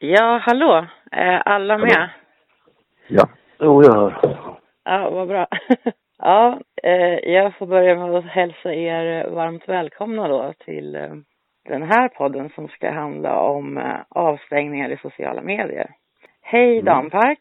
Ja, 0.00 0.38
hallå. 0.42 0.86
Är 1.10 1.38
alla 1.38 1.78
med? 1.78 2.10
Ja, 3.08 3.28
jo 3.60 3.82
jag 3.82 3.92
hör. 3.94 4.38
Ja, 4.84 5.10
vad 5.10 5.28
bra. 5.28 5.46
ja, 6.18 6.60
eh, 6.82 7.30
jag 7.32 7.54
får 7.56 7.66
börja 7.66 7.94
med 7.96 8.14
att 8.14 8.24
hälsa 8.24 8.74
er 8.74 9.30
varmt 9.30 9.68
välkomna 9.68 10.28
då 10.28 10.52
till 10.58 10.94
eh, 10.94 11.14
den 11.64 11.82
här 11.82 12.08
podden 12.08 12.50
som 12.54 12.68
ska 12.68 12.90
handla 12.90 13.40
om 13.40 13.78
eh, 13.78 13.96
avstängningar 14.08 14.90
i 14.90 14.96
sociala 14.96 15.42
medier. 15.42 15.90
Hej 16.40 16.72
Mm. 16.72 16.84
Dampark 16.84 17.38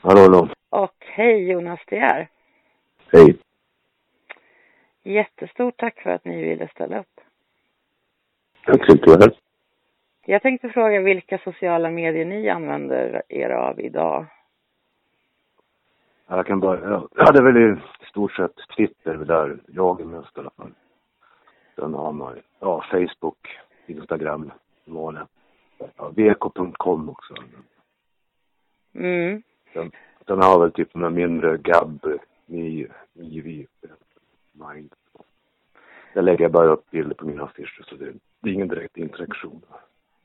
Hallå, 0.00 0.20
hallå. 0.20 0.48
och 0.70 0.94
hej 1.00 1.50
Jonas 1.50 1.80
De. 1.86 2.26
Hej. 3.12 3.36
Jättestort 5.02 5.76
tack 5.76 6.00
för 6.00 6.10
att 6.10 6.24
ni 6.24 6.44
ville 6.44 6.68
ställa 6.68 6.98
upp. 7.00 7.20
Tyckte 8.66 9.16
det 9.16 9.24
här. 9.24 9.32
Jag 10.30 10.42
tänkte 10.42 10.68
fråga 10.68 11.00
vilka 11.00 11.38
sociala 11.38 11.90
medier 11.90 12.24
ni 12.24 12.48
använder 12.48 13.22
er 13.28 13.50
av 13.50 13.80
idag. 13.80 14.26
Jag 16.26 16.46
kan 16.46 16.60
börja. 16.60 17.02
Jag 17.14 17.24
hade 17.24 17.42
väl 17.42 17.56
i 17.56 17.76
stort 18.10 18.32
sett 18.32 18.54
Twitter 18.76 19.14
där 19.14 19.58
jag 19.66 20.00
är 20.00 20.04
mest 20.04 20.36
i 20.36 20.40
alla 20.40 20.50
fall. 20.50 20.72
Sen 21.74 21.94
har 21.94 22.12
man 22.12 22.38
ja, 22.60 22.84
Facebook, 22.90 23.58
Instagram, 23.86 24.52
vanliga. 24.84 25.26
Ja, 25.96 26.08
vk.com 26.08 27.08
också. 27.08 27.34
Mm. 28.94 29.42
Sen, 29.72 29.90
sen 30.26 30.42
har 30.42 30.60
väl 30.60 30.72
typ 30.72 30.94
några 30.94 31.10
mindre 31.10 31.56
Gab, 31.56 32.06
Mivi, 32.46 33.66
Mind. 34.52 34.94
Där 36.14 36.22
lägger 36.22 36.44
jag 36.44 36.52
bara 36.52 36.68
upp 36.68 36.90
bilder 36.90 37.14
på 37.14 37.26
mina 37.26 37.44
affischer 37.44 37.82
så 37.82 37.94
det, 37.94 38.12
det 38.40 38.50
är 38.50 38.54
ingen 38.54 38.68
direkt 38.68 38.96
interaktion. 38.96 39.62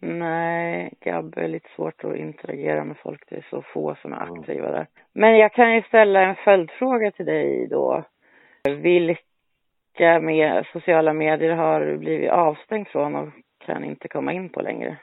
Nej, 0.05 0.93
Gab 1.01 1.37
är 1.37 1.47
lite 1.47 1.69
svårt 1.75 2.03
att 2.03 2.15
interagera 2.15 2.83
med 2.83 2.97
folk. 2.97 3.23
Det 3.29 3.35
är 3.35 3.45
så 3.49 3.61
få 3.61 3.95
som 4.01 4.13
är 4.13 4.17
aktiva 4.17 4.71
där. 4.71 4.87
Men 5.13 5.37
jag 5.37 5.53
kan 5.53 5.75
ju 5.75 5.81
ställa 5.81 6.21
en 6.21 6.35
följdfråga 6.35 7.11
till 7.11 7.25
dig 7.25 7.67
då. 7.69 8.03
Vilka 8.81 10.19
med 10.21 10.65
sociala 10.73 11.13
medier 11.13 11.55
har 11.55 11.81
du 11.81 11.97
blivit 11.97 12.31
avstängd 12.31 12.87
från 12.87 13.15
och 13.15 13.29
kan 13.65 13.83
inte 13.83 14.07
komma 14.07 14.33
in 14.33 14.49
på 14.49 14.61
längre? 14.61 14.97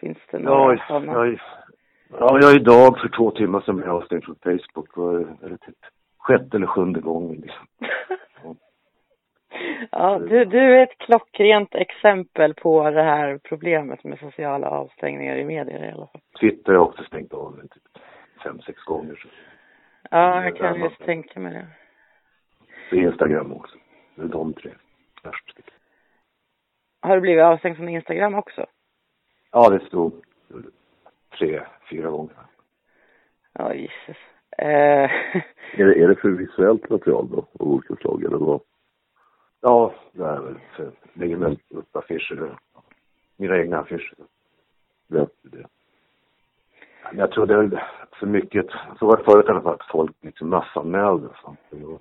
Finns 0.00 0.18
det 0.30 0.38
några 0.38 0.74
Ja, 0.74 0.84
sådana? 0.88 1.12
jag, 1.12 1.38
ja, 2.18 2.38
jag 2.42 2.54
idag 2.56 2.98
för 3.00 3.08
två 3.16 3.30
timmar 3.30 3.60
sedan 3.60 3.76
blev 3.76 3.90
avstängd 3.90 4.24
från 4.24 4.36
Facebook. 4.42 4.96
Var 4.96 5.18
det- 5.18 5.46
eller 5.46 5.56
typ 5.56 5.76
sjätte 6.18 6.56
eller 6.56 6.66
sjunde 6.66 7.00
gången 7.00 7.36
liksom. 7.40 7.66
ja, 9.90 10.18
du, 10.18 10.44
du 10.44 10.58
är 10.58 10.82
ett 10.82 10.98
klockrent 10.98 11.74
exempel 11.74 12.54
på 12.54 12.90
det 12.90 13.02
här 13.02 13.38
problemet 13.42 14.04
med 14.04 14.18
sociala 14.18 14.70
avstängningar 14.70 15.36
i 15.36 15.44
medier 15.44 15.84
i 15.84 15.92
alla 15.92 16.06
fall. 16.06 16.20
Twitter 16.40 16.72
har 16.72 16.80
också 16.80 17.04
stängt 17.04 17.32
av 17.32 17.54
men 17.56 17.68
typ 17.68 17.82
fem, 18.44 18.60
sex 18.60 18.82
gånger. 18.84 19.14
Så. 19.14 19.28
Ja, 20.10 20.44
jag 20.44 20.56
kan 20.56 20.80
just 20.80 21.04
tänka 21.04 21.40
mig 21.40 21.52
det. 21.52 21.66
Så 22.90 22.96
Instagram 22.96 23.52
också. 23.52 23.76
Det 24.14 24.22
är 24.22 24.26
de 24.26 24.52
tre 24.52 24.70
värst. 25.22 25.58
Har 27.00 27.14
du 27.14 27.20
blivit 27.20 27.44
avstängd 27.44 27.76
från 27.76 27.88
Instagram 27.88 28.34
också? 28.34 28.66
Ja, 29.52 29.68
det 29.68 29.86
stod 29.86 30.12
tre, 31.38 31.60
fyra 31.90 32.10
gånger. 32.10 32.36
Ja, 33.52 33.74
Jesus. 33.74 34.16
Eh, 34.58 35.10
Är 35.74 35.84
det, 35.84 36.02
är 36.02 36.08
det 36.08 36.14
för 36.14 36.28
visuellt 36.28 36.90
material 36.90 37.28
då, 37.30 37.38
av 37.38 37.68
olika 37.68 37.94
slag 37.94 38.24
eller 38.24 38.36
vad? 38.36 38.60
Ja, 39.64 39.94
det 40.12 40.24
är 40.24 40.40
väl 40.40 40.58
för 40.76 40.92
lägger 41.12 41.36
väl 41.36 41.58
upp 41.68 41.96
affischer. 41.96 42.58
Mina 43.36 43.56
egna 43.56 43.78
affischer. 43.78 44.14
Ja. 45.06 45.26
Det. 45.42 45.66
Men 47.04 47.18
jag 47.18 47.30
tror 47.30 47.46
det 47.46 47.54
är 47.54 47.88
för 48.12 48.26
mycket, 48.26 48.66
så 48.98 49.06
var 49.06 49.16
det 49.16 49.24
förut 49.24 49.46
i 49.46 49.50
alla 49.50 49.62
fall, 49.62 49.74
att 49.74 49.90
folk 49.90 50.16
liksom 50.20 50.48
massanmälde 50.48 51.26
och 51.26 51.36
sånt. 51.36 51.58
Då, 51.70 51.98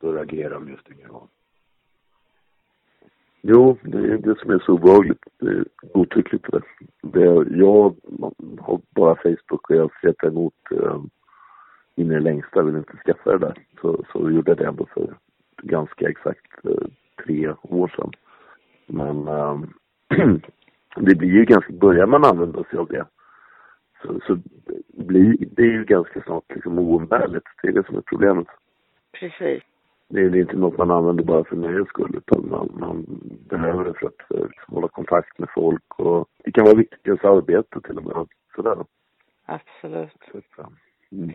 då 0.00 0.12
reagerar 0.12 0.54
de 0.54 0.68
just 0.68 0.90
ingen 0.90 1.08
gång. 1.08 1.28
Jo, 3.40 3.78
det 3.82 3.98
är 3.98 4.18
det 4.18 4.38
som 4.38 4.50
är 4.50 4.58
så 4.58 4.72
obehagligt. 4.72 5.24
Det 5.38 5.48
är 5.48 5.64
godtyckligt 5.94 6.46
det 6.52 6.62
det 7.02 7.24
Jag 7.56 7.94
har 8.60 8.80
bara 8.90 9.14
Facebook 9.14 9.70
och 9.70 9.76
jag 9.76 9.96
stretar 9.98 10.28
emot 10.28 10.54
eh, 10.70 11.00
in 11.94 12.10
i 12.10 12.14
det 12.14 12.20
längsta. 12.20 12.58
Jag 12.58 12.64
vill 12.64 12.76
inte 12.76 12.96
skaffa 12.96 13.32
det 13.32 13.38
där. 13.38 13.54
Så, 13.80 14.04
så 14.12 14.30
gjorde 14.30 14.50
jag 14.50 14.58
det 14.58 14.66
ändå 14.66 14.86
för 14.86 15.16
ganska 15.62 16.08
exakt 16.08 16.64
eh, 16.64 16.88
tre 17.24 17.54
år 17.62 17.88
sedan. 17.88 18.12
Men 18.86 19.28
eh, 19.28 19.60
det 20.96 21.14
blir 21.14 21.30
ju 21.30 21.44
ganska, 21.44 21.72
börjar 21.72 22.06
man 22.06 22.24
använda 22.24 22.64
sig 22.64 22.78
av 22.78 22.86
det 22.88 23.06
så, 24.02 24.20
så 24.26 24.38
blir 24.88 25.36
det 25.50 25.62
är 25.62 25.72
ju 25.72 25.84
ganska 25.84 26.22
snart 26.22 26.44
liksom 26.54 26.78
oumbärligt. 26.78 27.46
Det 27.62 27.68
är 27.68 27.72
det 27.72 27.86
som 27.86 27.96
är 27.96 28.00
problemet. 28.00 28.46
precis. 29.12 29.62
Det 30.08 30.20
är 30.20 30.36
inte 30.36 30.56
något 30.56 30.78
man 30.78 30.90
använder 30.90 31.24
bara 31.24 31.44
för 31.44 31.56
nöjes 31.56 31.88
skull 31.88 32.16
utan 32.16 32.48
man, 32.50 32.70
man 32.80 33.06
behöver 33.48 33.84
det 33.84 33.94
för 33.94 34.06
att 34.06 34.30
eh, 34.30 34.46
liksom, 34.46 34.74
hålla 34.74 34.88
kontakt 34.88 35.38
med 35.38 35.48
folk 35.54 35.98
och 35.98 36.28
det 36.44 36.52
kan 36.52 36.64
vara 36.64 36.76
viktigt 36.76 37.06
i 37.06 37.08
ens 37.08 37.24
arbete 37.24 37.80
till 37.80 37.98
och 37.98 38.04
med. 38.04 38.26
Sådär. 38.56 38.84
Absolut. 39.46 40.22
Så, 40.32 40.68
mm. 41.12 41.32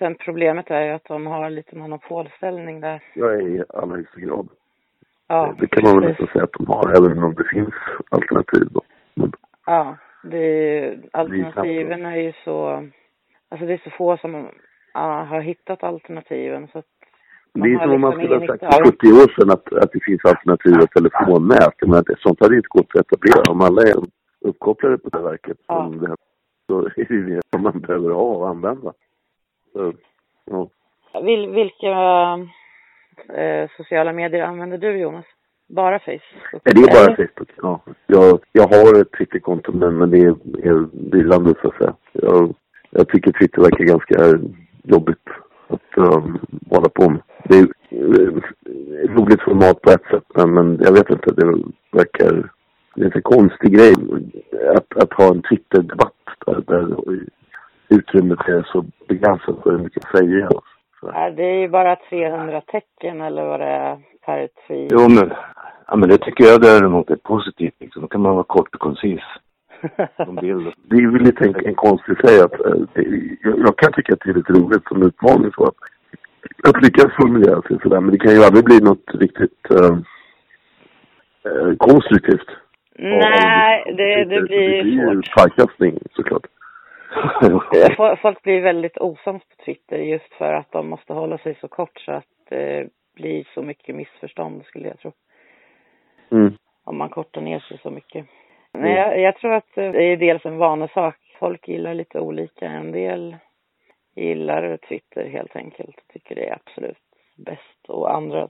Sen 0.00 0.14
problemet 0.14 0.70
är 0.70 0.82
ju 0.82 0.90
att 0.90 1.04
de 1.04 1.26
har 1.26 1.50
lite 1.50 1.76
monopolställning 1.76 2.80
där. 2.80 3.02
Jag 3.14 3.34
är 3.34 3.48
i 3.48 3.64
allra 3.68 3.96
högsta 3.96 4.20
grad. 4.20 4.48
Ja, 5.28 5.54
det 5.60 5.66
kan 5.66 5.84
man 5.84 6.00
väl 6.00 6.08
nästan 6.08 6.26
säga 6.26 6.44
att 6.44 6.52
de 6.52 6.66
har 6.66 6.90
även 6.98 7.22
om 7.22 7.34
det 7.34 7.44
finns 7.44 7.74
alternativ 8.10 8.68
då. 8.70 8.82
Men, 9.14 9.32
Ja, 9.66 9.96
det 10.22 10.38
är 10.38 10.92
ju, 10.92 11.02
alternativen 11.12 12.06
är 12.06 12.16
ju 12.16 12.32
så, 12.44 12.88
alltså 13.48 13.66
det 13.66 13.72
är 13.72 13.80
så 13.84 13.90
få 13.90 14.16
som 14.16 14.48
ja, 14.94 15.22
har 15.22 15.40
hittat 15.40 15.82
alternativen 15.82 16.68
så 16.72 16.78
att 16.78 16.84
det 17.54 17.72
är 17.72 17.78
som 17.78 17.90
om 17.90 18.00
man 18.00 18.18
liksom 18.18 18.40
skulle 18.40 18.52
ha 18.52 18.58
sagt 18.58 18.76
för 18.76 18.84
70 18.84 19.06
år 19.06 19.40
sedan 19.40 19.50
att, 19.50 19.72
att 19.72 19.92
det 19.92 20.04
finns 20.04 20.24
alternativa 20.24 20.86
telefonnät. 20.86 21.74
Men 21.86 22.02
det, 22.06 22.18
sånt 22.18 22.40
hade 22.40 22.56
inte 22.56 22.68
gått 22.68 22.94
att 22.94 23.00
etablera. 23.00 23.52
Om 23.52 23.60
alla 23.60 23.82
är 23.82 23.94
uppkopplade 24.40 24.98
på 24.98 25.08
det 25.08 25.22
verket 25.22 25.58
Ja. 25.66 25.74
som 25.84 25.98
det 25.98 26.16
så 26.66 26.78
är 26.86 27.04
det 27.08 27.14
ju 27.14 27.26
det 27.34 27.40
som 27.52 27.62
man 27.62 27.80
behöver 27.80 28.10
ha 28.10 28.22
och 28.22 28.48
använda. 28.48 28.92
Så, 29.72 29.92
ja. 30.44 30.68
Vil, 31.22 31.48
vilka 31.48 31.92
eh, 33.34 33.70
sociala 33.76 34.12
medier 34.12 34.42
använder 34.42 34.78
du 34.78 34.98
Jonas? 34.98 35.24
Bara 35.68 35.98
Facebook? 35.98 36.62
Nej, 36.64 36.74
det 36.74 36.80
är 36.80 37.06
bara? 37.06 37.16
Facebook. 37.16 37.50
Ja. 37.56 37.80
Jag, 38.06 38.40
jag 38.52 38.68
har 38.68 39.00
ett 39.00 39.12
Twitterkonto 39.12 39.72
men, 39.72 39.98
men 39.98 40.10
det 40.10 40.18
är, 40.18 40.30
är 40.68 41.10
vilande 41.12 41.54
så 41.62 41.68
att 41.68 41.76
säga. 41.76 41.94
Jag, 42.12 42.54
jag 42.90 43.08
tycker 43.08 43.32
Twitter 43.32 43.62
verkar 43.62 43.84
ganska 43.84 44.38
jobbigt 44.82 45.28
att 45.68 45.98
um, 45.98 46.38
hålla 46.70 46.88
på 46.88 47.10
med. 47.10 47.22
Det 47.44 47.58
är 47.58 47.62
uh, 47.62 48.42
ett 49.04 49.10
roligt 49.10 49.42
format 49.42 49.82
på 49.82 49.90
ett 49.90 50.06
sätt 50.10 50.24
men, 50.34 50.54
men 50.54 50.78
jag 50.82 50.92
vet 50.92 51.10
inte, 51.10 51.34
det 51.34 51.46
verkar... 51.92 52.50
Det 52.94 53.06
är 53.06 53.16
en 53.16 53.22
konstig 53.22 53.72
grej 53.72 53.94
att, 54.76 54.96
att 54.96 55.12
ha 55.12 55.30
en 55.30 55.42
Twitter-debatt 55.42 56.14
där, 56.46 56.62
där 56.66 56.96
utrymmet 57.90 58.48
är 58.48 58.62
så 58.72 58.84
begränsat 59.08 59.62
för 59.62 59.70
hur 59.70 59.78
mycket 59.78 60.04
att 60.04 60.18
säga. 60.18 60.48
Så. 61.00 61.10
Ja, 61.14 61.30
det 61.30 61.42
är 61.42 61.60
ju 61.60 61.68
bara 61.68 61.96
300 61.96 62.60
tecken 62.60 63.20
eller 63.20 63.44
vad 63.44 63.60
det 63.60 63.66
är 63.66 63.98
per 64.26 64.48
tweet. 64.66 64.92
Jo 64.92 65.08
men, 65.08 65.32
ja 65.86 65.96
men 65.96 66.08
det 66.08 66.18
tycker 66.18 66.44
jag 66.44 66.60
däremot 66.62 67.10
är 67.10 67.16
positivt 67.16 67.74
liksom. 67.80 68.02
Då 68.02 68.08
kan 68.08 68.20
man 68.20 68.34
vara 68.34 68.44
kort 68.44 68.74
och 68.74 68.80
koncis. 68.80 69.20
Det 70.90 70.96
är 70.96 71.12
väl 71.12 71.22
lite 71.22 71.44
en, 71.44 71.66
en 71.66 71.74
konstig 71.74 72.16
grej 72.18 72.40
att 72.40 72.60
eh, 72.66 72.74
det, 72.94 73.02
jag, 73.42 73.58
jag 73.58 73.76
kan 73.78 73.92
tycka 73.92 74.12
att 74.12 74.20
det 74.24 74.30
är 74.30 74.34
lite 74.34 74.52
roligt 74.52 74.84
som 74.88 75.02
utmaning 75.02 75.52
så 75.52 75.64
att, 75.64 75.74
att 76.68 76.82
lyckas 76.82 77.12
formulera 77.20 77.62
sig 77.62 77.78
sådär 77.82 78.00
men 78.00 78.10
det 78.10 78.18
kan 78.18 78.32
ju 78.34 78.44
aldrig 78.44 78.64
bli 78.64 78.80
något 78.80 79.04
riktigt 79.14 79.70
eh, 79.70 79.96
konstruktivt. 81.78 82.48
Nej, 82.98 83.84
av- 83.90 83.96
det, 83.96 84.24
det 84.24 84.24
det 84.24 84.40
blir 84.42 84.82
blir 84.82 84.84
ju 84.84 85.22
svårt. 85.22 85.34
pajkastning 85.36 85.98
såklart. 86.12 86.46
Fo- 87.96 88.16
Folk 88.16 88.42
blir 88.42 88.60
väldigt 88.60 88.98
osams 88.98 89.42
på 89.42 89.64
Twitter 89.64 89.98
just 89.98 90.34
för 90.34 90.52
att 90.52 90.72
de 90.72 90.88
måste 90.88 91.12
hålla 91.12 91.38
sig 91.38 91.58
så 91.60 91.68
kort 91.68 92.00
så 92.00 92.12
att 92.12 92.24
det 92.48 92.88
blir 93.14 93.48
så 93.54 93.62
mycket 93.62 93.94
missförstånd 93.94 94.64
skulle 94.64 94.88
jag 94.88 94.98
tro. 94.98 95.12
Mm. 96.30 96.52
Om 96.84 96.96
man 96.98 97.08
kortar 97.08 97.40
ner 97.40 97.60
sig 97.60 97.78
så 97.82 97.90
mycket. 97.90 98.26
Men 98.72 98.90
jag, 98.90 99.20
jag 99.20 99.36
tror 99.36 99.52
att 99.52 99.74
det 99.74 100.02
är 100.04 100.16
dels 100.16 100.44
en 100.44 100.56
vanesak. 100.56 101.16
Folk 101.38 101.68
gillar 101.68 101.94
lite 101.94 102.20
olika. 102.20 102.66
En 102.66 102.92
del 102.92 103.36
gillar 104.16 104.76
Twitter 104.76 105.28
helt 105.28 105.56
enkelt. 105.56 105.96
Tycker 106.12 106.34
det 106.34 106.48
är 106.48 106.54
absolut 106.54 106.98
bäst. 107.36 107.88
Och 107.88 108.14
andra 108.14 108.48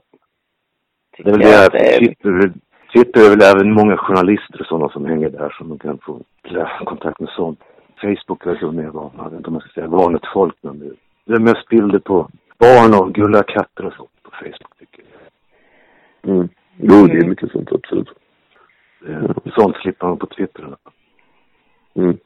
Det 1.17 1.23
är 1.23 1.23
väl 1.23 1.33
tycker 1.35 1.65
att 1.65 1.71
det 1.71 1.95
är... 1.95 1.99
Twitter, 1.99 2.53
Twitter 2.93 3.21
är 3.25 3.29
väl 3.29 3.55
även 3.55 3.73
många 3.73 3.97
journalister 3.97 4.61
och 4.61 4.65
sådana 4.65 4.89
som 4.89 5.05
hänger 5.05 5.29
där 5.29 5.49
som 5.49 5.69
de 5.69 5.79
kan 5.79 5.97
få 5.97 6.19
kontakt 6.85 7.19
med 7.19 7.29
sånt. 7.29 7.59
Facebook 8.01 8.45
är 8.45 8.55
så 8.55 8.71
mer 8.71 8.89
van, 8.89 9.11
jag 9.17 9.23
vet 9.23 9.33
inte 9.33 9.47
om 9.47 9.53
man 9.53 9.61
ska 9.61 9.69
säga 9.69 9.87
vanligt 9.87 10.25
folk 10.33 10.55
men 10.61 10.79
det, 10.79 10.91
det 11.25 11.33
är 11.33 11.39
mest 11.39 11.67
bilder 11.69 11.99
på 11.99 12.29
barn 12.57 12.93
och 13.01 13.13
gulliga 13.13 13.43
katter 13.43 13.85
och 13.85 13.93
sånt 13.93 14.23
på 14.23 14.31
Facebook 14.31 14.77
tycker 14.79 15.03
jag. 16.21 16.33
Mm. 16.33 16.49
Jo, 16.77 17.07
det 17.07 17.17
är 17.17 17.27
mycket 17.27 17.51
sånt 17.51 17.71
absolut. 17.71 18.09
Det, 18.99 19.51
sånt 19.55 19.75
slipper 19.75 20.07
man 20.07 20.17
på 20.17 20.25
Twitter. 20.25 20.75
Mm. 21.95 22.17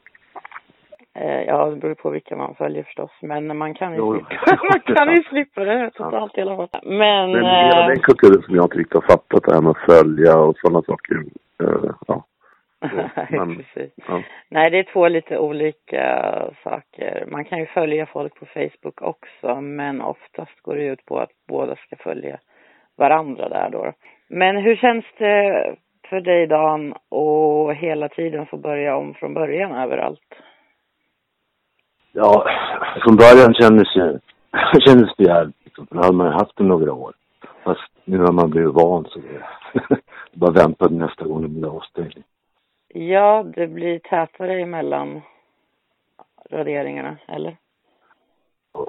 ja, 1.46 1.70
det 1.70 1.76
beror 1.76 1.94
på 1.94 2.10
vilka 2.10 2.36
man 2.36 2.54
följer 2.54 2.82
förstås. 2.82 3.10
Men 3.22 3.56
man 3.58 3.74
kan 3.74 3.92
ju, 3.92 3.98
Jo, 3.98 4.14
slippa, 4.14 4.58
man 4.72 4.96
kan 4.96 5.14
ju 5.14 5.22
slippa 5.22 5.64
det 5.64 5.90
totalt 5.90 6.38
i 6.38 6.40
alla 6.40 6.56
fall. 6.56 6.68
Men, 6.82 7.32
Men 7.32 7.44
hela 7.44 7.82
eh, 7.82 7.86
den 7.86 8.00
kulturen 8.00 8.42
som 8.42 8.54
jag 8.54 8.64
inte 8.64 8.78
riktigt 8.78 8.94
har 8.94 9.00
fattat 9.00 9.44
det 9.44 9.54
här 9.54 9.60
med 9.60 9.70
att 9.70 9.92
följa 9.92 10.36
och 10.38 10.56
sådana 10.58 10.82
saker. 10.82 11.24
Eh, 11.62 11.90
ja. 12.06 12.24
Nej, 13.16 13.26
men- 13.30 13.56
precis. 13.56 13.92
ja. 14.08 14.22
Nej, 14.48 14.70
det 14.70 14.78
är 14.78 14.92
två 14.92 15.08
lite 15.08 15.38
olika 15.38 16.04
saker. 16.64 17.24
Man 17.28 17.44
kan 17.44 17.58
ju 17.58 17.66
följa 17.66 18.06
folk 18.06 18.34
på 18.34 18.46
Facebook 18.46 19.02
också, 19.02 19.60
men 19.60 20.00
oftast 20.00 20.60
går 20.62 20.74
det 20.76 20.84
ut 20.84 21.04
på 21.06 21.18
att 21.18 21.30
båda 21.48 21.76
ska 21.76 21.96
följa 21.96 22.38
varandra 22.96 23.48
där 23.48 23.70
då. 23.70 23.92
Men 24.28 24.56
hur 24.56 24.76
känns 24.76 25.04
det 25.18 25.74
för 26.10 26.20
dig 26.20 26.46
Dan 26.46 26.94
och 27.08 27.74
hela 27.74 28.08
tiden 28.08 28.46
få 28.46 28.56
börja 28.56 28.96
om 28.96 29.14
från 29.14 29.34
början 29.34 29.72
överallt? 29.72 30.34
Ja, 32.12 32.44
från 33.04 33.16
början 33.16 33.54
kändes 33.54 33.94
det, 33.94 34.20
kändes 34.88 35.16
det 35.16 35.24
jävligt. 35.24 35.64
Liksom, 35.64 35.86
för 35.86 35.94
då 35.94 36.02
hade 36.02 36.16
man 36.16 36.26
ju 36.26 36.32
haft 36.32 36.56
det 36.56 36.64
några 36.64 36.92
år. 36.92 37.12
Fast 37.64 37.90
nu 38.04 38.18
har 38.18 38.32
man 38.32 38.50
blivit 38.50 38.74
van 38.74 39.04
så 39.04 39.18
det 39.18 39.42
det 39.88 40.00
bara 40.32 40.50
vänta 40.50 40.88
nästa 40.88 41.24
gång 41.24 41.42
det 41.42 41.48
blir 41.48 41.76
avstängning. 41.76 42.24
Ja, 42.88 43.42
det 43.42 43.66
blir 43.66 43.98
tätare 43.98 44.60
emellan 44.60 45.22
raderingarna, 46.50 47.16
eller? 47.28 47.56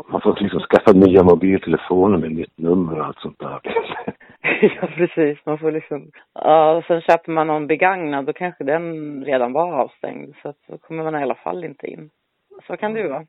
Man 0.08 0.22
får 0.22 0.38
liksom 0.40 0.60
skaffa 0.60 0.92
nya 0.92 1.24
mobiltelefoner 1.24 2.18
med 2.18 2.32
nytt 2.32 2.58
nummer 2.58 3.00
och 3.00 3.06
allt 3.06 3.20
sånt 3.20 3.40
där. 3.40 3.60
ja, 4.62 4.88
precis. 4.88 5.46
Man 5.46 5.58
får 5.58 5.72
liksom... 5.72 6.12
Ja, 6.34 6.72
och 6.72 6.84
sen 6.84 7.02
köper 7.02 7.32
man 7.32 7.48
någon 7.48 7.68
begagnad, 7.68 8.26
då 8.26 8.34
kanske 8.34 8.64
den 8.64 9.26
redan 9.26 9.54
var 9.54 9.74
avstängd. 9.74 10.36
Så 10.42 10.50
att 10.50 10.58
då 10.68 10.78
kommer 10.78 11.04
man 11.04 11.16
i 11.16 11.24
alla 11.24 11.36
fall 11.36 11.64
inte 11.64 11.88
in. 11.88 12.10
Så 12.68 12.78
kan 12.78 12.94
det 12.94 13.00
ju 13.00 13.08
vara. 13.08 13.26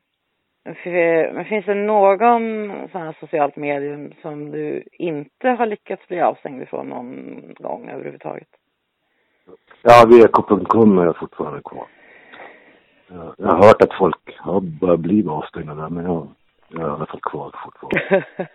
Men 1.33 1.45
finns 1.45 1.65
det 1.65 1.73
någon 1.73 2.69
sån 2.91 3.01
här 3.01 3.15
socialt 3.19 3.55
medium 3.55 4.13
som 4.21 4.51
du 4.51 4.83
inte 4.91 5.49
har 5.49 5.65
lyckats 5.65 6.07
bli 6.07 6.21
avstängd 6.21 6.63
ifrån 6.63 6.87
någon 6.87 7.41
gång 7.59 7.89
överhuvudtaget? 7.89 8.47
Ja, 9.81 10.05
VK.com 10.07 10.97
är 10.97 11.05
jag 11.05 11.17
fortfarande 11.17 11.61
kvar. 11.61 11.87
Jag, 13.37 13.47
har 13.47 13.67
hört 13.67 13.81
att 13.81 13.93
folk 13.93 14.37
har 14.37 14.61
börjat 14.61 14.99
bli 14.99 15.27
avstängda 15.27 15.75
där, 15.75 15.89
men 15.89 16.05
jag, 16.05 16.27
jag 16.67 16.81
är 16.81 16.87
i 16.87 16.91
alla 16.91 17.05
fall 17.05 17.19
kvar 17.21 17.51
fortfarande. 17.63 18.25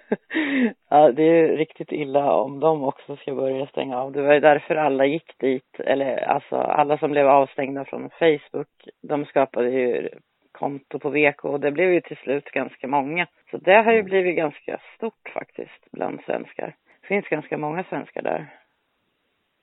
ja, 0.89 1.13
det 1.13 1.23
är 1.23 1.49
ju 1.49 1.57
riktigt 1.57 1.93
illa 1.93 2.33
om 2.33 2.61
de 2.61 2.85
också 2.85 3.17
ska 3.17 3.35
börja 3.35 3.67
stänga 3.67 3.99
av. 3.99 4.13
Det 4.13 4.23
var 4.23 4.35
ju 4.35 4.41
därför 4.41 4.77
alla 4.77 5.07
gick 5.07 5.39
dit, 5.39 5.81
eller 5.81 6.17
alltså 6.29 6.57
alla 6.57 6.99
som 6.99 7.11
blev 7.11 7.29
avstängda 7.29 7.85
från 7.85 8.11
Facebook, 8.11 8.89
de 9.03 9.25
skapade 9.25 9.71
ju 9.71 10.09
konto 10.53 10.99
på 10.99 11.11
VK 11.11 11.45
och 11.45 11.61
det 11.61 11.71
blev 11.71 11.93
ju 11.93 12.01
till 12.01 12.17
slut 12.17 12.45
ganska 12.45 12.89
många. 12.89 13.27
Så 13.51 13.57
det 13.57 13.83
har 13.83 13.93
ju 13.93 14.03
blivit 14.03 14.37
ganska 14.37 14.81
stort 14.97 15.29
faktiskt 15.35 15.91
bland 15.93 16.21
svenskar. 16.27 16.77
Det 17.01 17.07
finns 17.07 17.29
ganska 17.29 17.59
många 17.59 17.85
svenskar 17.85 18.23
där. 18.23 18.47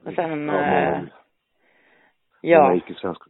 Och 0.05 0.13
sen, 0.13 0.47
Ja, 0.47 0.55
eh, 0.55 0.91
många- 0.91 1.07
ja. 2.41 2.61
många 2.63 2.75
icke-svenskar. 2.75 3.27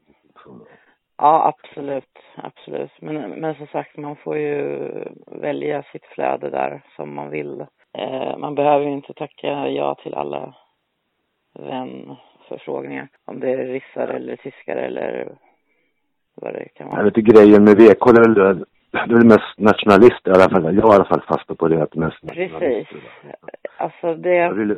Ja, 1.17 1.47
absolut. 1.47 2.19
Absolut. 2.35 2.91
Men, 3.01 3.15
men 3.31 3.55
som 3.55 3.67
sagt, 3.67 3.97
man 3.97 4.15
får 4.15 4.37
ju 4.37 4.79
välja 5.25 5.83
sitt 5.91 6.05
flöde 6.05 6.49
där 6.49 6.81
som 6.95 7.15
man 7.15 7.29
vill. 7.29 7.65
Eh, 7.97 8.37
man 8.37 8.55
behöver 8.55 8.85
ju 8.85 8.91
inte 8.91 9.13
tacka 9.13 9.67
ja 9.69 9.95
till 9.95 10.13
alla 10.15 10.55
vänförfrågningar. 11.53 13.07
Om 13.25 13.39
det 13.39 13.49
är 13.51 13.57
ryssar 13.57 14.07
eller 14.07 14.35
tyskar 14.35 14.75
eller 14.75 15.35
vad 16.35 16.53
det 16.53 16.67
kan 16.75 16.87
Jag 16.87 16.95
vara. 16.95 17.03
vet 17.03 17.17
inte, 17.17 17.31
grejen 17.31 17.63
med 17.63 17.77
VK 17.77 18.07
är 18.07 18.23
väl, 18.23 18.33
det 18.91 18.97
är 18.99 19.07
väl 19.07 19.25
mest 19.25 19.57
nationalister 19.57 20.31
i 20.31 20.33
alla 20.33 20.49
fall. 20.49 20.75
Jag 20.75 20.81
har 20.83 20.91
i 20.93 20.95
alla 20.95 21.05
fall 21.05 21.21
fasta 21.21 21.55
på 21.55 21.67
det 21.67 21.81
att 21.83 21.91
det 21.91 21.97
är 21.97 22.05
mest 22.05 22.21
Precis. 22.21 22.51
nationalister. 22.51 22.99
Alltså 23.77 24.07
Jag 24.07 24.19
det, 24.19 24.77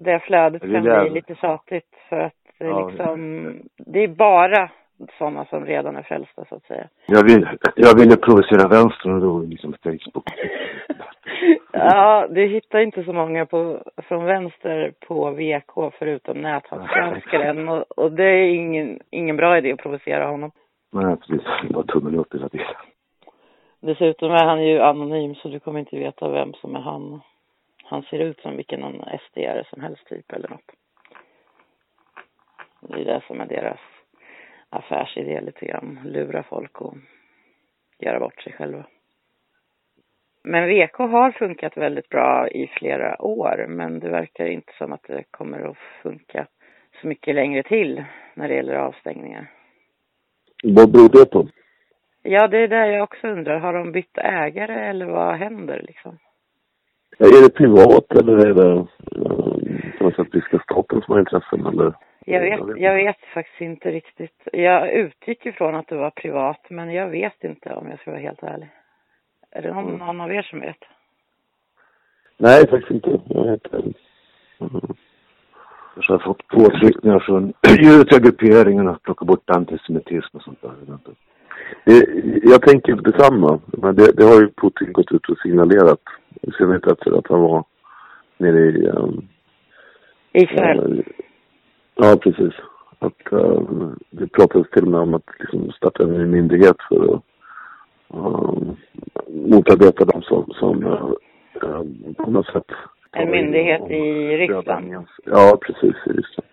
det 0.00 0.20
flödet 0.20 0.62
jag 0.64 0.72
kan 0.72 0.82
vill 0.82 1.00
bli 1.00 1.10
lite 1.10 1.34
tjatigt 1.34 1.94
för 2.08 2.20
att 2.20 2.32
det 2.58 2.64
är 2.64 2.68
Ja, 2.68 2.88
liksom, 2.88 3.62
det 3.78 4.04
är 4.04 4.08
bara 4.08 4.70
sådana 5.18 5.44
som 5.44 5.66
redan 5.66 5.96
är 5.96 6.02
frälsta 6.02 6.44
så 6.44 6.54
att 6.54 6.64
säga. 6.64 6.88
jag, 7.06 7.24
vill, 7.24 7.48
jag 7.76 7.98
ville 7.98 8.16
provocera 8.16 8.68
vänstern 8.68 9.14
och 9.14 9.20
då 9.20 9.38
liksom 9.38 9.74
Facebook. 9.82 10.24
Ja, 11.72 12.26
du 12.30 12.46
hittar 12.46 12.78
inte 12.78 13.04
så 13.04 13.12
många 13.12 13.46
på, 13.46 13.78
från 13.96 14.24
vänster 14.24 14.92
på 15.06 15.30
VK 15.30 15.94
förutom 15.98 16.40
näthatsgranskaren 16.42 17.68
och, 17.68 17.98
och 17.98 18.12
det 18.12 18.24
är 18.24 18.48
ingen, 18.48 19.00
ingen 19.10 19.36
bra 19.36 19.58
idé 19.58 19.72
att 19.72 19.78
provocera 19.78 20.26
honom. 20.26 20.50
Nej, 20.92 21.16
precis. 21.16 21.46
Bara 21.70 21.84
tummen 21.84 22.14
upp 22.14 22.34
hela 22.34 22.48
tiden. 22.48 22.66
Dessutom 23.80 24.30
är 24.30 24.44
han 24.44 24.66
ju 24.66 24.80
anonym 24.80 25.34
så 25.34 25.48
du 25.48 25.60
kommer 25.60 25.80
inte 25.80 25.96
veta 25.96 26.28
vem 26.28 26.52
som 26.52 26.76
är 26.76 26.80
han. 26.80 27.20
Han 27.90 28.02
ser 28.02 28.18
ut 28.18 28.40
som 28.40 28.56
vilken 28.56 28.84
annan 28.84 29.18
SDR 29.18 29.66
som 29.70 29.82
helst 29.82 30.06
typ 30.06 30.32
eller 30.32 30.48
något. 30.48 30.72
Det 32.80 33.00
är 33.00 33.04
det 33.04 33.22
som 33.26 33.40
är 33.40 33.46
deras 33.46 33.80
affärsidé 34.68 35.40
lite 35.40 35.66
grann. 35.66 36.00
Lura 36.04 36.42
folk 36.42 36.80
och 36.80 36.96
göra 37.98 38.20
bort 38.20 38.42
sig 38.42 38.52
själva. 38.52 38.86
Men 40.42 40.68
VK 40.68 40.94
har 40.98 41.32
funkat 41.32 41.76
väldigt 41.76 42.08
bra 42.08 42.48
i 42.48 42.66
flera 42.66 43.22
år 43.22 43.66
men 43.68 44.00
det 44.00 44.08
verkar 44.08 44.46
inte 44.46 44.72
som 44.78 44.92
att 44.92 45.02
det 45.02 45.24
kommer 45.30 45.70
att 45.70 45.78
funka 46.02 46.46
så 47.00 47.06
mycket 47.06 47.34
längre 47.34 47.62
till 47.62 48.04
när 48.34 48.48
det 48.48 48.54
gäller 48.54 48.74
avstängningar. 48.74 49.50
Vad 50.64 50.92
beror 50.92 51.08
det 51.08 51.30
på? 51.30 51.48
Ja, 52.22 52.48
det 52.48 52.58
är 52.58 52.68
det 52.68 52.86
jag 52.86 53.02
också 53.02 53.28
undrar. 53.28 53.58
Har 53.58 53.72
de 53.72 53.92
bytt 53.92 54.18
ägare 54.18 54.88
eller 54.88 55.06
vad 55.06 55.34
händer 55.34 55.82
liksom? 55.82 56.18
Är 57.18 57.42
det 57.42 57.54
privat 57.54 58.12
eller 58.12 58.46
är 58.46 58.54
det 58.54 58.72
eh, 58.72 59.98
på 59.98 60.04
något 60.04 60.16
sätt 60.16 60.34
ryska 60.34 60.58
staten 60.58 61.00
som 61.02 61.12
har 61.12 61.20
intressen 61.20 61.66
eller? 61.66 61.94
Jag 62.26 62.40
vet, 62.40 62.60
jag 62.80 62.94
vet 62.94 63.16
faktiskt 63.34 63.60
inte 63.60 63.90
riktigt. 63.90 64.42
Jag 64.52 64.92
utgick 64.92 65.46
ifrån 65.46 65.74
att 65.74 65.88
det 65.88 65.96
var 65.96 66.10
privat, 66.10 66.60
men 66.70 66.92
jag 66.92 67.08
vet 67.08 67.44
inte 67.44 67.72
om 67.74 67.90
jag 67.90 68.00
ska 68.00 68.10
vara 68.10 68.20
helt 68.20 68.42
ärlig. 68.42 68.68
Är 69.50 69.62
det 69.62 69.74
någon, 69.74 69.84
Mm. 69.88 69.98
någon 69.98 70.20
av 70.20 70.32
er 70.32 70.42
som 70.42 70.60
vet? 70.60 70.76
Nej, 72.36 72.68
faktiskt 72.68 72.90
inte. 72.90 73.20
Jag 73.28 73.44
vet 73.50 73.64
inte. 73.64 73.78
Mm. 74.60 74.94
Jag 75.96 76.02
har 76.14 76.18
fått 76.18 76.46
påtryckningar 76.48 77.18
från 77.18 77.52
judiska 77.82 78.18
grupperingen 78.18 78.88
att 78.88 79.02
plocka 79.02 79.24
bort 79.24 79.50
antisemitism 79.50 80.36
och 80.36 80.42
sånt 80.42 80.62
där. 80.62 80.70
Jag 82.42 82.50
vet 82.50 82.62
tänker 82.62 82.94
detsamma. 82.94 83.60
Men 83.66 83.94
det, 83.96 84.12
det 84.16 84.24
har 84.24 84.40
ju 84.40 84.48
Putin 84.48 84.92
gått 84.92 85.12
ut 85.12 85.28
och 85.28 85.38
signalerat. 85.38 86.00
I 86.42 86.50
synnerhet 86.50 86.86
efter 86.86 87.18
att 87.18 87.28
han 87.28 87.40
var 87.40 87.64
nere 88.38 88.58
i... 88.58 88.88
Um, 88.88 89.28
Israel? 90.32 90.98
eh, 90.98 91.04
ja, 91.94 92.16
precis. 92.16 92.54
Att 92.98 93.32
um, 93.32 93.98
det 94.10 94.32
pratades 94.32 94.70
till 94.70 94.82
och 94.82 94.90
med 94.90 95.00
om 95.00 95.14
att 95.14 95.30
liksom 95.38 95.72
starta 95.72 96.02
en 96.02 96.12
ny 96.12 96.26
myndighet 96.26 96.76
för 96.88 97.14
att 97.14 97.22
um, 98.08 98.76
motarbeta 99.28 100.04
dem 100.04 100.22
som, 100.22 100.52
som 100.52 100.86
uh, 100.86 101.12
um, 101.62 102.14
på 102.14 102.30
något 102.30 102.46
sätt... 102.46 102.66
En 103.12 103.30
myndighet 103.30 103.90
i 103.90 104.36
Ryssland? 104.36 105.06
Ja, 105.24 105.58
precis. 105.66 105.96
I 106.06 106.10
Ryssland. 106.10 106.48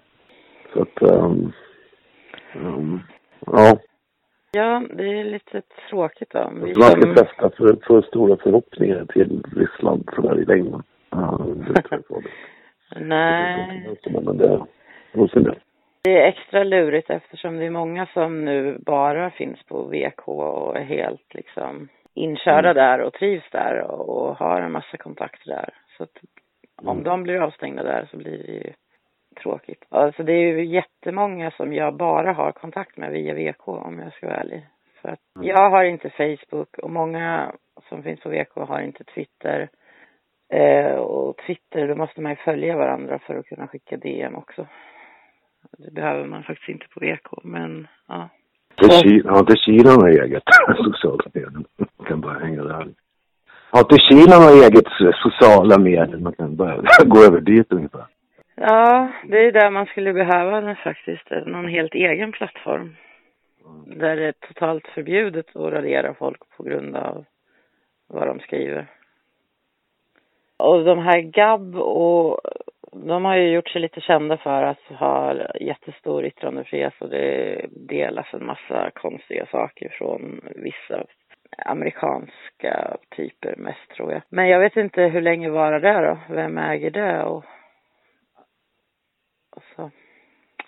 Så 0.73 0.81
att... 0.81 1.01
Um, 1.01 1.53
um, 2.55 2.99
ja. 3.45 3.77
Ja, 4.57 4.83
det 4.93 5.19
är 5.19 5.23
lite 5.23 5.61
tråkigt 5.89 6.29
då. 6.29 6.51
Vi 6.53 6.73
Man 6.75 6.91
ska 6.91 7.25
fästa 7.25 7.49
för, 7.49 7.75
för 7.87 8.01
stora 8.01 8.37
förhoppningar 8.37 9.05
till 9.05 9.43
Ryssland 9.55 10.09
sådär 10.15 10.39
i 10.39 10.45
längden. 10.45 10.83
Nej, 12.95 13.89
Men 14.03 14.37
det, 16.03 16.21
är 16.21 16.27
extra 16.27 16.63
lurigt 16.63 17.09
eftersom 17.09 17.57
det 17.57 17.65
är 17.65 17.69
många 17.69 18.05
som 18.13 18.45
nu 18.45 18.77
bara 18.85 19.31
finns 19.31 19.63
på 19.63 19.83
VK 19.83 20.27
och 20.27 20.77
är 20.77 20.83
helt 20.83 21.33
liksom 21.33 21.87
inkörda 22.13 22.73
där 22.73 23.01
och 23.01 23.13
trivs 23.13 23.49
där 23.51 23.81
och 23.91 24.37
har 24.37 24.61
en 24.61 24.71
massa 24.71 24.97
kontakter 24.97 25.49
där. 25.49 25.69
Så 25.97 26.03
att 26.03 26.17
om 26.81 26.89
Mm. 26.89 27.03
de 27.03 27.23
blir 27.23 27.41
avstängda 27.41 27.83
där 27.83 28.07
så 28.11 28.17
blir 28.17 28.37
det 28.37 28.53
ju 28.53 28.73
tråkigt. 29.41 29.85
Alltså 29.89 30.23
det 30.23 30.31
är 30.33 30.57
ju 30.57 30.65
jättemånga 30.65 31.51
som 31.51 31.73
jag 31.73 31.93
bara 31.93 32.33
har 32.33 32.51
kontakt 32.51 32.97
med 32.97 33.11
via 33.11 33.33
VK 33.33 33.67
om 33.67 33.99
jag 33.99 34.13
ska 34.13 34.27
vara 34.27 34.37
ärlig. 34.37 34.65
För 35.01 35.09
att 35.09 35.19
Mm. 35.35 35.47
jag 35.47 35.69
har 35.69 35.83
inte 35.83 36.09
Facebook 36.09 36.77
och 36.77 36.89
många 36.91 37.51
som 37.89 38.03
finns 38.03 38.19
på 38.19 38.29
VK 38.29 38.55
har 38.55 38.81
inte 38.81 39.03
Twitter. 39.03 39.69
Eh, 40.53 40.95
och 40.95 41.37
Twitter, 41.47 41.87
då 41.87 41.95
måste 41.95 42.21
man 42.21 42.31
ju 42.31 42.35
följa 42.35 42.77
varandra 42.77 43.19
för 43.19 43.35
att 43.35 43.45
kunna 43.45 43.67
skicka 43.67 43.97
DM 43.97 44.35
också. 44.35 44.67
Det 45.77 45.91
behöver 45.91 46.25
man 46.25 46.43
faktiskt 46.43 46.69
inte 46.69 46.85
på 46.93 46.99
VK, 46.99 47.43
men 47.43 47.87
ja. 48.07 48.29
Har 49.25 49.39
inte 49.39 49.55
Kina 49.55 49.91
något 49.95 50.07
eget 50.23 50.43
socialt 50.77 51.33
medium? 51.35 51.65
Man 51.97 52.07
kan 52.07 52.21
bara 52.21 52.39
hänga 52.39 52.63
där. 52.63 52.87
Har 53.71 53.79
inte 53.79 53.97
Kina 53.97 54.35
något 54.39 54.63
eget 54.63 55.15
sociala 55.23 55.77
medier? 55.77 56.17
Man 56.17 56.33
kan 56.33 56.55
bara 56.55 56.75
gå 57.05 57.19
över 57.23 57.41
dit 57.41 57.71
ungefär. 57.71 58.05
Ja, 58.59 59.11
det 59.23 59.37
är 59.37 59.51
där 59.51 59.71
man 59.71 59.85
skulle 59.85 60.13
behöva 60.13 60.61
den 60.61 60.75
faktiskt. 60.75 61.29
Någon 61.45 61.67
helt 61.67 61.93
egen 61.93 62.31
plattform. 62.31 62.95
Mm. 63.67 63.99
där 63.99 64.15
det 64.15 64.25
är 64.25 64.31
totalt 64.31 64.87
förbjudet 64.87 65.55
att 65.55 65.73
radera 65.73 66.13
folk 66.13 66.41
på 66.57 66.63
grund 66.63 66.95
av 66.95 67.25
vad 68.07 68.27
de 68.27 68.39
skriver. 68.39 68.87
Och 70.57 70.85
de 70.85 70.99
här 70.99 71.21
GAB 71.21 71.75
och 71.75 72.39
de 72.91 73.25
har 73.25 73.35
ju 73.35 73.49
gjort 73.49 73.69
sig 73.69 73.81
lite 73.81 74.01
kända 74.01 74.37
för 74.37 74.63
att 74.63 74.81
ha 74.81 75.35
jättestor 75.59 76.25
yttrandefrihet 76.25 76.93
och 76.99 77.09
det 77.09 77.65
delas 77.69 78.33
en 78.33 78.45
massa 78.45 78.91
konstiga 78.93 79.45
saker 79.45 79.89
från 79.89 80.41
vissa 80.55 81.03
amerikanska 81.65 82.97
typer 83.15 83.55
mest 83.57 83.89
tror 83.95 84.11
jag. 84.11 84.21
Men 84.29 84.47
jag 84.47 84.59
vet 84.59 84.77
inte 84.77 85.01
hur 85.01 85.21
länge 85.21 85.49
varar 85.49 85.79
det 85.79 86.07
då? 86.07 86.35
Vem 86.35 86.57
äger 86.57 86.91
det 86.91 87.23
och, 87.23 87.45
och 89.57 89.63
så. 89.75 89.91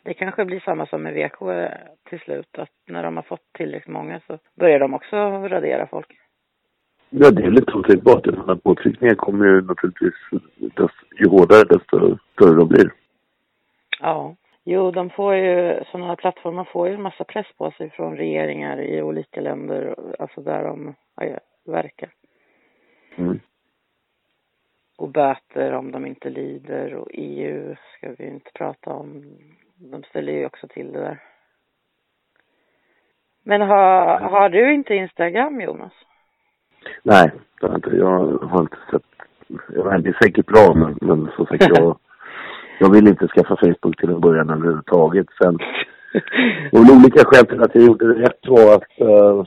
Det 0.04 0.14
kanske 0.14 0.46
blir 0.46 0.60
samma 0.60 0.86
som 0.86 1.04
med 1.04 1.14
VK 1.14 1.40
till 2.10 2.20
slut, 2.20 2.58
att 2.58 2.70
när 2.88 3.04
de 3.04 3.16
har 3.16 3.24
fått 3.24 3.54
tillräckligt 3.54 3.94
många 3.94 4.22
så 4.28 4.40
börjar 4.56 4.80
de 4.80 4.94
också 4.94 5.16
radera 5.48 5.88
folk. 5.88 6.08
Ja, 7.10 7.32
det 7.32 7.44
är 7.44 7.52
lite 7.52 7.74
otänkbart. 7.74 8.24
Den 8.24 8.48
här 8.48 8.56
påtryckningen 8.56 9.16
kommer 9.16 9.46
ju 9.46 9.62
naturligtvis, 9.62 10.14
ju 11.20 11.30
hårdare 11.30 11.64
desto 11.64 12.18
större 12.34 12.56
de 12.56 12.68
blir. 12.68 12.92
Ja. 14.00 14.36
Jo, 14.64 14.92
de 14.92 15.10
får 15.10 15.36
ju, 15.36 15.84
sådana 15.92 16.08
här 16.08 16.16
plattformar 16.16 16.64
får 16.64 16.88
ju 16.88 16.94
en 16.94 17.02
massa 17.02 17.24
press 17.24 17.48
på 17.58 17.72
sig 17.72 17.90
från 17.90 18.18
regeringar 18.18 18.82
i 18.82 19.02
olika 19.02 19.42
länder, 19.42 19.96
alltså 20.20 20.42
där 20.42 20.64
de 20.64 20.96
verkar. 21.66 22.10
Mm. 23.16 23.40
Och 25.00 25.10
böter 25.10 25.74
om 25.74 25.92
de 25.92 26.06
inte 26.06 26.30
lyder 26.30 26.96
och 26.96 27.08
EU 27.14 27.76
ska 27.76 28.14
vi 28.18 28.28
inte 28.28 28.52
prata 28.54 28.90
om. 28.90 29.24
De 29.76 30.04
ställer 30.04 30.34
ju 30.34 30.46
också 30.46 30.68
till 30.68 30.92
det 30.92 31.00
där. 31.00 31.20
Men 33.44 33.62
har, 33.62 34.20
har 34.20 34.50
du 34.50 34.74
inte 34.74 34.96
Instagram, 34.96 35.62
Jonas? 35.62 35.94
Nej, 37.04 37.32
det 37.62 37.68
har 37.68 37.76
inte. 37.76 37.90
Jag 37.90 38.38
har 38.38 38.62
inte 38.62 38.78
sett. 38.92 39.02
Jag 39.70 40.04
det 40.04 40.10
är 40.10 40.24
säkert 40.24 40.46
bra, 40.46 40.74
men, 40.74 40.98
men 41.02 41.32
som 41.36 41.46
sagt, 41.46 41.68
jag, 41.68 42.00
jag 42.80 42.92
vill 42.92 43.08
inte 43.08 43.28
skaffa 43.28 43.56
Facebook 43.56 43.98
till 43.98 44.10
en 44.10 44.22
början 44.22 44.50
överhuvudtaget. 44.50 45.28
Sen, 45.42 45.56
och 46.72 46.80
olika 46.80 47.24
skäl 47.26 47.46
till 47.46 47.64
att 47.64 47.76
jag 47.76 47.84
gjorde 47.84 48.14
det 48.14 48.22
rätt 48.22 48.48
var 48.48 48.76
att 48.76 49.02
uh, 49.02 49.46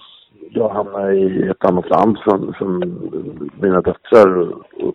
jag 0.50 0.68
hamnade 0.68 1.14
i 1.14 1.48
ett 1.48 1.64
annat 1.64 1.90
land 1.90 2.18
som, 2.18 2.54
som 2.58 2.78
mina 3.60 3.80
döttrar. 3.80 4.38
Och, 4.38 4.94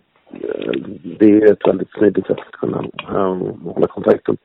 det 1.18 1.30
är 1.30 1.52
ett 1.52 1.68
väldigt 1.68 1.90
smidigt 1.90 2.26
sätt 2.26 2.38
att 2.38 2.52
kunna 2.52 2.78
um, 3.08 3.60
hålla 3.60 3.86
kontakten. 3.86 4.36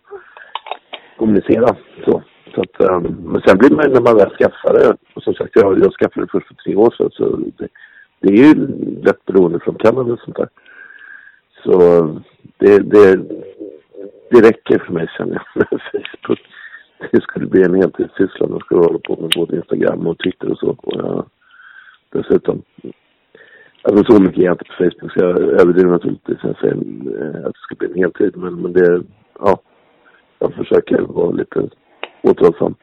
Kommunicera 1.17 1.75
så. 2.05 2.23
Så 2.55 2.61
att, 2.61 2.89
um, 2.91 3.17
men 3.23 3.41
sen 3.41 3.57
blir 3.57 3.69
man 3.69 3.91
när 3.91 4.01
man 4.01 4.17
väl 4.17 4.29
skaffar 4.29 4.73
det, 4.73 4.97
och 5.13 5.23
som 5.23 5.33
sagt 5.33 5.51
jag, 5.53 5.79
jag 5.79 5.93
skaffade 5.93 6.25
det 6.25 6.31
först 6.31 6.47
för 6.47 6.55
tre 6.55 6.75
år 6.75 6.93
sedan 6.97 7.09
så 7.11 7.35
det, 7.57 7.67
det 8.19 8.33
är 8.33 8.37
ju 8.37 8.67
lätt 9.03 9.25
beroendeframkallande 9.25 10.13
och 10.13 10.19
sånt 10.19 10.37
där. 10.37 10.49
Så 11.63 11.79
det, 12.57 12.77
det, 12.77 13.15
det 14.29 14.41
räcker 14.41 14.79
för 14.79 14.93
mig 14.93 15.07
känner 15.17 15.33
jag 15.33 15.45
med 15.71 15.81
Facebook. 15.91 16.39
Det 17.11 17.21
skulle 17.21 17.45
bli 17.45 17.63
en 17.63 17.75
heltidssyssla 17.75 18.45
om 18.45 18.51
jag 18.51 18.61
skulle 18.61 18.81
hålla 18.81 18.99
på 18.99 19.21
med 19.21 19.31
både 19.35 19.55
Instagram 19.55 20.07
och 20.07 20.17
Twitter 20.17 20.51
och 20.51 20.57
så. 20.57 20.75
Och 20.77 20.93
jag, 20.95 21.25
dessutom, 22.09 22.61
alltså 23.83 24.13
så 24.13 24.21
mycket 24.21 24.39
är 24.39 24.43
jag 24.43 24.53
inte 24.53 24.65
på 24.65 24.73
Facebook 24.73 25.11
så 25.11 25.19
jag 25.19 25.39
överdriver 25.61 25.91
naturligtvis 25.91 26.43
när 26.43 26.49
jag 26.49 26.59
säger 26.59 26.75
eh, 26.75 27.45
att 27.45 27.53
det 27.53 27.59
ska 27.59 27.75
bli 27.75 27.87
en 27.87 27.97
heltid. 27.97 28.37
Men, 28.37 28.61
men 28.61 28.73
det, 28.73 29.03
ja, 29.39 29.59
jag 30.39 30.53
försöker 30.53 31.01
vara 31.01 31.31
lite 31.31 31.69
återhållsam. 32.21 32.75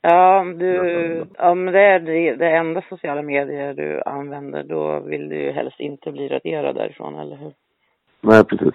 Ja, 0.00 0.44
du, 0.58 1.24
om 1.38 1.66
det 1.66 1.80
är 1.80 2.00
det, 2.00 2.34
det 2.36 2.50
enda 2.50 2.82
sociala 2.88 3.22
medier 3.22 3.74
du 3.74 4.02
använder, 4.06 4.62
då 4.62 5.00
vill 5.00 5.28
du 5.28 5.36
ju 5.36 5.50
helst 5.50 5.80
inte 5.80 6.12
bli 6.12 6.28
raderad 6.28 6.74
därifrån, 6.74 7.18
eller 7.18 7.36
hur? 7.36 7.52
Nej, 8.20 8.44
precis. 8.44 8.74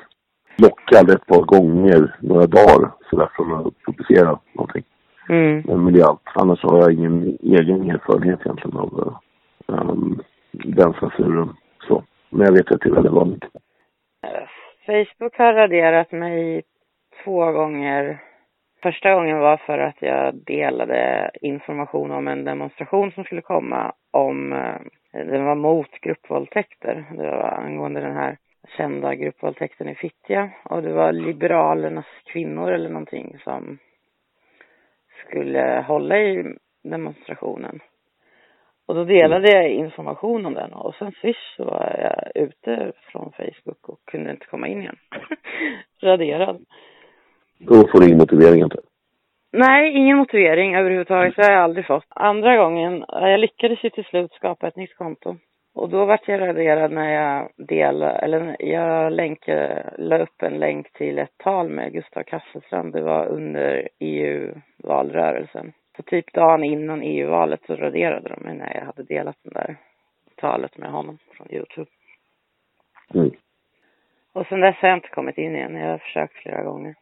Lockad 0.58 1.10
ett 1.10 1.26
par 1.26 1.42
gånger, 1.42 2.16
några 2.20 2.48
dagar, 2.48 2.92
sådär 3.10 3.30
från 3.36 3.54
att 3.54 3.74
publicera 3.86 4.40
någonting. 4.54 4.84
Mm. 5.30 5.64
Men 5.66 5.84
med 5.84 6.02
allt. 6.02 6.22
Annars 6.36 6.64
har 6.64 6.78
jag 6.82 6.94
ingen 6.94 7.38
egen 7.42 7.90
erfarenhet 7.90 8.40
egentligen 8.46 8.78
av 8.78 9.18
um, 9.68 10.22
den 10.52 10.94
censuren. 10.94 11.56
Så. 11.80 12.04
Men 12.30 12.46
jag 12.46 12.54
vet 12.54 12.72
att 12.72 12.82
det 12.82 12.90
är 12.90 12.94
väldigt 12.94 13.14
vanligt. 13.14 13.44
Facebook 14.86 15.38
har 15.38 15.54
raderat 15.54 16.12
mig 16.12 16.64
två 17.24 17.52
gånger 17.52 18.20
Första 18.84 19.14
gången 19.14 19.40
var 19.40 19.58
för 19.58 19.78
att 19.78 20.02
jag 20.02 20.36
delade 20.36 21.32
information 21.42 22.12
om 22.12 22.28
en 22.28 22.44
demonstration 22.44 23.12
som 23.12 23.24
skulle 23.24 23.42
komma 23.42 23.94
om, 24.12 24.54
eh, 24.54 24.82
den 25.12 25.46
var 25.46 25.56
mot 25.56 26.02
gruppvåldtäkter. 26.02 27.06
Det 27.12 27.32
var 27.32 27.44
angående 27.44 28.00
den 28.00 28.16
här 28.16 28.38
kända 28.78 29.16
gruppvåldtäkten 29.16 29.90
i 29.90 29.96
Fittja. 29.96 30.50
Och 30.64 30.82
det 30.82 30.94
var 30.94 31.12
Liberalernas 31.12 32.06
kvinnor 32.26 32.72
eller 32.72 32.90
någonting 32.90 33.38
som 33.44 33.78
skulle 35.26 35.84
hålla 35.88 36.18
i 36.18 36.56
demonstrationen. 36.84 37.80
Och 38.92 38.98
då 38.98 39.04
delade 39.04 39.52
jag 39.52 39.70
information 39.70 40.46
om 40.46 40.54
den 40.54 40.74
och 40.74 40.96
sen 40.96 41.12
swish 41.12 41.56
så 41.58 41.66
var 41.66 41.96
jag 42.04 42.44
ute 42.44 42.92
från 43.12 43.32
Facebook 43.32 43.90
och 43.90 44.00
kunde 44.06 44.32
inte 44.32 44.46
komma 44.46 44.68
in 44.68 44.82
igen. 44.82 44.96
Raderad. 46.02 46.66
Då 47.60 47.88
får 47.88 48.00
du 48.00 48.06
ingen 48.06 48.18
motivering 48.18 48.62
inte? 48.62 48.78
Nej, 49.52 49.98
ingen 49.98 50.18
motivering 50.18 50.76
överhuvudtaget. 50.76 51.36
Det 51.36 51.44
har 51.44 51.52
jag 51.52 51.64
aldrig 51.64 51.88
fått. 51.88 52.06
Andra 52.10 52.58
gången, 52.58 53.06
jag 53.08 53.40
lyckades 53.40 53.84
ju 53.84 53.90
till 53.90 54.04
slut 54.04 54.34
skapa 54.34 54.68
ett 54.68 54.76
nytt 54.76 54.96
konto. 54.96 55.36
Och 55.76 55.90
då 55.90 56.06
vart 56.06 56.28
jag 56.28 56.42
raderad 56.42 56.92
när 56.92 57.12
jag 57.12 57.50
delade, 57.68 58.12
eller 58.12 58.56
jag 58.60 59.14
länkade, 59.14 59.94
la 59.98 60.18
upp 60.20 60.42
en 60.42 60.60
länk 60.60 60.94
till 60.94 61.20
ett 61.20 61.38
tal 61.38 61.70
med 61.70 61.94
Gustav 61.94 62.24
Kasselstrand. 62.24 62.94
Det 62.94 63.02
var 63.02 63.26
under 63.26 63.88
EU-valrörelsen. 64.00 65.74
Så 66.02 66.06
typ 66.06 66.34
dagen 66.34 66.64
innan 66.64 67.02
EU-valet 67.02 67.62
så 67.68 67.76
raderade 67.76 68.30
de 68.30 68.44
mig 68.44 68.56
när 68.56 68.78
jag 68.78 68.86
hade 68.86 69.04
delat 69.04 69.36
det 69.44 69.50
där 69.50 69.76
talet 70.36 70.78
med 70.78 70.92
honom 70.92 71.18
från 71.38 71.48
Youtube. 71.52 71.90
Mm. 73.14 73.32
Och 74.34 74.46
sen 74.48 74.60
dess 74.60 74.76
har 74.76 74.90
jag 74.90 74.98
inte 74.98 75.08
kommit 75.08 75.38
in 75.38 75.56
igen. 75.56 75.76
Jag 75.76 75.92
har 75.92 75.98
försökt 75.98 76.34
flera 76.34 76.64
gånger. 76.64 76.96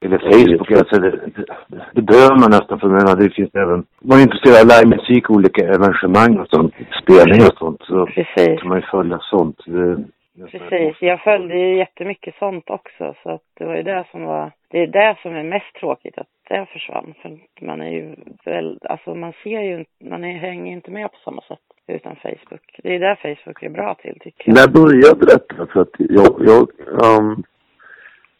Eller 0.00 0.18
Facebook, 0.18 0.70
alltså 0.70 1.00
det, 1.00 1.10
det, 1.10 1.44
det 1.92 2.02
behöver 2.02 2.38
man 2.38 2.50
nästan 2.50 2.80
för 2.80 2.88
menar, 2.88 3.16
det 3.16 3.30
finns 3.30 3.54
även, 3.54 3.86
man 4.00 4.18
är 4.18 4.22
intresserad 4.22 4.60
av 4.60 4.68
livemusik, 4.68 5.30
olika 5.30 5.62
evenemang 5.66 6.38
och 6.38 6.48
sånt, 6.48 6.74
spelningar 7.02 7.46
och 7.52 7.58
sånt, 7.58 7.82
så 7.82 8.06
Precis. 8.06 8.60
kan 8.60 8.68
man 8.68 8.78
ju 8.78 8.86
följa 8.86 9.18
sånt. 9.18 9.58
Det, 9.66 10.04
Precis, 10.50 10.96
jag 11.00 11.20
följde 11.20 11.54
ju 11.54 11.76
jättemycket 11.76 12.34
sånt 12.34 12.70
också 12.70 13.14
så 13.22 13.30
att 13.30 13.42
det 13.54 13.64
var 13.64 13.76
ju 13.76 13.82
det 13.82 14.04
som 14.10 14.24
var, 14.24 14.52
det 14.68 14.78
är 14.78 14.86
det 14.86 15.16
som 15.22 15.34
är 15.34 15.42
mest 15.42 15.74
tråkigt 15.74 16.18
att 16.18 16.28
det 16.48 16.66
försvann 16.72 17.14
för 17.22 17.38
man 17.60 17.80
är 17.80 17.90
ju 17.90 18.16
väl, 18.44 18.78
alltså 18.82 19.14
man 19.14 19.32
ser 19.42 19.60
ju 19.60 19.84
man 20.04 20.24
är, 20.24 20.38
hänger 20.38 20.72
inte 20.72 20.90
med 20.90 21.12
på 21.12 21.18
samma 21.24 21.42
sätt 21.42 21.58
utan 21.86 22.16
Facebook. 22.16 22.80
Det 22.82 22.94
är 22.94 22.98
det 22.98 23.16
Facebook 23.16 23.62
är 23.62 23.68
bra 23.68 23.94
till 23.94 24.18
tycker 24.20 24.44
jag. 24.46 24.54
När 24.54 24.68
började 24.68 25.26
detta? 25.26 25.66
För 25.66 25.80
att 25.80 25.94
jag, 25.98 26.36
jag, 26.40 26.68
um, 27.06 27.42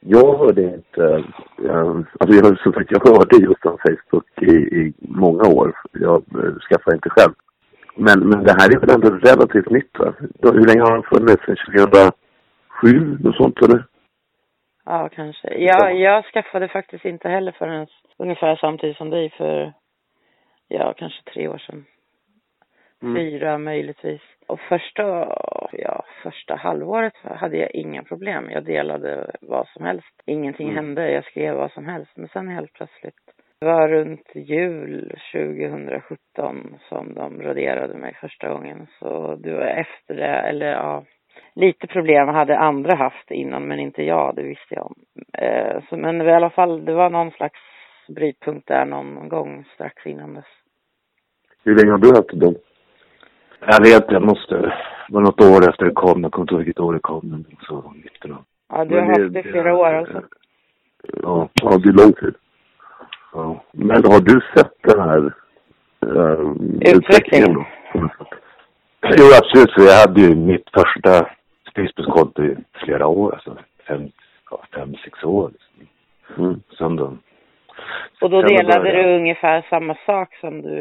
jag 0.01 0.39
hörde 0.39 0.63
inte, 0.63 1.25
um, 1.57 2.07
alltså 2.21 2.37
jag, 2.37 2.59
som 2.59 2.73
sagt, 2.73 2.91
jag 2.91 3.09
hörde 3.09 3.37
just 3.37 3.67
om 3.67 3.79
Facebook 3.87 4.43
i, 4.43 4.55
i 4.81 4.93
många 4.99 5.49
år. 5.49 5.73
Jag 5.93 6.23
uh, 6.35 6.59
skaffade 6.59 6.97
inte 6.97 7.11
själv. 7.11 7.33
Men, 7.97 8.29
men 8.29 8.45
det 8.45 8.57
här 8.61 8.77
är 8.77 8.81
väl 8.81 8.95
ändå 8.95 9.11
relativt 9.11 9.71
nytt 9.71 9.99
va? 9.99 10.15
Hur 10.43 10.67
länge 10.67 10.81
har 10.81 10.93
den 10.93 11.03
funnits? 11.03 11.45
Sen 11.45 11.57
2007, 12.83 13.19
något 13.21 13.37
sånt 13.37 13.63
eller? 13.63 13.85
Ja, 14.85 15.09
kanske. 15.09 15.55
Jag, 15.55 16.01
jag 16.01 16.25
skaffade 16.25 16.69
faktiskt 16.69 17.05
inte 17.05 17.29
heller 17.29 17.53
förrän 17.53 17.87
ungefär 18.17 18.57
samtidigt 18.57 18.97
som 18.97 19.11
dig 19.11 19.31
för, 19.31 19.73
ja, 20.69 20.95
kanske 20.97 21.23
tre 21.23 21.49
år 21.49 21.59
sedan. 21.59 21.85
Mm. 23.03 23.17
Fyra 23.17 23.59
möjligtvis. 23.59 24.21
Och 24.47 24.61
första, 24.61 25.03
ja, 25.73 26.05
första 26.23 26.55
halvåret 26.55 27.15
hade 27.23 27.57
jag 27.57 27.71
inga 27.75 28.03
problem. 28.03 28.51
Jag 28.51 28.65
delade 28.65 29.31
vad 29.41 29.69
som 29.69 29.85
helst. 29.85 30.23
Ingenting 30.27 30.71
mm. 30.71 30.85
hände. 30.85 31.11
Jag 31.11 31.25
skrev 31.25 31.57
vad 31.57 31.73
som 31.73 31.87
helst. 31.87 32.13
Men 32.15 32.29
sen 32.29 32.49
helt 32.49 32.73
plötsligt, 32.73 33.21
det 33.61 33.67
var 33.67 33.88
runt 33.88 34.31
jul 34.35 35.12
2017 35.33 36.79
som 36.88 37.14
de 37.14 37.43
raderade 37.43 37.95
mig 37.95 38.17
första 38.21 38.49
gången. 38.49 38.87
Så 38.99 39.37
det 39.37 39.52
var 39.52 39.67
efter 39.67 40.14
det, 40.14 40.26
eller 40.26 40.67
ja, 40.67 41.05
lite 41.55 41.87
problem 41.87 42.29
hade 42.29 42.59
andra 42.59 42.97
haft 42.97 43.31
innan 43.31 43.69
men 43.69 43.79
inte 43.79 44.02
jag, 44.02 44.35
det 44.37 44.43
visste 44.43 44.75
jag 44.75 44.87
om. 44.87 44.95
Eh, 45.33 45.83
så, 45.88 45.97
men 45.97 46.21
i 46.21 46.33
alla 46.33 46.50
fall, 46.50 46.85
det 46.85 46.95
var 46.95 47.11
någon 47.11 47.31
slags 47.31 47.61
brytpunkt 48.09 48.69
där 48.69 48.85
någon 48.85 49.29
gång 49.29 49.64
strax 49.75 50.07
innan 50.07 50.35
dess. 50.35 50.45
Hur 51.64 51.76
länge 51.76 51.90
har 51.90 51.99
du 51.99 52.09
haft 52.09 52.40
det? 52.40 52.55
Jag 53.61 53.81
vet, 53.81 54.12
jag 54.12 54.23
måste, 54.23 54.55
det 55.09 55.14
var 55.14 55.21
något 55.21 55.40
år 55.40 55.69
efter 55.69 55.85
det 55.85 55.93
kom, 55.93 56.23
jag 56.23 56.33
kommer 56.33 56.45
inte 56.45 56.55
ihåg 56.55 56.64
vilket 56.64 56.81
år 56.81 56.93
det 56.93 57.00
kom, 57.00 57.31
men 57.31 57.57
så 57.61 57.95
det 58.23 58.29
då. 58.29 58.45
Ja, 58.69 58.85
du 58.85 58.95
har 58.95 59.07
haft 59.07 59.33
det 59.33 59.40
i 59.40 59.43
flera 59.43 59.76
år 59.76 59.95
alltså? 59.95 60.23
Ja, 61.23 61.49
ja, 61.62 61.79
det 61.79 61.88
är 61.88 61.93
lång 61.93 62.12
tid. 62.12 62.35
Ja. 63.33 63.65
Men 63.73 64.05
har 64.05 64.21
du 64.21 64.41
sett 64.55 64.73
den 64.83 65.01
här 65.01 65.33
uh, 66.07 66.53
utvecklingen? 66.81 67.65
Jo, 69.03 69.27
absolut. 69.39 69.73
För 69.75 69.83
jag 69.83 70.01
hade 70.01 70.21
ju 70.21 70.35
mitt 70.35 70.71
första 70.75 71.27
Facebook-konto 71.75 72.45
i 72.45 72.57
flera 72.85 73.07
år. 73.07 73.33
Alltså 73.33 73.57
fem, 73.89 74.09
ja, 74.51 74.65
fem 74.75 74.95
sex 74.95 75.25
år. 75.25 75.51
Liksom. 75.53 76.45
Mm. 76.45 76.61
Sen 76.79 76.97
då. 76.97 77.17
Och 78.21 78.31
då 78.31 78.43
delade 78.43 78.93
du 78.93 79.17
ungefär 79.17 79.67
samma 79.71 79.97
sak 80.07 80.35
som 80.41 80.63
du 80.63 80.77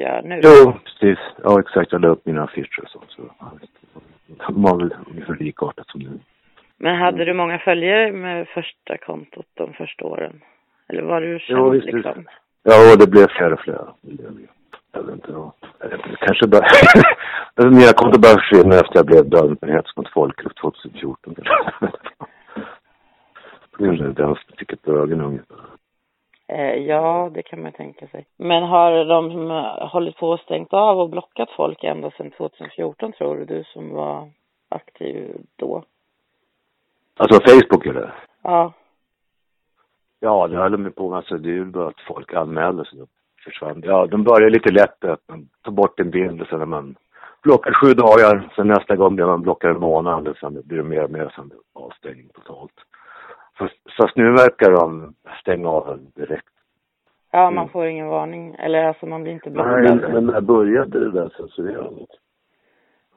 gör 0.00 0.22
nu? 0.22 0.40
Jo, 0.42 0.72
precis. 0.84 1.18
Ja, 1.44 1.60
exakt. 1.60 1.92
Jag 1.92 2.00
la 2.00 2.08
upp 2.08 2.26
mina 2.26 2.44
affischer 2.44 2.82
och 2.82 2.88
sånt. 2.88 3.10
Så 3.10 3.22
de 4.36 4.62
var 4.62 4.78
väl 4.78 4.94
ungefär 5.10 5.34
likartat 5.34 5.86
som 5.88 6.00
nu. 6.00 6.18
Men 6.78 6.96
hade 6.96 7.24
du 7.24 7.34
många 7.34 7.58
följare 7.58 8.12
med 8.12 8.48
första 8.48 8.96
kontot 8.96 9.46
de 9.54 9.72
första 9.72 10.04
åren? 10.04 10.40
Eller 10.88 11.02
var 11.02 11.20
du 11.20 11.38
känd 11.38 11.58
jo, 11.58 11.70
visst, 11.70 11.86
liksom? 11.86 12.24
Ja, 12.62 12.96
det 12.96 13.10
blev 13.10 13.26
fler 13.28 13.52
och 13.52 13.60
fler. 13.60 13.92
Jag 14.92 15.02
vet 15.02 15.14
inte 15.14 15.32
då. 15.32 15.52
Kanske 16.20 16.46
bara... 16.48 16.66
Mina 17.70 17.92
konton 17.92 18.20
började 18.20 18.40
försvinna 18.40 18.74
efter 18.74 18.94
jag 18.94 19.06
blev 19.06 19.30
dömd 19.30 19.60
för 19.60 19.66
hets 19.66 19.96
mot 19.96 20.12
folkgrupp 20.12 20.56
2014. 20.60 21.34
Kanske 23.78 24.04
det 24.04 24.12
den 24.12 24.34
som 24.34 24.56
fick 24.58 24.72
ett 24.72 24.88
ögonunge. 24.88 25.40
Eh, 26.48 26.74
ja, 26.74 27.30
det 27.34 27.42
kan 27.42 27.62
man 27.62 27.72
tänka 27.72 28.06
sig. 28.06 28.26
Men 28.36 28.62
har 28.62 29.04
de 29.04 29.50
hållit 29.88 30.16
på 30.16 30.28
och 30.28 30.40
stängt 30.40 30.72
av 30.72 31.00
och 31.00 31.10
blockat 31.10 31.50
folk 31.56 31.84
ända 31.84 32.10
sedan 32.10 32.30
2014 32.30 33.12
tror 33.12 33.36
du, 33.36 33.44
du 33.44 33.64
som 33.64 33.90
var 33.90 34.30
aktiv 34.68 35.36
då? 35.56 35.84
Alltså 37.16 37.40
Facebook 37.40 37.86
eller? 37.86 38.14
Ja. 38.42 38.72
Ja, 40.20 40.46
det 40.46 40.56
höll 40.56 40.72
de 40.72 40.90
på 40.90 41.08
med. 41.08 41.16
Alltså, 41.16 41.38
det 41.38 41.48
är 41.48 41.52
ju 41.52 41.64
bara 41.64 41.88
att 41.88 42.00
folk 42.08 42.34
anmäler 42.34 42.84
sig. 42.84 42.98
Försvann. 43.44 43.82
Ja, 43.84 44.06
de 44.06 44.24
börjar 44.24 44.50
lite 44.50 44.72
lätt 44.72 45.04
att 45.04 45.20
man 45.28 45.48
tar 45.62 45.72
bort 45.72 46.00
en 46.00 46.10
bild 46.10 46.40
och 46.40 46.48
sen 46.48 46.58
när 46.58 46.66
man 46.66 46.96
blockar 47.42 47.72
sju 47.72 47.94
dagar, 47.94 48.48
sen 48.56 48.68
nästa 48.68 48.96
gång 48.96 49.16
blir 49.16 49.26
man 49.26 49.42
blockad 49.42 49.70
en 49.70 49.80
månad 49.80 50.28
och 50.28 50.36
sen 50.36 50.62
blir 50.64 50.78
det 50.78 50.84
mer 50.84 51.04
och 51.04 51.10
mer, 51.10 51.32
sen 51.36 51.50
avstängning 51.74 52.28
totalt. 52.34 52.72
Fast, 53.58 53.74
fast 53.98 54.16
nu 54.16 54.32
verkar 54.32 54.70
de 54.72 55.14
stänga 55.40 55.68
av 55.68 55.98
direkt. 56.14 56.52
Ja, 57.30 57.50
man 57.50 57.64
mm. 57.64 57.68
får 57.68 57.86
ingen 57.86 58.08
varning. 58.08 58.54
Eller 58.58 58.84
alltså 58.84 59.06
man 59.06 59.22
blir 59.22 59.32
inte 59.32 59.50
blockad. 59.50 59.82
Nej, 59.82 60.12
men 60.12 60.26
när 60.26 60.40
började 60.40 61.00
det 61.00 61.10
där 61.10 61.28
censurerandet? 61.28 62.08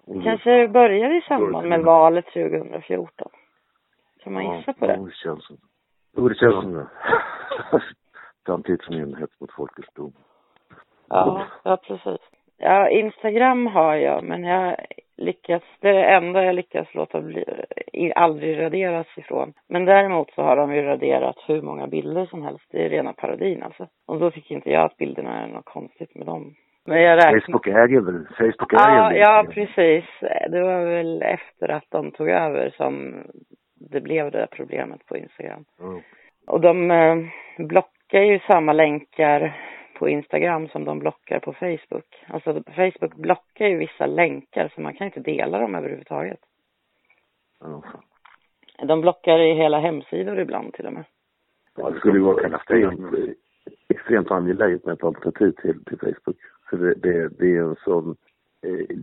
Mm. 0.08 0.24
Kanske 0.24 0.68
började 0.68 1.18
i 1.18 1.22
samband 1.22 1.70
med 1.70 1.84
valet 1.84 2.26
2014. 2.26 3.30
Kan 4.24 4.34
man 4.34 4.58
gissa 4.58 4.74
på 4.74 4.88
det? 4.88 4.94
Ja, 4.94 5.00
det 5.00 5.16
känns 5.16 5.46
som 5.46 5.58
Jo, 6.18 6.28
det 6.30 6.36
känns 6.36 6.56
som 6.56 6.74
det. 6.74 6.88
Samtidigt 8.46 8.84
som 8.84 8.96
en 8.96 9.16
hets 9.16 9.40
mot 9.42 9.52
folkets 9.52 9.94
dom. 9.94 10.14
Ja, 11.10 11.48
ja 11.64 11.78
precis. 11.78 12.22
Ja, 12.58 12.90
Instagram 12.90 13.68
har 13.68 13.96
jag, 13.96 14.24
men 14.24 14.44
jag 14.44 14.76
lyckats, 15.18 15.66
det 15.82 15.90
är 15.90 15.94
det 15.94 16.06
enda 16.06 16.44
jag 16.44 16.56
lyckas 16.56 16.94
låta 16.94 17.22
bli, 17.22 17.46
aldrig 18.16 18.62
raderas 18.62 19.08
ifrån. 19.18 19.54
Men 19.70 19.86
däremot 19.86 20.32
så 20.32 20.42
har 20.42 20.56
de 20.56 20.76
ju 20.76 20.82
raderat 20.82 21.36
hur 21.48 21.62
många 21.62 21.88
bilder 21.88 22.26
som 22.26 22.44
helst. 22.44 22.66
Det 22.72 22.86
är 22.86 22.90
rena 22.90 23.14
parodin 23.14 23.64
alltså. 23.64 23.88
Och 24.08 24.20
då 24.20 24.32
fick 24.32 24.52
inte 24.52 24.70
jag 24.70 24.86
att 24.86 24.98
bilderna 24.98 25.44
är 25.44 25.48
något 25.48 25.66
konstigt 25.66 26.16
med 26.16 26.26
dem. 26.26 26.56
Men 26.86 27.02
jag 27.02 27.18
räknar... 27.18 27.40
Facebook 27.40 27.68
äger 27.68 28.02
väl, 28.02 28.28
Facebook 28.38 28.74
äger 28.74 28.96
ja, 28.96 29.14
Ja, 29.14 29.46
precis. 29.50 30.06
Det 30.50 30.62
var 30.62 30.86
väl 30.86 31.22
efter 31.22 31.70
att 31.70 31.86
de 31.90 32.12
tog 32.12 32.30
över 32.30 32.70
som 32.70 33.24
det 33.80 34.02
blev 34.02 34.32
det 34.32 34.38
där 34.38 34.48
problemet 34.52 35.06
på 35.06 35.18
Instagram. 35.18 35.66
Mm. 35.80 36.02
Och 36.48 36.62
de 36.62 36.92
eh, 36.92 37.18
blockar 37.58 38.22
ju 38.22 38.40
samma 38.40 38.74
länkar 38.74 39.58
på 40.00 40.10
Instagram 40.10 40.68
som 40.68 40.86
de 40.86 41.00
blockar 41.00 41.40
på 41.40 41.54
Facebook. 41.54 42.26
Alltså 42.28 42.64
Facebook 42.76 43.16
blockar 43.16 43.68
ju 43.68 43.78
vissa 43.78 44.06
länkar 44.06 44.72
så 44.76 44.82
man 44.82 44.94
kan 44.94 45.08
inte 45.08 45.20
dela 45.20 45.60
dem 45.60 45.76
överhuvudtaget. 45.76 46.40
Mm. 47.66 47.82
De 48.88 49.02
blockar 49.02 49.40
i 49.40 49.54
hela 49.54 49.80
hemsidor 49.80 50.40
ibland 50.40 50.74
till 50.74 50.86
och 50.86 50.94
med. 50.94 51.04
Ja, 51.76 51.90
det 51.90 52.00
skulle 52.00 52.18
ju 52.18 52.24
vara 52.24 52.48
extremt, 52.48 53.16
extremt 53.88 54.32
angeläget 54.32 54.86
med 54.86 54.94
ett 54.94 55.04
alternativ 55.04 55.52
till, 55.52 55.84
till 55.84 56.00
Facebook. 56.00 56.38
För 56.70 56.78
det, 56.78 56.94
det, 56.94 57.30
det 57.40 57.56
är 57.56 57.62
en 57.62 57.76
sån 57.76 58.16
eh, 58.62 58.98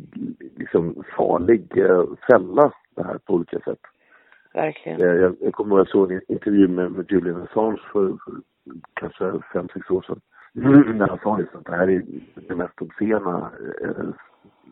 liksom 0.57 1.05
farlig 1.17 1.79
eh, 1.79 2.05
fälla 2.31 2.73
det 2.97 3.05
här 3.05 3.19
på 3.19 3.35
olika 3.35 3.59
sätt. 3.61 3.81
Verkligen. 4.57 5.01
Eh, 5.01 5.07
jag, 5.07 5.37
jag 5.41 5.53
kommer 5.53 5.71
ihåg 5.71 5.81
att 5.81 5.87
jag 5.87 5.93
såg 5.93 6.13
en 6.13 6.21
intervju 6.29 6.69
med, 6.69 6.93
med 6.93 7.07
Julian 7.13 7.43
Assange 7.43 7.81
för, 7.93 8.09
för 8.09 8.35
kanske 8.95 9.33
fem, 9.53 9.69
sex 9.75 9.91
år 9.91 10.03
sedan. 10.03 10.21
När 10.53 11.09
han 11.09 11.19
sa 11.23 11.37
liksom 11.37 11.61
att 11.61 11.67
det 11.67 11.77
här 11.77 11.91
är 11.91 12.03
det 12.49 12.55
mest 12.55 12.83
obscena 12.83 13.51
eh, 13.83 14.07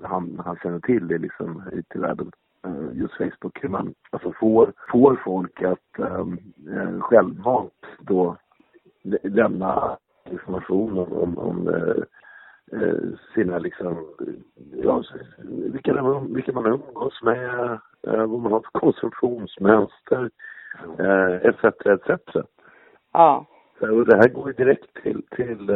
han, 0.03 0.43
han 0.45 0.57
känner 0.63 0.81
till 0.81 1.09
det 1.09 1.19
liksom 1.19 1.63
ute 1.73 1.99
i 1.99 2.01
världen. 2.01 2.31
Eh, 2.67 2.99
just 2.99 3.15
Facebook, 3.15 3.65
hur 3.65 3.69
man 3.69 3.95
alltså 4.11 4.33
får, 4.41 4.73
får 4.93 5.21
folk 5.25 5.63
att 5.63 5.99
um, 5.99 6.39
eh, 6.71 7.01
självmant 7.01 7.73
då 8.01 8.37
lämna 9.23 9.97
information 10.31 10.99
om, 10.99 11.13
om, 11.13 11.39
om 11.39 11.69
eh, 11.69 12.03
sina 13.35 13.59
liksom, 13.59 14.07
ja, 14.83 15.03
vilka, 15.73 16.21
vilka 16.21 16.53
man 16.53 16.67
umgås 16.67 17.23
med, 17.23 17.71
eh, 18.07 18.27
vad 18.27 18.41
man 18.41 18.53
har 18.53 18.61
för 18.61 18.79
konsumtionsmönster, 18.81 20.31
eh, 20.99 21.35
etc. 21.35 21.65
etc. 21.65 22.37
Ja. 23.13 23.47
Så 23.79 24.05
det 24.05 24.17
här 24.17 24.29
går 24.29 24.49
ju 24.49 24.53
direkt 24.53 25.03
till, 25.03 25.23
till, 25.31 25.67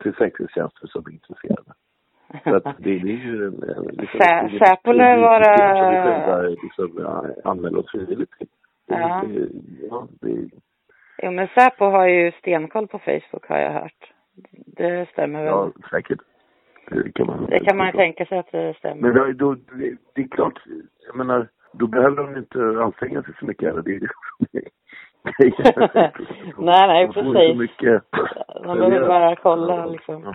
till 0.00 0.14
säkerhetstjänster 0.14 0.86
som 0.86 1.06
är 1.06 1.10
intresserade. 1.10 1.72
Så 2.44 2.54
att 2.54 2.76
det, 2.78 2.90
är 2.90 3.04
ju 3.04 3.46
en... 3.46 3.86
Liksom, 3.92 4.58
Säpo 4.58 4.92
lär 4.92 5.18
vara... 5.18 5.56
Som 5.76 6.42
vi 6.42 6.56
liksom, 6.62 7.04
ja, 7.04 7.50
anmäler 7.50 7.78
oss 7.78 7.90
frivilligt 7.90 8.32
till. 8.38 8.48
Ja. 8.86 9.24
Ja, 9.90 10.08
det... 10.20 10.48
Jo 11.22 11.30
men 11.30 11.48
Säpo 11.48 11.84
har 11.84 12.06
ju 12.06 12.32
stenkoll 12.32 12.88
på 12.88 12.98
Facebook 12.98 13.46
har 13.48 13.58
jag 13.58 13.72
hört. 13.72 14.12
Det 14.66 15.08
stämmer 15.12 15.38
väl? 15.44 15.48
Ja, 15.48 15.72
säkert. 15.90 16.20
Det 16.90 17.12
kan 17.14 17.26
man, 17.26 17.46
det 17.46 17.60
kan 17.60 17.76
man 17.76 17.92
tänka 17.92 18.26
sig 18.26 18.38
att 18.38 18.52
det 18.52 18.74
stämmer. 18.78 19.02
Men 19.02 19.14
då, 19.14 19.32
då, 19.32 19.54
det, 19.54 19.96
det 20.14 20.22
är 20.22 20.28
klart, 20.28 20.62
jag 21.06 21.16
menar, 21.16 21.48
då 21.72 21.86
behöver 21.86 22.16
de 22.16 22.36
inte 22.36 22.82
anstränga 22.82 23.22
sig 23.22 23.34
så 23.38 23.46
mycket 23.46 23.68
heller. 23.68 23.82
Det 23.82 23.94
är 23.94 24.00
nej, 26.58 26.88
nej, 26.88 27.08
precis. 27.08 27.58
Mycket. 27.58 28.02
Man 28.64 28.78
behöver 28.78 29.08
bara 29.08 29.36
kolla 29.36 29.86
liksom. 29.86 30.22
Ja. 30.24 30.34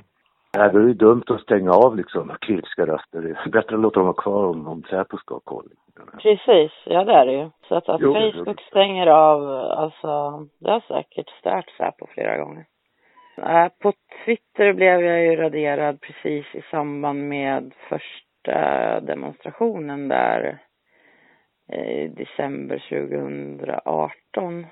Nej, 0.57 0.69
det 0.73 0.79
är 0.79 0.87
ju 0.87 0.93
dumt 0.93 1.23
att 1.27 1.41
stänga 1.41 1.71
av 1.71 1.95
liksom 1.95 2.35
kritiska 2.41 2.85
röster. 2.85 3.21
Det 3.21 3.29
är 3.29 3.49
bättre 3.49 3.75
att 3.75 3.81
låta 3.81 3.99
dem 3.99 4.05
vara 4.05 4.21
kvar 4.21 4.45
om, 4.45 4.67
om 4.67 4.83
Säpo 4.83 5.17
ska 5.17 5.33
ha 5.33 5.39
koll. 5.39 5.69
Precis, 6.21 6.71
ja 6.85 7.03
det 7.03 7.13
är 7.13 7.25
det 7.25 7.33
ju. 7.33 7.49
Så 7.67 7.75
att, 7.75 7.89
att 7.89 8.01
jo, 8.01 8.13
Facebook 8.13 8.61
stänger 8.61 9.07
av, 9.07 9.49
alltså 9.51 10.07
det 10.59 10.71
har 10.71 10.79
säkert 10.79 11.29
stört 11.29 11.69
Säpo 11.77 12.07
flera 12.07 12.37
gånger. 12.37 12.65
Eh, 13.37 13.67
på 13.79 13.93
Twitter 14.25 14.73
blev 14.73 15.01
jag 15.01 15.23
ju 15.23 15.35
raderad 15.35 16.01
precis 16.01 16.55
i 16.55 16.61
samband 16.71 17.29
med 17.29 17.73
första 17.89 18.99
demonstrationen 18.99 20.07
där 20.07 20.57
eh, 21.69 21.89
i 21.89 22.07
december 22.07 22.83
2018. 22.89 24.67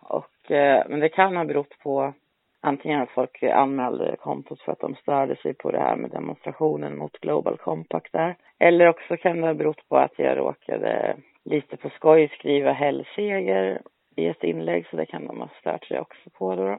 Och, 0.00 0.50
eh, 0.50 0.84
men 0.88 1.00
det 1.00 1.08
kan 1.08 1.36
ha 1.36 1.44
berott 1.44 1.78
på 1.82 2.12
antingen 2.60 3.00
att 3.00 3.10
folk 3.10 3.42
anmälde 3.42 4.16
kontot 4.16 4.60
för 4.60 4.72
att 4.72 4.80
de 4.80 4.94
störde 4.94 5.36
sig 5.36 5.54
på 5.54 5.70
det 5.70 5.78
här 5.78 5.96
med 5.96 6.10
demonstrationen 6.10 6.98
mot 6.98 7.20
Global 7.20 7.56
Compact 7.56 8.12
där. 8.12 8.36
Eller 8.58 8.88
också 8.88 9.16
kan 9.16 9.40
det 9.40 9.46
ha 9.46 9.54
berott 9.54 9.88
på 9.88 9.96
att 9.96 10.18
jag 10.18 10.38
råkade 10.38 11.16
lite 11.44 11.76
på 11.76 11.90
skoj 11.90 12.28
skriva 12.28 12.72
hellseger 12.72 13.82
i 14.16 14.26
ett 14.26 14.44
inlägg 14.44 14.86
så 14.86 14.96
det 14.96 15.06
kan 15.06 15.26
de 15.26 15.40
ha 15.40 15.48
stört 15.60 15.84
sig 15.84 16.00
också 16.00 16.30
på 16.30 16.54
då. 16.54 16.78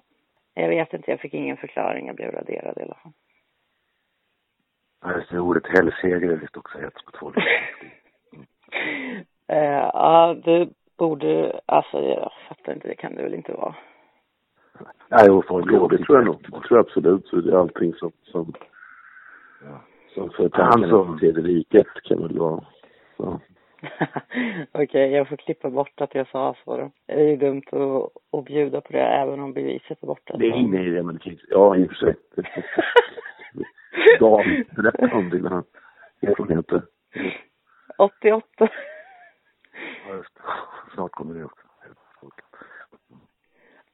Jag 0.54 0.70
vet 0.70 0.94
inte, 0.94 1.12
jag 1.12 1.20
fick 1.20 1.34
ingen 1.34 1.58
förklaring, 1.58 2.08
jag 2.08 2.16
blev 2.16 2.32
raderad 2.32 2.78
i 2.78 2.82
alla 2.82 2.96
fall. 2.96 3.12
Ja, 5.30 5.40
ordet 5.40 5.68
hellseger 5.68 6.32
är 6.32 6.36
visst 6.36 6.58
också 6.58 6.78
hets 6.78 7.06
mot 7.06 7.18
folk. 7.18 7.38
uh, 9.52 9.90
ja, 9.94 10.36
du 10.44 10.70
borde, 10.98 11.60
alltså 11.66 11.98
jag 12.02 12.32
fattar 12.48 12.74
inte, 12.74 12.88
det 12.88 12.96
kan 12.96 13.16
det 13.16 13.24
väl 13.24 13.34
inte 13.34 13.54
vara. 13.54 13.76
Nej, 15.08 15.26
jo, 15.28 15.44
jo, 15.50 15.88
det 15.88 15.98
tror 15.98 16.18
jag 16.18 16.26
nog. 16.26 16.42
Det 16.42 16.50
tror 16.50 16.66
jag 16.70 16.80
absolut. 16.80 17.28
Så 17.28 17.36
det 17.36 17.52
är 17.52 17.58
allting 17.58 17.94
som, 17.94 18.12
som, 18.24 18.54
ja. 19.64 19.82
som 20.14 20.30
för 20.30 20.50
tanken 20.50 20.90
som 20.90 21.20
tredje 21.20 21.44
riket 21.44 21.88
kan 22.04 22.22
väl 22.22 22.40
vara, 22.40 22.66
så. 23.18 23.40
Okej, 24.72 24.86
okay, 24.86 25.08
jag 25.08 25.28
får 25.30 25.36
klippa 25.36 25.70
bort 25.70 26.02
att 26.02 26.16
jag 26.16 26.28
sa 26.28 26.56
så 26.64 26.78
då. 26.78 26.92
Det 27.06 27.14
är 27.14 27.28
ju 27.28 27.38
dumt 27.38 27.64
att, 27.72 28.40
att 28.40 28.46
bjuda 28.46 28.82
på 28.82 28.94
det 28.94 29.02
även 29.02 29.40
om 29.40 29.54
beviset 29.54 30.04
är 30.04 30.08
borta. 30.08 30.38
Det 30.38 30.46
är 30.46 30.52
ingen 30.52 30.88
idé, 30.88 31.04
men 31.04 31.20
det 31.24 31.38
ja 31.50 31.76
i 31.76 31.86
och 31.86 31.90
för 31.90 31.96
sig. 31.96 32.16
Dan, 34.20 34.66
berätta 34.76 35.16
om 35.16 35.30
dina 35.30 35.64
erfarenheter. 36.22 36.82
88. 37.98 38.48
Ja, 40.08 40.16
just 40.16 40.40
Snart 40.94 41.12
kommer 41.12 41.36
det 41.36 41.46
också. 41.46 41.61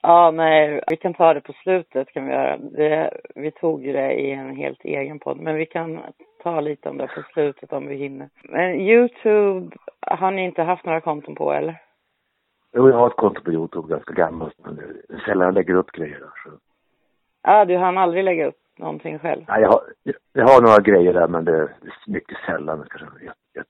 Ja, 0.08 0.32
nej, 0.32 0.82
vi 0.88 0.98
kan 0.98 1.14
ta 1.14 1.34
det 1.34 1.42
på 1.42 1.54
slutet 1.54 2.10
kan 2.10 2.26
vi 2.26 2.32
göra. 2.34 2.58
Det, 2.58 3.12
vi 3.36 3.52
tog 3.52 3.86
ju 3.86 3.94
det 3.94 4.14
i 4.14 4.32
en 4.32 4.56
helt 4.56 4.86
egen 4.86 5.20
podd, 5.20 5.40
men 5.40 5.56
vi 5.56 5.66
kan 5.66 6.00
ta 6.44 6.60
lite 6.60 6.90
om 6.90 6.98
det 6.98 7.08
på 7.08 7.22
slutet 7.34 7.74
om 7.74 7.88
vi 7.88 7.96
hinner. 7.96 8.30
Men 8.44 8.82
Youtube 8.82 9.78
har 10.02 10.32
ni 10.32 10.44
inte 10.44 10.64
haft 10.64 10.86
några 10.86 11.02
konton 11.02 11.36
på 11.36 11.54
eller? 11.54 11.82
Jo, 12.74 12.90
jag 12.90 12.98
har 12.98 13.08
ett 13.08 13.16
konto 13.16 13.42
på 13.42 13.52
Youtube, 13.52 13.88
ganska 13.88 14.14
gammalt, 14.14 14.56
men 14.66 14.76
det 14.76 14.84
är 14.84 15.20
sällan 15.20 15.46
jag 15.46 15.54
lägger 15.54 15.74
upp 15.74 15.92
grejer 15.92 16.20
där. 16.20 16.32
Så. 16.44 16.50
Ja, 17.44 17.66
du 17.66 17.78
hann 17.78 17.98
aldrig 17.98 18.24
lägga 18.24 18.46
upp 18.48 18.62
någonting 18.78 19.20
själv? 19.20 19.44
Nej, 19.48 19.62
jag 19.62 19.70
har, 19.70 19.82
jag 20.34 20.48
har 20.48 20.62
några 20.62 20.80
grejer 20.80 21.14
där, 21.14 21.28
men 21.28 21.46
det 21.46 21.56
är 21.56 21.70
mycket 22.08 22.38
sällan. 22.46 22.86
Kanske 22.90 23.26
ett, 23.60 23.68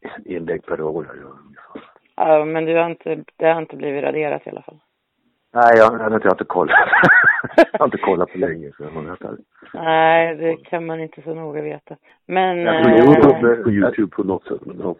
ett 0.00 0.26
inlägg 0.26 0.66
per 0.66 0.80
år. 0.80 1.06
Ja, 2.16 2.44
men 2.44 2.64
du 2.64 2.76
har 2.76 2.90
inte, 2.90 3.24
det 3.36 3.46
har 3.46 3.60
inte 3.60 3.76
blivit 3.76 4.04
raderat 4.04 4.46
i 4.46 4.50
alla 4.50 4.62
fall? 4.62 4.80
Nej, 5.52 5.76
jag, 5.76 5.94
jag, 5.94 6.02
jag 6.02 6.10
har 6.10 6.30
inte 6.30 6.44
kollat. 6.44 6.76
jag 7.56 7.78
har 7.78 7.86
inte 7.86 7.98
kollat 7.98 8.32
på 8.32 8.38
länge. 8.38 8.72
Så 8.76 8.82
jag 8.82 9.38
Nej, 9.74 10.36
det 10.36 10.56
kan 10.56 10.86
man 10.86 11.00
inte 11.00 11.22
så 11.22 11.34
noga 11.34 11.62
veta. 11.62 11.96
Men... 12.26 12.58
Jag 12.58 12.84
tror 12.84 12.96
Youtube, 12.96 13.52
eh, 13.52 13.62
på 13.62 13.70
Youtube 13.70 14.16
på 14.16 14.22
något 14.22 14.44
sätt. 14.44 14.60
Men, 14.66 14.80
ja. 14.80 14.94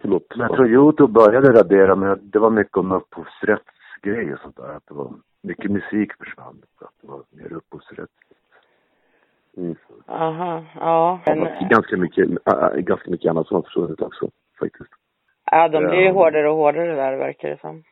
Förlåt. 0.00 0.36
Men 0.36 0.46
jag 0.46 0.56
tror 0.56 0.68
Youtube 0.68 1.12
började 1.12 1.52
radera, 1.52 1.96
men 1.96 2.30
det 2.30 2.38
var 2.38 2.50
mycket 2.50 2.76
om 2.76 2.92
upphovsrättsgrejer 2.92 4.34
och 4.34 4.40
sånt 4.40 4.56
där. 4.56 4.76
Att 4.76 4.86
det 4.88 4.94
var 4.94 5.12
mycket 5.42 5.70
musik 5.70 6.12
försvann. 6.18 6.62
Att 6.80 6.94
det 7.02 7.08
var 7.08 7.22
mer 7.30 7.52
upphovsrätt. 7.52 8.10
Mm. 9.56 9.76
Aha, 10.06 10.64
ja. 10.74 11.20
Men... 11.26 11.68
Ganska 11.68 11.96
mycket, 11.96 12.28
äh, 12.28 12.76
ganska 12.76 13.10
mycket 13.10 13.30
annat 13.30 13.46
som 13.46 13.54
har 13.54 13.62
försvunnit 13.62 14.00
också, 14.00 14.30
faktiskt. 14.60 14.90
Ja, 15.50 15.68
de 15.68 15.84
blir 15.84 16.00
ju 16.00 16.10
hårdare 16.10 16.50
och 16.50 16.56
hårdare 16.56 16.94
där, 16.94 17.16
verkar 17.16 17.48
det 17.48 17.60
som. 17.60 17.82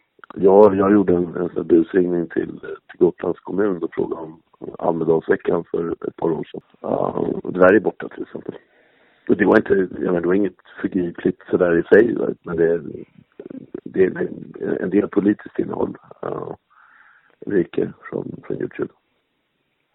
Ja, 0.43 0.75
jag 0.75 0.93
gjorde 0.93 1.15
en, 1.15 1.51
en 1.57 1.67
busringning 1.67 2.29
till, 2.29 2.61
till 2.61 2.99
Gotlands 2.99 3.41
kommun 3.41 3.83
och 3.83 3.95
frågade 3.95 4.23
om 4.23 4.43
Almedalsveckan 4.79 5.65
för 5.71 5.93
ett 5.93 6.17
par 6.17 6.31
år 6.31 6.45
sedan. 6.45 6.61
Uh, 6.91 7.51
det 7.51 7.61
där 7.61 7.75
är 7.75 7.81
borta 7.81 8.09
till 8.09 8.23
exempel. 8.23 8.55
Och 9.29 9.37
det 9.37 9.45
var 9.45 9.57
inte, 9.57 9.75
jag 9.75 10.01
menar, 10.01 10.21
det 10.21 10.27
var 10.27 10.35
inget 10.35 10.61
förgripligt 10.81 11.43
sådär 11.51 11.79
i 11.79 11.83
sig, 11.83 12.17
men 12.43 12.57
det, 12.57 12.83
det 13.85 14.05
är 14.05 14.29
en 14.83 14.91
del 14.91 15.09
politiskt 15.09 15.59
innehåll 15.59 15.97
uh, 16.27 16.55
ryker 17.47 17.93
från, 18.11 18.43
från 18.47 18.57
Youtube. 18.57 18.93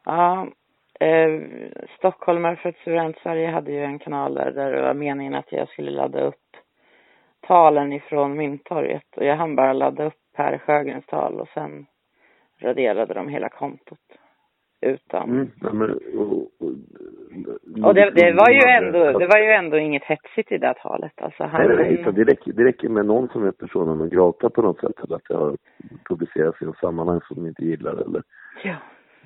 Ja, 0.06 0.48
eh, 1.00 1.42
Stockholmare 1.98 2.56
för 2.56 2.70
ett 2.70 2.84
suveränt 2.84 3.18
Sverige 3.24 3.48
hade 3.48 3.72
ju 3.72 3.84
en 3.84 4.00
kanal 4.00 4.34
där, 4.34 4.52
där 4.52 4.72
det 4.72 4.82
var 4.82 4.94
meningen 4.94 5.36
att 5.36 5.52
jag 5.52 5.70
skulle 5.70 5.92
ladda 5.92 6.22
upp 6.22 6.36
talen 7.48 7.94
ifrån 7.94 8.38
Mynttorget 8.38 9.18
och 9.18 9.26
jag 9.26 9.36
hann 9.36 9.56
bara 9.56 9.74
ladda 9.74 10.06
upp 10.06 10.14
Per 10.38 10.58
Sjögrens 10.58 11.06
tal 11.06 11.40
och 11.40 11.48
sen 11.54 11.86
raderade 12.62 13.14
de 13.14 13.28
hela 13.28 13.50
kontot 13.50 14.00
utan. 14.82 15.30
Mm, 15.30 15.52
men, 15.62 15.92
och, 15.92 16.32
och, 16.32 16.74
och 17.84 17.94
det, 17.94 18.12
det, 18.12 18.34
var 18.34 18.50
ju 18.50 18.62
ändå, 18.78 19.20
det 19.20 19.28
var 19.28 19.38
ju 19.38 19.52
ändå 19.52 19.78
inget 19.78 20.04
hetsigt 20.04 20.52
i 20.52 20.58
det 20.58 20.74
talet. 20.74 21.12
Alltså 21.16 21.44
han, 21.44 21.68
nej, 21.68 21.78
nej, 21.78 22.14
det 22.14 22.24
räcker, 22.24 22.54
det 22.54 22.64
räcker 22.64 22.90
med 22.90 23.06
någon 23.06 23.30
som 23.30 23.48
är 23.48 23.52
personen 23.52 24.02
och 24.02 24.10
grata 24.10 24.50
på 24.50 24.62
något 24.62 24.80
sätt 24.80 25.00
eller 25.04 25.16
att 25.16 25.28
det 25.30 25.36
har 25.36 25.58
publicerats 26.10 26.62
i 26.62 26.66
en 26.66 26.74
sammanhang 26.74 27.22
som 27.28 27.36
de 27.36 27.48
inte 27.48 27.66
gillar 27.66 27.94
eller. 27.94 28.24
Ja. 28.64 28.76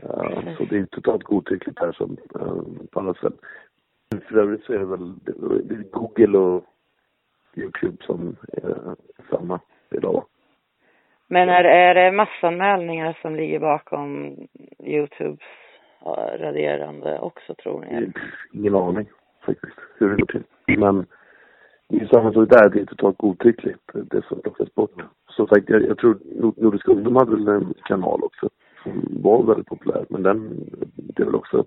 Uh, 0.04 0.58
så 0.58 0.63
det 0.63 0.78
är 0.78 0.86
totalt 0.86 1.24
godtyckligt 1.24 1.80
här 1.80 1.91
som 1.91 2.17
uh, 2.36 2.86
på 2.91 3.00
alla 3.00 3.13
sätt. 3.13 3.34
För 4.28 4.38
övrigt 4.38 4.63
så 4.63 4.74
är 4.74 4.80
det 4.80 4.86
väl 4.86 5.13
det 5.65 5.76
är 5.76 5.91
Google 5.91 6.38
och 6.38 6.63
Youtube 7.56 7.97
som 8.06 8.36
är 8.47 8.95
samma 9.30 9.60
idag. 9.91 10.26
Men 11.32 11.50
är, 11.50 11.63
är 11.63 11.96
det 11.96 12.12
massanmälningar 12.12 13.17
som 13.22 13.36
ligger 13.36 13.60
bakom 13.60 14.36
Youtubes 14.84 15.39
raderande 16.39 17.20
också 17.20 17.56
tror 17.56 17.82
ni? 17.82 18.12
Ingen 18.54 18.76
aning 18.76 19.10
faktiskt 19.46 19.78
hur 19.98 20.10
det 20.10 20.15
går 20.15 20.26
till. 20.26 20.44
Men 20.80 21.06
det 21.89 22.02
är 22.02 22.08
samma 22.08 22.34
sak 22.34 22.50
där, 22.50 22.70
det 22.70 22.80
är 22.80 22.86
totalt 22.86 23.17
godtyckligt 23.17 23.80
det 23.94 24.26
som 24.26 24.41
plockas 24.41 24.76
bort. 24.76 24.91
Som 25.30 25.48
sagt, 25.48 25.70
jag, 25.70 25.82
jag 25.82 25.98
tror 25.98 26.17
Nordiska 26.58 26.91
ungdom 26.91 27.15
hade 27.15 27.32
väl 27.32 27.48
en 27.48 27.74
kanal 27.84 28.24
också 28.24 28.50
som 28.84 29.22
var 29.24 29.44
väldigt 29.44 29.67
populär 29.67 30.06
men 30.10 30.24
den, 30.24 30.70
det 30.96 31.24
är 31.24 31.26
väl 31.26 31.36
också 31.36 31.65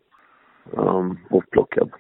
um, 0.71 1.19
bortplockad. 1.31 1.91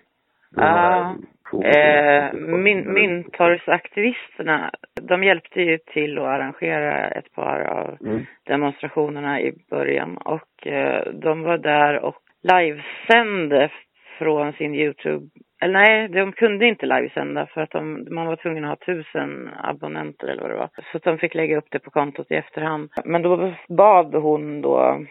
Ja. 0.56 1.16
Eh, 1.64 2.32
min, 2.34 2.92
Myntorgsaktivisterna, 2.92 4.70
de 5.02 5.24
hjälpte 5.24 5.60
ju 5.62 5.78
till 5.78 6.18
att 6.18 6.24
arrangera 6.24 7.08
ett 7.08 7.32
par 7.34 7.60
av 7.60 7.96
mm. 8.00 8.26
demonstrationerna 8.44 9.40
i 9.40 9.52
början 9.70 10.16
och 10.16 10.66
eh, 10.66 11.12
de 11.12 11.42
var 11.42 11.58
där 11.58 11.98
och 11.98 12.16
livesände 12.42 13.70
från 14.18 14.52
sin 14.52 14.74
Youtube, 14.74 15.26
eller 15.60 15.74
nej, 15.74 16.08
de 16.08 16.32
kunde 16.32 16.66
inte 16.66 16.86
livesända 16.86 17.46
för 17.46 17.60
att 17.60 17.70
de, 17.70 18.06
man 18.10 18.26
var 18.26 18.36
tvungen 18.36 18.64
att 18.64 18.70
ha 18.70 18.94
tusen 18.94 19.50
abonnenter 19.62 20.28
eller 20.28 20.42
vad 20.42 20.50
det 20.50 20.56
var. 20.56 20.70
Så 20.92 20.98
de 20.98 21.18
fick 21.18 21.34
lägga 21.34 21.58
upp 21.58 21.70
det 21.70 21.78
på 21.78 21.90
kontot 21.90 22.30
i 22.30 22.34
efterhand. 22.34 22.90
Men 23.04 23.22
då 23.22 23.52
bad 23.68 24.14
hon 24.14 24.60
då 24.60 25.04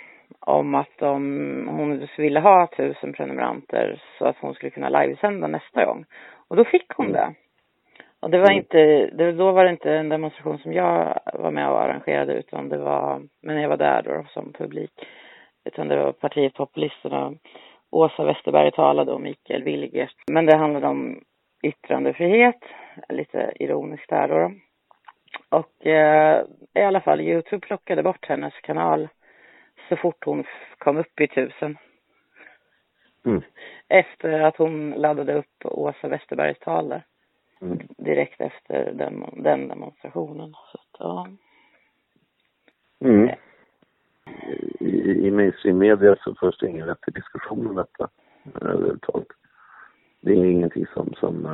om 0.46 0.76
att 0.76 0.98
de, 0.98 1.68
hon 1.68 2.08
ville 2.18 2.40
ha 2.40 2.68
tusen 2.68 3.14
prenumeranter 3.14 4.02
så 4.18 4.26
att 4.26 4.38
hon 4.38 4.54
skulle 4.54 4.70
kunna 4.70 4.90
livesända 4.90 5.48
nästa 5.48 5.86
gång. 5.86 6.06
Och 6.48 6.56
då 6.56 6.66
fick 6.66 6.92
hon 6.94 7.12
det. 7.12 7.34
Och 8.20 8.30
det 8.30 8.38
var 8.38 8.52
mm. 8.52 8.58
inte, 8.58 8.78
det, 9.14 9.32
då 9.32 9.52
var 9.52 9.64
det 9.64 9.70
inte 9.70 9.94
en 9.94 10.10
demonstration 10.10 10.58
som 10.58 10.74
jag 10.74 11.20
var 11.34 11.52
med 11.52 11.70
och 11.70 11.82
arrangerade 11.82 12.34
utan 12.34 12.70
det 12.70 12.78
var, 12.78 13.22
men 13.42 13.62
jag 13.62 13.70
var 13.70 13.78
där 13.78 14.02
då 14.02 14.26
som 14.30 14.54
publik. 14.54 14.92
Utan 15.66 15.88
det 15.88 15.96
var 15.96 16.12
partiet 16.12 16.54
Populisterna. 16.54 17.34
Åsa 17.92 18.24
Westerberg 18.24 18.72
talade 18.72 19.12
och 19.12 19.22
Mikael 19.22 19.64
Wilgert. 19.64 20.16
Men 20.32 20.46
det 20.46 20.58
handlade 20.58 20.88
om 20.88 21.22
yttrandefrihet, 21.64 22.60
lite 23.10 23.54
ironiskt 23.56 24.10
där 24.10 24.28
då. 24.28 24.52
Och 25.50 25.88
eh, 25.88 26.44
i 26.74 26.82
alla 26.82 27.02
fall 27.02 27.22
Youtube 27.22 27.68
plockade 27.68 28.04
bort 28.04 28.26
hennes 28.26 28.54
kanal 28.54 29.08
så 29.90 29.96
fort 29.96 30.26
hon 30.26 30.44
kom 30.78 30.98
upp 30.98 31.22
i 31.22 31.28
tusen. 31.28 31.78
Mm. 33.26 33.42
Efter 33.88 34.40
att 34.40 34.58
hon 34.58 34.92
laddade 34.92 35.34
upp 35.34 35.66
Åsa 35.66 36.08
Westerbergs 36.08 36.60
tal 36.60 36.90
där. 36.90 37.06
Mm. 37.62 37.80
Direkt 37.98 38.42
efter 38.42 38.94
den, 38.94 39.44
den 39.44 39.68
demonstrationen. 39.68 40.52
Så 40.52 40.78
att, 40.78 41.00
ja. 41.00 41.28
Mm. 43.00 43.30
I, 44.80 45.28
i 45.28 45.32
mainstream-media 45.32 46.16
så 46.20 46.36
förs 46.36 46.58
det 46.58 46.68
ingen 46.68 46.88
rätt 46.88 47.14
diskussion 47.14 47.68
om 47.68 47.76
detta 47.76 48.10
överhuvudtaget. 48.62 49.28
Det 50.22 50.32
är 50.32 50.46
ingenting 50.46 50.86
som, 50.94 51.14
som 51.14 51.48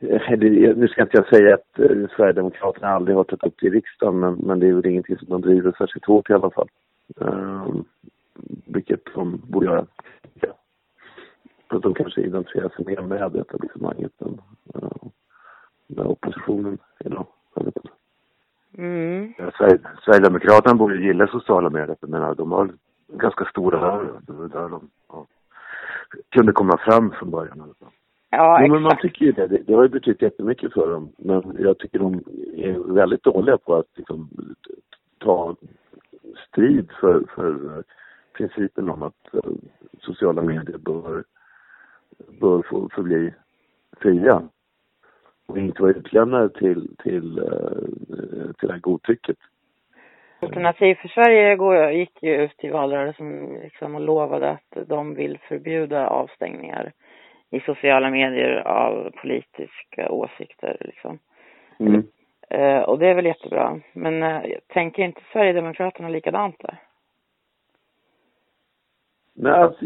det, 0.00 0.76
nu 0.76 0.88
ska 0.88 1.02
inte 1.02 1.16
jag 1.16 1.28
säga 1.28 1.54
att 1.54 1.78
äh, 1.78 2.08
Sverigedemokraterna 2.16 2.88
aldrig 2.88 3.16
har 3.16 3.24
tagit 3.24 3.44
upp 3.44 3.54
det 3.60 3.66
i 3.66 3.70
riksdagen 3.70 4.20
men, 4.20 4.34
men 4.34 4.60
det 4.60 4.68
är 4.68 4.72
väl 4.72 4.86
ingenting 4.86 5.18
som 5.18 5.28
de 5.28 5.40
driver 5.40 5.72
särskilt 5.78 6.04
hårt 6.04 6.30
i 6.30 6.32
alla 6.32 6.50
fall. 6.50 6.68
Uh, 7.22 7.74
vilket 8.66 9.14
de 9.14 9.42
borde 9.48 9.66
göra. 9.66 9.86
Att 11.68 11.82
de 11.82 11.94
kanske 11.94 12.20
identifierar 12.20 12.68
sig 12.68 12.84
mer 12.84 13.02
med 13.02 13.36
etablissemanget 13.36 14.22
än 14.22 14.40
uh, 14.74 15.08
med 15.86 16.06
oppositionen 16.06 16.78
idag. 17.04 17.26
Mm. 18.78 19.32
Sverigedemokraterna 20.04 20.74
borde 20.74 20.96
gilla 20.96 21.26
sociala 21.26 21.70
medier. 21.70 21.96
Jag 22.00 22.10
menar, 22.10 22.34
de 22.34 22.52
har 22.52 22.70
ganska 23.08 23.44
stora 23.44 23.80
rör. 23.80 24.20
Det 24.26 24.32
var 24.32 24.48
där 24.48 24.68
de 24.68 24.90
ja, 25.08 25.26
kunde 26.28 26.52
komma 26.52 26.78
fram 26.78 27.10
från 27.10 27.30
början. 27.30 27.74
Ja, 28.30 28.64
jo, 28.66 28.72
men 28.72 28.82
man 28.82 28.96
tycker 29.02 29.24
ju 29.24 29.32
det. 29.32 29.46
det. 29.46 29.62
Det 29.66 29.74
har 29.74 29.82
ju 29.82 29.88
betytt 29.88 30.22
jättemycket 30.22 30.72
för 30.72 30.90
dem. 30.90 31.12
Men 31.16 31.56
jag 31.58 31.78
tycker 31.78 31.98
de 31.98 32.14
är 32.56 32.92
väldigt 32.92 33.22
dåliga 33.22 33.58
på 33.58 33.74
att 33.74 33.86
liksom, 33.94 34.28
ta 35.18 35.56
strid 36.48 36.90
för, 37.00 37.24
för 37.34 37.84
principen 38.32 38.88
om 38.88 39.02
att 39.02 39.34
uh, 39.34 39.52
sociala 39.98 40.42
medier 40.42 40.78
bör, 40.78 41.24
bör 42.40 42.62
få 42.62 42.88
förbli 42.88 43.34
fria 44.00 44.48
och 45.46 45.58
inte 45.58 45.82
vara 45.82 45.92
utlämnade 45.92 46.48
till, 46.48 46.96
till, 47.02 47.38
uh, 47.38 48.52
till 48.52 48.68
det 48.68 48.72
här 48.72 48.80
godtycket. 48.80 49.36
Alternativ 50.40 50.94
för 50.94 51.08
Sverige 51.08 51.56
går, 51.56 51.90
gick 51.90 52.22
ju 52.22 52.44
ut 52.44 52.64
i 52.64 52.68
valrörelsen 52.68 53.58
liksom 53.62 53.94
och 53.94 54.00
lovade 54.00 54.50
att 54.50 54.88
de 54.88 55.14
vill 55.14 55.38
förbjuda 55.48 56.08
avstängningar 56.08 56.92
i 57.50 57.60
sociala 57.60 58.10
medier 58.10 58.68
av 58.68 59.10
politiska 59.10 60.10
åsikter 60.10 60.76
liksom. 60.80 61.18
Mm. 61.78 62.02
Uh, 62.54 62.80
och 62.80 62.98
det 62.98 63.06
är 63.06 63.14
väl 63.14 63.26
jättebra. 63.26 63.80
Men 63.92 64.22
uh, 64.22 64.58
tänker 64.66 65.02
inte 65.02 65.20
Sverigedemokraterna 65.32 66.08
likadant 66.08 66.56
där? 66.58 66.78
Nej, 69.34 69.52
alltså, 69.52 69.84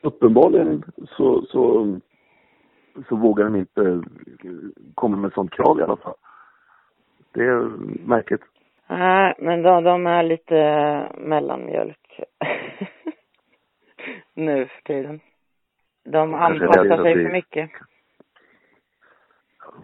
uppenbarligen 0.00 0.82
så, 1.08 1.42
så, 1.42 2.00
så 3.08 3.16
vågar 3.16 3.44
de 3.44 3.56
inte 3.56 4.02
komma 4.94 5.16
med 5.16 5.32
sånt 5.32 5.52
krav 5.52 5.80
i 5.80 5.82
alla 5.82 5.96
fall. 5.96 6.14
Det 7.32 7.44
är 7.44 7.70
märkligt. 8.08 8.42
Nej, 8.86 9.34
men 9.38 9.62
de, 9.62 9.84
de 9.84 10.06
är 10.06 10.22
lite 10.22 10.54
mellanmjölk. 11.18 12.20
nu 14.34 14.66
för 14.66 14.82
tiden. 14.82 15.20
De 16.04 16.34
anpassar 16.34 17.02
sig 17.02 17.14
för 17.14 17.32
mycket. 17.32 17.70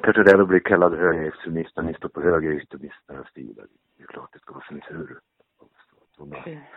Kanske 0.03 0.23
det 0.23 0.45
blir 0.45 0.61
kallad 0.61 0.99
högerextremist, 0.99 1.83
ni 1.83 1.95
står 1.95 2.09
på 2.09 2.23
högerextremisternas 2.23 3.33
sida. 3.35 3.63
Det 3.97 4.03
är 4.03 4.07
klart 4.07 4.33
det 4.33 4.39
ska 4.39 4.55
vara 4.55 4.65
censur. 4.69 5.19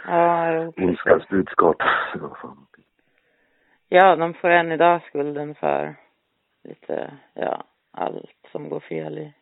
Ja, 0.08 0.72
ondskans 0.78 1.28
budskap. 1.28 1.78
Ja, 3.94 4.16
de 4.16 4.34
får 4.34 4.50
än 4.50 4.72
idag 4.72 5.02
skulden 5.02 5.56
för 5.56 5.96
lite, 6.64 7.12
ja, 7.34 7.64
allt 7.92 8.48
som 8.52 8.70
går 8.70 8.80
fel 8.80 9.18
i 9.18 9.34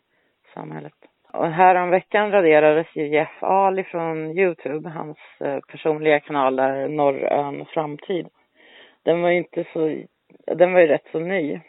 samhället. 0.53 0.93
Och 1.31 1.47
häromveckan 1.47 2.31
raderades 2.31 2.87
ju 2.95 3.07
Jeff 3.07 3.43
Ahl 3.43 3.83
från 3.83 4.37
Youtube, 4.37 4.89
hans 4.89 5.17
eh, 5.39 5.59
personliga 5.59 6.19
kanal 6.19 6.55
där, 6.55 6.87
Norrön 6.87 7.65
Framtid. 7.65 8.27
Den 9.03 9.21
var 9.21 9.29
ju 9.29 9.37
inte 9.37 9.63
så, 9.73 10.03
den 10.55 10.73
var 10.73 10.79
ju 10.79 10.87
rätt 10.87 11.07
så 11.11 11.19
ny. 11.19 11.59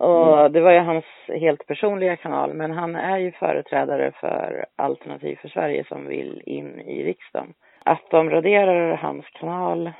Och 0.00 0.50
det 0.50 0.60
var 0.60 0.72
ju 0.72 0.78
hans 0.78 1.04
helt 1.28 1.66
personliga 1.66 2.16
kanal, 2.16 2.54
men 2.54 2.70
han 2.70 2.96
är 2.96 3.18
ju 3.18 3.32
företrädare 3.32 4.12
för 4.20 4.66
Alternativ 4.76 5.36
för 5.36 5.48
Sverige 5.48 5.84
som 5.84 6.06
vill 6.06 6.42
in 6.46 6.80
i 6.80 7.04
riksdagen. 7.04 7.54
Att 7.84 8.10
de 8.10 8.30
raderar 8.30 8.96
hans 8.96 9.26
kanal 9.26 9.92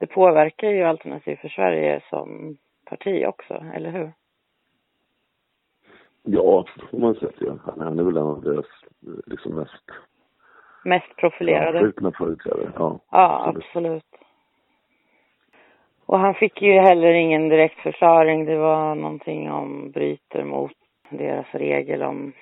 det 0.00 0.06
påverkar 0.06 0.68
ju 0.70 0.82
Alternativ 0.82 1.36
för 1.36 1.48
Sverige 1.48 2.00
som 2.10 2.56
parti 2.90 3.24
också, 3.26 3.64
eller 3.74 3.90
hur? 3.90 4.12
Ja, 6.22 6.64
det 6.76 6.86
får 6.90 6.98
man 6.98 7.14
säga. 7.14 7.30
Ja. 7.40 7.56
Han 7.64 7.80
han 7.80 7.98
är 7.98 8.02
väl 8.02 8.16
en 8.16 8.22
av 8.22 8.42
deras 8.42 8.66
liksom 9.26 9.54
mest 9.54 9.84
Mest 10.84 11.16
profilerade. 11.16 11.78
framskjutna 11.78 12.12
företrädare. 12.12 12.72
Ja, 12.76 12.98
Ja, 13.10 13.44
absolut. 13.46 13.64
absolut. 13.66 14.17
Och 16.08 16.18
han 16.18 16.34
fick 16.34 16.62
ju 16.62 16.72
heller 16.72 17.12
ingen 17.12 17.48
direkt 17.48 17.80
förklaring. 17.80 18.44
Det 18.44 18.56
var 18.56 18.94
någonting 18.94 19.50
om 19.50 19.90
bryter 19.90 20.44
mot 20.44 20.72
deras 21.10 21.46
regel 21.52 22.02
om 22.02 22.32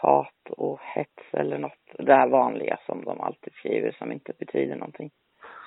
hat 0.00 0.50
och 0.50 0.80
hets 0.80 1.22
eller 1.32 1.58
något. 1.58 1.78
Det 1.98 2.14
här 2.14 2.28
vanliga 2.28 2.78
som 2.86 3.04
de 3.04 3.20
alltid 3.20 3.52
skriver 3.52 3.92
som 3.92 4.12
inte 4.12 4.32
betyder 4.38 4.76
någonting. 4.76 5.10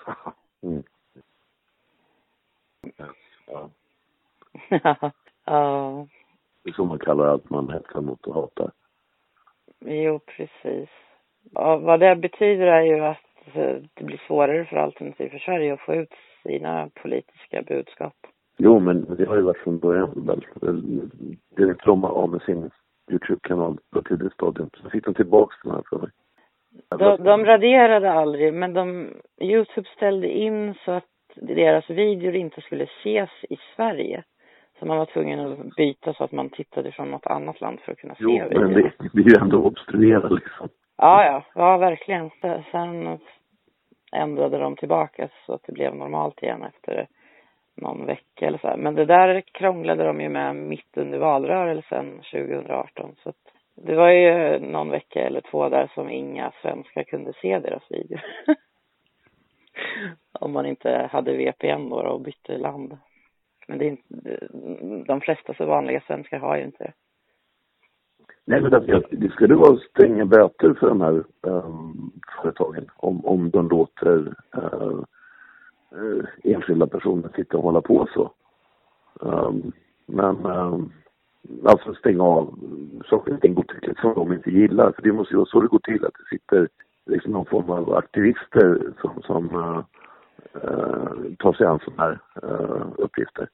Mm. 0.63 0.83
Ja, 3.47 3.69
ja, 5.45 6.07
det 6.63 6.69
är 6.69 6.73
så 6.73 6.85
man 6.85 6.99
kallar 6.99 7.25
allt 7.25 7.49
man 7.49 7.69
hetsar 7.69 8.01
mot 8.01 8.27
och 8.27 8.33
hatar. 8.33 8.71
jo 9.79 10.19
precis. 10.19 10.89
Ja, 11.51 11.77
vad 11.77 11.99
det 11.99 12.15
betyder 12.15 12.67
är 12.67 12.81
ju 12.81 12.99
att 12.99 13.55
eh, 13.55 13.75
det 13.93 14.03
blir 14.03 14.21
svårare 14.27 14.65
för 14.65 14.75
Alternativ 14.77 15.29
för 15.29 15.39
Sverige 15.39 15.73
att 15.73 15.79
få 15.79 15.95
ut 15.95 16.13
sina 16.43 16.89
politiska 17.01 17.61
budskap. 17.61 18.13
Jo, 18.57 18.79
men 18.79 19.15
det 19.15 19.25
har 19.25 19.35
ju 19.35 19.41
varit 19.41 19.57
från 19.57 19.79
början 19.79 20.11
väl. 20.15 20.45
Direkt 21.57 21.85
de 21.85 22.03
av 22.05 22.29
med 22.29 22.41
sin 22.41 22.71
Youtube-kanal 23.11 23.77
på 23.93 24.01
tidigt 24.01 24.33
stadium. 24.33 24.69
Så 24.73 24.89
fick 24.89 25.05
de 25.05 25.13
tillbaks 25.13 25.55
den 25.63 25.71
här 25.71 25.83
för 25.89 25.97
mig. 25.97 26.09
De, 26.99 27.23
de 27.23 27.45
raderade 27.45 28.11
aldrig, 28.11 28.53
men 28.53 28.73
de, 28.73 29.13
Youtube 29.41 29.87
ställde 29.95 30.27
in 30.27 30.73
så 30.85 30.91
att 30.91 31.05
deras 31.35 31.89
videor 31.89 32.35
inte 32.35 32.61
skulle 32.61 32.83
ses 32.83 33.29
i 33.49 33.57
Sverige. 33.75 34.23
Så 34.79 34.85
man 34.85 34.97
var 34.97 35.05
tvungen 35.05 35.39
att 35.39 35.75
byta 35.75 36.13
så 36.13 36.23
att 36.23 36.31
man 36.31 36.49
tittade 36.49 36.91
från 36.91 37.11
något 37.11 37.25
annat 37.25 37.61
land 37.61 37.79
för 37.79 37.91
att 37.91 37.97
kunna 37.97 38.15
se 38.15 38.23
Jo, 38.23 38.37
men 38.37 38.49
videon. 38.49 38.73
det, 38.73 38.91
det 38.99 39.13
blir 39.13 39.29
ju 39.29 39.41
ändå 39.41 39.57
obstruera 39.63 40.29
liksom. 40.29 40.69
Ja, 40.97 41.25
ja, 41.25 41.43
ja 41.55 41.77
verkligen. 41.77 42.29
Se- 42.41 42.63
Sen 42.71 43.19
ändrade 44.11 44.57
de 44.57 44.75
tillbaka 44.75 45.29
så 45.45 45.53
att 45.53 45.63
det 45.63 45.73
blev 45.73 45.95
normalt 45.95 46.43
igen 46.43 46.63
efter 46.63 47.07
någon 47.75 48.05
vecka 48.05 48.47
eller 48.47 48.57
så 48.57 48.67
här. 48.67 48.77
Men 48.77 48.95
det 48.95 49.05
där 49.05 49.41
krånglade 49.41 50.03
de 50.03 50.21
ju 50.21 50.29
med 50.29 50.55
mitt 50.55 50.97
under 50.97 51.17
valrörelsen 51.17 52.21
2018. 52.31 53.15
Så 53.23 53.29
att 53.29 53.35
det 53.75 53.95
var 53.95 54.09
ju 54.09 54.59
någon 54.59 54.89
vecka 54.89 55.19
eller 55.19 55.41
två 55.41 55.69
där 55.69 55.91
som 55.93 56.09
inga 56.09 56.51
svenskar 56.61 57.03
kunde 57.03 57.33
se 57.41 57.59
deras 57.59 57.91
video. 57.91 58.17
Om 60.39 60.51
man 60.51 60.65
inte 60.65 61.09
hade 61.11 61.37
VPN 61.37 61.89
då 61.89 61.95
och 61.95 62.21
bytte 62.21 62.57
land. 62.57 62.97
Men 63.67 63.77
det 63.77 63.85
är 63.85 63.89
inte, 63.89 64.47
de 65.07 65.21
flesta 65.21 65.53
så 65.53 65.65
vanliga 65.65 66.01
svenskar 66.07 66.39
har 66.39 66.57
ju 66.57 66.63
inte 66.63 66.83
det. 66.83 66.93
Nej, 68.45 68.61
men 68.61 68.73
alltså, 68.73 68.91
det, 68.91 69.17
det 69.17 69.31
skulle 69.31 69.55
vara 69.55 69.77
stränga 69.77 70.25
böter 70.25 70.73
för 70.73 70.87
de 70.87 71.01
här 71.01 71.23
um, 71.41 72.11
företagen 72.41 72.85
om, 72.95 73.25
om 73.25 73.49
de 73.49 73.69
låter 73.69 74.17
uh, 74.57 74.99
uh, 75.95 76.25
enskilda 76.43 76.87
personer 76.87 77.29
sitta 77.35 77.57
och 77.57 77.63
hålla 77.63 77.81
på 77.81 78.07
så. 78.13 78.31
Um, 79.19 79.71
men 80.05 80.45
um, 80.45 80.91
alltså 81.65 81.93
stänga 81.93 82.23
av 82.23 82.59
saker 83.09 83.33
och 83.33 83.41
ting 83.41 83.53
godtyckligt 83.53 83.99
som 83.99 84.13
de 84.13 84.33
inte 84.33 84.51
gillar. 84.51 84.91
För 84.91 85.01
det 85.01 85.11
måste 85.11 85.33
ju 85.33 85.37
vara 85.37 85.45
så 85.45 85.61
det 85.61 85.67
går 85.67 85.79
till, 85.79 86.05
att 86.05 86.13
det 86.13 86.37
sitter 86.37 86.69
liksom 87.05 87.31
någon 87.31 87.45
form 87.45 87.69
av 87.69 87.93
aktivister 87.93 88.93
som, 89.01 89.21
som 89.21 89.55
uh, 89.55 89.83
uh, 90.55 91.35
tar 91.39 91.53
sig 91.53 91.65
an 91.65 91.79
sådana 91.79 92.03
här 92.03 92.19
uh, 92.43 92.85
uppgifter 92.97 93.49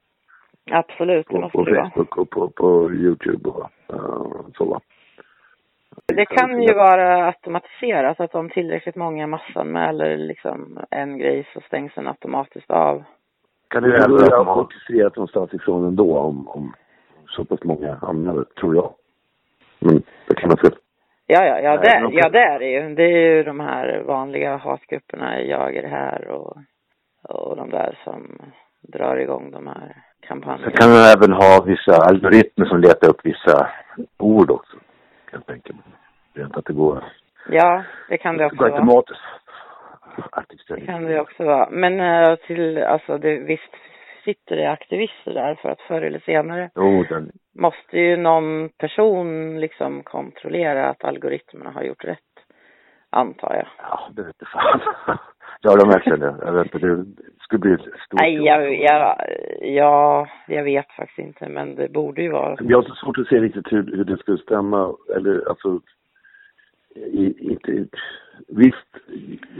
Absolut, 0.71 1.27
det 1.27 1.33
på, 1.33 1.41
måste 1.41 1.57
på 1.57 1.63
det 1.63 1.73
vara. 1.73 1.89
Facebook 1.89 2.17
och 2.17 2.29
på, 2.29 2.49
på 2.49 2.91
Youtube 2.91 3.49
och 3.49 3.69
uh, 3.93 4.45
så 4.57 4.65
va. 4.65 4.79
Det 6.05 6.25
kan 6.25 6.61
ju 6.61 6.73
vara 6.73 7.25
automatiserat, 7.25 8.19
att 8.19 8.35
om 8.35 8.49
tillräckligt 8.49 8.95
många 8.95 9.27
massanmäler 9.27 10.17
liksom 10.17 10.79
en 10.91 11.17
grej 11.17 11.47
så 11.53 11.61
stängs 11.61 11.93
den 11.95 12.07
automatiskt 12.07 12.71
av. 12.71 13.03
Kan 13.67 13.83
du 13.83 13.91
Det 13.91 13.97
är 13.97 14.03
ändra 14.05 14.27
på 14.29 14.35
automatiserat 14.35 15.15
någonstans 15.15 15.53
ifrån 15.53 15.85
ändå 15.85 16.17
om, 16.17 16.47
om 16.47 16.73
så 17.27 17.45
pass 17.45 17.63
många 17.63 17.97
anmäler, 18.01 18.43
tror 18.43 18.75
jag. 18.75 18.93
Men 19.79 20.03
det 20.27 20.35
kan 20.35 20.47
man 20.47 20.57
se. 20.57 20.69
Ja, 21.27 21.45
ja, 21.45 21.59
ja, 21.59 21.77
det, 21.77 22.09
ja 22.11 22.29
det 22.29 22.39
är 22.39 22.59
det 22.59 22.69
ju. 22.69 22.95
Det 22.95 23.03
är 23.03 23.35
ju 23.35 23.43
de 23.43 23.59
här 23.59 24.03
vanliga 24.07 24.57
hatgrupperna, 24.57 25.41
jag 25.41 25.75
är 25.75 25.87
här 25.87 26.27
och, 26.27 26.57
och 27.23 27.55
de 27.55 27.69
där 27.69 27.99
som 28.03 28.39
drar 28.81 29.17
igång 29.17 29.51
de 29.51 29.67
här 29.67 29.95
Sen 30.27 30.41
kampanjerna. 30.41 30.71
kan 30.71 30.89
du 30.89 30.97
även 31.13 31.31
ha 31.33 31.63
vissa 31.65 31.95
algoritmer 32.09 32.65
som 32.65 32.81
letar 32.81 33.09
upp 33.09 33.19
vissa 33.25 33.69
ord 34.17 34.51
också. 34.51 34.77
Det 35.31 36.41
är 36.41 36.45
inte 36.45 36.59
att 36.59 36.65
det 36.65 36.73
går, 36.73 37.03
Ja, 37.49 37.83
det 38.09 38.17
kan 38.17 38.37
det 38.37 38.43
det 38.43 38.45
också 38.45 38.55
går 38.57 38.65
vara. 38.69 38.73
automatiskt. 38.79 39.21
Aktivt 40.31 40.67
Det 40.67 40.81
kan 40.85 41.03
det 41.03 41.19
också 41.19 41.43
vara. 41.43 41.69
Men 41.69 41.99
eh, 41.99 42.35
till, 42.35 42.77
alltså 42.83 43.17
det, 43.17 43.39
visst 43.39 43.73
sitter 44.25 44.55
det 44.55 44.71
aktivister 44.71 45.33
där 45.33 45.55
för 45.55 45.69
att 45.69 45.81
förr 45.81 46.01
eller 46.01 46.19
senare 46.19 46.69
Jo, 46.75 47.03
den, 47.09 47.31
måste 47.55 47.97
ju 47.99 48.17
någon 48.17 48.69
person 48.69 49.59
liksom 49.59 50.03
kontrollera 50.03 50.89
att 50.89 51.03
algoritmerna 51.03 51.71
har 51.71 51.83
gjort 51.83 52.03
rätt, 52.05 52.19
antar 53.17 53.53
jag. 53.53 53.67
ja, 53.77 54.09
det 54.15 54.23
vet 54.23 54.35
jag 54.39 54.49
fan. 54.49 54.79
Ja, 55.61 55.75
de 55.75 55.89
verkligen 55.89 56.19
det. 56.19 56.35
Jag 56.41 56.51
vet 56.51 56.73
inte, 56.73 56.87
det 56.87 57.05
skulle 57.39 57.59
bli 57.59 57.73
ett 57.73 57.81
stort 57.81 58.19
Nej, 58.19 58.33
jag, 58.33 58.75
jag, 58.75 59.17
ja, 59.61 60.27
jag 60.47 60.63
vet 60.63 60.91
faktiskt 60.91 61.19
inte, 61.19 61.49
men 61.49 61.75
det 61.75 61.89
borde 61.89 62.21
ju 62.21 62.29
vara 62.31 62.57
Jag 62.59 62.77
har 62.77 62.83
så 62.83 62.95
svårt 62.95 63.17
att 63.17 63.27
se 63.27 63.39
riktigt 63.39 63.71
hur, 63.71 63.97
hur 63.97 64.03
det 64.03 64.17
skulle 64.17 64.37
stämma. 64.37 64.95
Eller 65.15 65.49
alltså, 65.49 65.79
i, 66.95 67.51
inte, 67.51 67.87
visst 68.47 68.87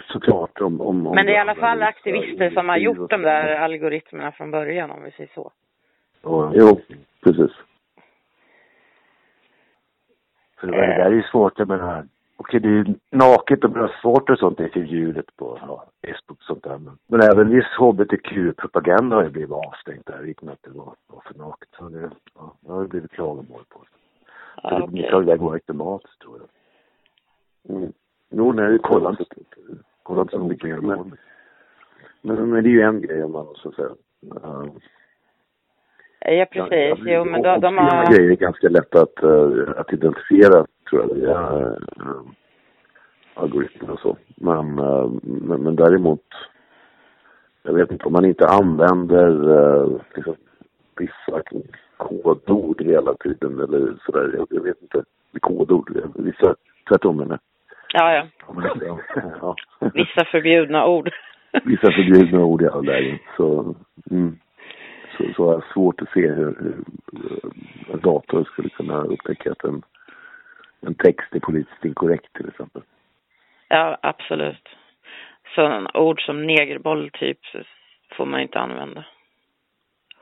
såklart 0.08 0.62
om... 0.62 0.82
om, 0.82 1.04
Men 1.04 1.26
det 1.26 1.32
är 1.32 1.36
i 1.36 1.50
alla 1.50 1.56
fall 1.56 1.84
aktivister 1.84 2.50
som 2.50 2.70
har 2.70 2.78
gjort 2.78 3.10
de 3.10 3.22
där 3.22 3.56
algoritmerna 3.56 4.32
från 4.32 4.52
början, 4.52 4.92
om 4.92 5.04
vi 5.04 5.12
säger 5.12 5.30
så. 5.34 5.52
Och, 6.24 6.52
Jo, 6.56 6.82
precis. 7.24 7.52
för 10.60 10.68
det 10.68 10.78
där 10.78 11.06
är 11.06 11.12
ju 11.12 11.24
svårt, 11.24 11.60
jag 11.60 11.68
menar. 11.68 12.06
Okej, 12.40 12.60
det 12.60 12.70
är 12.70 12.96
naket 13.12 13.64
och 13.64 13.70
bröstvårtor 13.70 14.34
och 14.34 14.40
sånt 14.40 14.60
är 14.60 14.68
förbjudet 14.68 15.36
på 15.36 15.60
ja, 15.62 15.86
Facebook 16.02 16.40
och 16.40 16.44
sånt 16.44 16.64
där. 16.64 16.78
Men, 16.78 16.98
men 17.08 17.22
även 17.22 17.50
viss 17.50 17.66
hbtq-propaganda 17.80 19.16
har 19.16 19.24
ju 19.24 19.30
blivit 19.30 19.52
avstängt 19.52 20.06
där 20.06 20.26
i 20.26 20.34
och 20.34 20.44
med 20.44 20.54
att 20.54 20.64
det 20.64 20.70
var, 20.70 20.94
var 21.08 21.22
för 21.26 21.38
naket. 21.38 21.70
Så 21.78 21.90
det, 21.90 22.10
ja, 22.36 22.54
det 22.62 22.72
har 22.72 22.86
blivit 22.86 23.12
klagomål 23.12 23.64
på. 23.70 23.80
Så 23.80 23.86
Ja, 24.64 24.80
det, 24.80 24.92
mycket 24.92 25.14
av 25.14 25.26
det 25.26 25.38
går 25.38 25.54
automatiskt 25.54 26.22
tror 26.22 26.40
jag. 26.40 27.76
Mm. 27.76 27.94
Jo, 28.30 28.52
nej, 28.52 28.72
det 28.72 28.78
Kolla 28.78 29.00
kollar 29.00 29.10
inte, 29.10 29.36
kolla 30.04 30.22
inte 30.22 30.38
så 30.38 30.44
mycket 30.44 30.70
det. 30.70 30.82
Men, 30.82 32.50
men 32.50 32.64
det 32.64 32.70
är 32.70 32.72
ju 32.72 32.82
en 32.82 33.02
grej 33.02 33.24
om 33.24 33.32
man 33.32 33.46
så 33.56 33.70
att 33.70 33.76
säga. 33.76 33.90
Uh, 34.44 34.66
Ja, 36.20 36.46
precis. 36.52 37.06
Jo, 37.06 37.26
men 37.26 37.42
de, 37.42 37.62
de 37.62 37.78
har... 37.78 38.14
grejer 38.14 38.32
är 38.32 38.36
ganska 38.36 38.70
lätta 38.70 39.02
att, 39.02 39.24
eh, 39.24 39.80
att 39.80 39.94
identifiera, 39.94 40.66
tror 40.90 41.02
jag, 41.02 41.16
via 41.16 41.68
uh, 42.06 42.22
algoritmer 43.34 43.92
och 43.92 44.00
så. 44.00 44.18
Men, 44.36 44.80
eh, 44.80 45.10
men, 45.22 45.64
men 45.64 45.76
däremot, 45.76 46.26
jag 47.64 47.74
vet 47.74 47.92
inte, 47.92 48.06
om 48.06 48.14
man 48.14 48.26
inte 48.26 48.48
använder 48.48 49.50
uh, 49.50 50.02
liksom, 50.16 50.36
vissa 50.98 51.42
kodord 51.98 52.82
hela 52.82 53.14
tiden 53.14 53.60
eller 53.60 53.98
sådär, 54.06 54.34
jag, 54.38 54.48
jag 54.50 54.64
vet 54.64 54.82
inte, 54.82 55.04
kodord, 55.40 56.02
vissa 56.16 56.56
tvärtom 56.90 57.18
menar 57.18 57.40
Ja, 57.94 58.14
ja. 58.14 58.28
ja. 59.42 59.56
Vissa 59.94 60.26
förbjudna 60.26 60.88
ord. 60.88 61.10
Vissa 61.66 61.92
förbjudna 61.92 62.44
ord 62.44 62.64
alla 62.64 62.82
lägen. 62.82 63.20
Så, 63.38 63.76
mm, 64.12 64.38
så, 65.18 65.24
så 65.36 65.52
jag 65.52 65.64
svårt 65.74 66.02
att 66.02 66.10
se 66.10 66.28
hur, 66.28 66.56
hur 66.60 66.84
eh, 67.14 67.94
en 67.94 68.00
dator 68.00 68.44
skulle 68.44 68.70
kunna 68.70 69.04
upptäcka 69.04 69.52
att 69.52 69.64
en, 69.64 69.82
en 70.88 70.96
text 70.96 71.36
är 71.36 71.40
politiskt 71.40 71.86
inkorrekt 71.86 72.34
till 72.34 72.48
exempel. 72.48 72.82
Ja, 73.70 73.98
absolut. 74.02 74.70
Sådana 75.56 75.92
ord 75.94 76.22
som 76.22 76.48
negerboll 76.48 77.10
typ 77.14 77.40
får 78.16 78.26
man 78.26 78.40
inte 78.40 78.60
använda. 78.60 79.06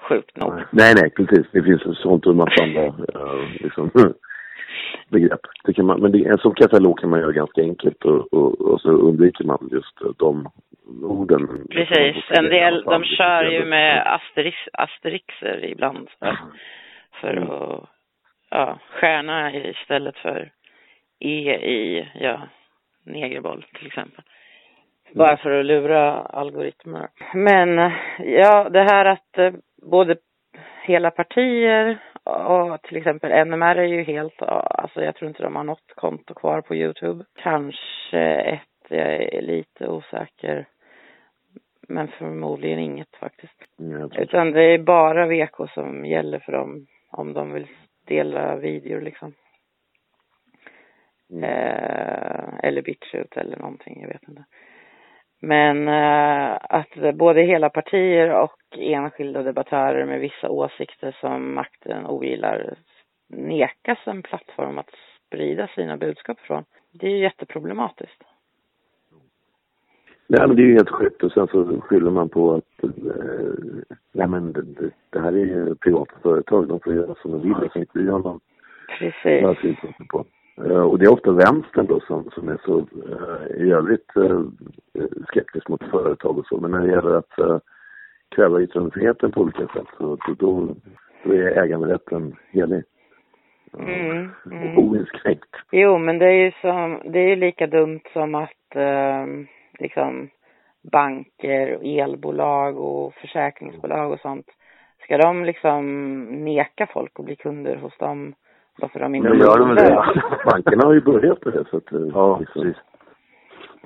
Sjukt 0.10 0.38
nog. 0.38 0.54
Nej, 0.72 0.94
nej, 1.02 1.10
precis. 1.10 1.48
Det 1.52 1.64
finns 1.64 2.02
sånt 2.02 2.26
och 2.26 2.32
en 2.32 2.38
massa 2.38 2.64
andra 2.64 2.86
uh, 2.88 3.50
liksom, 3.60 3.92
begrepp. 5.10 5.40
Det 5.64 5.74
kan 5.74 5.86
man, 5.86 6.02
men 6.02 6.12
det, 6.12 6.26
en 6.26 6.38
sån 6.38 6.56
katalog 6.56 7.00
kan 7.00 7.10
man 7.10 7.20
göra 7.20 7.32
ganska 7.32 7.62
enkelt 7.62 8.06
och, 8.06 8.34
och, 8.34 8.62
och 8.62 8.82
så 8.82 8.90
undviker 8.90 9.44
man 9.44 9.70
just 9.72 10.20
de 10.20 10.50
orden. 11.02 11.68
Precis. 11.70 12.24
En 12.30 12.46
del, 12.46 12.84
de 12.84 13.04
kör 13.04 13.44
ju 13.44 13.66
med 13.66 14.14
asterix, 14.14 14.58
asterixer 14.74 15.66
ibland. 15.66 16.10
För, 16.20 16.38
för 17.22 17.38
Mm. 17.38 17.50
att, 17.52 17.90
ja, 18.50 18.80
stjärna 18.90 19.54
istället 19.54 20.18
för 20.18 20.52
E 21.20 21.56
i, 21.56 22.10
ja, 22.16 22.42
negerboll 23.04 23.66
till 23.74 23.88
exempel. 23.88 24.24
Bara 25.14 25.38
för 25.38 25.52
att 25.52 25.66
lura 25.66 26.12
algoritmer. 26.22 27.08
Men 27.34 27.92
ja, 28.20 28.70
det 28.70 28.82
här 28.84 29.06
att 29.06 29.38
eh, 29.38 29.54
både 29.82 30.16
hela 30.84 31.12
partier 31.12 31.98
och 32.24 32.82
till 32.82 32.98
exempel 32.98 33.48
NMR 33.48 33.76
är 33.76 33.84
ju 33.88 34.04
helt, 34.04 34.42
alltså 34.42 35.04
jag 35.04 35.16
tror 35.16 35.28
inte 35.30 35.44
de 35.44 35.56
har 35.56 35.64
något 35.64 35.94
konto 35.96 36.34
kvar 36.34 36.62
på 36.62 36.76
Youtube. 36.76 37.26
Kanske 37.36 38.20
ett, 38.36 38.62
jag 38.90 39.14
är 39.14 39.42
lite 39.42 39.88
osäker. 39.88 40.66
Men 41.88 42.08
förmodligen 42.08 42.80
inget 42.80 43.16
faktiskt. 43.16 43.64
Tror- 43.78 44.20
Utan 44.20 44.52
det 44.52 44.64
är 44.64 44.78
bara 44.78 45.26
VK 45.28 45.70
som 45.74 46.06
gäller 46.06 46.40
för 46.40 46.52
dem 46.52 46.88
om 47.12 47.34
de 47.34 47.54
vill 47.54 47.68
dela 48.08 48.56
videor 48.56 49.02
liksom. 49.02 49.34
Mm. 51.32 51.44
Eh, 51.44 52.60
eller 52.64 52.82
BitChute 52.82 53.40
eller 53.40 53.58
någonting, 53.58 54.02
jag 54.02 54.08
vet 54.08 54.28
inte. 54.28 54.46
Men 55.42 55.88
eh, 55.88 56.58
att 56.70 57.16
både 57.16 57.42
hela 57.42 57.70
partier 57.70 58.42
och 58.42 58.60
enskilda 58.78 59.44
debattörer 59.44 60.06
med 60.06 60.20
vissa 60.20 60.50
åsikter 60.50 61.18
som 61.22 61.54
makten 61.54 62.06
ogillar 62.06 62.76
nekas 63.28 64.00
en 64.06 64.24
plattform 64.24 64.78
att 64.78 64.90
sprida 65.28 65.68
sina 65.68 65.98
budskap 65.98 66.40
från. 66.40 66.64
Det 66.92 67.08
är 67.08 67.12
ju 67.12 67.18
jätteproblematiskt. 67.18 68.24
Nej, 70.28 70.48
men 70.48 70.56
det 70.56 70.62
är 70.62 70.66
ju 70.66 70.74
helt 70.74 70.90
sjukt 70.90 71.24
och 71.24 71.32
sen 71.32 71.48
så 71.48 71.82
skyller 71.82 72.12
man 72.12 72.30
på 72.30 72.54
att 72.54 72.84
eh, 72.84 72.90
nej, 74.12 74.28
men 74.28 74.54
det, 74.54 74.90
det, 75.10 75.20
här 75.20 75.34
är 75.34 75.46
ju 75.46 75.76
privata 75.76 76.12
företag, 76.22 76.68
de 76.68 76.80
får 76.80 76.94
göra 76.94 77.16
som 77.16 77.32
de 77.32 77.42
vill, 77.42 77.54
det 77.62 77.70
kan 77.70 77.82
inte 77.82 78.00
vi 78.00 78.10
ha 78.10 78.18
någon, 78.18 78.40
Precis. 79.00 79.78
på. 80.10 80.26
Eh, 80.58 80.82
och 80.82 81.00
det 81.00 81.06
är 81.06 81.14
ofta 81.14 81.32
vänstern 81.32 81.86
då 81.86 82.00
som, 82.00 82.30
som 82.32 82.50
är 82.50 82.58
så 82.66 82.80
eh, 82.80 83.66
i 83.66 83.72
övrigt 83.72 84.16
eh, 84.16 84.42
skeptisk 85.28 85.70
mot 85.70 85.84
företag 85.84 86.38
och 86.38 86.46
så, 86.46 86.58
men 86.58 86.72
när 86.72 86.80
det 86.80 86.92
gäller 86.92 87.16
att 87.16 87.62
kräva 88.36 88.62
yttrandefriheten 88.62 89.32
på 89.32 89.42
olika 89.42 89.68
sätt 89.68 89.88
så 89.98 90.18
då, 90.28 90.36
då, 91.24 91.34
är 91.34 91.64
äganderätten 91.64 92.36
helig. 92.52 92.84
Mm, 93.78 94.30
mm. 94.52 94.78
Oinskränkt. 94.78 95.56
Jo, 95.72 95.98
men 95.98 96.20
det 96.20 96.26
är 96.26 96.46
ju 96.46 96.52
som, 96.62 97.02
det 97.12 97.20
är 97.20 97.28
ju 97.28 97.36
lika 97.36 97.68
dumt 97.68 98.02
som 98.14 98.36
att 98.36 98.76
eh, 98.76 99.26
liksom 99.80 100.30
banker, 100.92 101.80
elbolag 102.02 102.78
och 102.80 103.14
försäkringsbolag 103.14 104.12
och 104.12 104.20
sånt. 104.20 104.48
Ska 105.04 105.18
de 105.18 105.46
liksom 105.46 106.22
neka 106.24 106.88
folk 106.94 107.12
att 107.20 107.26
bli 107.26 107.36
kunder 107.36 107.76
hos 107.76 107.98
dem? 107.98 108.34
Varför 108.78 109.00
de 109.00 109.16
inte 109.16 109.30
Nu 109.30 109.38
gör 109.40 109.60
de 109.60 109.76
det. 109.76 110.06
Bankerna 110.46 110.86
har 110.86 110.94
ju 110.94 111.02
börjat 111.02 111.46
med 111.46 111.54
det 111.54 111.66
så 111.70 111.78
att... 111.78 111.84
Ja, 112.14 112.38
liksom- 112.40 112.62
precis. 112.64 112.78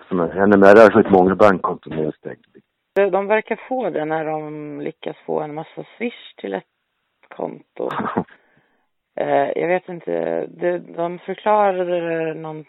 Som 0.08 0.18
NMR 0.18 0.82
har 0.84 1.04
fått 1.04 1.12
många 1.12 1.36
bankkonton 1.36 1.96
nedstängt. 1.96 2.40
De- 2.96 3.10
De 3.10 3.28
verkar 3.28 3.60
få 3.70 3.90
det 3.90 4.06
när 4.06 4.26
de 4.26 4.82
lyckas 4.82 5.18
få 5.26 5.40
en 5.40 5.54
massa 5.54 5.84
swish 5.98 6.36
till 6.38 6.54
ett 6.54 6.64
konto. 7.36 7.90
Eh, 9.16 9.52
jag 9.56 9.68
vet 9.68 9.90
inte, 9.90 10.46
det, 10.50 10.78
de 10.80 11.20
förklarade 11.20 12.34
någon, 12.34 12.66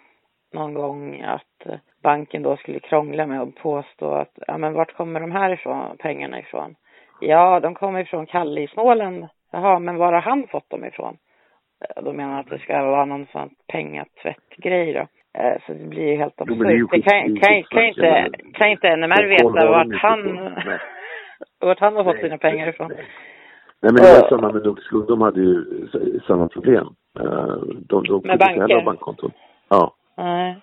någon 0.53 0.75
gång 0.75 1.23
att 1.23 1.67
eh, 1.67 1.75
banken 2.03 2.43
då 2.43 2.57
skulle 2.57 2.81
krångla 2.81 3.27
med 3.27 3.41
att 3.43 3.55
påstå 3.55 4.11
att, 4.11 4.39
ja 4.47 4.59
men 4.59 4.73
vart 4.73 4.97
kommer 4.97 5.21
de 5.21 5.31
här 5.31 5.51
ifrån, 5.51 5.97
pengarna 5.99 6.39
ifrån? 6.41 6.75
Ja, 7.21 7.61
de 7.61 7.75
kommer 7.75 8.01
ifrån 8.01 8.27
Kalle 8.27 8.61
i 8.61 8.67
Småland. 8.69 9.27
Jaha, 9.53 9.79
men 9.79 9.97
var 9.97 10.13
har 10.13 10.21
han 10.21 10.47
fått 10.47 10.71
dem 10.71 10.85
ifrån? 10.85 11.17
Eh, 11.81 12.03
De 12.03 12.17
menar 12.17 12.41
att 12.41 12.49
det 12.51 12.59
ska 12.59 12.85
vara 12.85 13.05
någon 13.05 13.27
sån 13.33 13.51
pengatvättgrej 13.73 14.93
då. 14.93 15.07
Eh, 15.41 15.57
Så 15.67 15.73
det 15.73 15.85
blir 15.89 16.07
ju 16.13 16.17
helt 16.17 16.35
ju 16.39 16.43
absurt. 16.43 16.91
Det 16.91 17.03
kan, 17.03 17.37
kan, 17.37 17.63
kan, 17.63 17.85
inte, 17.85 18.31
kan 18.55 18.69
inte 18.69 18.97
NMR 18.97 19.27
veta 19.29 19.71
vart 19.71 19.95
han, 20.03 20.51
vart 21.61 21.79
han 21.81 21.97
har 21.97 22.05
fått 22.05 22.21
sina 22.21 22.39
pengar 22.39 22.69
ifrån. 22.69 22.89
nej. 22.89 23.07
Men 23.83 23.95
det 23.95 24.01
var 24.03 24.29
samma 24.29 24.53
med 24.53 24.65
Nordisk 24.65 24.93
ungdom 24.93 25.21
hade 25.21 25.41
ju 25.41 25.89
samma 26.27 26.49
problem. 26.49 26.87
Eh, 27.21 27.57
De, 27.89 28.03
de 28.05 28.15
inte 28.17 28.37
banker? 28.37 28.85
bankkonton. 28.85 29.31
Ja. 29.69 29.95
Nej. 30.17 30.61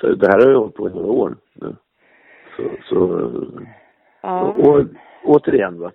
Så 0.00 0.14
det 0.14 0.26
här 0.28 0.44
har 0.44 0.50
jag 0.52 0.58
hållit 0.58 0.74
på 0.74 0.88
i 0.88 0.92
några 0.92 1.12
år 1.12 1.36
nu. 1.54 1.76
Så, 2.56 2.62
så 2.88 3.30
Ja. 4.22 4.40
och, 4.40 4.84
återigen 5.24 5.80
va. 5.80 5.90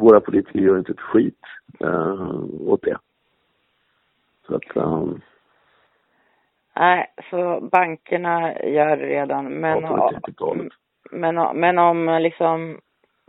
Våra 0.00 0.20
politiker 0.20 0.58
gör 0.58 0.78
inte 0.78 0.92
ett 0.92 1.00
skit 1.00 1.38
åt 2.66 2.82
det. 2.82 2.96
Så 4.46 4.54
att, 4.56 4.76
um, 4.76 5.20
Nej, 6.76 7.06
så 7.30 7.68
bankerna 7.72 8.62
gör 8.62 8.96
det 8.96 9.06
redan. 9.06 9.44
Men, 9.44 9.80
Ja, 9.80 10.12
30-talet. 10.26 10.72
men, 11.10 11.60
men 11.60 11.78
om 11.78 12.18
liksom 12.20 12.80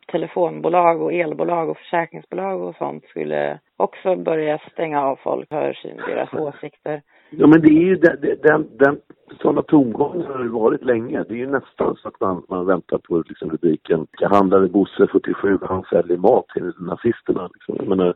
telefonbolag 0.08 1.02
och 1.02 1.14
elbolag 1.14 1.70
och 1.70 1.78
försäkringsbolag 1.78 2.62
och 2.62 2.76
sånt 2.76 3.06
skulle 3.06 3.60
också 3.78 4.16
börja 4.16 4.60
stänga 4.72 5.02
av 5.02 5.16
folk 5.16 5.50
för 5.50 5.74
sin, 5.74 5.98
deras 5.98 6.34
åsikter. 6.48 7.02
Ja 7.30 7.48
men 7.48 7.62
det 7.62 7.68
är 7.68 7.82
ju 7.82 7.96
den, 7.96 8.38
den, 8.44 8.78
den 8.78 9.00
sådana 9.42 9.62
tongångar 9.62 10.28
har 10.28 10.44
det 10.44 10.50
varit 10.50 10.84
länge. 10.86 11.24
Det 11.24 11.34
är 11.34 11.38
ju 11.38 11.52
nästan 11.52 11.96
så 11.96 12.08
att 12.08 12.20
man, 12.20 12.46
man 12.50 12.66
väntar 12.66 12.98
på 12.98 13.24
liksom 13.28 13.50
rubriken 13.50 14.08
Handlare 14.22 14.68
Bosse 14.68 15.08
47, 15.12 15.58
han 15.62 15.84
säljer 15.84 16.18
mat 16.18 16.48
till 16.48 16.74
nazisterna. 16.80 17.50
Liksom. 17.54 17.76
Jag 17.80 17.88
menar, 17.88 18.16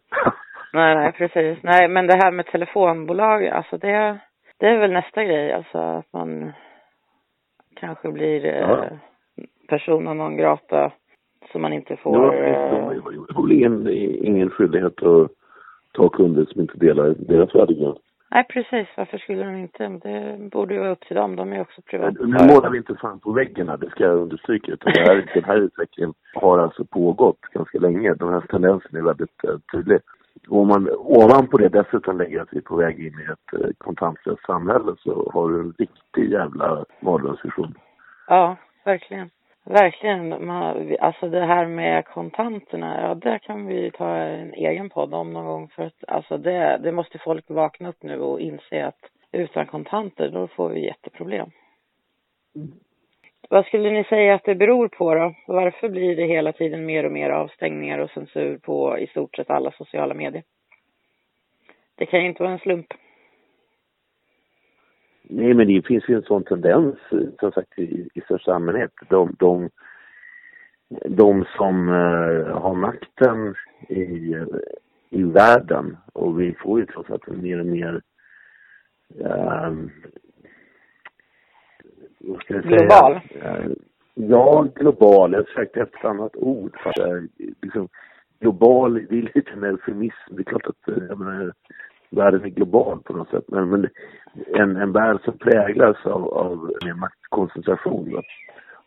Nej, 0.73 0.95
nej, 0.95 1.11
precis. 1.11 1.63
Nej, 1.63 1.87
men 1.87 2.07
det 2.07 2.15
här 2.15 2.31
med 2.31 2.45
telefonbolag, 2.45 3.47
alltså 3.47 3.77
det, 3.77 4.17
det 4.57 4.67
är 4.67 4.77
väl 4.77 4.91
nästa 4.91 5.23
grej. 5.23 5.53
Alltså 5.53 5.77
att 5.77 6.13
man 6.13 6.53
kanske 7.75 8.11
blir 8.11 8.45
eh, 8.45 8.59
Ja. 8.59 8.85
persona 9.67 10.13
non 10.13 10.37
grata 10.37 10.91
så 11.51 11.59
man 11.59 11.73
inte 11.73 11.93
ja, 11.93 11.97
får... 11.97 12.17
har 12.17 12.33
eh, 12.33 12.47
ju 12.47 12.53
de 13.27 13.35
har 13.35 13.41
väl 13.43 13.87
ingen, 14.25 14.49
skyldighet 14.49 15.03
att 15.03 15.31
ta 15.91 16.09
kunder 16.09 16.45
som 16.45 16.61
inte 16.61 16.77
delar 16.77 17.15
deras 17.19 17.55
värdegrund. 17.55 17.97
Nej, 18.31 18.45
precis. 18.49 18.87
Varför 18.97 19.17
skulle 19.17 19.43
de 19.43 19.55
inte? 19.55 19.87
Det 19.87 20.37
borde 20.51 20.73
ju 20.73 20.79
vara 20.79 20.91
upp 20.91 21.05
till 21.07 21.15
dem. 21.15 21.35
De 21.35 21.51
är 21.51 21.55
ju 21.55 21.61
också 21.61 21.81
privata. 21.81 22.15
Nu 22.19 22.45
målar 22.45 22.69
vi 22.69 22.77
inte 22.77 22.95
fan 22.95 23.19
på 23.19 23.31
väggen 23.31 23.69
här, 23.69 23.77
det 23.77 23.89
ska 23.89 24.03
jag 24.03 24.17
understryka. 24.17 24.71
Utan 24.71 24.93
det 24.93 25.01
här, 25.01 25.25
den 25.33 25.43
här 25.43 25.57
utvecklingen 25.57 26.13
har 26.33 26.59
alltså 26.59 26.85
pågått 26.85 27.41
ganska 27.41 27.79
länge. 27.79 28.13
Den 28.13 28.29
här 28.29 28.41
tendensen 28.41 28.95
är 28.95 29.01
väldigt 29.01 29.43
eh, 29.43 29.57
tydlig. 29.71 29.99
Och 30.49 30.57
om 30.57 30.67
man 30.67 30.89
ovanpå 30.97 31.57
det 31.57 31.69
dessutom 31.69 32.17
lägger 32.17 32.41
att 32.41 32.53
vi 32.53 32.57
är 32.57 32.61
på 32.61 32.75
väg 32.75 32.99
in 32.99 33.19
i 33.19 33.31
ett 33.31 33.61
eh, 33.61 33.69
kontantlöst 33.77 34.45
samhälle 34.45 34.95
så 34.99 35.31
har 35.33 35.49
du 35.49 35.59
en 35.59 35.73
riktig 35.77 36.31
jävla 36.31 36.85
mardrömsvision. 36.99 37.73
Ja, 38.27 38.55
verkligen. 38.83 39.29
Verkligen. 39.63 40.45
Man, 40.45 40.95
alltså 40.99 41.29
det 41.29 41.45
här 41.45 41.65
med 41.65 42.05
kontanterna, 42.05 43.01
ja 43.01 43.15
det 43.15 43.39
kan 43.39 43.65
vi 43.65 43.91
ta 43.91 44.15
en 44.15 44.53
egen 44.53 44.89
podd 44.89 45.13
om 45.13 45.33
någon 45.33 45.45
gång. 45.45 45.67
För 45.67 45.83
att 45.83 46.03
alltså 46.07 46.37
det, 46.37 46.79
det 46.83 46.91
måste 46.91 47.17
folk 47.17 47.45
vakna 47.49 47.89
upp 47.89 48.03
nu 48.03 48.19
och 48.19 48.39
inse 48.39 48.85
att 48.85 48.99
utan 49.31 49.65
kontanter 49.65 50.29
då 50.29 50.47
får 50.47 50.69
vi 50.69 50.85
jätteproblem. 50.85 51.49
Vad 53.49 53.65
skulle 53.65 53.91
ni 53.91 54.03
säga 54.03 54.35
att 54.35 54.43
det 54.43 54.55
beror 54.55 54.87
på 54.87 55.15
då? 55.15 55.35
Varför 55.47 55.89
blir 55.89 56.15
det 56.15 56.25
hela 56.25 56.53
tiden 56.53 56.85
mer 56.85 57.03
och 57.03 57.11
mer 57.11 57.29
avstängningar 57.29 57.99
och 57.99 58.09
censur 58.09 58.57
på 58.57 58.97
i 58.97 59.07
stort 59.07 59.35
sett 59.35 59.49
alla 59.49 59.71
sociala 59.71 60.13
medier? 60.13 60.43
Det 61.95 62.05
kan 62.05 62.19
ju 62.19 62.27
inte 62.27 62.43
vara 62.43 62.53
en 62.53 62.59
slump. 62.59 62.93
Nej, 65.23 65.53
men 65.53 65.67
det 65.67 65.87
finns 65.87 66.09
ju 66.09 66.15
en 66.15 66.23
sån 66.23 66.43
tendens, 66.43 66.95
som 67.39 67.51
sagt, 67.51 67.79
i, 67.79 68.09
i 68.13 68.21
största 68.21 68.53
allmänhet. 68.53 68.91
De, 69.09 69.35
de, 69.39 69.69
de 71.05 71.45
som 71.57 71.89
uh, 71.89 72.57
har 72.57 72.73
makten 72.73 73.55
i, 73.89 74.35
i 75.09 75.23
världen, 75.23 75.97
och 76.13 76.41
vi 76.41 76.53
får 76.53 76.79
ju 76.79 76.85
trots 76.85 77.09
allt 77.09 77.27
mer 77.27 77.59
och 77.59 77.65
mer 77.65 78.01
uh, 79.21 79.73
vad 82.31 82.41
ska 82.41 82.53
jag 82.53 82.63
Global? 82.63 83.19
Säga? 83.29 83.59
Uh, 83.59 83.71
ja, 84.13 84.67
global. 84.75 85.33
Jag 85.33 85.47
sökte 85.47 85.81
ett 85.81 86.05
annat 86.05 86.35
ord. 86.35 86.77
För 86.83 87.15
uh, 87.15 87.23
liksom, 87.61 87.87
global, 88.39 88.93
det 88.93 89.17
är 89.17 89.31
lite 89.35 89.51
en 89.51 89.63
eufemism. 89.63 90.35
Det 90.35 90.41
är 90.41 90.43
klart 90.43 90.67
att 90.67 90.97
uh, 90.97 91.03
jag 91.09 91.19
menar, 91.19 91.53
världen 92.09 92.43
är 92.43 92.49
global 92.49 92.99
på 93.03 93.13
något 93.13 93.29
sätt. 93.29 93.43
Men, 93.47 93.69
men 93.69 93.89
en, 94.55 94.75
en 94.75 94.91
värld 94.91 95.19
som 95.23 95.37
präglas 95.37 96.05
av, 96.05 96.27
av 96.27 96.71
mer 96.85 96.93
maktkoncentration. 96.93 98.09
Då. 98.11 98.21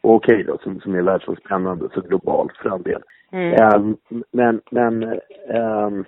Okej 0.00 0.34
okay 0.34 0.42
då, 0.42 0.58
som, 0.58 0.80
som 0.80 0.94
är 0.94 1.02
världsomspännande, 1.02 1.88
så 1.94 2.00
globalt 2.00 2.56
för 2.56 2.70
all 2.70 2.82
del. 2.82 3.02
Mm. 3.30 3.74
Um, 3.74 3.96
men 4.30 4.60
men 4.70 5.20
um, 5.48 6.04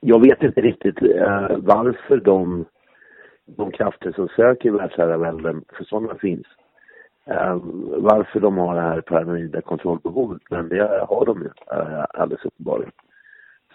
jag 0.00 0.20
vet 0.20 0.42
inte 0.42 0.60
riktigt 0.60 1.02
uh, 1.02 1.56
varför 1.56 2.16
de, 2.16 2.64
de 3.56 3.72
krafter 3.72 4.12
som 4.12 4.28
söker 4.28 4.70
världsherravälden, 4.70 5.64
för 5.68 5.84
sådana 5.84 6.14
finns, 6.14 6.46
ehm, 7.24 7.60
varför 7.96 8.40
de 8.40 8.58
har 8.58 8.74
det 8.74 8.80
här 8.80 9.00
paranoida 9.00 9.60
kontrollbehovet. 9.60 10.42
Men 10.50 10.68
det 10.68 11.06
har 11.08 11.26
de 11.26 11.42
ju 11.42 11.50
eh, 11.78 12.04
alldeles 12.14 12.44
uppenbarligen. 12.44 12.92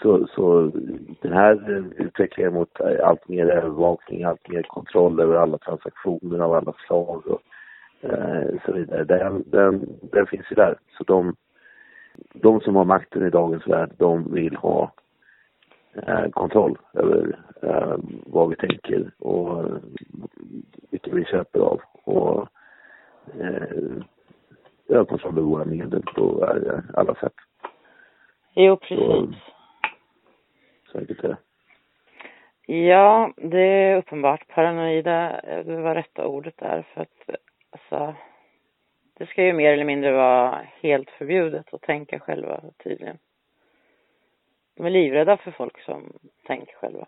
Så, 0.02 0.28
så 0.28 0.72
den 1.22 1.34
här 1.34 1.72
eh, 1.72 2.06
utvecklingen 2.06 2.54
mot 2.54 2.80
eh, 2.80 3.08
allt 3.08 3.28
mer 3.28 3.46
övervakning, 3.46 4.24
allt 4.24 4.50
mer 4.50 4.62
kontroll 4.62 5.20
över 5.20 5.36
alla 5.36 5.58
transaktioner 5.58 6.40
av 6.40 6.54
alla 6.54 6.74
slag 6.88 7.24
och 7.28 7.42
eh, 8.10 8.48
så 8.66 8.72
vidare, 8.72 9.04
den, 9.04 9.44
den, 9.48 9.90
den 10.02 10.26
finns 10.28 10.52
ju 10.52 10.56
där. 10.56 10.76
Så 10.98 11.04
de, 11.04 11.36
de 12.34 12.60
som 12.62 12.76
har 12.76 12.86
makten 12.86 13.28
i 13.28 13.30
dagens 13.30 13.68
värld, 13.68 13.92
de 13.98 14.34
vill 14.34 14.56
ha 14.56 14.92
kontroll 16.32 16.78
över 16.94 17.40
eh, 17.62 17.96
vad 18.26 18.50
vi 18.50 18.56
tänker 18.56 19.12
och 19.20 19.66
vilka 20.92 21.12
vi 21.16 21.26
köper 21.26 21.60
av. 21.60 21.82
Och 21.92 22.48
eh, 23.40 25.06
kontroll 25.06 25.38
över 25.38 25.42
våra 25.42 25.66
medel 25.66 26.04
på 26.16 26.46
alla 26.94 27.16
sätt. 27.16 27.34
Jo, 28.56 28.78
precis. 28.78 29.00
Så, 29.00 29.34
säkert 30.92 31.22
det. 31.22 31.38
Ja, 32.66 33.34
det 33.38 33.62
är 33.62 33.98
uppenbart. 33.98 34.48
Paranoida, 34.48 35.42
det 35.66 35.82
var 35.82 35.96
rätta 35.96 36.28
ordet 36.28 36.58
där. 36.58 36.86
För 36.94 37.02
att 37.02 37.30
alltså, 37.72 38.16
det 39.18 39.26
ska 39.26 39.44
ju 39.44 39.54
mer 39.54 39.74
eller 39.74 39.86
mindre 39.86 40.12
vara 40.12 40.62
helt 40.82 41.10
förbjudet 41.10 41.74
att 41.74 41.82
tänka 41.82 42.20
själva 42.20 42.62
tydligen. 42.84 43.18
De 44.76 44.86
är 44.86 44.90
livrädda 44.90 45.38
för 45.38 45.52
folk 45.52 45.82
som 45.82 46.14
tänker 46.48 46.74
själva. 46.76 47.06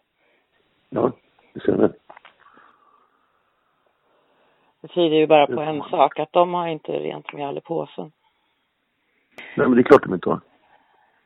Ja, 0.90 1.12
det 1.54 1.60
ser 1.60 1.78
det. 1.78 1.94
Det 4.82 4.88
tyder 4.88 5.18
ju 5.18 5.28
bara 5.28 5.48
på 5.48 5.62
en 5.62 5.82
sak, 5.82 6.20
att 6.20 6.32
de 6.32 6.54
har 6.54 6.68
inte 6.68 6.92
rent 6.92 7.34
mjöl 7.34 7.58
i 7.58 7.62
påsen. 7.62 8.12
Nej, 9.56 9.68
men 9.68 9.76
det 9.76 9.82
är 9.82 9.84
klart 9.84 10.04
de 10.04 10.14
inte 10.14 10.30
har. 10.30 10.40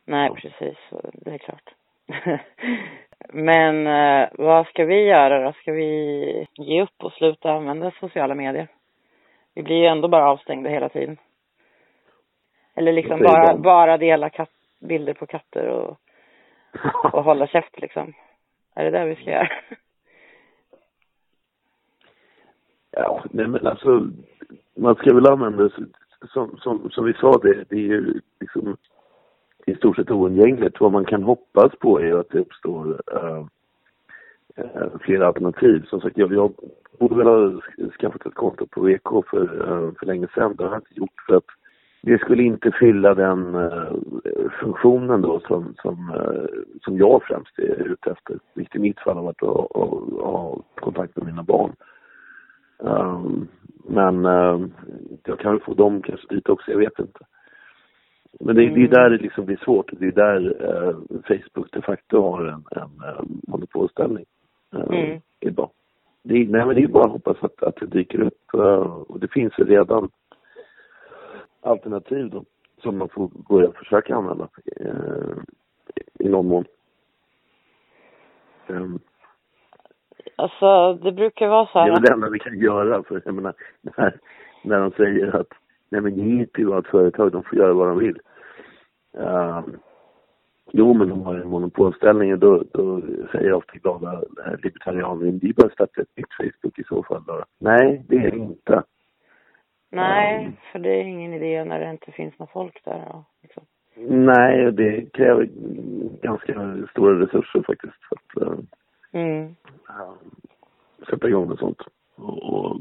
Nej, 0.06 0.30
precis. 0.30 0.78
Det 1.14 1.32
är 1.32 1.38
klart. 1.38 1.74
men 3.30 3.88
eh, 3.88 4.30
vad 4.34 4.68
ska 4.68 4.86
vi 4.86 5.04
göra 5.04 5.46
då? 5.46 5.54
Ska 5.54 5.72
vi 5.72 6.48
ge 6.58 6.82
upp 6.84 7.04
och 7.04 7.14
sluta 7.14 7.52
använda 7.52 7.92
sociala 7.92 8.36
medier? 8.36 8.68
Vi 9.54 9.64
blir 9.64 9.76
ju 9.76 9.86
ändå 9.86 10.08
bara 10.08 10.30
avstängda 10.30 10.70
hela 10.70 10.90
tiden. 10.90 11.18
Eller 12.76 12.94
liksom 12.94 13.20
bara, 13.20 13.58
bara 13.58 13.98
dela 13.98 14.30
katt, 14.30 14.52
bilder 14.80 15.14
på 15.14 15.26
katter 15.26 15.68
och, 15.68 15.98
och 17.14 17.24
hålla 17.24 17.48
käft 17.48 17.82
liksom. 17.82 18.14
Är 18.76 18.84
det 18.84 19.00
det 19.00 19.06
vi 19.06 19.16
ska 19.16 19.32
göra? 19.32 19.50
Ja, 22.92 23.24
nej 23.32 23.48
men 23.48 23.68
alltså, 23.68 24.08
man 24.76 24.96
ska 24.96 25.14
väl 25.14 25.28
använda, 25.28 25.70
som, 26.34 26.58
som, 26.58 26.90
som 26.92 27.06
vi 27.06 27.14
sa, 27.14 27.38
det, 27.38 27.64
det 27.70 27.76
är 27.76 27.80
ju 27.80 28.22
liksom 28.40 28.78
i 29.66 29.76
stort 29.76 29.96
sett 29.96 30.12
oundgängligt. 30.12 30.80
Vad 30.80 30.92
man 30.92 31.06
kan 31.06 31.24
hoppas 31.24 31.72
på 31.80 32.00
är 32.00 32.06
ju 32.06 32.20
att 32.20 32.30
det 32.30 32.40
uppstår 32.40 33.02
eh, 33.14 33.46
eh, 34.56 34.66
äh, 34.76 34.82
uh, 34.82 34.98
flera 35.02 35.28
alternativ. 35.28 35.86
Som 35.90 36.02
sagt, 36.02 36.18
jag, 36.18 36.34
jag 36.34 36.54
borde 37.00 37.16
väl 37.16 37.28
ha 37.28 37.62
skaffat 38.00 38.26
ett 38.26 38.34
konto 38.34 38.68
på 38.68 38.82
VK 38.82 39.30
för, 39.30 39.44
äh, 39.44 39.94
för 40.00 40.06
länge 40.06 40.28
sedan. 40.34 40.56
Det 40.56 40.64
har 40.64 40.72
jag 40.72 40.80
inte 40.80 41.00
gjort 41.00 41.24
för 41.28 41.36
att 41.36 41.59
det 42.02 42.20
skulle 42.20 42.44
inte 42.44 42.72
fylla 42.72 43.14
den 43.14 43.56
uh, 43.56 43.94
funktionen 44.62 45.22
då 45.22 45.40
som, 45.40 45.74
som, 45.82 46.10
uh, 46.10 46.64
som 46.82 46.98
jag 46.98 47.24
främst 47.24 47.60
är 47.60 47.92
ute 47.92 48.12
efter. 48.12 48.40
Vilket 48.54 48.76
i 48.76 48.80
mitt 48.80 49.00
fall 49.00 49.16
har 49.16 49.24
varit 49.24 49.44
att, 49.44 49.72
ha 50.22 50.62
kontakt 50.76 51.18
med 51.18 51.26
mina 51.26 51.44
barn. 51.44 51.72
Um, 52.78 53.48
men 53.88 54.26
uh, 54.26 54.68
jag 55.26 55.40
kan 55.40 55.52
väl 55.52 55.62
få 55.62 55.74
dem 55.74 56.02
kanske 56.02 56.36
dit 56.36 56.50
också, 56.50 56.72
jag 56.72 56.78
vet 56.78 57.00
inte. 57.00 57.20
Men 58.40 58.56
det, 58.56 58.64
mm. 58.64 58.74
det 58.74 58.84
är 58.84 59.02
där 59.02 59.10
det 59.10 59.18
liksom 59.18 59.46
blir 59.46 59.60
svårt. 59.64 59.92
Det 59.92 60.08
är 60.08 60.12
där 60.12 60.40
uh, 60.40 60.98
Facebook 61.28 61.72
de 61.72 61.82
facto 61.82 62.22
har 62.22 62.46
en, 62.46 62.64
en, 62.72 63.18
en 63.18 63.42
monopolställning 63.48 64.26
uh, 64.76 65.00
mm. 65.00 65.22
idag. 65.40 65.70
Det 66.24 66.34
är, 66.34 66.48
nej 66.48 66.66
men 66.66 66.76
det 66.76 66.84
är 66.84 66.88
bara 66.88 67.06
att 67.06 67.12
hoppas 67.12 67.38
att, 67.42 67.64
att 67.64 67.76
det 67.76 67.86
dyker 67.86 68.22
upp 68.22 68.56
uh, 68.56 69.04
och 69.08 69.20
det 69.20 69.32
finns 69.32 69.54
ju 69.58 69.64
redan 69.64 70.10
alternativ 71.62 72.30
då 72.30 72.44
som 72.84 72.98
man 72.98 73.10
får 73.10 73.30
börja 73.50 73.72
försöka 73.72 74.16
använda 74.16 74.50
uh, 74.82 75.38
i 76.20 76.30
någon 76.30 76.48
mån. 76.48 76.66
Um, 78.68 79.00
Alltså, 80.36 80.94
det 80.94 81.12
brukar 81.12 81.48
vara 81.48 81.66
så 81.66 81.80
här. 81.80 81.86
Det 81.86 81.92
är 81.92 81.96
väl 81.96 82.04
det 82.04 82.14
enda 82.14 82.30
vi 82.30 82.40
kan 82.40 82.60
göra, 82.60 83.04
för 83.04 83.22
jag 83.26 83.36
menar, 83.36 83.54
när, 83.82 84.20
när 84.64 84.80
de 84.80 84.92
säger 84.92 85.36
att 85.36 85.48
nej 85.90 86.02
men 86.02 86.16
det 86.16 86.40
är 86.40 86.44
ett 86.44 86.54
privat 86.54 86.88
företag, 86.88 87.32
de 87.32 87.44
får 87.44 87.58
göra 87.58 87.74
vad 87.74 87.88
de 87.88 88.00
vill. 88.00 88.20
Uh, 89.18 89.62
jo, 90.72 90.94
men 90.94 91.10
de 91.10 91.22
har 91.22 91.36
en 91.36 91.50
monopolställning 91.50 92.34
och 92.34 92.40
då, 92.40 92.64
då 92.72 93.02
säger 93.32 93.54
ofta 93.54 93.78
glada 93.78 94.24
libertarianer, 94.64 95.32
det 95.32 95.50
är 95.50 95.54
bara 95.54 95.68
att 95.68 95.74
starta 95.74 96.02
ett 96.02 96.18
nytt 96.18 96.34
Facebook 96.34 96.80
i 96.80 96.84
så 96.84 97.04
fall 97.04 97.24
då. 97.28 97.44
Nej, 97.58 98.06
det 98.08 98.16
är 98.16 98.32
det 98.32 98.38
inte. 98.38 98.84
Nej, 99.90 100.52
för 100.72 100.80
det 100.80 100.90
är 100.90 101.04
ingen 101.04 101.34
idé 101.34 101.64
när 101.64 101.80
det 101.80 101.90
inte 101.90 102.12
finns 102.12 102.40
något 102.40 102.52
folk 102.52 102.86
där. 102.86 103.04
Ja, 103.10 103.24
liksom. 103.42 103.64
Nej, 104.26 104.72
det 104.72 105.14
kräver 105.14 105.50
ganska 106.22 106.88
stora 106.92 107.20
resurser 107.20 107.64
faktiskt. 107.68 108.04
För 108.10 108.16
att, 108.16 108.48
uh, 108.48 108.60
mm 109.12 109.56
sätta 111.10 111.28
igång 111.28 111.48
med 111.50 111.58
sånt 111.58 111.82
och, 112.16 112.78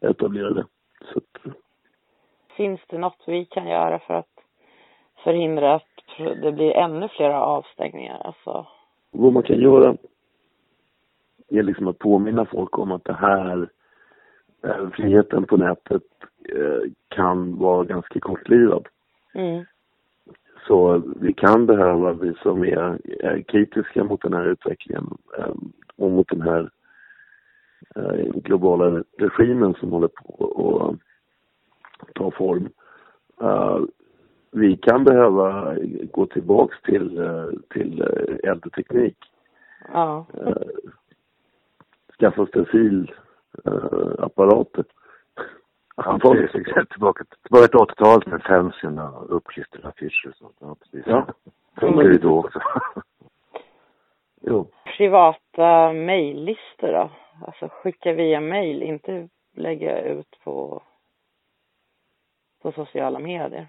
etablera 0.00 0.50
det. 0.50 0.66
Så 1.12 1.18
att, 1.18 1.54
Finns 2.56 2.80
det 2.86 2.98
något 2.98 3.22
vi 3.26 3.44
kan 3.44 3.68
göra 3.68 3.98
för 3.98 4.14
att 4.14 4.40
förhindra 5.24 5.74
att 5.74 5.82
det 6.18 6.52
blir 6.52 6.76
ännu 6.76 7.08
fler 7.08 7.30
avstängningar? 7.30 8.18
Alltså... 8.24 8.66
Vad 9.10 9.32
man 9.32 9.42
kan 9.42 9.60
göra 9.60 9.96
är 11.48 11.62
liksom 11.62 11.88
att 11.88 11.98
påminna 11.98 12.44
folk 12.44 12.78
om 12.78 12.92
att 12.92 13.04
det 13.04 13.12
här, 13.12 13.68
friheten 14.92 15.44
på 15.44 15.56
nätet 15.56 16.02
eh, 16.48 16.90
kan 17.08 17.58
vara 17.58 17.84
ganska 17.84 18.20
kortlivad. 18.20 18.88
Mm. 19.34 19.64
Så 20.66 21.02
vi 21.20 21.32
kan 21.32 21.66
behöva, 21.66 22.12
vi 22.12 22.34
som 22.42 22.62
är, 22.62 22.98
är 23.24 23.42
kritiska 23.42 24.04
mot 24.04 24.22
den 24.22 24.32
här 24.32 24.44
utvecklingen 24.44 25.18
eh, 25.38 25.54
och 25.96 26.10
mot 26.10 26.28
den 26.28 26.42
här 26.42 26.70
eh, 27.96 28.32
globala 28.34 29.04
regimen 29.18 29.74
som 29.74 29.90
håller 29.90 30.08
på 30.08 30.96
att 31.98 32.14
ta 32.14 32.30
form. 32.30 32.68
Eh, 33.40 33.80
vi 34.50 34.76
kan 34.76 35.04
behöva 35.04 35.76
gå 36.12 36.26
tillbaks 36.26 36.82
till, 36.82 37.18
eh, 37.18 37.48
till 37.70 38.02
äldre 38.42 38.70
teknik. 38.70 39.16
Ja. 39.92 40.26
Skaffa 42.18 42.46
stencilapparater. 43.60 44.84
Han 45.96 46.20
får 46.20 46.34
tillbaka, 46.84 47.24
tillbaka 47.42 47.68
till 47.68 47.78
80-talet 47.78 48.26
med 48.26 48.42
fansen 48.42 48.98
och 48.98 49.36
uppklistrade 49.36 49.88
affischer 49.88 50.28
och 50.28 50.36
sånt. 50.36 50.56
Ja, 50.60 50.76
precis. 50.80 51.06
Ja. 51.06 51.26
Funkar 51.80 52.02
ju 52.02 52.18
då 52.18 52.38
också. 52.38 52.60
jo. 54.40 54.70
Privata 54.96 55.92
mejllistor 55.92 56.92
då? 56.92 57.10
Alltså 57.46 57.68
skicka 57.68 58.12
via 58.12 58.40
mejl, 58.40 58.82
inte 58.82 59.28
lägga 59.56 60.02
ut 60.02 60.38
på, 60.44 60.82
på 62.62 62.72
sociala 62.72 63.18
medier. 63.18 63.68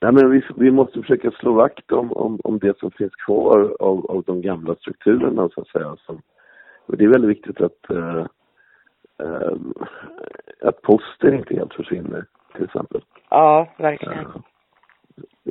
Nej, 0.00 0.12
men 0.12 0.30
vi, 0.30 0.42
vi 0.56 0.70
måste 0.70 1.00
försöka 1.00 1.30
slå 1.30 1.52
vakt 1.52 1.92
om, 1.92 2.12
om, 2.12 2.40
om 2.44 2.58
det 2.58 2.78
som 2.78 2.90
finns 2.90 3.14
kvar 3.14 3.76
av, 3.80 4.10
av 4.10 4.22
de 4.26 4.40
gamla 4.40 4.74
strukturerna, 4.74 5.48
så 5.48 5.60
att 5.60 5.68
säga. 5.68 5.96
Som, 5.96 6.22
och 6.86 6.96
det 6.96 7.04
är 7.04 7.08
väldigt 7.08 7.30
viktigt 7.30 7.60
att, 7.60 7.90
uh, 7.90 8.26
uh, 9.22 9.56
att 10.62 10.82
posten 10.82 11.34
inte 11.34 11.54
helt 11.54 11.74
försvinner, 11.74 12.24
till 12.54 12.64
exempel. 12.64 13.00
Ja, 13.30 13.68
verkligen. 13.76 14.26
Uh, 14.26 14.36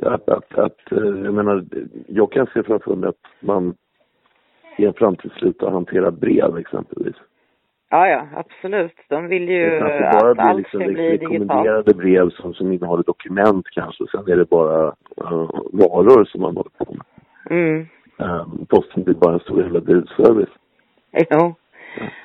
att, 0.02 0.28
att, 0.28 0.58
att, 0.58 0.80
jag 0.90 1.34
menar, 1.34 1.64
jag 2.06 2.32
kan 2.32 2.46
se 2.46 2.62
framför 2.62 2.96
mig 2.96 3.08
att 3.08 3.26
man 3.40 3.74
i 4.78 4.84
en 4.84 4.94
framtid 4.94 5.32
sluta 5.32 5.70
hantera 5.70 6.10
brev 6.10 6.58
exempelvis. 6.58 7.16
Ja, 7.90 8.08
ja, 8.08 8.26
absolut. 8.34 8.96
De 9.08 9.28
vill 9.28 9.48
ju 9.48 9.70
Det 9.70 9.78
kanske 9.78 10.00
bara 10.00 10.30
att 10.30 10.36
blir 10.36 10.46
allt 10.46 10.58
liksom 10.58 10.80
ska 10.80 10.90
bli 10.90 11.16
digitalt. 11.16 11.96
brev 11.96 12.30
som, 12.30 12.54
som 12.54 12.72
innehåller 12.72 13.02
dokument 13.02 13.66
kanske. 13.70 14.04
Sen 14.06 14.32
är 14.32 14.36
det 14.36 14.50
bara 14.50 14.86
uh, 14.86 15.50
varor 15.72 16.24
som 16.24 16.40
man 16.40 16.56
håller 16.56 16.70
på 16.70 16.94
med. 16.94 17.06
Mm. 17.50 17.86
Um, 18.16 18.66
posten 18.68 19.04
blir 19.04 19.14
bara 19.14 19.34
en 19.34 19.40
stor 19.40 19.62
jävla 19.62 19.80
budservice. 19.80 20.54
Jo, 21.30 21.54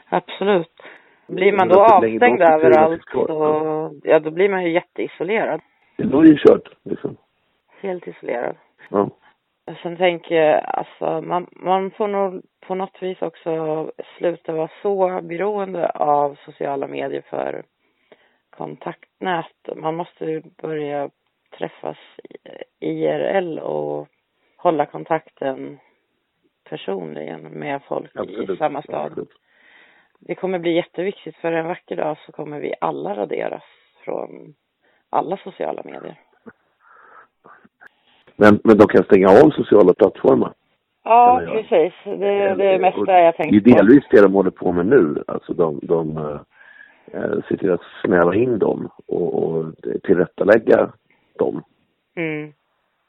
absolut. 0.10 0.82
Blir 1.28 1.52
man 1.52 1.68
då 1.68 1.76
det 1.76 1.94
avstängd 1.94 2.42
överallt 2.42 3.02
så, 3.12 4.00
ja 4.04 4.20
då 4.20 4.32
blir 4.32 4.50
man 4.50 4.64
ju 4.64 4.72
jätteisolerad. 4.72 5.62
Då 5.98 6.20
är 6.20 6.24
det 6.24 6.30
ju 6.30 6.38
kört 6.38 6.70
liksom. 6.84 7.18
Helt 7.82 8.08
isolerad. 8.08 8.56
Ja. 8.90 9.10
Sen 9.82 9.98
tänker 9.98 10.36
jag, 10.36 10.64
alltså 10.68 11.22
man, 11.22 11.48
man 11.52 11.92
får 11.92 12.08
nog 12.08 12.42
på 12.68 12.76
något 12.76 13.02
vis 13.02 13.22
också 13.22 13.92
sluta 14.18 14.54
vara 14.54 14.70
så 14.82 15.22
beroende 15.22 15.90
av 15.90 16.38
sociala 16.46 16.88
medier 16.88 17.24
för 17.30 17.64
kontaktnät. 18.50 19.76
Man 19.76 19.96
måste 19.96 20.26
ju 20.26 20.42
börja 20.62 21.10
träffas 21.58 21.98
IRL 22.80 23.60
och 23.60 24.08
hålla 24.58 24.86
kontakten 24.86 25.80
personligen 26.70 27.41
med 27.41 27.82
folk 27.88 28.15
i 28.15 28.20
Absolut. 28.20 28.57
samma 28.59 28.82
stad. 28.82 29.05
Absolut. 29.05 29.32
Det 30.20 30.36
kommer 30.36 30.59
bli 30.59 30.76
jätteviktigt 30.76 31.36
för 31.36 31.51
en 31.51 31.67
vacker 31.67 31.95
dag 31.95 32.17
så 32.26 32.32
kommer 32.32 32.59
vi 32.59 32.74
alla 32.82 33.15
raderas 33.15 33.63
från 34.05 34.53
alla 35.09 35.38
sociala 35.38 35.82
medier. 35.86 36.20
Men, 38.36 38.59
men 38.63 38.78
de 38.78 38.88
kan 38.88 39.03
stänga 39.03 39.28
av 39.30 39.49
sociala 39.49 39.93
plattformar. 39.93 40.53
Ja, 41.03 41.41
precis. 41.45 41.93
Det 42.03 42.28
är 42.28 42.55
det 42.55 42.76
Och 42.76 42.82
mesta 42.82 42.99
jag 42.99 43.07
Det 43.07 43.28
är 43.28 43.32
tänkt 43.32 43.63
på. 43.63 43.70
delvis 43.76 44.03
det 44.11 44.22
de 44.22 44.34
håller 44.34 44.51
på 44.51 44.72
med 44.72 44.86
nu. 44.86 45.24
Alltså 45.28 45.53
de, 45.53 45.80
de 45.84 46.17
eh, 47.13 47.39
ser 47.47 47.57
till 47.57 47.72
att 47.72 47.82
snäva 48.05 48.36
in 48.36 48.59
dem 48.59 48.89
och, 49.07 49.43
och 49.43 49.65
tillrättalägga 50.03 50.91
dem. 51.39 51.63
Mm. 52.15 52.53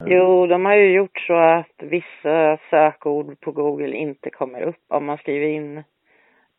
Jo, 0.07 0.47
de 0.47 0.65
har 0.65 0.75
ju 0.75 0.93
gjort 0.93 1.19
så 1.21 1.35
att 1.35 1.73
vissa 1.83 2.59
sökord 2.71 3.41
på 3.41 3.53
Google 3.53 3.97
inte 3.97 4.31
kommer 4.31 4.63
upp. 4.63 4.81
Om 4.89 5.05
man 5.05 5.19
skriver 5.19 5.47
in 5.47 5.83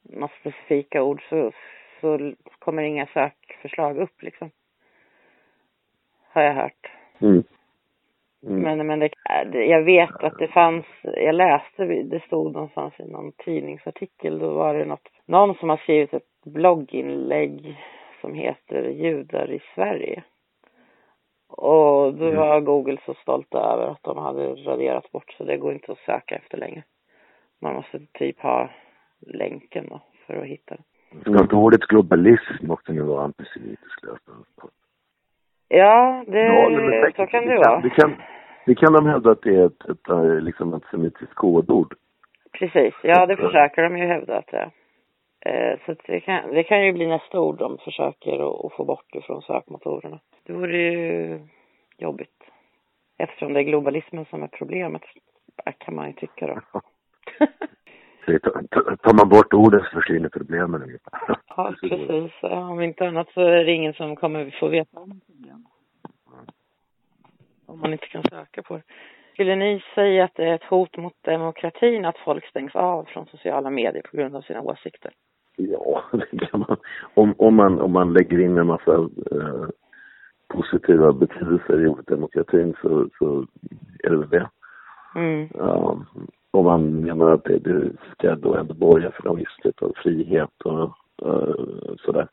några 0.04 0.32
specifika 0.40 1.04
ord 1.04 1.22
så, 1.30 1.52
så 2.02 2.34
kommer 2.60 2.84
inga 2.84 3.06
sökförslag 3.06 3.98
upp 3.98 4.22
liksom. 4.22 4.52
Har 6.34 6.42
jag 6.42 6.54
hört. 6.54 6.92
Mm. 7.22 7.44
Mm. 8.48 8.62
Men, 8.62 8.88
men 8.88 9.00
det, 9.00 9.10
det- 9.52 9.66
jag 9.66 9.82
vet 9.82 10.24
att 10.24 10.38
det 10.40 10.48
fanns, 10.48 10.86
jag 11.04 11.36
läste, 11.36 11.86
det 11.86 12.24
stod 12.24 12.54
någonstans 12.54 12.94
i 13.00 13.04
någon 13.12 13.32
tidningsartikel, 13.32 14.40
då 14.40 14.54
var 14.54 14.74
det 14.74 14.86
något, 14.86 15.10
någon 15.26 15.56
som 15.56 15.70
har 15.70 15.78
skrivit 15.78 16.14
ett 16.14 16.24
blogginlägg 16.46 17.78
som 18.22 18.34
heter 18.34 18.90
Judar 18.90 19.52
i 19.52 19.60
Sverige. 19.76 20.24
Och 21.52 22.14
då 22.14 22.26
Mm. 22.26 22.36
var 22.40 22.60
Google 22.62 22.98
så 23.06 23.14
stolta 23.14 23.58
över 23.74 23.88
att 23.88 24.04
de 24.04 24.18
hade 24.18 24.48
raderat 24.56 25.12
bort 25.12 25.32
så 25.38 25.44
det 25.44 25.58
går 25.58 25.74
inte 25.74 25.92
att 25.92 25.98
söka 25.98 26.36
efter 26.36 26.58
längre. 26.58 26.84
Man 27.62 27.74
måste 27.76 28.00
typ 28.14 28.40
ha 28.42 28.70
länken 29.28 29.88
då 29.90 30.02
för 30.28 30.36
att 30.42 30.46
hitta 30.48 30.76
det. 30.76 30.84
Ska 31.48 31.58
ordet 31.58 31.82
globalism 31.82 32.68
måste 32.68 32.94
nu 32.94 33.02
vara 33.02 33.24
antisemitisk 33.24 34.04
lösning. 34.04 34.36
Ja, 35.68 36.24
det, 36.28 36.40
Ja, 36.46 36.92
säkert. 37.02 37.16
så 37.16 37.26
kan 37.26 37.46
det 37.46 37.52
det 37.54 37.58
vara. 37.58 37.82
Det 37.82 37.90
kan, 37.90 38.16
det 38.66 38.76
kan 38.76 38.94
de 38.94 39.06
hävda 39.06 39.32
att 39.32 39.42
det 39.42 39.56
är 39.56 39.66
ett, 39.66 39.90
ett, 39.90 40.10
eh, 40.10 40.24
liksom 40.40 40.74
ett 40.74 40.84
semitiskt 40.92 41.34
kodord. 41.34 41.94
Precis, 42.52 42.94
ja 43.04 43.26
det 43.26 43.38
försöker 43.38 43.84
de 43.84 43.98
ju 43.98 44.06
hävda 44.06 44.38
att 44.38 44.48
det 44.48 44.58
är. 44.58 44.70
Eh, 45.46 45.80
Så 45.86 45.96
det 46.06 46.20
kan, 46.20 46.54
det 46.54 46.64
kan 46.64 46.86
ju 46.86 46.94
bli 46.94 47.08
nästa 47.08 47.40
ord 47.40 47.58
de 47.58 47.78
försöker 47.78 48.66
att, 48.66 48.74
få 48.74 48.86
bort 48.86 49.16
ifrån 49.16 49.42
sökmotorerna. 49.42 50.20
Det 50.44 50.54
vore 50.54 50.78
ju 50.78 51.40
jobbigt. 51.98 52.44
Eftersom 53.18 53.54
det 53.54 53.60
är 53.60 53.64
globalismen 53.64 54.26
som 54.26 54.44
är 54.44 54.48
problemet, 54.48 55.02
kan 55.78 55.96
man 55.96 56.08
ju 56.08 56.14
tycka 56.14 56.48
då. 56.48 56.82
Tar, 59.02 59.14
man 59.14 59.30
bort 59.30 59.54
ordet 59.54 59.84
så 59.84 59.90
försvinner 59.90 60.30
problemen 60.30 60.84
ungefär. 60.84 61.38
ja, 61.48 61.74
precis. 61.82 62.32
Om 62.42 62.82
inte 62.82 63.08
annat 63.08 63.30
så 63.34 63.42
är 63.42 63.66
det 63.66 63.72
ingen 63.72 63.94
som 63.94 64.16
kommer 64.16 64.58
få 64.60 64.68
veta 64.68 65.00
om 65.00 65.22
problem. 65.28 65.66
Om 67.66 67.80
man 67.80 67.94
inte 67.94 68.08
kan 68.08 68.24
söka 68.24 68.64
på 68.64 68.76
det. 68.76 68.84
Skulle 69.34 69.56
ni 69.56 69.84
säga 69.96 70.24
att 70.24 70.36
det 70.36 70.46
är 70.46 70.56
ett 70.56 70.64
hot 70.64 70.98
mot 70.98 71.24
demokratin 71.24 72.06
att 72.06 72.18
folk 72.18 72.46
stängs 72.46 72.76
av 72.76 73.04
från 73.04 73.26
sociala 73.26 73.70
medier 73.70 74.02
på 74.12 74.18
grund 74.18 74.36
av 74.36 74.42
sina 74.42 74.62
åsikter? 74.62 75.12
Ja, 75.70 76.04
det 76.32 76.38
kan 76.38 76.60
man. 76.60 76.78
Om, 77.14 77.34
om, 77.38 77.56
man, 77.56 77.80
om 77.80 77.92
man 77.92 78.14
lägger 78.14 78.40
in 78.40 78.58
en 78.58 78.68
massa 78.68 78.94
eh, 79.32 79.68
positiva 80.48 81.14
betydelser 81.14 81.82
i 81.82 81.88
ordet 81.88 82.08
demokratin 82.08 82.76
så, 82.82 83.10
så 83.20 83.46
är 84.04 84.10
det 84.10 84.18
väl 84.18 84.30
det. 84.30 84.50
Mm. 85.16 85.50
Ja, 85.54 86.06
om 86.52 86.66
man 86.66 87.02
menar 87.02 87.32
att 87.32 87.44
det, 87.44 87.60
det 87.60 87.92
ska 88.12 88.36
då 88.36 88.56
ändå 88.56 88.74
borga 88.74 89.12
för 89.12 89.24
någon 89.24 89.38
viss 89.38 89.58
typ 89.64 89.82
av 89.82 89.94
frihet 89.96 90.62
och 90.64 90.84
eh, 91.26 91.96
sådär. 92.06 92.28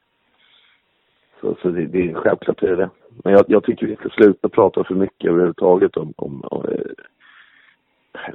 Så, 1.41 1.57
så 1.63 1.69
det, 1.69 1.87
det 1.87 2.11
är 2.11 2.15
självklart 2.15 2.63
är 2.63 2.69
det 2.69 2.77
det. 2.77 2.91
Men 3.25 3.33
jag, 3.33 3.45
jag 3.49 3.65
tycker 3.65 3.87
vi 3.87 3.97
ska 3.97 4.09
sluta 4.09 4.49
prata 4.49 4.85
för 4.85 4.95
mycket 4.95 5.31
överhuvudtaget 5.31 5.97
om, 5.97 6.13
om, 6.17 6.45
om 6.45 6.65
eh, 6.65 6.91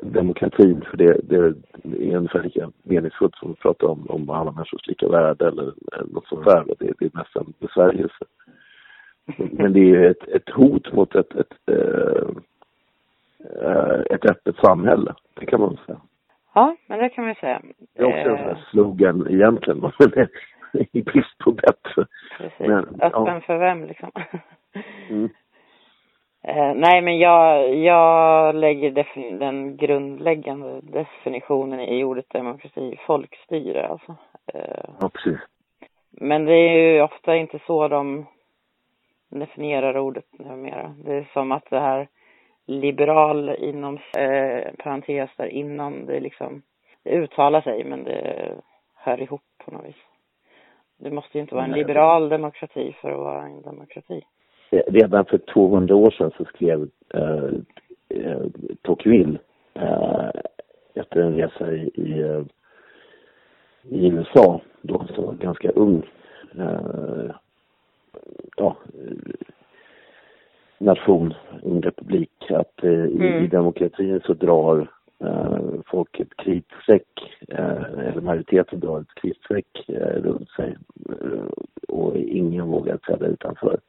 demokratin. 0.01 0.85
För 0.89 0.97
det, 0.97 1.17
det, 1.23 1.53
det 1.73 2.11
är 2.11 2.17
ungefär 2.17 2.43
lika 2.43 2.71
meningsfullt 2.83 3.35
som 3.35 3.51
att 3.51 3.59
prata 3.59 3.85
om, 3.87 4.05
om 4.09 4.29
alla 4.29 4.51
människors 4.51 4.87
lika 4.87 5.07
värde 5.07 5.47
eller, 5.47 5.73
något 6.13 6.27
sånt 6.27 6.45
där. 6.45 6.63
Det, 6.79 6.93
det 6.99 7.05
är 7.05 7.17
mest 7.17 7.35
en 7.35 7.53
besvärjelse. 7.59 8.25
Men 9.51 9.73
det 9.73 9.95
är 9.95 10.09
ett, 10.11 10.27
ett 10.27 10.49
hot 10.49 10.93
mot 10.93 11.15
ett, 11.15 11.35
ett, 11.35 11.53
eh, 11.71 12.27
eh, 13.61 13.99
ett 14.09 14.25
öppet 14.25 14.55
samhälle. 14.55 15.13
Det 15.33 15.45
kan 15.45 15.59
man 15.59 15.77
säga. 15.85 16.01
Ja, 16.53 16.75
men 16.87 16.99
det 16.99 17.09
kan 17.09 17.25
man 17.25 17.35
säga. 17.35 17.61
Det 17.93 18.01
är 18.01 18.05
också 18.05 18.17
en 18.17 18.23
sån 18.25 18.33
Eh, 18.33 18.45
här 18.45 18.65
slogan 18.71 19.27
egentligen. 19.29 19.91
I 20.91 21.01
brist 21.01 21.37
på 21.37 21.51
bättre. 21.51 22.05
Precis. 22.37 22.67
Men, 22.67 22.79
Öppen 22.79 23.25
ja. 23.25 23.41
för 23.45 23.57
vem 23.57 23.85
liksom? 23.85 24.11
Mm. 25.09 25.29
Eh, 26.47 26.73
nej, 26.75 27.01
men 27.01 27.17
jag, 27.19 27.75
jag 27.75 28.55
lägger 28.55 29.05
den 29.39 29.77
grundläggande 29.77 30.81
definitionen 30.81 31.79
i 31.79 32.03
ordet 32.03 32.29
demokrati, 32.29 32.99
folkstyre 33.07 33.87
alltså. 33.87 34.15
Eh, 34.53 34.89
Ja, 34.99 35.09
precis. 35.09 35.39
men 36.11 36.45
det 36.45 36.53
är 36.53 36.93
ju 36.93 37.01
ofta 37.01 37.35
inte 37.35 37.59
så 37.67 37.87
de 37.87 38.25
definierar 39.29 39.97
ordet 39.97 40.39
numera. 40.39 40.95
Det 41.05 41.13
är 41.13 41.29
som 41.33 41.51
att 41.51 41.69
det 41.69 41.79
här 41.79 42.07
liberal 42.65 43.49
inom 43.49 43.99
eh, 44.17 44.73
parentes 44.77 45.29
där 45.37 45.47
innan, 45.47 46.05
det 46.05 46.19
liksom, 46.19 46.61
det 47.03 47.09
uttalar 47.09 47.61
sig 47.61 47.83
men 47.83 48.03
det 48.03 48.51
hör 48.95 49.21
ihop 49.21 49.41
på 49.65 49.71
något 49.71 49.85
vis. 49.85 50.03
Det 50.97 51.11
måste 51.11 51.37
ju 51.37 51.41
inte 51.41 51.55
vara 51.55 51.65
en 51.65 51.71
liberal 51.71 52.29
demokrati 52.29 52.95
för 53.01 53.11
att 53.11 53.17
vara 53.17 53.43
en 53.43 53.61
demokrati. 53.61 54.21
Redan 54.87 55.25
för 55.25 55.37
200 55.37 55.95
år 55.95 56.11
sedan 56.11 56.31
så 56.37 56.45
skrev 56.45 56.89
eh, 57.13 57.49
eh, 58.09 58.41
Tocqueville 58.81 59.39
eh, 59.73 60.29
efter 60.93 61.21
en 61.21 61.35
resa 61.35 61.71
i, 61.71 61.91
i, 61.95 62.21
eh, 62.21 62.43
i 63.89 64.07
USA, 64.07 64.61
då 64.81 65.05
var 65.17 65.33
ganska 65.33 65.69
ung, 65.69 66.09
eh, 66.59 67.31
ja, 68.57 68.77
nation, 70.77 71.33
ung 71.63 71.81
republik, 71.81 72.31
att 72.49 72.83
eh, 72.83 72.89
i, 73.05 73.15
Mm. 73.15 73.43
i 73.43 73.47
demokratin 73.47 74.21
så 74.25 74.33
drar 74.33 74.87
eh, 75.19 75.59
folk 75.85 76.19
ett 76.19 76.37
kritstreck, 76.37 77.07
eh, 77.47 77.83
eller 78.07 78.21
majoriteten 78.21 78.79
drar 78.79 78.99
ett 79.01 79.15
kritstreck 79.15 79.89
eh, 79.89 80.21
runt 80.21 80.49
sig 80.49 80.77
eh, 81.09 81.47
och 81.87 82.17
ingen 82.17 82.67
vågar 82.67 82.97
träda 82.97 83.25
utanför. 83.27 83.79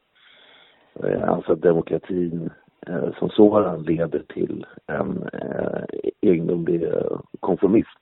Eh, 1.03 1.29
Alltså 1.29 1.53
att 1.53 1.61
demokratin 1.61 2.49
eh, 2.87 3.13
som 3.19 3.29
sådan 3.29 3.83
leder 3.83 4.19
till 4.19 4.65
en 4.87 5.29
eh, 5.33 5.83
egendomlig 6.21 6.83
konformism. 7.39 7.99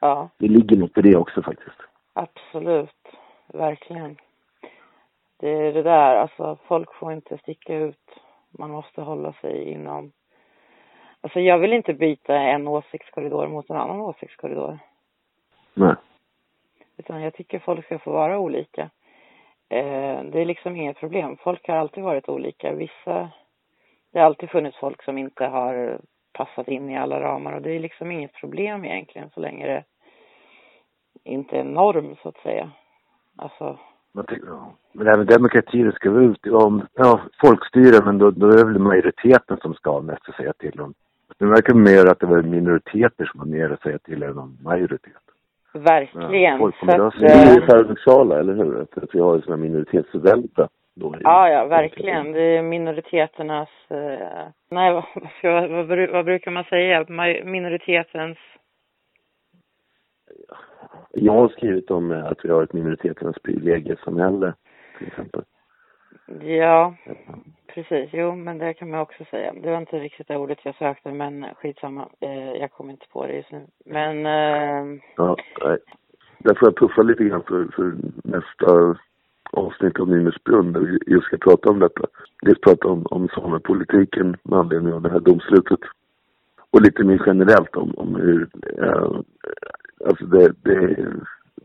Ja. 0.00 0.28
Det 0.38 0.48
ligger 0.48 0.76
något 0.76 0.98
i 0.98 1.02
det 1.02 1.16
också 1.16 1.42
faktiskt. 1.42 1.76
Absolut, 2.12 3.08
verkligen. 3.46 4.16
Det 5.36 5.50
är 5.50 5.72
det 5.72 5.82
där, 5.82 6.16
alltså 6.16 6.58
folk 6.66 6.94
får 6.94 7.12
inte 7.12 7.38
sticka 7.38 7.76
ut. 7.76 8.10
Man 8.50 8.70
måste 8.70 9.02
hålla 9.02 9.32
sig 9.32 9.64
inom. 9.70 10.12
Alltså 11.20 11.40
jag 11.40 11.58
vill 11.58 11.72
inte 11.72 11.94
byta 11.94 12.34
en 12.36 12.68
åsiktskorridor 12.68 13.48
mot 13.48 13.70
en 13.70 13.76
annan 13.76 14.00
åsiktskorridor. 14.00 14.78
Nej. 15.74 15.94
Utan 16.96 17.22
jag 17.22 17.34
tycker 17.34 17.58
folk 17.58 17.84
ska 17.84 17.98
få 17.98 18.12
vara 18.12 18.38
olika. 18.38 18.90
Eh, 19.72 20.24
det 20.24 20.40
är 20.40 20.44
liksom 20.44 20.76
inget 20.76 21.00
problem. 21.00 21.36
Folk 21.36 21.68
har 21.68 21.76
alltid 21.76 22.04
varit 22.04 22.28
olika. 22.28 22.72
Vissa, 22.72 23.30
det 24.12 24.18
har 24.18 24.26
alltid 24.26 24.50
funnits 24.50 24.78
folk 24.78 25.02
som 25.02 25.18
inte 25.18 25.44
har 25.44 26.00
passat 26.32 26.68
in 26.68 26.90
i 26.90 26.98
alla 26.98 27.20
ramar 27.20 27.52
och 27.52 27.62
det 27.62 27.70
är 27.70 27.80
liksom 27.80 28.10
inget 28.10 28.34
problem 28.34 28.84
egentligen 28.84 29.30
så 29.30 29.40
länge 29.40 29.66
det 29.66 29.84
inte 31.24 31.56
är 31.56 31.64
norm 31.64 32.16
så 32.22 32.28
att 32.28 32.36
säga. 32.36 32.70
Alltså. 33.36 33.78
Men. 34.12 34.24
Men 34.92 35.06
även 35.06 35.26
demokrati, 35.26 35.82
det 35.82 35.92
ska 35.92 36.10
vara 36.10 36.64
om, 36.64 36.86
ja, 36.94 37.20
folkstyre, 37.44 38.04
men 38.04 38.18
då, 38.18 38.30
då 38.30 38.46
är 38.46 38.56
det 38.56 38.64
väl 38.64 38.78
majoriteten 38.78 39.56
som 39.56 39.74
ska 39.74 39.90
ha 39.90 40.00
mest 40.00 40.28
att 40.28 40.34
säga 40.34 40.52
till 40.52 40.80
om. 40.80 40.94
Det 41.38 41.46
verkar 41.46 41.74
mer 41.74 42.06
att 42.06 42.20
det 42.20 42.26
var 42.26 42.42
minoriteter 42.42 43.24
som 43.24 43.40
har 43.40 43.46
mer 43.46 43.70
att 43.70 43.82
säga 43.82 43.98
till 43.98 44.22
än 44.22 44.38
om 44.38 44.58
majoritet. 44.62 45.31
Verkligen. 45.74 46.42
Ja, 46.42 46.72
så 46.80 46.90
att, 46.90 47.14
Det 47.20 47.26
är 47.26 47.62
eh, 47.62 47.66
paradoxala, 47.66 48.40
eller 48.40 48.54
hur? 48.54 48.80
Att, 48.80 48.98
att 48.98 49.14
vi 49.14 49.20
har 49.20 49.40
sån 49.40 49.52
här 49.52 49.56
då 50.94 51.14
Ja, 51.20 51.48
ja, 51.48 51.66
verkligen. 51.66 52.32
Det 52.32 52.42
är 52.42 52.62
minoriteternas... 52.62 53.68
Eh, 53.88 54.48
nej, 54.70 54.92
vad, 54.92 55.04
vad, 55.42 55.70
vad, 55.70 56.10
vad 56.10 56.24
brukar 56.24 56.50
man 56.50 56.64
säga? 56.64 57.06
Minoritetens... 57.44 58.38
Jag 61.10 61.32
har 61.32 61.48
skrivit 61.48 61.90
om 61.90 62.12
eh, 62.12 62.24
att 62.24 62.44
vi 62.44 62.50
har 62.50 62.62
ett 62.62 62.72
minoritetens 62.72 63.38
privilegiesamhälle, 63.42 64.54
till 64.98 65.06
exempel. 65.06 65.42
Ja, 66.40 66.94
precis. 67.66 68.10
Jo, 68.12 68.34
men 68.34 68.58
det 68.58 68.74
kan 68.74 68.90
man 68.90 69.00
också 69.00 69.24
säga. 69.24 69.52
Det 69.62 69.70
var 69.70 69.78
inte 69.78 69.98
riktigt 69.98 70.28
det 70.28 70.36
ordet 70.36 70.58
jag 70.64 70.74
sökte, 70.74 71.12
men 71.12 71.46
skitsamma. 71.54 72.08
Eh, 72.20 72.52
jag 72.52 72.72
kommer 72.72 72.92
inte 72.92 73.06
på 73.12 73.26
det 73.26 73.36
just 73.36 73.52
nu. 73.52 73.66
Men... 73.84 74.26
Eh, 74.26 75.00
Ja, 75.16 75.36
nej. 75.64 75.78
Där 76.38 76.54
får 76.54 76.68
jag 76.68 76.76
puffa 76.76 77.02
lite 77.02 77.24
grann 77.24 77.42
för, 77.42 77.68
för 77.76 77.94
nästa 78.24 78.96
avsnitt 79.52 80.00
av 80.00 80.08
Nynäsbrunn 80.08 80.72
där 80.72 80.80
vi 80.80 80.98
just 81.06 81.26
ska 81.26 81.36
prata 81.36 81.70
om 81.70 81.78
detta. 81.78 82.06
Dels 82.42 82.60
prata 82.60 82.88
om, 82.88 83.06
om 83.10 83.28
samepolitiken 83.28 84.36
med 84.42 84.58
anledning 84.58 84.92
av 84.92 85.02
det 85.02 85.10
här 85.10 85.20
domslutet. 85.20 85.80
Och 86.70 86.82
lite 86.82 87.04
mer 87.04 87.22
generellt 87.26 87.76
om, 87.76 87.94
om 87.96 88.14
hur, 88.16 88.48
eh, 88.78 89.20
alltså 90.06 90.24
det, 90.26 90.54
det, 90.62 90.96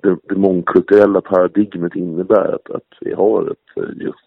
det, 0.02 0.18
det 0.24 0.36
mångkulturella 0.36 1.22
paradigmet 1.22 1.96
innebär 1.96 2.56
att, 2.56 2.70
att 2.70 2.98
vi 3.02 3.14
har 3.14 3.52
ett 3.52 3.78
eh, 3.84 3.90
just 3.96 4.27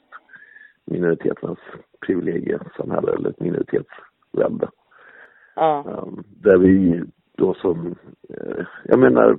minoriteternas 0.91 1.59
privilegiesamhälle 2.07 3.13
eller 3.13 3.31
ett 3.31 3.41
minoritetsvälde. 3.41 4.69
ja. 5.57 5.85
Um, 5.87 6.25
där 6.43 6.57
vi 6.57 7.03
då 7.37 7.55
som, 7.55 7.95
eh, 8.29 8.65
jag 8.85 8.99
menar, 8.99 9.37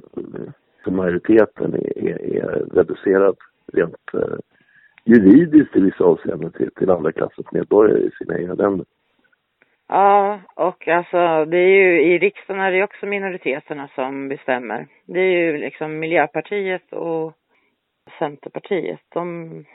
som 0.84 0.96
majoriteten 0.96 1.74
är, 1.74 1.98
är, 1.98 2.36
är 2.36 2.66
reducerad 2.74 3.36
rent 3.74 4.14
eh, 4.14 4.38
juridiskt 5.06 5.76
i 5.76 5.80
vissa 5.80 6.04
avseenden 6.04 6.52
till, 6.52 6.72
till 6.76 6.90
andra 6.90 7.12
klassens 7.12 7.52
medborgare 7.52 8.00
i 8.00 8.12
sina 8.12 8.40
egna 8.40 8.54
länder. 8.54 8.86
Ja, 9.88 10.40
och 10.56 10.88
alltså 10.88 11.46
det 11.46 11.58
är 11.58 11.84
ju 11.84 12.02
i 12.02 12.20
riksdagen 12.20 12.62
är 12.62 12.72
det 12.72 12.84
också 12.84 13.06
minoriteterna 13.06 13.90
som 13.96 14.30
bestämmer. 14.30 14.88
Det 15.06 15.20
är 15.20 15.32
ju 15.32 15.58
liksom 15.58 16.00
Miljöpartiet 16.00 16.94
och 16.94 17.34
Centerpartiet. 18.20 19.00
De, 19.14 19.66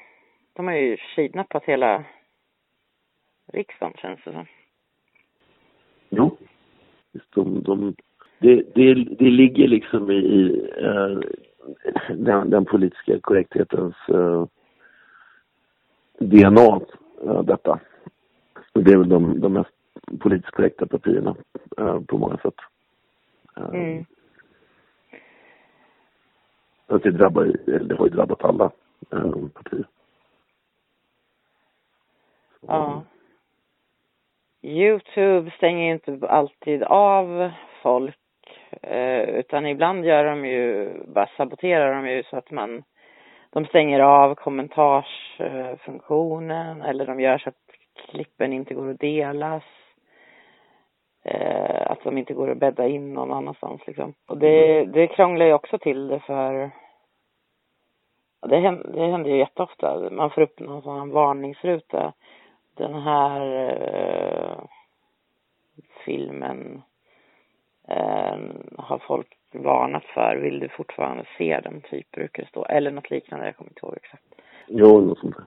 de 0.57 0.66
har 0.66 0.74
ju 0.74 0.96
kidnappat 0.96 1.64
hela 1.64 2.04
riksdagen 3.52 3.94
känns 3.96 4.20
det 4.24 4.32
som. 4.32 4.46
Jo. 6.09 6.36
De, 7.34 7.62
de, 7.62 7.94
det, 8.38 8.74
det, 8.74 8.94
det 8.94 9.30
ligger 9.30 9.68
liksom 9.68 10.11
i, 10.11 10.14
i 10.14 10.70
eh, 10.78 11.20
den, 12.09 12.50
den 12.50 12.64
politiska 12.64 13.20
korrekthetens 13.20 13.94
eh, 14.09 14.46
DNA, 16.18 16.80
eh, 17.22 17.42
detta. 17.42 17.80
Det 18.72 18.92
är 18.92 18.98
väl 18.98 19.09
de, 19.09 19.40
de 19.40 19.52
mest 19.52 19.70
politiskt 20.18 20.54
korrekta 20.54 20.86
partierna 20.86 21.36
på 22.07 22.18
många 22.18 22.36
sätt. 22.36 22.54
Mm. 23.72 24.04
Att 26.86 27.02
det 27.02 27.11
drabbar, 27.11 27.44
det 27.66 27.94
har 27.94 28.07
ju 28.07 28.12
drabbat 28.12 28.44
alla 28.44 28.70
partier. 29.54 29.86
Ja. 32.67 33.03
Youtube 34.62 35.51
stänger 35.51 35.93
inte 35.93 36.19
alltid 36.29 36.83
av 36.83 37.51
folk 37.83 38.19
eh, 38.83 39.21
utan 39.21 39.67
ibland 39.67 40.05
gör 40.05 40.25
de 40.25 40.47
ju, 40.47 40.91
bara 41.07 41.29
saboterar 41.37 41.95
de 41.95 42.09
ju 42.11 42.23
så 42.23 42.37
att 42.37 42.51
man 42.51 42.83
de 43.51 43.67
stänger 43.67 44.01
av 44.01 44.35
kommentarsfunktionen 44.35 46.83
eller 46.83 47.07
de 47.07 47.21
gör 47.21 47.39
så 47.39 47.49
att 47.49 47.55
klippen 48.09 48.53
inte 48.53 48.75
går 48.75 48.91
att 48.91 49.01
delas. 49.01 49.62
Eh, 51.25 51.91
att 51.91 52.05
de 52.05 52.19
inte 52.19 52.35
går 52.35 52.51
att 52.51 52.59
bädda 52.59 52.89
in 52.89 53.14
någon 53.14 53.33
annanstans 53.33 53.87
liksom. 53.87 54.14
Och 54.27 54.39
det, 54.39 54.85
det 54.85 55.07
krånglar 55.07 55.47
ju 55.47 55.53
också 55.53 55.79
till 55.79 56.09
det 56.09 56.21
för 56.21 56.71
det 58.49 58.61
händer, 58.61 58.91
det 58.93 59.11
händer 59.11 59.31
ju 59.31 59.39
jätteofta. 59.39 60.11
Man 60.11 60.31
får 60.31 60.43
upp 60.43 60.61
någon 60.61 60.83
sån 60.83 60.99
här 60.99 61.07
varningsruta. 61.07 62.12
Den 62.77 62.95
här 62.95 63.41
eh, 63.68 64.59
filmen 66.05 66.83
eh, 67.89 68.39
har 68.79 69.03
folk 69.07 69.27
varnat 69.53 70.05
för. 70.05 70.37
Vill 70.37 70.61
du 70.61 70.68
fortfarande 70.68 71.24
se 71.39 71.61
den? 71.61 71.81
Typ 71.81 72.11
brukar 72.11 72.43
det 72.43 72.49
stå. 72.49 72.64
Eller 72.64 72.91
något 72.91 73.11
liknande. 73.11 73.47
Jag 73.47 73.57
kommer 73.57 73.70
inte 73.70 73.87
ihåg 73.87 73.97
exakt. 73.97 74.24
Ja, 74.66 74.87
något 74.87 75.18
sånt 75.18 75.37
där. 75.37 75.45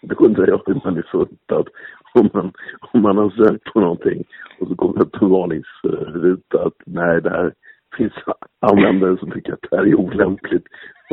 Då 0.00 0.14
undrar 0.14 0.46
jag 0.46 0.62
hur 0.66 0.80
man 0.84 0.96
är 0.96 1.02
funtad. 1.02 1.68
Om 2.14 2.30
man, 2.32 2.52
om 2.92 3.02
man 3.02 3.18
har 3.18 3.30
sökt 3.30 3.64
på 3.64 3.80
någonting 3.80 4.24
och 4.60 4.68
så 4.68 4.76
kommer 4.76 4.94
det 4.94 5.04
upp 5.04 5.22
en 5.22 5.30
varningsruta 5.30 6.62
att 6.66 6.76
nej, 6.86 7.22
det 7.22 7.30
här 7.30 7.54
finns 7.96 8.12
användare 8.60 9.18
som 9.18 9.30
tycker 9.30 9.52
att 9.52 9.66
det 9.70 9.76
här 9.76 9.86
är 9.86 9.94
olämpligt. 9.94 10.64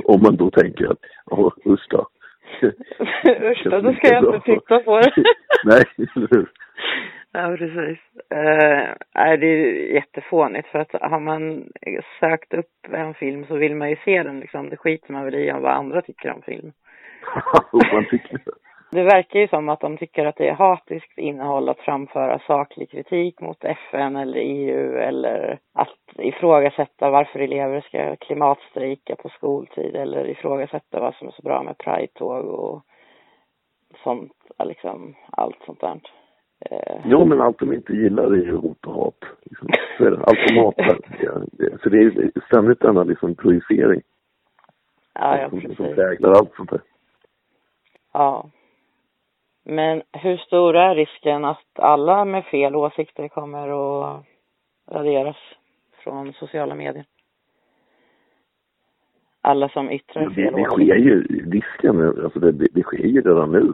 Om 0.04 0.22
man 0.22 0.36
då 0.36 0.52
tänker 0.52 0.92
att, 0.92 1.00
ja, 1.26 1.52
usch 1.66 1.88
då. 1.90 2.08
Usch 3.52 3.64
då, 3.64 3.82
då 3.82 3.94
ska 3.94 4.14
jag 4.14 4.24
inte 4.24 4.46
titta 4.46 4.80
på 4.80 5.00
det. 5.00 5.12
nej? 5.64 5.84
Ja, 7.32 7.56
precis. 7.58 8.00
Uh, 8.34 9.38
det 9.40 9.48
är 9.48 9.94
jättefånigt 9.94 10.68
för 10.68 10.80
att 10.80 10.92
har 11.02 11.20
man 11.20 11.70
sökt 12.20 12.54
upp 12.54 12.72
en 12.92 13.14
film 13.14 13.46
så 13.46 13.56
vill 13.56 13.76
man 13.76 13.90
ju 13.90 13.96
se 14.06 14.24
den 14.24 14.40
liksom. 14.40 14.70
Det 14.70 14.78
skiter 14.78 15.14
man 15.14 15.26
väl 15.26 15.36
i 15.36 15.52
om 15.52 15.62
vad 15.62 15.72
andra 15.72 16.02
tycker 16.02 16.32
om 16.32 16.42
film. 16.42 16.72
man 17.94 18.06
tycker 18.06 18.40
det. 18.92 19.04
Verkar 19.04 19.40
ju 19.40 19.48
som 19.48 19.70
att 19.70 19.80
de 19.80 19.98
tycker 19.98 20.26
att 20.26 20.36
det 20.36 20.48
är 20.48 20.54
hatiskt 20.54 21.18
innehåll 21.18 21.70
att 21.70 21.80
framföra 21.80 22.40
saklig 22.40 22.90
kritik 22.90 23.42
mot 23.42 23.64
FN 23.64 24.16
eller 24.16 24.40
EU 24.40 24.98
eller 24.98 25.60
att 25.74 25.98
ifrågasätta 26.18 27.10
varför 27.10 27.40
elever 27.40 27.82
ska 27.82 28.16
klimatstrejka 28.16 29.16
på 29.16 29.30
skoltid 29.30 29.96
eller 29.96 30.30
ifrågasätta 30.30 31.00
vad 31.00 31.16
som 31.16 31.28
är 31.28 31.32
så 31.32 31.42
bra 31.42 31.64
med 31.64 31.78
Pride-tåg 31.78 32.46
och 32.46 32.82
sånt, 34.04 34.34
liksom 34.64 35.16
allt 35.32 35.62
sånt 35.66 35.82
där. 35.82 36.00
Eh, 36.60 37.02
Jo, 37.06 37.26
men 37.26 37.42
allt 37.42 37.60
de 37.60 37.74
inte 37.74 37.94
gillar 37.94 38.24
är 38.24 38.46
ju 38.46 38.56
hot 38.56 38.86
och 38.86 38.94
hat. 38.94 39.24
Liksom. 39.44 39.70
Allt 40.00 40.48
de 40.48 40.58
hatar. 40.58 40.98
Så 41.84 41.90
det 41.90 41.98
är 41.98 42.32
ständigt 42.48 42.80
denna 42.80 43.04
liksom 43.04 43.36
projicering 43.36 44.02
ja, 45.14 45.38
ja, 45.42 45.50
som, 45.50 45.62
som 45.62 45.76
precis. 45.76 45.96
präglar 45.96 46.32
allt 46.32 46.56
sånt 46.56 46.70
där. 46.70 46.82
Ja. 48.14 48.50
Men 49.68 50.02
hur 50.12 50.38
stor 50.38 50.76
är 50.76 50.96
risken 50.96 51.46
att 51.46 51.80
alla 51.80 52.26
med 52.26 52.46
fel 52.46 52.76
åsikter 52.76 53.28
kommer 53.28 53.68
att 53.68 54.26
raderas 54.92 55.38
från 56.04 56.34
sociala 56.34 56.76
medier? 56.76 57.06
Alla 59.42 59.70
som 59.70 59.92
yttrar 59.92 60.30
Det, 60.30 60.36
fel 60.36 60.54
det 60.54 60.68
åsikter. 60.68 60.86
sker 60.86 60.96
ju, 60.96 61.22
risken, 61.52 62.24
alltså 62.24 62.40
det, 62.40 62.52
det, 62.52 62.68
det 62.72 62.84
sker 62.84 62.98
ju 62.98 63.22
redan 63.22 63.52
nu. 63.52 63.74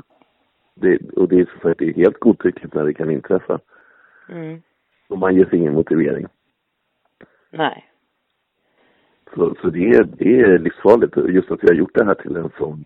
Det, 0.76 1.00
och 1.16 1.28
det 1.28 1.40
är, 1.40 1.50
så 1.62 1.70
att 1.70 1.78
det 1.78 1.90
är 1.90 1.94
helt 1.94 2.20
godtyckligt 2.20 2.74
när 2.74 2.86
det 2.86 2.94
kan 2.94 3.12
inträffa. 3.12 3.60
Mm. 4.30 4.62
Och 5.10 5.18
man 5.18 5.36
ger 5.36 5.46
sig 5.46 5.60
ingen 5.60 5.74
motivering. 5.74 6.28
Nej. 7.50 7.86
Så, 9.36 9.56
så 9.62 9.70
det, 9.70 9.90
är, 9.90 10.04
det 10.04 10.40
är 10.40 10.60
livsfarligt. 10.60 11.18
Just 11.18 11.52
att 11.52 11.64
vi 11.64 11.68
har 11.68 11.76
gjort 11.76 11.96
det 11.96 12.06
här 12.06 12.14
till 12.16 12.36
en 12.36 12.52
sån 12.58 12.86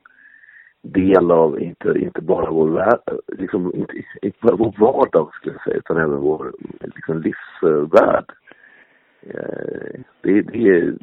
del 0.86 1.32
av, 1.32 1.62
inte, 1.62 1.94
inte 2.00 2.22
bara 2.22 2.52
vår 2.52 2.70
värld, 2.70 3.00
liksom, 3.28 3.76
inte, 3.76 3.94
inte 4.22 4.38
bara 4.42 4.56
vår 4.56 4.74
vardag 4.78 5.34
skulle 5.34 5.56
jag 5.56 5.64
säga, 5.64 5.78
utan 5.78 5.98
även 5.98 6.18
vår 6.18 6.54
liksom, 6.82 7.22
livsvärld. 7.22 8.32
Eh, 9.22 10.00
det, 10.22 10.42
det 10.42 10.70
är 10.70 10.94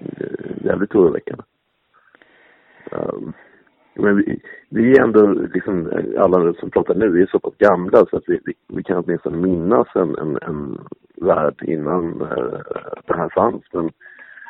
jävligt 0.65 0.95
oroväckande. 0.95 1.43
Ehm, 2.93 3.33
men 3.95 4.17
vi, 4.17 4.41
vi 4.69 4.93
är 4.93 5.03
ändå, 5.03 5.27
liksom, 5.27 5.91
alla 6.19 6.55
som 6.55 6.71
pratar 6.71 6.95
nu 6.95 7.23
är 7.23 7.27
så 7.27 7.39
pass 7.39 7.55
gamla 7.59 8.07
så 8.07 8.17
att 8.17 8.25
vi, 8.27 8.41
vi, 8.45 8.55
vi 8.69 8.83
kan 8.83 9.05
åtminstone 9.05 9.37
minnas 9.37 9.89
en, 9.95 10.17
en, 10.19 10.39
en 10.43 10.79
värld 11.17 11.63
innan 11.63 12.21
eh, 12.21 12.61
det 13.07 13.17
här 13.17 13.29
fanns. 13.29 13.63
Men 13.73 13.91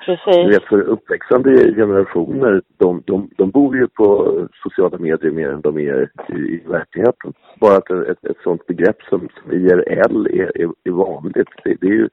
Precis. 0.05 0.55
Vet, 0.55 0.65
för 0.65 0.81
uppväxande 0.81 1.75
generationer, 1.75 2.63
de, 2.77 3.03
de, 3.07 3.31
de 3.37 3.51
bor 3.51 3.77
ju 3.77 3.89
på 3.89 4.39
sociala 4.63 4.99
medier 4.99 5.31
mer 5.31 5.49
än 5.49 5.61
de 5.61 5.79
är 5.79 6.11
i, 6.29 6.33
i 6.33 6.63
verkligheten. 6.67 7.33
Bara 7.61 7.77
att 7.77 7.91
ett, 7.91 8.25
ett 8.25 8.43
sånt 8.45 8.67
begrepp 8.67 9.03
som, 9.03 9.29
som 9.41 9.53
IRL 9.53 10.27
är, 10.27 10.63
är, 10.63 10.71
är 10.85 10.91
vanligt, 10.91 11.49
det, 11.65 11.77
det 11.81 11.87
är 11.87 11.93
ju 11.93 12.09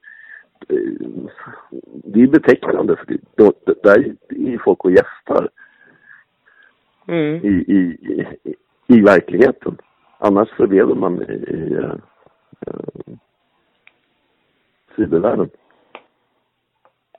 det 2.04 2.22
är 2.22 2.26
betecknande 2.26 2.96
för 2.96 3.06
det, 3.06 3.18
då, 3.34 3.52
där 3.82 4.14
är 4.28 4.58
folk 4.64 4.84
och 4.84 4.90
gästar 4.90 5.48
Mm. 7.10 7.44
i, 7.44 7.48
i, 7.48 7.78
i, 8.44 8.54
i 8.86 9.00
verkligheten. 9.00 9.76
Annars 10.18 10.48
så 10.56 10.66
lever 10.66 10.94
man 10.94 11.22
i, 11.22 11.32
i 11.32 11.76
uh, 11.76 11.94
uh, 12.66 13.16
cybervärlden. 14.96 15.50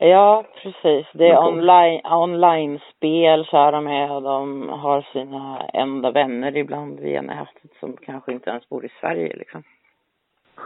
Ja, 0.03 0.45
precis. 0.61 1.07
Det 1.13 1.27
är 1.27 1.47
online, 1.47 2.01
online-spel 2.05 3.45
kör 3.45 3.71
de 3.71 3.83
med 3.83 4.11
och 4.11 4.21
de 4.21 4.69
har 4.69 5.01
sina 5.01 5.69
enda 5.73 6.11
vänner 6.11 6.57
ibland 6.57 6.99
via 6.99 7.21
nätet 7.21 7.71
som 7.79 7.97
kanske 7.97 8.31
inte 8.31 8.49
ens 8.49 8.69
bor 8.69 8.85
i 8.85 8.89
Sverige 8.99 9.35
liksom. 9.35 9.63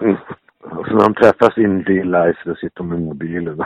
Mm. 0.01 0.17
Så 0.61 0.93
när 0.93 1.03
de 1.03 1.13
träffas 1.13 1.57
in 1.57 1.83
real 1.83 2.11
life, 2.11 2.39
då 2.45 2.55
sitter 2.55 2.77
de 2.77 2.89
med 2.89 3.01
mobilen. 3.01 3.57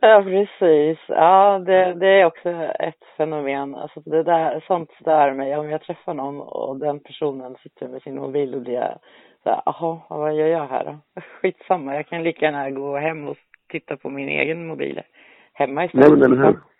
ja. 0.00 0.22
precis. 0.22 0.98
Ja, 1.08 1.58
det, 1.58 1.94
det 1.94 2.20
är 2.20 2.24
också 2.24 2.48
ett 2.78 3.04
fenomen. 3.16 3.74
Alltså 3.74 4.00
det 4.00 4.22
där, 4.22 4.64
sånt 4.66 4.90
stör 5.00 5.32
mig. 5.32 5.56
Om 5.56 5.70
jag 5.70 5.82
träffar 5.82 6.14
någon 6.14 6.40
och 6.40 6.78
den 6.78 7.00
personen 7.00 7.56
sitter 7.62 7.88
med 7.88 8.02
sin 8.02 8.14
mobil 8.14 8.54
och 8.54 8.60
blir 8.60 8.74
jag 8.74 8.98
så 9.42 9.50
här, 9.50 9.62
jaha, 9.66 10.00
vad 10.08 10.34
gör 10.34 10.46
jag 10.46 10.68
här 10.68 10.84
då? 10.84 11.20
Skitsamma, 11.40 11.94
jag 11.94 12.06
kan 12.06 12.22
lika 12.22 12.46
gärna 12.46 12.70
gå 12.70 12.96
hem 12.96 13.28
och 13.28 13.36
titta 13.70 13.96
på 13.96 14.10
min 14.10 14.28
egen 14.28 14.66
mobil 14.66 15.02
hemma 15.52 15.84
istället. 15.84 16.18
Nej, 16.18 16.28
men 16.28 16.56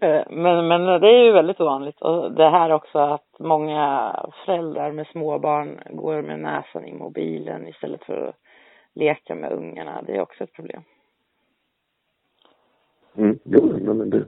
Eh, 0.00 0.22
men, 0.30 0.68
men 0.68 1.00
det 1.00 1.08
är 1.08 1.24
ju 1.24 1.32
väldigt 1.32 1.58
vanligt 1.58 2.00
och 2.00 2.32
det 2.32 2.48
här 2.48 2.70
också 2.72 2.98
att 2.98 3.38
många 3.38 4.14
föräldrar 4.44 4.92
med 4.92 5.06
småbarn 5.06 5.80
går 5.90 6.22
med 6.22 6.38
näsan 6.40 6.84
i 6.84 6.92
mobilen 6.92 7.68
istället 7.68 8.04
för 8.04 8.28
att 8.28 8.34
leka 8.94 9.34
med 9.34 9.52
ungarna. 9.52 10.02
Det 10.06 10.16
är 10.16 10.20
också 10.20 10.44
ett 10.44 10.52
problem. 10.52 10.82
Mm. 13.16 13.38
Jo, 13.44 13.78
men 13.94 14.10
det, 14.10 14.24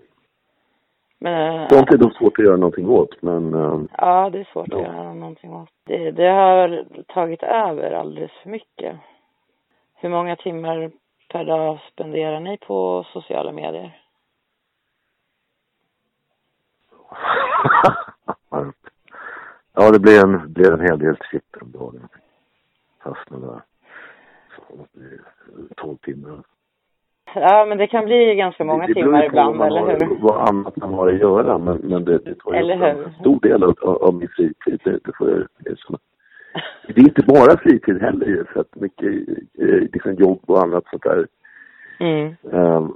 Men, 1.19 1.61
eh, 1.61 1.69
sånt 1.69 1.91
är 1.93 1.97
då 1.97 2.11
svårt 2.11 2.39
att 2.39 2.45
göra 2.45 2.57
någonting 2.57 2.89
åt, 2.89 3.23
men 3.23 3.55
uh, 3.55 3.83
Ja, 3.99 4.31
det 4.31 4.41
är 4.41 4.49
svårt 4.53 4.69
Ja. 4.71 4.77
att 4.77 4.83
göra 4.83 5.15
någonting 5.15 5.53
åt. 5.55 5.71
Det, 5.87 6.11
det 6.11 6.29
har 6.29 6.85
tagit 7.09 7.43
över 7.43 7.91
alldeles 7.91 8.33
för 8.43 8.51
mycket. 8.51 8.97
Hur 9.95 10.09
många 10.09 10.37
timmar 10.37 10.91
per 11.33 11.45
dag 11.45 11.79
spenderar 11.93 12.41
ni 12.41 12.59
på 12.59 13.07
sociala 13.13 13.53
medier? 13.53 13.99
ja, 19.75 19.91
det 19.91 19.99
blev 19.99 20.25
en, 20.25 20.53
blev 20.53 20.73
en 20.73 20.81
hel 20.81 20.99
del 20.99 21.17
sitter 21.31 21.63
om 21.63 21.73
dagen. 21.73 22.09
Fastnade 23.03 23.47
där. 23.47 23.63
Så 24.57 24.63
det 24.77 24.87
blir 24.99 25.21
12 25.77 25.97
timmar. 25.97 26.43
Ja, 27.35 27.67
men 27.69 27.79
det 27.79 27.87
kan 27.87 28.05
bli 28.05 28.35
ganska 28.35 28.65
många 28.65 28.87
det, 28.87 28.95
det 28.95 28.95
timmar 28.95 29.25
ibland, 29.25 29.63
eller 29.63 29.81
har, 29.81 29.91
hur? 29.91 30.19
Vad 30.21 30.49
annat 30.49 30.77
man 30.77 30.95
har 30.95 31.09
att 31.09 31.19
göra, 31.19 31.59
men, 31.59 31.77
men 31.77 32.05
det, 32.05 32.19
det 32.19 32.35
tar 32.35 32.55
ju 32.55 32.71
en 32.71 33.15
stor 33.21 33.41
del 33.41 33.63
av, 33.63 33.75
av 33.83 34.15
min 34.15 34.29
fritid, 34.29 34.81
det, 34.85 34.99
det 35.05 35.13
får 35.19 35.31
jag 35.31 35.39
erkänna. 35.39 35.99
Det 36.87 37.01
är 37.01 37.05
inte 37.05 37.23
bara 37.27 37.59
fritid 37.59 38.03
heller 38.03 38.27
ju, 38.27 38.45
för 38.45 38.61
att 38.61 38.75
mycket 38.75 39.13
liksom 39.93 40.15
jobb 40.15 40.41
och 40.47 40.63
annat 40.63 40.85
sånt 40.91 41.03
där 41.03 41.27
Mm. 42.03 42.35
eh, 42.53 42.89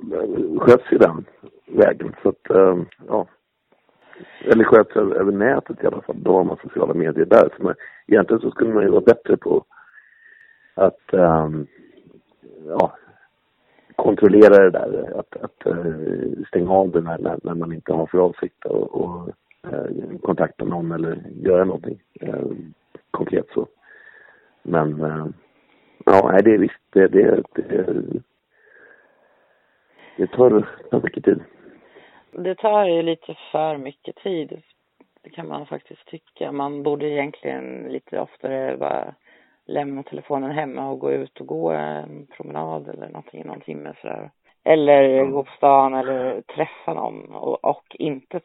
sköts 0.58 0.92
i 0.92 0.96
den 0.98 1.24
vägen. 1.66 2.14
Så 2.22 2.28
att, 2.28 2.50
eh, 2.50 2.78
ja. 3.08 3.26
Eller 4.44 4.64
sköts 4.64 4.96
över, 4.96 5.16
över 5.16 5.32
nätet 5.32 5.84
i 5.84 5.86
alla 5.86 6.00
fall. 6.02 6.16
Då 6.22 6.32
har 6.32 6.44
man 6.44 6.56
sociala 6.62 6.94
medier 6.94 7.24
där. 7.26 7.48
Så 7.56 7.62
man, 7.62 7.74
egentligen 8.06 8.40
så 8.40 8.50
skulle 8.50 8.74
man 8.74 8.82
ju 8.82 8.90
vara 8.90 9.00
bättre 9.00 9.36
på 9.36 9.64
att 10.74 11.12
ehm, 11.14 11.66
ja, 12.68 12.96
kontrollera 13.96 14.64
det 14.64 14.70
där. 14.70 15.18
Att, 15.18 15.36
att 15.36 15.66
eh, 15.66 15.94
stänga 16.48 16.70
av 16.70 16.90
det 16.90 17.00
när, 17.00 17.18
när, 17.18 17.38
när 17.42 17.54
man 17.54 17.72
inte 17.72 17.92
har 17.92 18.06
för 18.06 18.18
avsikt 18.18 18.66
att 18.66 18.72
och, 18.72 19.28
eh, 19.72 20.18
kontakta 20.22 20.64
någon 20.64 20.92
eller 20.92 21.22
göra 21.34 21.64
någonting 21.64 22.00
eh, 22.20 22.40
konkret 23.16 23.46
så. 23.54 23.66
Men 24.62 25.04
eh, 25.04 25.26
ja, 26.04 26.40
det 26.44 26.54
är 26.54 26.58
visst, 26.58 26.80
det, 26.90 27.08
det, 27.08 27.42
det, 27.54 28.02
det 30.16 30.26
tar, 30.26 30.68
tar 30.90 31.00
mycket 31.02 31.24
tid. 31.24 31.44
Det 32.30 32.54
tar 32.54 32.84
ju 32.84 33.02
lite 33.02 33.36
för 33.52 33.76
mycket 33.76 34.16
tid. 34.16 34.62
Det 35.22 35.30
kan 35.30 35.48
man 35.48 35.66
faktiskt 35.66 36.06
tycka. 36.06 36.52
Man 36.52 36.82
borde 36.82 37.06
egentligen 37.06 37.82
lite 37.88 38.20
oftare 38.20 38.76
bara 38.76 39.14
lämna 39.66 40.02
telefonen 40.02 40.50
hemma 40.50 40.90
och 40.90 40.98
gå 40.98 41.12
ut 41.12 41.40
och 41.40 41.46
gå 41.46 41.70
en 41.70 42.26
promenad 42.26 42.88
eller 42.88 43.08
någonting, 43.08 43.46
någon 43.46 43.60
timme 43.60 43.94
sådär. 44.00 44.30
Eller 44.64 45.24
gå 45.24 45.42
på 45.44 45.50
stan 45.56 45.94
eller 45.94 46.40
träffa 46.40 46.94
någon 46.94 47.34
och, 47.34 47.64
och 47.64 47.96
inte 47.98 48.40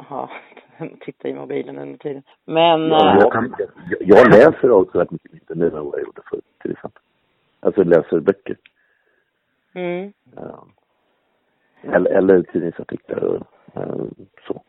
aha, 0.00 0.30
titta 1.00 1.28
i 1.28 1.34
mobilen 1.34 1.78
under 1.78 1.98
tiden. 1.98 2.22
Men 2.44 2.88
Ja, 2.88 3.14
eh, 3.14 3.20
jag, 3.20 3.32
kan, 3.32 3.54
jag, 3.58 3.98
jag 4.00 4.28
läser 4.30 4.70
också 4.70 4.98
rätt 4.98 5.10
mycket 5.10 5.32
mindre 5.32 5.54
nu 5.54 5.66
än 5.66 5.84
vad 5.84 5.98
jag 5.98 6.04
gjorde 6.06 6.22
förut 6.30 6.44
till 6.62 6.70
exempel. 6.70 7.02
Alltså 7.60 7.82
läser 7.82 8.20
böcker. 8.20 8.56
mm, 9.74 10.12
Ja. 10.36 10.66
Eller, 11.82 12.10
eller 12.10 12.42
tidningsartiklar 12.42 13.18
och 13.24 13.36
eh, 13.76 14.04
så. 14.46 14.62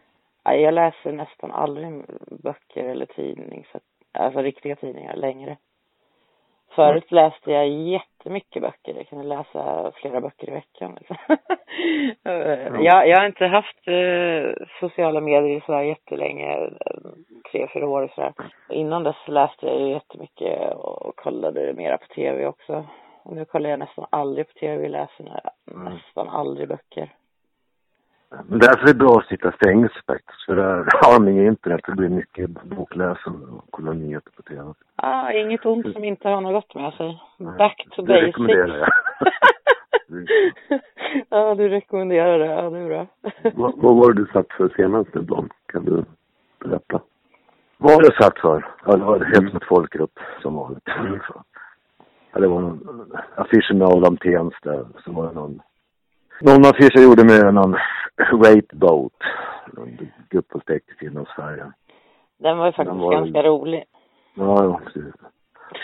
ja, 0.44 0.54
jag 0.56 0.74
läser 0.74 1.12
nästan 1.12 1.52
aldrig 1.52 2.04
böcker 2.44 2.84
eller 2.84 3.06
tidning, 3.06 3.66
så, 3.72 3.80
alltså 4.12 4.42
riktiga 4.42 4.76
tidningar 4.76 5.16
längre. 5.16 5.58
Förut 6.76 7.12
läste 7.12 7.52
jag 7.52 7.68
jättemycket 7.70 8.62
böcker. 8.62 8.94
Jag 8.98 9.08
kunde 9.08 9.24
läsa 9.26 9.92
flera 9.96 10.22
böcker 10.22 10.50
i 10.50 10.52
veckan. 10.52 10.98
Liksom. 11.00 11.18
jag, 12.84 13.08
jag 13.08 13.18
har 13.18 13.26
inte 13.26 13.46
haft 13.46 13.88
eh, 13.88 14.66
sociala 14.80 15.22
medier 15.22 15.64
så 15.66 15.74
här 15.74 15.84
jättelänge, 15.84 16.52
eh, 16.58 16.70
tre, 17.52 17.68
fyra 17.74 17.88
år 17.88 18.02
och 18.02 18.12
sådär. 18.12 18.34
Innan 18.70 19.04
dess 19.04 19.28
läste 19.28 19.66
jag 19.66 19.80
ju 19.80 19.90
jättemycket 19.90 20.74
och, 20.76 21.06
och 21.06 21.16
kollade 21.16 21.74
mera 21.74 21.98
på 21.98 22.08
tv 22.08 22.48
också. 22.48 22.86
Och 23.24 23.36
nu 23.36 23.46
kollar 23.46 23.70
jag 23.70 23.80
nästan 23.80 24.06
aldrig 24.10 24.48
på 24.48 24.54
tv, 24.54 24.90
läser 24.90 25.42
Mm. 25.72 25.94
nästan 25.94 26.30
aldrig 26.30 26.68
böcker. 26.68 27.10
Men 28.48 28.60
därför 28.60 28.84
är 28.84 28.94
det 28.94 29.00
bra 29.00 29.18
att 29.18 29.28
sitta 29.28 29.52
stängt 29.52 29.92
faktiskt. 30.08 30.46
För 30.46 30.56
där 30.56 30.86
har 31.02 31.14
de 31.14 31.28
inget 31.28 31.48
internet. 31.48 31.82
Det 31.88 31.92
blir 31.92 32.10
mycket 32.10 32.50
bokläsande 32.64 33.46
och 33.46 33.66
kolla 33.70 33.94
nyheter 33.94 34.32
på 34.32 34.42
tv. 34.42 34.74
Ah, 34.96 35.32
inget 35.32 35.66
ont 35.66 35.94
som 35.94 36.04
inte 36.04 36.30
har 36.30 36.42
något 36.42 36.54
gott 36.54 36.76
med 36.76 36.94
sig. 36.94 37.22
Back 37.58 37.88
to 37.92 38.02
det 38.02 38.08
basics. 38.08 38.26
rekommenderar 38.28 38.78
jag. 38.78 38.90
Mm. 40.10 40.26
ja, 41.30 41.56
du 41.56 41.70
rekommenderar 41.70 42.40
det. 42.40 42.46
Ja, 42.46 42.70
det 42.70 42.80
är 42.80 42.88
bra. 42.88 43.08
Vad, 43.54 43.74
vad 43.78 43.96
var 43.96 44.14
det 44.14 44.22
du 44.22 44.28
satt 44.34 44.52
för 44.52 44.70
senast 44.76 45.14
nu, 45.14 45.22
Blom? 45.22 45.50
Kan 45.66 45.86
du 45.86 46.06
berätta? 46.60 47.02
Vad 47.78 47.94
har 47.94 48.04
jag 48.04 48.24
satt 48.24 48.40
för? 48.40 48.66
Ja, 48.86 48.96
det 48.96 49.04
var 49.04 49.20
hets 49.20 49.54
mot 49.54 49.68
folkgrupp 49.68 50.20
som 50.42 50.56
vanligt. 50.56 50.84
Så. 51.28 51.44
Ja, 52.32 52.40
det 52.40 52.48
var 52.48 52.62
någon 52.62 53.12
affisch 53.36 53.72
med 53.74 53.88
Adam 53.88 54.18
Tensta. 54.18 54.86
Så 55.06 55.12
var 55.12 55.28
det 55.28 55.34
någon, 55.34 55.62
någon 56.42 56.66
affisch 56.66 56.92
jag 56.94 57.04
gjorde 57.04 57.24
med 57.24 57.54
någon 57.54 57.76
rape 58.32 58.76
boat. 58.76 59.14
Grupp 60.30 60.56
och 60.56 60.62
stekt 60.62 60.90
i 60.90 60.94
Finlandsfärjan. 60.94 61.74
Den 62.40 62.58
var 62.58 62.66
ju 62.66 62.72
faktiskt 62.72 62.98
var- 63.00 63.12
ganska 63.12 63.44
rolig. 63.44 63.84
Ja, 64.36 64.82
precis. 64.86 65.14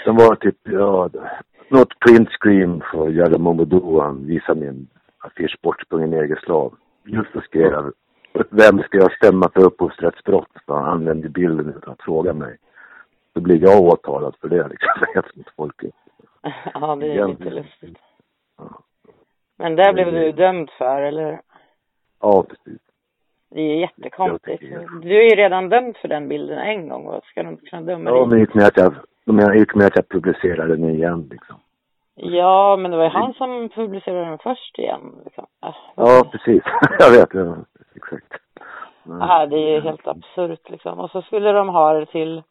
Den 0.05 0.15
var 0.15 0.35
typ, 0.35 0.57
ja, 0.63 1.09
något 1.69 1.99
print 1.99 2.29
screen 2.29 2.83
för 2.91 3.09
Jalla 3.09 3.37
Momodou. 3.37 3.99
Han 4.01 4.25
visade 4.25 4.59
min 4.59 4.87
affisch 5.17 5.57
bortsprungen 5.61 6.09
negerslav. 6.09 6.73
Just 7.05 7.33
då 7.33 7.41
skrev 7.41 7.91
vem 8.49 8.79
ska 8.79 8.97
jag 8.97 9.15
stämma 9.15 9.49
för 9.53 9.65
upphovsrättsbrott? 9.65 10.51
För 10.65 10.73
han 10.73 10.85
använde 10.85 11.29
bilden 11.29 11.73
utan 11.77 11.93
att 11.93 12.01
fråga 12.01 12.33
mig. 12.33 12.57
Då 13.33 13.41
blir 13.41 13.61
jag 13.63 13.81
åtalad 13.81 14.35
för 14.41 14.49
det 14.49 14.67
liksom. 14.67 14.89
Mot 15.35 15.49
folket. 15.55 15.95
ja, 16.73 16.95
det 16.95 17.11
är 17.13 17.27
lite 17.27 17.49
lustigt. 17.49 17.97
Ja. 18.57 18.79
Men 19.57 19.75
där 19.75 19.93
blev 19.93 20.11
du 20.11 20.31
dömd 20.31 20.69
för, 20.77 21.01
eller? 21.01 21.41
Ja, 22.21 22.43
precis. 22.43 22.81
Det 23.49 23.59
är 23.61 23.65
ju 23.75 23.79
jättekonstigt. 23.79 24.63
Du 25.01 25.17
är 25.17 25.29
ju 25.29 25.35
redan 25.35 25.69
dömd 25.69 25.97
för 25.97 26.07
den 26.07 26.27
bilden 26.27 26.57
en 26.59 26.89
gång. 26.89 27.05
Vad 27.05 27.23
ska 27.23 27.43
de 27.43 27.57
kunna 27.57 27.81
döma 27.81 28.09
Ja, 28.09 28.15
dig? 28.15 28.27
men 28.27 28.39
gick 28.39 28.53
med 28.53 28.65
att 28.65 28.77
jag, 28.77 29.55
gick 29.55 29.75
med 29.75 29.87
att 29.87 29.95
jag 29.95 30.09
publicerade 30.09 30.75
den 30.75 30.89
igen 30.89 31.27
liksom. 31.31 31.55
Ja, 32.15 32.77
men 32.79 32.91
det 32.91 32.97
var 32.97 33.03
ju 33.03 33.09
han 33.09 33.33
som 33.33 33.69
publicerade 33.69 34.25
den 34.25 34.37
först 34.37 34.79
igen. 34.79 35.15
Liksom. 35.25 35.45
Ah, 35.59 35.73
Ja, 35.95 36.23
precis. 36.31 36.63
jag 36.99 37.11
vet, 37.11 37.33
ja, 37.33 37.55
exakt. 37.95 38.33
Men- 39.03 39.21
ah, 39.21 39.45
det 39.45 39.55
är 39.57 39.69
ju 39.75 39.81
helt 39.81 40.07
absurt 40.07 40.69
liksom. 40.69 40.99
Och 40.99 41.11
så 41.11 41.21
skulle 41.21 41.51
de 41.51 41.69
ha 41.69 41.93
det 41.93 42.05
till 42.05 42.43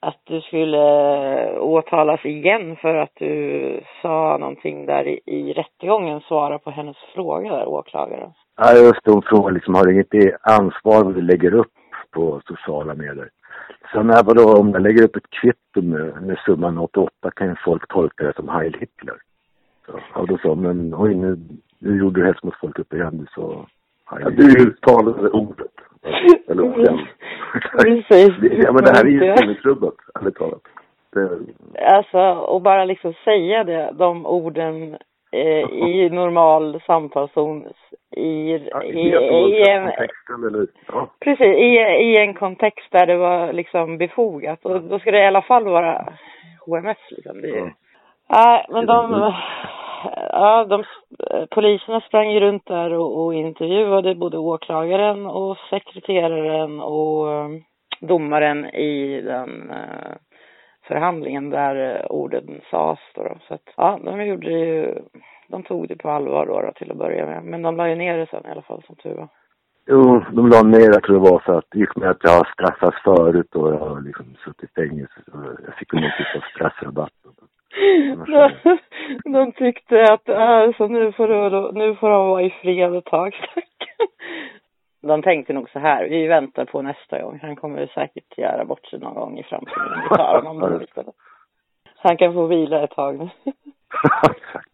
att 0.00 0.20
du 0.24 0.40
skulle 0.40 0.78
åtalas 1.58 2.24
igen 2.24 2.76
för 2.76 2.94
att 2.94 3.12
du 3.14 3.80
sa 4.02 4.36
någonting 4.40 4.86
där 4.86 5.08
i, 5.08 5.20
i 5.26 5.52
rättegången, 5.52 6.20
svara 6.20 6.58
på 6.58 6.70
hennes 6.70 6.96
fråga 7.14 7.52
där, 7.56 7.68
åklagaren. 7.68 8.32
Ja, 8.60 8.72
just 8.72 9.04
det. 9.04 9.10
Hon 9.10 9.22
frågar 9.22 9.50
liksom, 9.50 9.74
har 9.74 9.84
du 9.84 9.92
inget 9.92 10.34
ansvar 10.42 11.04
vad 11.04 11.14
du 11.14 11.20
lägger 11.20 11.54
upp 11.54 11.72
på 12.10 12.40
sociala 12.46 12.94
medier? 12.94 13.28
Sen 13.92 14.10
är 14.10 14.22
vadå, 14.22 14.60
om 14.60 14.70
jag 14.70 14.82
lägger 14.82 15.04
upp 15.04 15.16
ett 15.16 15.30
kvitto 15.30 15.82
med, 15.82 16.22
med 16.22 16.38
summan 16.38 16.78
88 16.78 17.30
kan 17.30 17.48
ju 17.48 17.54
folk 17.64 17.88
tolka 17.88 18.24
det 18.24 18.34
som 18.36 18.48
Heil 18.48 18.76
Hitler. 18.80 19.16
Så, 19.86 20.20
och 20.20 20.26
då 20.26 20.38
sa 20.38 20.54
men 20.54 20.94
oj 20.94 21.14
nu, 21.14 21.38
nu 21.78 21.98
gjorde 21.98 22.20
du 22.20 22.26
hets 22.26 22.42
mot 22.42 22.60
folk 22.60 22.78
upp 22.78 22.92
igen, 22.92 23.18
du 23.18 23.26
sa 23.34 23.66
Heil 24.04 24.24
Ja, 24.24 24.30
du 24.30 24.62
uttalade 24.68 25.30
ordet. 25.30 25.72
Eller 26.48 26.62
den. 26.84 26.98
Precis. 27.78 28.30
ja, 28.64 28.72
men 28.72 28.84
det 28.84 28.90
här 28.96 29.04
är 29.04 29.10
ju 29.10 29.36
sinnesrubbat, 29.36 29.94
ärligt 30.20 30.34
talat. 30.36 30.62
Det, 31.12 31.38
Alltså, 31.94 32.18
och 32.40 32.62
bara 32.62 32.84
liksom 32.84 33.14
säga 33.24 33.64
det, 33.64 33.92
de 33.98 34.26
orden 34.26 34.96
eh, 35.32 35.72
i 35.88 36.08
normal 36.10 36.80
samtalszon 36.86 37.66
i, 38.16 38.58
ja, 38.70 38.82
i, 38.82 38.88
i, 38.88 39.08
i, 39.58 39.70
en, 39.70 39.82
eller, 40.46 40.66
ja. 40.86 41.08
precis, 41.20 41.46
i, 41.46 41.76
i 42.02 42.18
en 42.18 42.34
kontext 42.34 42.90
där 42.90 43.06
det 43.06 43.16
var 43.16 43.52
liksom 43.52 43.98
befogat. 43.98 44.64
Och 44.64 44.82
då 44.82 44.98
ska 44.98 45.10
det 45.10 45.22
i 45.22 45.26
alla 45.26 45.42
fall 45.42 45.64
vara 45.64 46.12
HMS 46.66 46.98
liksom. 47.10 47.40
Det. 47.40 47.48
Ja. 47.48 47.70
Nej, 48.28 48.66
men 48.68 48.86
de, 48.86 49.32
ja, 50.30 50.64
de, 50.64 50.84
poliserna 51.50 52.00
sprang 52.00 52.30
ju 52.30 52.40
runt 52.40 52.66
där 52.66 52.92
och, 52.92 53.24
och 53.24 53.34
intervjuade 53.34 54.14
både 54.14 54.38
åklagaren 54.38 55.26
och 55.26 55.56
sekreteraren 55.70 56.80
och 56.80 57.32
eh, 57.32 57.48
domaren 58.00 58.64
i 58.64 59.20
den 59.20 59.70
eh, 59.70 60.16
förhandlingen 60.88 61.50
där 61.50 61.74
eh, 61.94 62.10
orden 62.10 62.60
sades 62.70 62.98
då, 63.14 63.22
då. 63.22 63.38
Så 63.48 63.54
att, 63.54 63.68
ja, 63.76 64.00
de 64.04 64.26
gjorde 64.26 64.50
ju, 64.50 64.94
de 65.48 65.62
tog 65.62 65.88
det 65.88 65.96
på 65.96 66.10
allvar 66.10 66.46
då, 66.46 66.60
då 66.60 66.72
till 66.72 66.90
att 66.90 66.96
börja 66.96 67.26
med. 67.26 67.44
Men 67.44 67.62
de 67.62 67.76
la 67.76 67.88
ju 67.88 67.94
ner 67.94 68.18
det 68.18 68.26
sen 68.26 68.46
i 68.46 68.50
alla 68.50 68.62
fall 68.62 68.82
som 68.86 68.96
tur 68.96 69.14
var. 69.14 69.28
Jo, 69.90 70.24
de 70.32 70.48
la 70.48 70.62
ner, 70.62 70.92
jag 70.94 71.02
tror 71.02 71.14
det 71.14 71.30
var 71.30 71.38
för 71.38 71.58
att 71.58 71.70
det 71.70 71.78
gick 71.78 71.96
med 71.96 72.10
att 72.10 72.24
jag 72.24 72.30
har 72.30 72.48
straffats 72.54 73.02
förut 73.04 73.54
och 73.54 73.68
jag 73.72 73.78
har 73.78 74.00
liksom 74.00 74.26
suttit 74.44 74.70
i 74.70 74.80
fängelse. 74.80 75.20
Så 75.26 75.56
jag 75.66 75.74
fick 75.74 75.92
någon 75.92 76.02
typ 76.02 76.36
av 76.36 76.44
straffrabatt. 76.54 77.12
De, 78.26 78.78
de 79.32 79.52
tyckte 79.52 80.12
att 80.12 80.28
alltså, 80.28 80.86
nu, 80.86 81.12
får 81.12 81.28
du, 81.28 81.72
nu 81.72 81.94
får 81.94 82.10
de 82.10 82.26
vara 82.28 82.42
i 82.42 82.50
fred 82.50 82.94
ett 82.94 83.04
tag. 83.04 83.34
De 85.08 85.22
tänkte 85.22 85.52
nog 85.52 85.70
så 85.70 85.78
här, 85.78 86.08
vi 86.08 86.26
väntar 86.26 86.64
på 86.64 86.82
nästa 86.82 87.22
gång. 87.22 87.38
Han 87.42 87.56
kommer 87.56 87.86
säkert 87.86 88.38
göra 88.38 88.64
bort 88.64 88.86
sig 88.86 88.98
någon 88.98 89.14
gång 89.14 89.38
i 89.38 89.42
framtiden. 89.42 90.02
Vi 90.02 90.16
tar 90.16 90.42
honom. 90.42 90.86
Så 92.02 92.08
han 92.08 92.16
kan 92.16 92.32
få 92.32 92.46
vila 92.46 92.84
ett 92.84 92.90
tag 92.90 93.18
nu. 93.18 93.28
Exakt. 94.30 94.70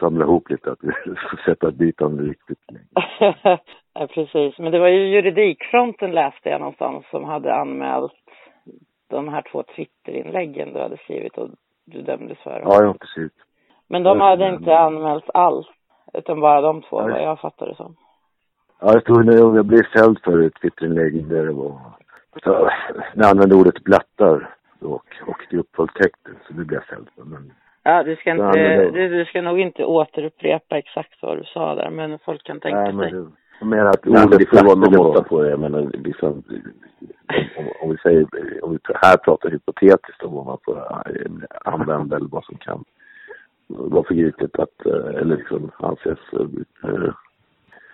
Samla 0.00 0.24
ihop 0.24 0.50
lite, 0.50 0.72
att 0.72 0.78
vi 0.82 0.92
sätta 1.44 1.70
dit 1.70 2.00
honom 2.00 2.20
riktigt 2.20 2.58
länge. 2.70 3.34
ja, 3.94 4.06
precis. 4.06 4.58
Men 4.58 4.72
det 4.72 4.78
var 4.78 4.88
ju 4.88 5.08
juridikfronten 5.08 6.10
läste 6.10 6.48
jag 6.48 6.60
någonstans 6.60 7.04
som 7.10 7.24
hade 7.24 7.54
anmält 7.54 8.12
de 9.08 9.28
här 9.28 9.42
två 9.52 9.62
Twitterinläggen 9.62 10.72
du 10.72 10.80
hade 10.80 10.96
skrivit 10.96 11.38
och 11.38 11.48
du 11.84 12.02
dömdes 12.02 12.38
för. 12.38 12.60
Ja, 12.64 12.84
ja, 12.84 12.94
precis. 13.00 13.32
Men 13.88 14.02
de 14.02 14.20
hade 14.20 14.48
inte 14.48 14.78
anmält 14.78 15.30
allt, 15.34 15.68
utan 16.12 16.40
bara 16.40 16.60
de 16.60 16.82
två, 16.82 16.96
vad 16.96 17.22
jag 17.22 17.40
fattade 17.40 17.70
det 17.70 17.76
som. 17.76 17.96
Ja, 18.80 18.92
det 18.92 19.00
stod 19.00 19.26
när 19.26 19.36
jag 19.36 19.66
blev 19.66 19.82
fälld 19.82 20.18
för 20.24 20.40
ett 20.40 20.60
Twitterinlägg 20.60 21.26
där 21.26 21.46
det 21.46 21.52
var... 21.52 21.80
Så, 22.44 22.70
när 23.14 23.24
jag 23.24 23.30
använde 23.30 23.54
ordet 23.54 23.84
blattar 23.84 24.54
och, 24.80 25.04
och 25.26 25.46
det 25.50 25.56
uppvåldtäkter, 25.56 26.32
så 26.46 26.52
det 26.52 26.64
blev 26.64 26.80
jag 26.80 26.84
fälld 26.84 27.08
för. 27.16 27.24
Men 27.24 27.52
Ja, 27.82 28.02
du 28.02 28.16
ska 28.16 28.30
inte, 28.30 28.90
du, 28.90 29.08
du 29.08 29.24
ska 29.24 29.42
nog 29.42 29.60
inte 29.60 29.84
återupprepa 29.84 30.78
exakt 30.78 31.22
vad 31.22 31.38
du 31.38 31.44
sa 31.44 31.74
där, 31.74 31.90
men 31.90 32.18
folk 32.18 32.42
kan 32.42 32.60
tänka 32.60 32.80
nej, 32.80 32.92
men 32.92 33.10
sig. 33.10 33.24
jag 33.60 33.68
menar 33.68 33.90
att 33.90 34.04
Nej, 34.04 34.24
ordet 34.24 34.38
det 34.38 34.46
får 34.46 34.66
vara 34.66 34.78
någon 34.78 34.96
måtta 34.96 35.22
på 35.22 35.42
det. 35.42 35.50
Jag 35.50 35.60
menar, 35.60 35.90
liksom, 35.92 36.42
om, 37.58 37.64
om 37.82 37.90
vi 37.90 37.96
säger, 37.96 38.26
om 38.62 38.72
vi 38.72 38.78
här 38.94 39.16
pratar 39.16 39.50
hypotetiskt 39.50 40.22
om 40.22 40.34
vad 40.34 40.46
man 40.46 40.58
får 40.64 40.76
eh, 40.76 41.72
använda 41.72 42.16
eller 42.16 42.28
vad 42.28 42.44
som 42.44 42.56
kan 42.56 42.84
vara 43.66 44.04
förgripligt 44.04 44.58
att, 44.58 44.86
eh, 44.86 45.20
eller 45.20 45.36
liksom 45.36 45.70
anses 45.78 46.18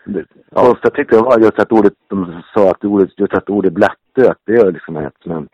Det 0.07 0.25
första 0.55 0.79
jag 0.83 0.95
tyckte 0.95 1.17
var 1.17 1.39
just 1.39 1.59
att 1.59 1.73
ordet, 1.73 1.93
de 2.09 2.43
sa 2.55 2.71
att 2.71 2.85
ordet, 2.85 3.21
just 3.21 3.35
att 3.35 3.51
ordet 3.51 3.73
blatte, 3.73 4.31
att 4.31 4.39
det 4.45 4.53
är 4.53 4.73
liksom 4.73 4.97
hets. 4.97 5.27
Men 5.27 5.49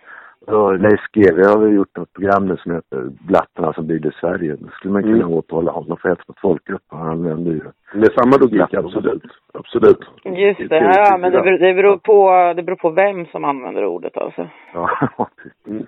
ja, 0.47 0.71
Leif 0.73 1.01
GW 1.13 1.43
har 1.49 1.59
väl 1.59 1.73
gjort 1.75 1.97
något 1.97 2.13
program 2.13 2.47
nu 2.47 2.57
som 2.57 2.73
heter 2.73 3.09
Blattarna 3.27 3.73
som 3.73 3.87
byggde 3.87 4.13
Sverige. 4.21 4.57
Då 4.57 4.69
skulle 4.69 4.93
man 4.93 5.03
kunna 5.03 5.17
Mm. 5.17 5.33
åtala 5.33 5.73
honom 5.73 5.97
för 5.97 6.09
hets 6.09 6.29
mot 6.29 6.41
folkgrupp. 6.41 6.83
Han 6.89 7.09
använde 7.09 7.51
ju 7.51 7.63
med 7.95 8.13
samma 8.13 8.37
logik, 8.41 8.75
absolut. 8.75 9.23
Absolut. 9.55 9.99
Just 10.25 10.59
det, 10.61 10.69
Till- 10.69 10.91
ja, 10.95 11.17
men 11.21 11.33
det, 11.33 11.41
beror- 11.43 11.59
det, 11.59 11.75
beror 11.75 11.97
på, 11.97 12.31
det 12.57 12.63
beror 12.63 12.77
på 12.77 12.91
vem 12.91 13.27
som 13.27 13.45
använder 13.45 13.85
ordet 13.85 14.17
alltså. 14.17 14.49
Ja. 14.75 14.89
Mm. 15.67 15.87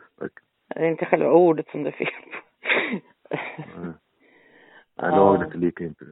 Det 0.74 0.80
är 0.80 0.88
inte 0.90 1.04
själva 1.06 1.30
ordet 1.30 1.68
som 1.68 1.82
det 1.82 1.88
är 1.88 1.92
fel 1.92 2.06
på. 2.06 3.36
Nej, 5.00 5.10
Ja. 5.10 5.16
lagret 5.16 5.54
är 5.54 5.58
lika 5.58 5.84
inte 5.84 6.04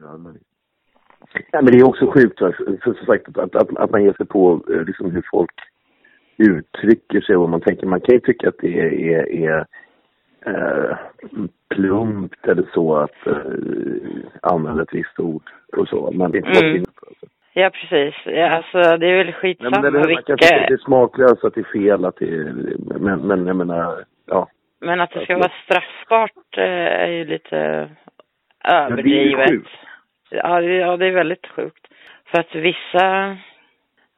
Ja, 1.51 1.61
men 1.61 1.65
det 1.65 1.77
är 1.77 1.87
också 1.87 2.11
sjukt 2.11 2.39
för, 2.39 2.55
som 2.83 3.05
sagt, 3.05 3.37
att, 3.37 3.55
att, 3.55 3.77
att 3.77 3.91
man 3.91 4.03
ger 4.03 4.13
sig 4.13 4.25
på 4.25 4.61
eh, 4.69 4.83
liksom, 4.85 5.11
hur 5.11 5.23
folk 5.31 5.51
uttrycker 6.37 7.21
sig 7.21 7.35
och 7.35 7.41
vad 7.41 7.49
man 7.49 7.61
tänker. 7.61 7.87
Man 7.87 8.01
kan 8.01 8.15
ju 8.15 8.19
tycka 8.21 8.49
att 8.49 8.57
det 8.59 8.79
är, 8.79 8.93
är, 8.93 9.31
är 9.31 9.65
eh, 10.45 10.97
plumpt 11.69 12.47
eller 12.47 12.65
så 12.73 12.95
att 12.95 13.27
eh, 13.27 13.35
använda 14.41 14.83
ett 14.83 14.93
visst 14.93 15.19
ord 15.19 15.43
och 15.77 15.87
så. 15.87 16.11
Men 16.13 16.31
det 16.31 16.37
är 16.37 16.47
inte 16.47 16.59
Mm. 16.65 16.75
mm. 16.75 16.85
Ja, 17.55 17.69
precis. 17.69 18.15
Ja, 18.25 18.49
alltså, 18.49 18.97
det 18.97 19.07
är 19.07 19.17
väl 19.17 19.25
Nej, 19.25 19.33
skitsamma 19.33 19.81
men, 19.81 20.03
tycka 20.03 20.19
att 20.19 20.25
det 20.39 20.59
vilka... 20.59 20.73
är 20.73 20.77
smaklöst, 20.77 21.43
att 21.43 21.53
det 21.53 21.61
är 21.61 21.79
fel, 21.83 22.05
att 22.05 22.15
det 22.15 22.25
är, 22.25 22.53
men, 22.99 23.19
men 23.19 23.47
jag 23.47 23.55
menar, 23.55 24.03
ja. 24.25 24.47
Men 24.79 25.01
att 25.01 25.11
det 25.11 25.23
ska 25.23 25.37
vara 25.37 25.51
straffbart 25.65 26.57
eh, 26.57 26.63
är 27.03 27.07
ju 27.07 27.25
lite 27.25 27.55
det 28.63 28.69
överdrivet. 28.71 29.49
sjukt. 29.49 29.69
Ja, 30.33 30.61
det, 30.61 30.73
ja, 30.75 30.97
det 30.97 31.05
är 31.07 31.11
väldigt 31.11 31.47
sjukt. 31.47 31.87
För 32.31 32.39
att 32.39 32.55
vissa 32.55 33.37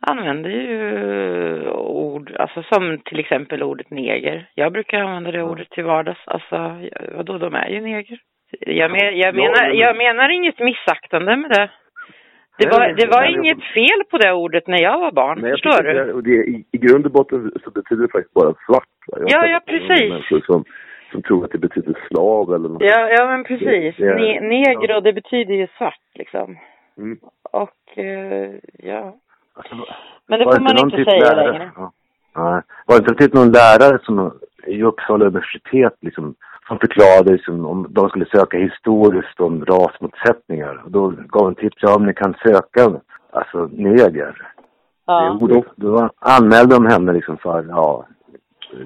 använder 0.07 0.49
ju 0.49 1.69
ord, 1.79 2.31
alltså 2.39 2.63
som 2.63 2.99
till 3.05 3.19
exempel 3.19 3.63
ordet 3.63 3.89
neger. 3.89 4.49
Jag 4.55 4.71
brukar 4.71 4.99
använda 5.01 5.31
det 5.31 5.43
ordet 5.43 5.69
till 5.69 5.83
vardags. 5.83 6.19
Alltså, 6.27 6.79
vadå, 7.15 7.37
de 7.37 7.55
är 7.55 7.69
ju 7.69 7.81
neger. 7.81 8.19
Jag, 8.59 8.91
men, 8.91 8.99
jag, 8.99 9.13
Ja, 9.17 9.31
menar, 9.31 9.67
men- 9.67 9.77
jag 9.77 9.97
menar 9.97 10.29
inget 10.29 10.59
missaktande 10.59 11.35
med 11.35 11.49
det. 11.49 11.69
Det 12.57 12.65
Nej, 12.65 12.71
var, 12.79 12.79
nej, 12.79 12.93
det 12.97 13.07
var 13.07 13.21
nej, 13.21 13.33
inget 13.33 13.63
fel 13.63 14.03
på 14.11 14.17
det 14.17 14.31
ordet 14.33 14.67
när 14.67 14.81
jag 14.81 14.99
var 14.99 15.11
barn, 15.11 15.39
jag 15.43 15.51
förstår 15.51 15.83
du? 15.83 15.93
det- 15.93 16.13
Och 16.13 16.23
det, 16.23 16.31
i, 16.31 16.65
I 16.71 16.77
grund 16.77 17.05
och 17.05 17.11
botten 17.11 17.51
så 17.63 17.69
betyder 17.71 18.01
det 18.01 18.11
faktiskt 18.11 18.33
bara 18.33 18.53
svart. 18.65 18.87
Va? 19.07 19.17
Jag 19.19 19.29
Ja, 19.31 19.47
ja, 19.47 19.59
precis. 19.65 20.45
Som, 20.45 20.63
som 21.11 21.21
tror 21.21 21.45
att 21.45 21.51
det 21.51 21.57
betyder 21.57 21.97
slav 22.07 22.53
eller 22.53 22.69
något. 22.69 22.81
Ja, 22.81 23.09
ja 23.09 23.25
men 23.27 23.43
precis. 23.43 23.95
Det- 23.97 24.15
Ne 24.15 24.39
neger 24.39 24.95
och 24.95 25.03
det 25.03 25.13
betyder 25.13 25.53
ju 25.53 25.67
svart 25.77 25.99
liksom. 26.13 26.57
Mm. 26.97 27.17
Och 27.51 27.97
eh, 27.97 28.51
ja. 28.73 29.15
Alltså, 29.53 29.75
Men 30.27 30.39
det 30.39 30.45
får 30.45 30.59
man 30.59 30.77
inte 30.77 30.97
typ 30.97 31.09
säga 31.09 31.19
lärare- 31.33 31.51
längre. 31.51 31.71
Ja. 31.75 31.91
Nej. 32.35 32.61
Var 32.85 32.95
det 32.99 33.09
inte 33.11 33.23
typ 33.23 33.33
någon 33.33 33.51
lärare 33.51 33.99
som 34.03 34.39
i 34.67 34.83
Uppsala 34.83 35.25
universitet 35.25 35.93
liksom, 36.01 36.35
som 36.67 36.79
förklarade 36.79 37.31
liksom, 37.31 37.65
om 37.65 37.87
de 37.89 38.09
skulle 38.09 38.25
söka 38.25 38.57
historiskt 38.57 39.39
om 39.39 39.65
rasmotsättningar. 39.65 40.81
Och 40.85 40.91
då 40.91 41.13
gav 41.27 41.47
en 41.47 41.55
tips, 41.55 41.77
ja 41.81 41.95
om 41.95 42.05
ni 42.05 42.13
kan 42.13 42.33
söka 42.43 42.99
alltså 43.31 43.69
neger. 43.71 44.47
Ja. 45.07 45.37
Jo, 45.41 45.47
då, 45.47 45.63
då 45.75 46.09
anmälde 46.19 46.75
de 46.75 46.85
henne 46.85 47.13
liksom 47.13 47.37
för, 47.37 47.65
ja, 47.69 48.05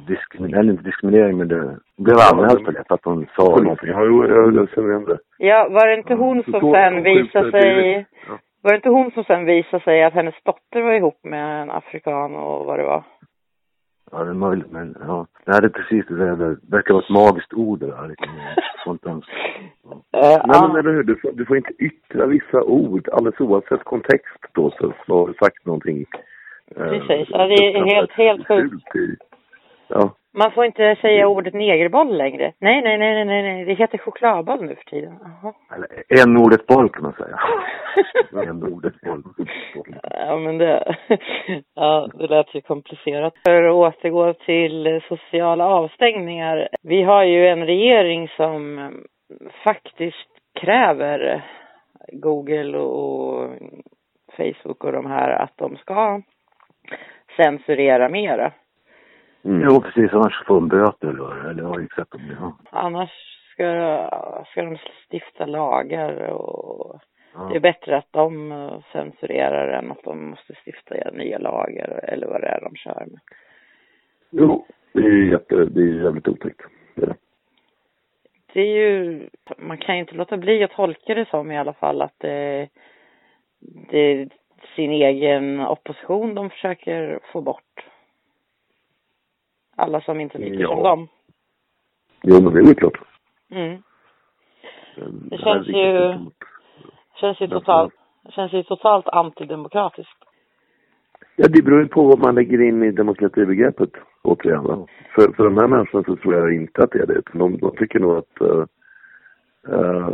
diskriminering, 0.07 0.59
eller 0.59 0.71
inte 0.71 0.83
diskriminering 0.83 1.37
men 1.37 1.47
det 1.47 1.77
blev 1.97 2.15
anmäld 2.33 2.65
för 2.65 2.71
det 2.71 2.83
för 2.87 2.95
att 2.95 3.05
hon 3.05 3.25
sa 3.35 3.43
någonting. 3.61 3.89
Ja, 3.89 4.03
jo, 4.05 4.25
jag, 4.27 4.55
jag 4.55 4.69
känner 4.69 4.89
igen 4.89 5.05
det. 5.05 5.17
ja, 5.37 5.67
var 5.71 5.87
det 5.87 5.93
inte 5.97 6.13
hon 6.13 6.43
Så 6.43 6.51
som 6.51 6.59
då- 6.59 6.73
sen 6.73 7.03
visade 7.03 7.51
sig... 7.51 8.05
Ja. 8.27 8.37
Var 8.61 8.71
det 8.71 8.75
inte 8.75 8.89
hon 8.89 9.11
som 9.11 9.23
sen 9.23 9.45
visade 9.45 9.83
sig 9.83 10.03
att 10.03 10.13
hennes 10.13 10.35
dotter 10.43 10.81
var 10.81 10.93
ihop 10.93 11.19
med 11.23 11.61
en 11.61 11.71
afrikan 11.71 12.35
och 12.35 12.65
vad 12.65 12.79
det 12.79 12.83
var? 12.85 13.03
Ja, 14.11 14.23
det 14.23 14.29
är 14.29 14.33
möjligt 14.33 14.71
men 14.71 14.95
ja. 15.07 15.27
Nej, 15.45 15.61
det 15.61 15.67
är 15.67 15.69
precis 15.69 16.05
det 16.07 16.15
där. 16.17 16.35
Det 16.35 16.57
verkar 16.71 16.93
vara 16.93 17.03
ett 17.03 17.09
magiskt 17.09 17.53
ord 17.53 17.79
det 17.79 17.87
där. 17.87 18.07
Liksom. 18.07 18.29
Uh, 19.05 20.01
Nej, 20.13 20.37
ja. 20.43 20.67
men 20.67 20.79
eller 20.79 20.93
hur? 20.93 21.03
Du 21.03 21.15
får, 21.15 21.31
du 21.31 21.45
får 21.45 21.57
inte 21.57 21.73
yttra 21.79 22.25
vissa 22.25 22.63
ord 22.63 23.09
alldeles 23.13 23.39
oavsett 23.39 23.83
kontext 23.83 24.37
då 24.53 24.71
så 24.71 24.93
så 25.05 25.19
har 25.19 25.27
du 25.27 25.33
sagt 25.33 25.65
någonting. 25.65 26.05
eh, 26.75 26.83
Precis. 26.89 27.27
Ja, 27.31 27.47
det 27.47 27.53
är 27.53 27.85
helt- 27.95 28.11
helt 28.11 28.47
sjukt. 28.47 28.85
Ja. 29.89 30.09
Man 30.33 30.51
får 30.51 30.65
inte 30.65 30.95
säga 31.01 31.27
ordet 31.27 31.53
negerboll 31.53 32.17
längre. 32.17 32.53
Nej, 32.59 32.81
nej, 32.81 32.97
nej, 32.97 33.25
nej, 33.25 33.43
nej. 33.43 33.65
Det 33.65 33.73
heter 33.73 33.97
chokladboll 33.97 34.65
nu 34.65 34.75
för 34.75 34.83
tiden. 34.83 35.19
Jaha. 35.21 35.53
Eller 35.75 36.21
en 36.23 36.37
ordet 36.37 36.67
boll 36.67 36.89
kan 36.89 37.03
man 37.03 37.13
säga. 37.13 37.39
en 38.49 38.63
ordet 38.63 39.01
boll. 39.01 39.23
Ja, 40.03 40.37
men 40.37 40.57
det, 40.57 40.95
ja, 41.75 42.09
det 42.13 42.27
lät 42.27 42.55
ju 42.55 42.61
komplicerat. 42.61 43.33
För 43.45 43.63
att 43.63 43.73
återgå 43.73 44.33
till 44.33 45.01
sociala 45.07 45.65
avstängningar. 45.65 46.69
Vi 46.81 47.03
har 47.03 47.23
ju 47.23 47.47
en 47.47 47.65
regering 47.65 48.27
som 48.27 48.79
eh, 48.79 48.89
faktiskt 49.63 50.29
kräver 50.61 51.45
Google 52.11 52.77
och 52.77 53.49
Facebook 54.37 54.83
och 54.83 54.91
de 54.91 55.05
här 55.05 55.29
att 55.29 55.53
de 55.57 55.77
ska 55.77 56.21
censurera 57.37 58.09
mera. 58.09 58.51
Mm. 59.45 59.61
Jo, 59.69 59.81
precis. 59.81 60.13
Annars 60.13 60.43
får 60.47 60.55
de 60.55 60.67
böter 60.67 61.07
eller, 61.07 61.49
eller 61.49 61.63
har 61.63 61.79
exakt. 61.79 62.13
Ja. 62.39 62.57
Annars 62.69 63.09
ska, 63.53 64.43
ska 64.51 64.63
de 64.63 64.77
stifta 65.09 65.45
lagar 65.45 66.29
och 66.29 67.01
Ja. 67.33 67.49
det 67.49 67.55
är 67.55 67.59
bättre 67.59 67.97
att 67.97 68.07
de 68.11 68.51
eh, 68.51 68.79
censurerar 68.91 69.67
än 69.67 69.91
att 69.91 70.03
de 70.03 70.29
måste 70.29 70.53
stifta 70.65 70.95
nya 71.13 71.37
lagar 71.37 71.99
eller 72.03 72.27
vad 72.27 72.41
det 72.41 72.47
är 72.47 72.61
de 72.61 72.75
kör 72.75 73.05
med. 73.05 73.19
Jo, 74.31 74.65
det 74.93 74.99
är 74.99 75.11
ju 75.11 75.31
jätte, 75.31 75.55
det 75.55 75.81
är 75.81 76.03
jävligt 76.03 76.27
otäckt. 76.27 76.61
Det 76.95 77.01
är 77.01 77.07
det. 77.07 77.15
Det 78.53 78.61
är 78.61 78.75
ju, 78.75 79.29
man 79.57 79.77
kan 79.77 79.95
ju 79.95 80.01
inte 80.01 80.15
låta 80.15 80.37
bli 80.37 80.63
att 80.63 80.71
tolka 80.71 81.13
det 81.13 81.29
som 81.29 81.51
i 81.51 81.57
alla 81.57 81.73
fall 81.73 82.01
att 82.01 82.15
det, 82.17 82.67
det 83.91 83.97
är 83.97 84.29
sin 84.75 84.91
egen 84.91 85.59
opposition 85.59 86.35
de 86.35 86.49
försöker 86.49 87.19
få 87.31 87.41
bort. 87.41 87.85
Alla 89.79 90.01
som 90.01 90.19
inte 90.19 90.37
tycker 90.37 90.59
Ja. 90.59 90.67
som 90.75 90.83
dem. 90.83 91.07
Jo, 92.23 92.41
men 92.41 92.53
det 92.53 92.59
är 92.59 92.65
väl 92.65 92.75
klart. 92.75 92.97
Mm. 93.51 93.81
Det 95.29 95.37
känns 95.37 95.67
ju- 95.67 96.19
Känns 97.15 97.41
ju 97.41 97.47
totalt, 97.47 97.93
känns 98.29 98.53
ju 98.53 98.63
totalt 98.63 99.07
antidemokratiskt. 99.07 100.17
Ja, 101.35 101.47
det 101.47 101.61
beror 101.61 101.81
ju 101.81 101.87
på 101.87 102.03
vad 102.03 102.19
man 102.19 102.35
lägger 102.35 102.61
in 102.61 102.83
i 102.83 102.91
demokratibegreppet, 102.91 103.89
återigen. 104.21 104.63
Va? 104.63 104.87
För, 105.15 105.31
för 105.33 105.43
de 105.43 105.57
här 105.57 105.67
människorna 105.67 106.03
så 106.03 106.15
tror 106.15 106.35
jag 106.35 106.53
inte 106.53 106.83
att 106.83 106.91
det 106.91 106.99
är 106.99 107.05
det. 107.07 107.21
De, 107.33 107.57
de 107.57 107.75
tycker 107.75 107.99
nog 107.99 108.17
att, 108.17 108.41
eh, 108.41 108.65
eh, 109.73 110.09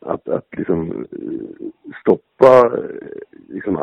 att, 0.00 0.28
att 0.28 0.46
liksom 0.56 0.90
eh, 1.12 1.90
stoppa 2.00 2.72
liksom, 3.48 3.82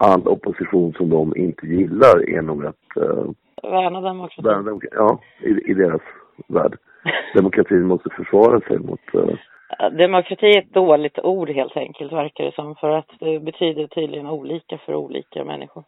all 0.00 0.28
opposition 0.28 0.92
som 0.92 1.10
de 1.10 1.36
inte 1.36 1.66
gillar 1.66 2.28
är 2.30 2.42
nog 2.42 2.66
att 2.66 2.96
uh, 2.96 3.30
Värna 3.62 4.00
demokratin. 4.00 4.80
ja, 4.92 5.20
i, 5.40 5.70
i 5.70 5.74
deras 5.74 6.00
värld. 6.48 6.78
Demokratin 7.34 7.86
måste 7.86 8.10
försvara 8.10 8.60
sig 8.60 8.78
mot 8.78 9.00
eh, 9.14 9.90
Demokrati 9.92 10.46
är 10.46 10.58
ett 10.58 10.74
dåligt 10.74 11.18
ord 11.18 11.50
helt 11.50 11.76
enkelt 11.76 12.12
verkar 12.12 12.44
det 12.44 12.54
som 12.54 12.74
för 12.74 12.90
att 12.90 13.10
det 13.20 13.40
betyder 13.40 13.86
tydligen 13.86 14.26
olika 14.26 14.78
för 14.78 14.94
olika 14.94 15.44
människor. 15.44 15.84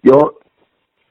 Jag 0.00 0.30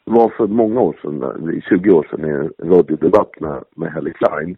var 0.06 0.30
för 0.30 0.48
många 0.48 0.82
år 0.82 0.96
sedan, 1.02 1.54
i 1.58 1.62
20 1.62 1.92
år 1.92 2.08
sedan, 2.12 2.26
i 2.26 2.30
en 2.30 2.70
radiodebatt 2.72 3.40
med, 3.40 3.64
med 3.76 3.92
Helle 3.94 4.12
Klein. 4.12 4.58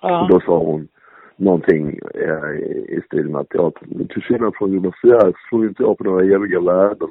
Och 0.00 0.10
Ja. 0.10 0.28
då 0.30 0.40
sa 0.40 0.58
hon 0.58 0.88
någonting 1.36 1.98
eh, 2.14 2.50
i 2.96 3.02
stil 3.06 3.28
med 3.28 3.40
att 3.40 3.54
jag 3.54 3.74
till 4.08 4.22
skillnad 4.22 4.56
från 4.56 4.72
Jonas 4.72 4.94
Fjärd 5.00 5.34
tror 5.50 5.66
inte 5.66 5.82
jag 5.82 5.98
på 5.98 6.04
några 6.04 6.24
eviga 6.24 6.60
värden. 6.60 7.08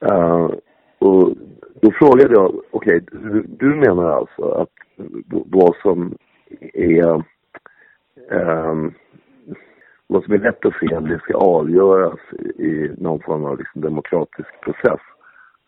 Eh, 0.00 0.50
och 0.98 1.34
då 1.80 1.90
frågade 1.90 2.34
jag, 2.34 2.54
okej, 2.70 3.00
du, 3.12 3.44
du 3.48 3.66
menar 3.66 4.10
alltså 4.10 4.42
att 4.42 4.70
vad 5.28 5.76
som 5.82 6.14
är 6.72 7.22
ehm, 8.30 8.92
vad 10.06 10.24
som 10.24 10.34
är 10.34 10.38
rätt 10.38 10.64
och 10.64 10.74
fel, 10.74 11.08
det 11.08 11.18
ska 11.18 11.34
avgöras 11.34 12.18
i 12.58 12.90
någon 12.98 13.20
form 13.20 13.44
av 13.44 13.58
liksom 13.58 13.80
demokratisk 13.80 14.60
process. 14.60 15.00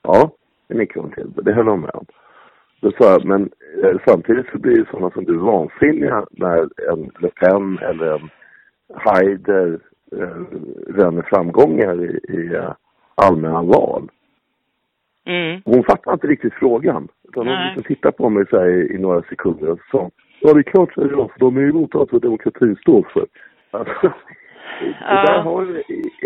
Ja, 0.03 0.31
det 0.69 0.75
nickade 0.75 1.01
hon 1.01 1.13
till. 1.13 1.45
Det 1.45 1.53
höll 1.53 1.69
hon 1.69 1.81
med 1.81 1.91
om. 1.95 2.07
Då 2.81 2.91
sa 2.91 3.11
jag, 3.11 3.25
men 3.25 3.51
eh, 3.85 3.97
samtidigt 4.07 4.47
så 4.53 4.59
blir 4.59 4.77
ju 4.79 4.85
sådana 4.91 5.11
som 5.11 5.25
du 5.25 5.37
vansinniga 5.39 6.27
när 6.31 6.59
en 6.93 7.11
Le 7.19 7.29
Pen 7.31 7.79
eller 7.79 8.15
en 8.15 8.29
Haider 8.95 9.81
eh, 10.13 10.43
röner 10.95 11.23
framgångar 11.23 12.05
i, 12.05 12.21
i 12.29 12.55
eh, 12.55 12.73
allmänna 13.15 13.63
val. 13.63 14.09
Mm. 15.27 15.61
Hon 15.65 15.85
fattade 15.85 16.15
inte 16.15 16.27
riktigt 16.27 16.55
frågan. 16.55 17.09
Utan 17.29 17.47
hon 17.47 17.57
liksom 17.67 17.83
tittade 17.83 18.17
på 18.17 18.29
mig 18.31 18.45
så 18.51 18.59
här 18.59 18.69
i, 18.93 18.99
några 18.99 19.23
sekunder 19.23 19.71
och 19.71 19.81
sa 19.91 20.11
Ja, 20.41 20.53
det 20.55 20.61
är 20.61 20.63
klart 20.63 20.95
säger 20.95 21.11
jag, 21.11 21.31
för 21.33 21.41
de 21.41 21.57
är 21.57 21.69
emot 21.69 21.95
allt 21.95 22.13
vad 22.13 22.23
demokratin 22.23 22.77
står 22.77 23.09
för. 23.13 23.27
Alltså, 23.71 24.13
det 24.81 24.95
Ja. 25.01 25.25
där 25.27 25.41
har 25.43 25.65
du, 25.65 25.83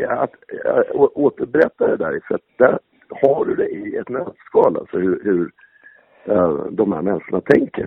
att, 0.07 0.21
att 0.65 0.91
å- 0.91 1.13
återberätta 1.15 1.87
det 1.89 1.97
där, 1.97 2.21
för 2.29 2.35
att 2.35 2.41
där 2.59 2.79
har 3.23 3.45
du 3.45 3.55
det 3.55 3.69
i 3.69 3.97
ett 3.97 4.09
nötskal, 4.09 4.77
alltså 4.77 4.99
hur, 4.99 5.21
hur 5.25 5.51
eh, 6.25 6.65
de 6.71 6.93
här 6.93 7.03
människorna 7.03 7.41
tänker. 7.41 7.87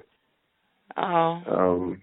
Ja. 0.96 1.42
Um, 1.48 2.02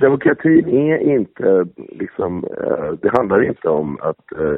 demokratin 0.00 0.68
är 0.68 0.98
inte 0.98 1.66
liksom, 1.76 2.44
eh, 2.44 2.92
det 2.92 3.16
handlar 3.16 3.44
inte 3.44 3.68
om 3.68 3.98
att 4.00 4.40
uh, 4.40 4.56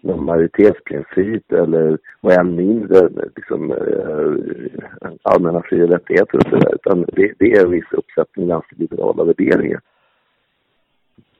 någon 0.00 0.24
majoritetsprincip 0.24 1.52
eller 1.52 1.98
vad 2.20 2.38
än 2.38 2.56
mindre 2.56 3.08
liksom, 3.36 3.70
eh, 3.70 5.10
allmänna 5.22 5.62
fri 5.62 5.82
och 5.82 5.88
rättigheter 5.88 6.36
och 6.36 6.42
sådär, 6.42 6.74
utan 6.74 7.04
det, 7.12 7.32
det 7.38 7.52
är 7.52 7.64
en 7.64 7.70
viss 7.70 7.92
uppsättning 7.92 8.48
ganska 8.48 8.76
liberala 8.78 9.24
värderingar. 9.24 9.80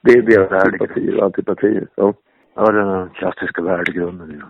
Det 0.01 0.13
är 0.13 0.23
deras 0.23 0.63
sympatier 0.63 1.17
och 1.17 1.25
antipatier. 1.25 1.87
Ja, 1.95 2.15
Ja, 2.55 2.73
den 2.73 3.11
klassiska 3.11 3.63
värdegrunden. 3.63 4.41
Ja. 4.41 4.47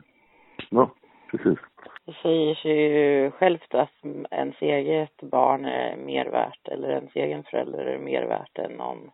ja 0.71 0.91
precis. 1.31 1.59
Det 2.07 2.13
säger 2.23 2.55
sig 2.55 2.73
ju 2.73 3.31
självt 3.31 3.75
att 3.75 4.05
ens 4.31 4.63
eget 4.63 5.21
barn 5.21 5.65
är 5.65 5.97
mer 5.97 6.27
värt 6.27 6.69
eller 6.69 6.91
ens 6.91 7.17
egen 7.17 7.43
förälder 7.45 7.85
är 7.85 7.99
mer 7.99 8.23
värt 8.23 8.59
än 8.59 8.73
någon, 8.73 9.11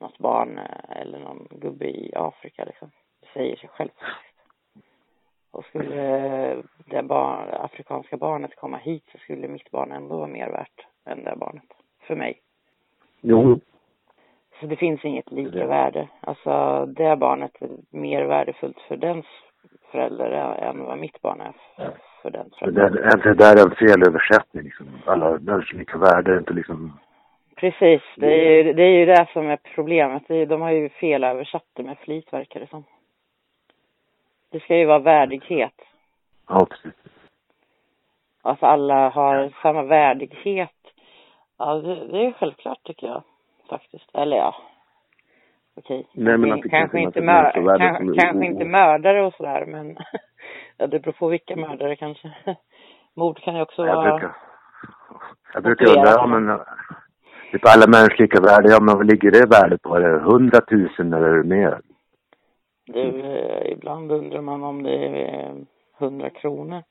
något 0.00 0.18
barn 0.18 0.58
eh, 0.58 1.00
eller 1.00 1.18
någon 1.18 1.48
gubbe 1.50 1.86
i 1.86 2.12
Afrika 2.14 2.64
liksom. 2.64 2.90
Det 3.20 3.26
säger 3.32 3.56
sig 3.56 3.68
självt. 3.68 3.94
Och 5.50 5.64
skulle 5.64 6.62
det 6.86 7.02
barn, 7.02 7.48
afrikanska 7.50 8.16
barnet 8.16 8.56
komma 8.56 8.76
hit 8.76 9.04
så 9.12 9.18
skulle 9.18 9.48
mitt 9.48 9.70
barn 9.70 9.92
ändå 9.92 10.16
vara 10.16 10.26
mer 10.26 10.48
värt 10.48 10.86
än 11.04 11.24
det 11.24 11.36
barnet. 11.36 11.72
För 12.00 12.16
mig. 12.16 12.40
Jo, 13.20 13.60
Så 14.60 14.66
det 14.66 14.76
finns 14.76 15.04
inget 15.04 15.30
lika 15.30 15.66
värde. 15.66 16.08
Alltså 16.20 16.86
det 16.86 17.16
barnet 17.16 17.62
är 17.62 17.70
mer 17.90 18.24
värdefullt 18.24 18.80
för 18.80 18.96
dens 18.96 19.26
förälder 19.92 20.30
än 20.58 20.84
vad 20.84 20.98
mitt 20.98 21.22
barn 21.22 21.40
är 21.40 21.52
för 22.22 22.30
den 22.30 22.48
Det 22.48 22.56
föräldern. 22.58 22.92
där, 22.94 23.16
det 23.24 23.34
där 23.34 23.56
är 23.56 23.66
en 23.70 23.76
felöversättning 23.76 24.62
liksom. 24.62 24.86
Alla 25.06 25.30
människor 25.30 25.78
lika 25.78 25.98
värde 25.98 26.32
är 26.34 26.38
inte 26.38 26.52
liksom... 26.52 26.98
Precis, 27.56 28.02
det 28.16 28.26
är, 28.26 28.64
ju, 28.64 28.72
det 28.72 28.82
är 28.82 28.98
ju 28.98 29.06
det 29.06 29.26
som 29.32 29.50
är 29.50 29.56
problemet. 29.74 30.22
Det 30.28 30.36
är, 30.36 30.46
de 30.46 30.60
har 30.60 30.70
ju 30.70 30.88
fel 30.88 31.24
översatt 31.24 31.66
det 31.72 31.82
med 31.82 31.98
flit 31.98 32.32
verkar 32.32 32.60
det 32.60 32.66
som. 32.66 32.84
Det 34.50 34.60
ska 34.60 34.76
ju 34.76 34.84
vara 34.84 34.98
värdighet. 34.98 35.80
Ja, 36.48 36.66
precis. 36.70 36.92
Alltså 38.42 38.66
alla 38.66 39.08
har 39.08 39.52
samma 39.62 39.82
värdighet. 39.82 40.70
Ja, 41.58 41.74
det, 41.74 41.94
det 42.06 42.26
är 42.26 42.32
självklart 42.32 42.82
tycker 42.82 43.06
jag 43.06 43.22
faktiskt. 43.68 44.14
Eller 44.14 44.36
ja, 44.36 44.54
okej. 45.76 46.06
Nej, 46.14 46.38
men 46.38 46.52
att 46.52 46.62
det 46.62 46.68
kan 46.68 46.80
kanske 46.80 46.98
inte, 47.00 47.20
mör, 47.20 47.52
kanske 48.20 48.38
o- 48.38 48.42
inte 48.42 48.64
mördare 48.64 49.22
och 49.26 49.34
sådär 49.34 49.64
men 49.66 49.96
ja, 50.76 50.86
det 50.86 51.00
beror 51.00 51.12
på 51.12 51.28
vilka 51.28 51.56
mördare 51.56 51.96
kanske. 51.96 52.30
Mord 53.16 53.38
kan 53.42 53.54
ju 53.56 53.62
också 53.62 53.86
Jag 53.86 53.96
vara... 53.96 54.10
brukar... 54.10 54.36
Jag 55.54 55.62
brukar 55.62 55.86
undra, 55.96 56.10
ja 56.10 56.26
men... 56.26 56.58
Typ 57.52 57.62
alla 57.66 57.86
människor 57.86 58.22
lika 58.22 58.40
värde, 58.40 58.68
ja 58.70 58.80
men 58.80 58.96
vad 58.96 59.06
ligger 59.06 59.30
det 59.30 59.46
värdet 59.50 59.82
på? 59.82 59.94
Är 59.96 60.00
det 60.00 60.18
hundratusen 60.18 61.12
eller 61.12 61.42
mer? 61.42 61.80
Det, 62.86 63.00
eh, 63.02 63.72
ibland 63.72 64.12
undrar 64.12 64.40
man 64.40 64.64
om 64.64 64.82
det 64.82 65.06
är 65.06 65.44
eh, 65.48 65.52
100 65.98 66.30
kronor. 66.30 66.82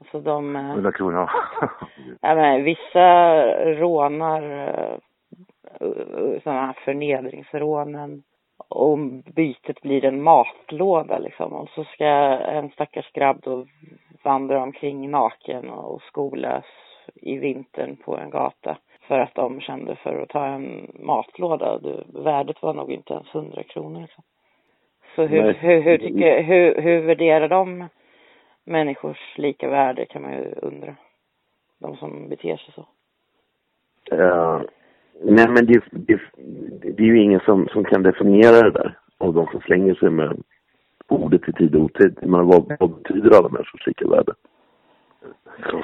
Alltså 0.00 0.20
de... 0.20 0.56
eh, 0.56 0.62
Hundra 0.62 0.92
kronor. 0.92 1.30
Ja, 2.20 2.34
men 2.34 2.64
vissa 2.64 3.36
rånar 3.64 4.42
sådana 6.42 6.66
här 6.66 6.78
förnedringsrånen 6.84 8.22
och 8.68 8.98
bytet 9.34 9.80
blir 9.80 10.04
en 10.04 10.22
matlåda 10.22 11.18
liksom 11.18 11.52
och 11.52 11.68
så 11.68 11.84
ska 11.84 12.06
en 12.06 12.70
stackars 12.70 13.12
grabb 13.12 13.40
då 13.42 13.66
vandra 14.22 14.62
omkring 14.62 15.10
naken 15.10 15.70
och 15.70 16.02
skolas 16.02 16.64
i 17.14 17.38
vintern 17.38 17.96
på 17.96 18.16
en 18.16 18.30
gata 18.30 18.78
för 19.00 19.18
att 19.18 19.34
de 19.34 19.60
kände 19.60 19.96
för 19.96 20.22
att 20.22 20.28
ta 20.28 20.46
en 20.46 20.90
matlåda. 20.94 21.78
Det, 21.78 22.04
värdet 22.06 22.62
var 22.62 22.74
nog 22.74 22.92
inte 22.92 23.12
ens 23.14 23.34
100 23.34 23.62
kronor 23.62 24.00
liksom. 24.00 24.24
Så 25.14 25.22
hur, 25.22 25.42
Nej. 25.42 25.52
hur, 25.52 25.80
hur, 25.80 25.98
tycker, 25.98 26.42
hur, 26.42 26.82
hur 26.82 27.00
värderar 27.00 27.48
de 27.48 27.88
människors 28.64 29.38
lika 29.38 29.68
värde 29.68 30.06
kan 30.06 30.22
man 30.22 30.32
ju 30.32 30.54
undra. 30.62 30.94
De 31.78 31.96
som 31.96 32.28
beter 32.28 32.56
sig 32.56 32.74
så. 32.74 32.86
Uh, 34.14 34.62
nej 35.22 35.48
men 35.48 35.66
det, 35.66 35.82
det, 35.90 36.20
det 36.82 37.02
är 37.02 37.06
ju 37.06 37.22
ingen 37.22 37.40
som, 37.40 37.68
som 37.68 37.84
kan 37.84 38.02
definiera 38.02 38.62
det 38.62 38.70
där 38.70 38.98
av 39.18 39.34
de 39.34 39.46
som 39.46 39.60
slänger 39.60 39.94
sig 39.94 40.10
med 40.10 40.42
ordet 41.08 41.48
i 41.48 41.52
tid 41.52 41.74
och 41.74 41.82
otid. 41.82 42.18
Men 42.22 42.46
vad, 42.46 42.76
vad 42.80 42.90
betyder 42.90 43.38
alla 43.38 43.48
människors 43.48 43.86
lika 43.86 44.08
värde? 44.08 44.32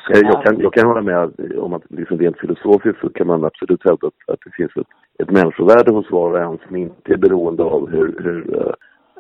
Jag 0.09 0.45
kan, 0.45 0.61
jag 0.61 0.72
kan 0.72 0.87
hålla 0.87 1.03
med 1.03 1.30
om 1.59 1.72
att 1.72 1.82
liksom 1.89 2.18
rent 2.18 2.39
filosofiskt 2.39 3.01
så 3.01 3.09
kan 3.09 3.26
man 3.26 3.45
absolut 3.45 3.85
hävda 3.85 4.07
att, 4.07 4.32
att 4.35 4.39
det 4.45 4.51
finns 4.57 4.76
ett, 4.76 4.87
ett 5.18 5.30
människovärde 5.30 5.93
hos 5.93 6.11
var 6.11 6.30
och 6.30 6.39
en 6.39 6.59
som 6.66 6.76
inte 6.76 7.12
är 7.12 7.16
beroende 7.16 7.62
av 7.62 7.91
hur, 7.91 8.14
hur, 8.22 8.57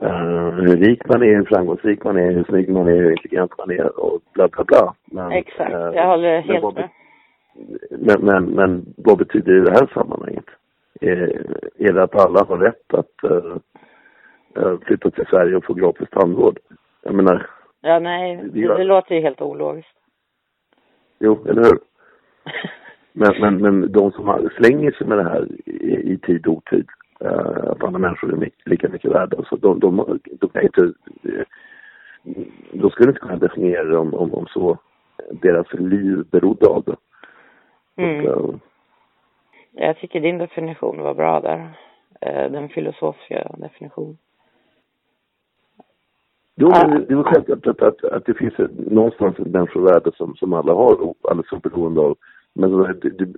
uh, 0.02 0.50
hur 0.50 0.76
rik 0.76 1.08
man 1.08 1.22
är, 1.22 1.36
hur 1.36 1.44
framgångsrik 1.44 2.04
man 2.04 2.16
är, 2.16 2.32
hur 2.32 2.44
snygg 2.44 2.68
man 2.68 2.88
är, 2.88 2.96
hur 2.96 3.10
intelligent 3.10 3.58
man 3.58 3.70
är 3.70 4.00
och 4.00 4.20
bla 4.32 4.48
bla 4.48 4.64
bla. 4.64 4.94
Men, 5.04 5.32
Exakt, 5.32 5.74
uh, 5.74 5.78
jag 5.94 6.06
håller 6.06 6.40
helt 6.40 6.74
med. 6.74 6.88
Men, 7.90 8.20
men, 8.20 8.44
men 8.44 8.94
vad 8.96 9.18
betyder 9.18 9.52
det 9.52 9.58
i 9.58 9.64
det 9.64 9.70
här 9.70 9.90
sammanhanget? 9.94 10.44
Är, 11.00 11.46
är 11.78 11.92
det 11.92 12.02
att 12.02 12.14
alla 12.14 12.44
har 12.44 12.58
rätt 12.58 12.94
att 12.94 13.30
uh, 13.30 14.78
flytta 14.86 15.10
till 15.10 15.26
Sverige 15.26 15.56
och 15.56 15.64
få 15.64 15.74
gratis 15.74 16.08
tandvård? 16.10 16.58
Jag 17.02 17.14
menar... 17.14 17.46
Ja, 17.80 17.98
nej, 17.98 18.36
det, 18.52 18.76
det 18.76 18.84
låter 18.84 19.14
ju 19.14 19.20
helt 19.20 19.40
ologiskt. 19.40 19.96
Jo, 21.18 21.46
eller 21.48 21.62
hur? 21.62 21.78
Men, 23.16 23.40
men, 23.40 23.62
men 23.62 23.92
de 23.92 24.12
som 24.12 24.50
slänger 24.56 24.90
sig 24.90 25.06
med 25.06 25.18
det 25.18 25.24
här 25.24 25.48
i, 25.66 26.12
i 26.12 26.18
tid 26.18 26.46
och 26.46 26.52
otid, 26.52 26.86
uh, 27.24 27.70
att 27.70 27.84
alla 27.84 27.98
människor 27.98 28.32
är 28.32 28.50
lika 28.64 28.88
mycket 28.88 29.10
värda, 29.10 29.44
så 29.44 29.56
de, 29.56 29.80
de, 29.80 30.20
de 30.40 30.48
kan 30.48 30.62
inte... 30.62 30.92
De 32.72 32.90
skulle 32.90 33.08
inte 33.08 33.20
kunna 33.20 33.36
definiera 33.36 33.84
det 33.84 33.96
om, 33.96 34.14
om, 34.14 34.34
om 34.34 34.46
så 34.46 34.78
deras 35.30 35.72
liv 35.72 36.24
berodde 36.30 36.66
av 36.66 36.82
det. 36.84 36.96
Mm. 37.96 38.26
Och, 38.26 38.48
uh, 38.48 38.54
jag 39.72 39.98
tycker 39.98 40.20
din 40.20 40.38
definition 40.38 41.02
var 41.02 41.14
bra 41.14 41.40
där. 41.40 41.58
Uh, 42.26 42.52
den 42.52 42.68
filosofiska 42.68 43.50
definitionen. 43.58 44.18
Jo, 46.56 46.68
men 46.68 46.90
det 46.90 47.12
är 47.12 47.16
väl 47.16 47.24
självklart 47.24 47.66
att, 47.66 47.82
att, 47.82 48.04
att 48.04 48.26
det 48.26 48.34
finns 48.34 48.58
ett, 48.58 48.70
någonstans 48.90 49.38
ett 49.38 49.46
människovärde 49.46 50.10
som, 50.14 50.36
som 50.36 50.52
alla 50.52 50.72
har, 50.72 51.14
alldeles 51.22 51.52
oberoende 51.52 52.00
av. 52.00 52.16
Men 52.52 52.70
det, 52.70 53.10
det, 53.10 53.28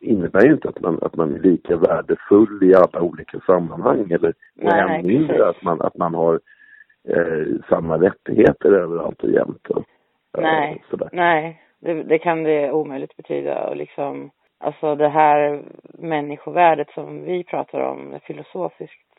innebär 0.00 0.46
ju 0.46 0.52
inte 0.52 0.68
att 0.68 0.80
man, 0.80 0.98
att 1.02 1.16
man 1.16 1.34
är 1.34 1.38
lika 1.38 1.76
värdefull 1.76 2.58
i 2.62 2.74
alla 2.74 3.00
olika 3.00 3.40
sammanhang 3.40 4.10
eller 4.10 4.34
än 4.60 5.06
mindre 5.06 5.48
att 5.48 5.62
man, 5.62 5.80
att 5.80 5.96
man 5.96 6.14
har 6.14 6.40
eh, 7.08 7.46
samma 7.68 7.98
rättigheter 7.98 8.72
överallt 8.72 9.22
och 9.22 9.30
jämt. 9.30 9.66
Och, 9.68 9.84
nej, 10.38 10.84
sådär. 10.90 11.08
nej 11.12 11.62
det, 11.80 12.02
det 12.02 12.18
kan 12.18 12.42
det 12.42 12.72
omöjligt 12.72 13.16
betyda. 13.16 13.68
Och 13.68 13.76
liksom, 13.76 14.30
alltså 14.58 14.94
det 14.94 15.08
här 15.08 15.62
människovärdet 15.98 16.90
som 16.90 17.24
vi 17.24 17.44
pratar 17.44 17.80
om, 17.80 18.18
filosofiskt 18.22 19.10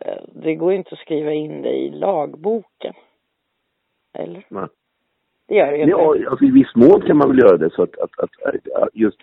Eh, 0.00 0.22
det 0.34 0.54
går 0.54 0.72
inte 0.72 0.90
att 0.92 0.98
skriva 0.98 1.32
in 1.32 1.62
det 1.62 1.72
i 1.72 1.90
lagboken. 1.90 2.94
Eller? 4.18 4.46
Nej. 4.48 4.66
Det 5.48 5.54
gör 5.54 5.66
det 5.66 5.76
ju 5.76 5.82
inte. 5.82 5.90
Ja, 5.90 6.30
alltså 6.30 6.44
i 6.44 6.50
viss 6.50 6.74
mån 6.74 7.00
kan 7.00 7.16
man 7.16 7.28
väl 7.28 7.38
göra 7.38 7.56
det 7.56 7.70
så 7.70 7.82
att, 7.82 7.98
att, 7.98 8.18
att, 8.18 8.82
att 8.82 8.88
just 8.92 9.18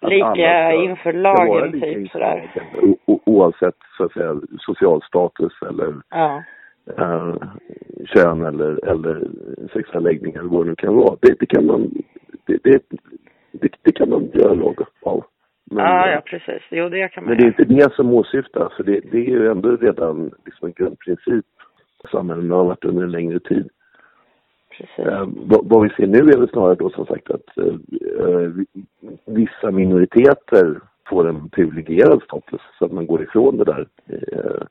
att 0.00 0.10
lika 0.10 0.24
alla, 0.24 0.72
inför 0.72 1.12
lagen 1.12 1.80
typ 1.80 2.10
sådär. 2.10 2.50
O, 3.06 3.20
oavsett 3.24 3.76
så 3.96 4.04
att 4.04 4.12
säga 4.12 4.40
social 4.58 5.02
status 5.02 5.52
eller 5.62 5.94
ja. 6.10 6.42
Äh, 6.98 7.34
kön 8.06 8.44
eller, 8.44 8.88
eller 8.88 9.28
sexuell 9.72 10.02
läggning 10.02 10.34
eller 10.34 10.48
vad 10.48 10.64
det 10.64 10.68
nu 10.68 10.76
kan 10.76 10.94
vara. 10.94 11.16
Det, 11.20 11.34
det 11.40 11.46
kan 11.46 11.66
man 11.66 11.90
det, 12.46 12.58
det, 12.64 12.82
det, 13.52 13.72
det 13.82 13.92
kan 13.92 14.10
man 14.10 14.30
göra 14.34 14.54
lag 14.54 14.78
av. 15.02 15.24
Men, 15.70 15.84
ja, 15.84 16.10
ja, 16.10 16.22
precis. 16.26 16.62
Jo, 16.70 16.88
det 16.88 17.08
kan 17.08 17.24
man 17.24 17.30
Men 17.30 17.38
det 17.38 17.44
är 17.44 17.46
inte 17.46 17.74
det 17.74 17.94
som 17.94 18.14
åsyftas, 18.14 18.72
för 18.76 18.84
det, 18.84 19.00
det 19.10 19.18
är 19.18 19.30
ju 19.30 19.50
ändå 19.50 19.76
redan 19.76 20.30
liksom 20.44 20.66
en 20.66 20.72
grundprincip 20.72 21.46
samhällen 22.10 22.50
har 22.50 22.64
varit 22.64 22.84
under 22.84 23.02
en 23.02 23.10
längre 23.10 23.40
tid. 23.40 23.68
Eh, 24.96 25.26
vad, 25.26 25.68
vad, 25.68 25.82
vi 25.82 25.88
ser 25.88 26.06
nu 26.06 26.18
är 26.18 26.38
väl 26.38 26.48
snarare 26.48 26.74
då 26.74 26.90
som 26.90 27.06
sagt 27.06 27.30
att 27.30 27.58
eh, 27.58 28.50
vissa 29.26 29.70
minoriteter 29.70 30.80
får 31.08 31.28
en 31.28 31.48
privilegierad 31.48 32.22
status 32.22 32.60
så 32.78 32.84
att 32.84 32.92
man 32.92 33.06
går 33.06 33.22
ifrån 33.22 33.58
det 33.58 33.64
där 33.64 33.86
eh, 34.06 34.66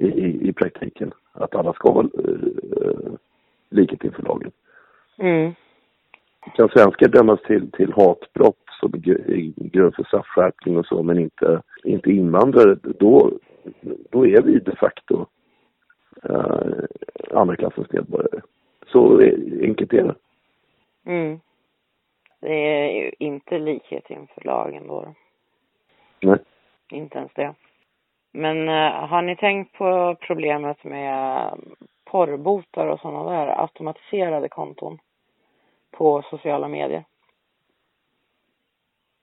i, 0.00 0.06
i, 0.06 0.48
i, 0.48 0.52
praktiken. 0.52 1.12
Att 1.32 1.54
alla 1.54 1.72
ska 1.72 1.90
ha 1.90 2.02
eh, 2.02 3.12
likhet 3.70 4.04
inför 4.04 4.22
lagen. 4.22 4.50
Mm. 5.18 5.54
Kan 6.56 6.68
svenskar 6.68 7.08
dömas 7.08 7.42
till, 7.42 7.70
till 7.70 7.92
hatbrott 7.92 8.56
som 8.80 8.92
grund 9.56 9.94
för 9.94 10.04
straffskärpning 10.04 10.78
och 10.78 10.86
så, 10.86 11.02
men 11.02 11.18
inte, 11.18 11.62
inte 11.84 12.10
invandrare, 12.10 12.74
då, 12.82 13.32
då 14.10 14.26
är 14.26 14.42
vi 14.42 14.58
de 14.58 14.76
facto 14.76 15.26
uh, 16.30 16.84
andra 17.30 17.56
klassens 17.56 17.92
medborgare. 17.92 18.40
Så 18.86 19.20
enkelt 19.62 19.92
är 19.92 20.04
det. 20.04 20.14
Mm. 21.06 21.40
Det 22.40 22.54
är 22.54 23.02
ju 23.02 23.12
inte 23.18 23.58
likhet 23.58 24.10
inför 24.10 24.42
lagen 24.44 24.86
då. 24.86 25.14
Nej. 26.20 26.38
Inte 26.90 27.18
ens 27.18 27.32
det. 27.34 27.54
Men 28.32 28.68
uh, 28.68 29.06
har 29.06 29.22
ni 29.22 29.36
tänkt 29.36 29.72
på 29.72 30.16
problemet 30.20 30.84
med 30.84 31.50
porrbotar 32.04 32.86
och 32.86 33.00
sådana 33.00 33.30
där 33.30 33.60
automatiserade 33.62 34.48
konton 34.48 34.98
på 35.90 36.22
sociala 36.22 36.68
medier? 36.68 37.04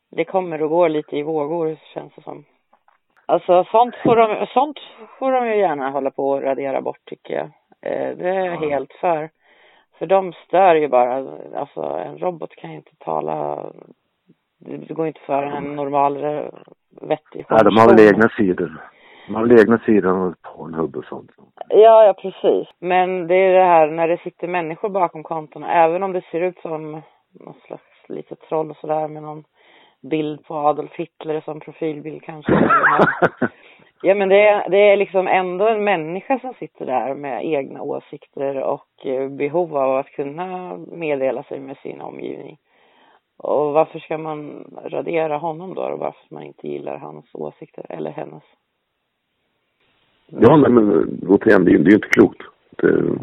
det 0.09 0.25
kommer 0.25 0.61
och 0.63 0.69
går 0.69 0.89
lite 0.89 1.17
i 1.17 1.23
vågor 1.23 1.77
känns 1.93 2.13
det 2.15 2.21
som. 2.21 2.45
Alltså 3.25 3.63
sånt 3.63 3.95
får 3.95 4.15
de, 4.15 4.47
sånt 4.47 4.79
får 5.19 5.31
de 5.31 5.47
ju 5.47 5.57
gärna 5.57 5.89
hålla 5.89 6.11
på 6.11 6.29
och 6.29 6.41
radera 6.41 6.81
bort 6.81 7.05
tycker 7.05 7.33
jag. 7.33 7.45
Eh, 7.81 8.17
det 8.17 8.29
är 8.29 8.45
jag 8.45 8.63
ja. 8.63 8.69
helt 8.69 8.93
för. 8.93 9.29
För 9.99 10.05
de 10.05 10.33
stör 10.33 10.75
ju 10.75 10.87
bara, 10.87 11.15
alltså 11.55 11.81
en 11.81 12.17
robot 12.17 12.55
kan 12.55 12.69
ju 12.71 12.75
inte 12.75 12.95
tala, 12.99 13.65
det 14.57 14.93
går 14.93 15.07
inte 15.07 15.19
för 15.19 15.43
en 15.43 15.75
normal 15.75 16.17
vettig 17.01 17.45
Ja, 17.49 17.63
de 17.63 17.77
har 17.77 17.87
väl 17.87 18.07
egna 18.07 18.29
sidor. 18.29 18.81
Har 19.35 19.47
väl 19.47 19.59
egna 19.59 19.77
sidor 19.77 20.35
på 20.41 20.63
en 20.63 20.73
hubb 20.73 20.95
och 20.95 21.05
sånt. 21.05 21.31
Ja, 21.69 22.05
ja 22.05 22.13
precis. 22.13 22.67
Men 22.79 23.27
det 23.27 23.35
är 23.35 23.53
det 23.53 23.65
här 23.65 23.87
när 23.87 24.07
det 24.07 24.17
sitter 24.17 24.47
människor 24.47 24.89
bakom 24.89 25.23
kontona, 25.23 25.73
även 25.73 26.03
om 26.03 26.13
det 26.13 26.21
ser 26.31 26.41
ut 26.41 26.59
som 26.59 26.91
någon 27.39 27.59
slags 27.67 27.83
litet 28.07 28.39
troll 28.39 28.71
och 28.71 28.77
sådär 28.77 29.07
med 29.07 29.23
någon 29.23 29.43
bild 30.01 30.45
på 30.45 30.55
Adolf 30.55 30.95
Hitler 30.95 31.41
som 31.41 31.59
profilbild 31.59 32.23
kanske. 32.23 32.53
ja 34.01 34.15
men 34.15 34.29
det 34.29 34.47
är, 34.47 34.69
det 34.69 34.77
är 34.77 34.97
liksom 34.97 35.27
ändå 35.27 35.67
en 35.67 35.83
människa 35.83 36.39
som 36.39 36.53
sitter 36.53 36.85
där 36.85 37.15
med 37.15 37.45
egna 37.45 37.81
åsikter 37.81 38.63
och 38.63 39.05
eh, 39.05 39.29
behov 39.29 39.77
av 39.77 39.97
att 39.97 40.07
kunna 40.07 40.77
meddela 40.77 41.43
sig 41.43 41.59
med 41.59 41.77
sin 41.77 42.01
omgivning. 42.01 42.57
Och 43.37 43.73
varför 43.73 43.99
ska 43.99 44.17
man 44.17 44.65
radera 44.85 45.37
honom 45.37 45.73
då? 45.75 45.81
Varför 45.81 46.35
man 46.35 46.43
inte 46.43 46.67
gillar 46.67 46.97
hans 46.97 47.25
åsikter 47.33 47.85
eller 47.89 48.11
hennes? 48.11 48.43
Ja, 50.27 50.57
nej, 50.57 50.71
men 50.71 51.19
återigen, 51.27 51.65
det 51.65 51.71
är 51.71 51.73
ju 51.73 51.95
inte 51.95 52.07
klokt. 52.07 52.41
Det, 52.69 53.19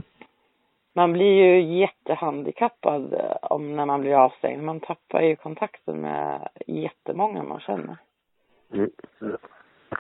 man 0.95 1.13
blir 1.13 1.33
ju 1.33 1.79
jättehandikappad 1.79 3.13
eh, 3.13 3.37
om 3.41 3.77
när 3.77 3.87
man 3.87 4.01
blir 4.01 4.15
avstängd. 4.15 4.63
Man 4.63 4.81
tappar 4.81 5.23
ju 5.23 5.37
kontakten 5.37 6.01
med 6.01 6.49
jättemånga 6.67 7.43
man 7.43 7.61
känner. 7.61 7.97
Mm. 8.73 8.91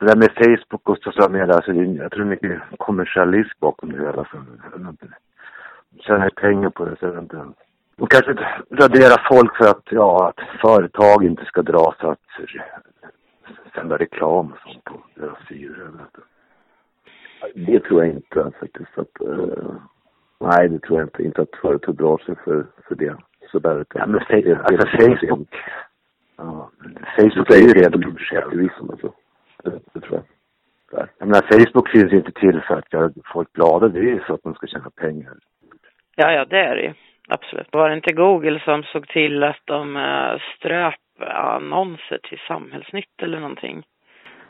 Det 0.00 0.06
där 0.06 0.16
med 0.16 0.30
Facebook 0.34 0.88
och 0.88 0.98
sociala 0.98 1.32
medier, 1.32 1.56
alltså 1.56 1.72
jag 1.72 2.12
tror 2.12 2.24
det 2.24 2.28
är 2.28 2.48
mycket 2.48 2.62
kommersialism 2.78 3.58
bakom 3.60 3.92
det 3.92 3.98
hela. 3.98 4.24
Så 4.24 4.36
jag 4.72 4.90
inte 4.90 5.06
tjänar 6.00 6.30
pengar 6.30 6.70
på 6.70 6.84
det 6.84 6.96
så 6.96 7.06
jag 7.06 7.18
inte 7.18 7.46
och 7.98 8.10
kanske 8.10 8.32
radera 8.70 9.22
folk 9.30 9.56
för 9.56 9.64
att, 9.64 9.84
ja, 9.90 10.28
att 10.28 10.60
företag 10.60 11.24
inte 11.24 11.44
ska 11.44 11.62
dra 11.62 11.94
sig 12.00 12.08
att 12.08 12.18
sända 13.74 13.96
reklam 13.98 14.52
och 14.52 14.58
sånt 14.58 14.84
på 14.84 15.02
deras 15.14 15.46
sidor. 15.48 15.90
Det 17.54 17.80
tror 17.80 18.04
jag 18.04 18.14
inte 18.14 18.52
faktiskt 18.60 18.98
att 18.98 19.26
uh 19.28 19.74
Nej, 20.40 20.68
det 20.68 20.78
tror 20.78 20.98
jag 20.98 21.06
inte. 21.06 21.22
Inte 21.22 21.42
att 21.42 21.60
företag 21.62 21.94
drar 21.94 22.18
sig 22.18 22.34
för, 22.44 22.66
för 22.88 22.94
det. 22.94 23.16
Sådär. 23.52 23.84
Ja, 23.94 24.06
men 24.06 24.20
det, 24.28 24.40
det, 24.40 24.56
alltså 24.56 24.86
Facebook. 24.86 25.48
Ja, 26.36 26.70
Facebook 27.16 27.50
är 27.50 27.56
ju 27.56 27.68
redan 27.68 28.16
aktivism 28.32 28.90
alltså. 28.90 29.12
Det, 29.64 29.80
det 29.92 30.00
tror 30.00 30.14
jag. 30.14 30.24
Där. 30.98 31.08
Jag 31.18 31.28
menar, 31.28 31.58
Facebook 31.58 31.88
finns 31.88 32.12
inte 32.12 32.32
till 32.32 32.60
för 32.60 32.78
att 32.78 32.92
göra 32.92 33.10
folk 33.32 33.52
glada. 33.52 33.88
Det 33.88 33.98
är 33.98 34.02
ju 34.02 34.20
så 34.26 34.34
att 34.34 34.44
man 34.44 34.54
ska 34.54 34.66
tjäna 34.66 34.90
pengar. 34.90 35.34
Ja, 36.16 36.32
ja, 36.32 36.44
det 36.44 36.58
är 36.58 36.76
det 36.76 36.82
ju. 36.82 36.94
Absolut. 37.28 37.68
Var 37.72 37.88
det 37.88 37.94
inte 37.94 38.12
Google 38.12 38.60
som 38.64 38.82
såg 38.82 39.08
till 39.08 39.42
att 39.42 39.60
de 39.64 39.96
uh, 39.96 40.38
ströp 40.56 40.94
annonser 41.20 42.18
till 42.22 42.38
Samhällsnytt 42.48 43.22
eller 43.22 43.40
någonting? 43.40 43.82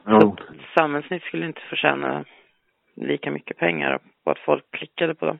Ja. 0.05 0.21
Så 0.21 0.37
Samhällsnytt 0.79 1.23
skulle 1.23 1.47
inte 1.47 1.61
förtjäna 1.61 2.25
lika 2.97 3.31
mycket 3.31 3.57
pengar 3.57 3.99
på 4.25 4.31
att 4.31 4.39
folk 4.39 4.65
klickade 4.71 5.15
på 5.15 5.27
dem. 5.27 5.39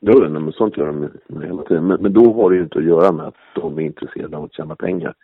Jo, 0.00 0.18
nej, 0.18 0.42
men 0.42 0.52
sånt 0.52 0.76
gör 0.76 0.86
de 0.86 1.10
hela 1.46 1.62
tiden. 1.62 1.86
Men, 1.86 2.02
men 2.02 2.12
då 2.12 2.32
har 2.32 2.50
det 2.50 2.56
ju 2.56 2.62
inte 2.62 2.78
att 2.78 2.84
göra 2.84 3.12
med 3.12 3.26
att 3.26 3.36
de 3.54 3.78
är 3.78 3.82
intresserade 3.82 4.36
av 4.36 4.44
att 4.44 4.54
tjäna 4.54 4.76
pengar. 4.76 5.14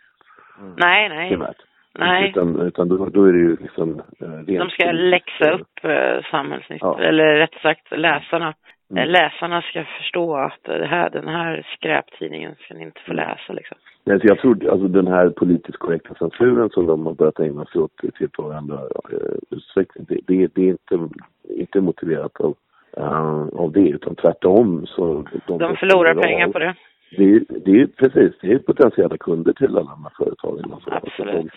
Mm. 0.59 0.73
Nej, 0.77 1.09
nej. 1.09 1.29
Primärt. 1.29 1.57
Nej. 1.99 2.29
Utan, 2.29 2.61
utan 2.61 2.89
då, 2.89 3.05
då 3.05 3.23
är 3.23 3.33
det 3.33 3.39
ju 3.39 3.57
liksom... 3.61 4.01
Eh, 4.19 4.57
de 4.57 4.69
ska 4.69 4.91
läxa 4.91 5.51
upp 5.51 5.83
eh, 5.83 6.23
samhällsnytt, 6.31 6.81
ja. 6.81 6.99
eller 6.99 7.35
rätt 7.35 7.61
sagt 7.61 7.91
läsarna. 7.91 8.53
Mm. 8.91 9.09
Läsarna 9.09 9.61
ska 9.61 9.83
förstå 9.83 10.35
att 10.35 10.63
det 10.63 10.87
här, 10.87 11.09
den 11.09 11.27
här 11.27 11.67
skräptidningen 11.77 12.55
ska 12.55 12.73
ni 12.73 12.83
inte 12.83 13.01
få 13.01 13.13
läsa 13.13 13.53
liksom. 13.53 13.77
Nej, 14.05 14.19
så 14.19 14.27
jag 14.27 14.39
tror 14.39 14.69
alltså 14.69 14.87
den 14.87 15.07
här 15.07 15.29
politiskt 15.29 15.77
korrekta 15.77 16.15
censuren 16.15 16.69
som 16.69 16.85
de 16.85 17.05
har 17.05 17.13
börjat 17.13 17.39
ägna 17.39 17.65
sig 17.65 17.81
åt 17.81 17.97
till 18.17 18.29
på 18.29 18.51
andra 18.51 18.79
eh, 19.11 19.35
utsträckning, 19.49 20.05
det, 20.09 20.19
det, 20.27 20.47
det, 20.55 20.61
är 20.61 20.69
inte, 20.69 21.09
inte 21.49 21.81
motiverat 21.81 22.41
av, 22.41 22.55
uh, 22.97 23.47
av 23.59 23.71
det 23.71 23.89
utan 23.89 24.15
tvärtom 24.15 24.85
så... 24.85 25.25
De, 25.47 25.57
de 25.57 25.75
förlorar 25.75 26.15
pengar 26.15 26.47
på 26.47 26.59
det. 26.59 26.75
Det 27.17 27.23
är, 27.23 27.43
det 27.65 27.81
är 27.81 27.87
precis, 27.87 28.33
det 28.41 28.51
är 28.51 28.59
potentiella 28.59 29.17
kunder 29.17 29.53
till 29.53 29.77
alla 29.77 29.89
de 29.91 30.03
här 30.03 30.13
företagen. 30.17 30.73
Alltså, 30.73 30.89
Absolut. 30.91 31.51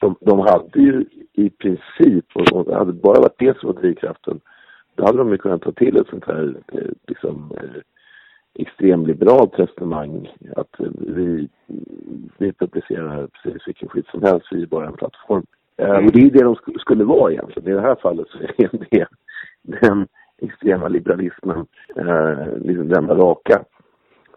De, 0.00 0.16
de 0.20 0.38
hade 0.38 0.80
ju 0.80 1.04
i 1.32 1.50
princip, 1.50 2.24
och 2.34 2.64
det 2.64 2.74
hade 2.74 2.92
bara 2.92 3.20
varit 3.20 3.38
det 3.38 3.58
som 3.58 3.72
var 3.72 3.80
drivkraften, 3.80 4.40
då 4.94 5.04
hade 5.04 5.18
de 5.18 5.30
ju 5.30 5.38
kunnat 5.38 5.62
ta 5.62 5.72
till 5.72 5.96
ett 5.96 6.08
sånt 6.08 6.24
här 6.26 6.54
eh, 6.72 6.90
liksom, 7.06 7.52
eh, 7.56 7.80
extremliberalt 8.54 9.58
resonemang 9.58 10.32
att 10.56 10.76
vi, 10.98 11.48
vi 12.38 12.52
publicerar 12.52 13.26
precis 13.26 13.68
vilken 13.68 13.88
skit 13.88 14.06
som 14.06 14.22
helst, 14.22 14.46
vi 14.50 14.62
är 14.62 14.66
bara 14.66 14.86
en 14.86 14.96
plattform. 14.96 15.46
Mm. 15.76 16.06
Och 16.06 16.12
det 16.12 16.20
är 16.20 16.30
det 16.30 16.44
de 16.44 16.54
sk 16.54 16.80
skulle 16.80 17.04
vara 17.04 17.32
egentligen. 17.32 17.68
I 17.68 17.74
det 17.74 17.80
här 17.80 17.94
fallet 17.94 18.28
så 18.28 18.38
är 18.38 18.86
det 18.90 19.06
den 19.62 20.08
extrema 20.38 20.88
liberalismen, 20.88 21.66
eh, 21.96 22.58
liksom 22.58 22.88
den 22.88 23.08
raka 23.08 23.64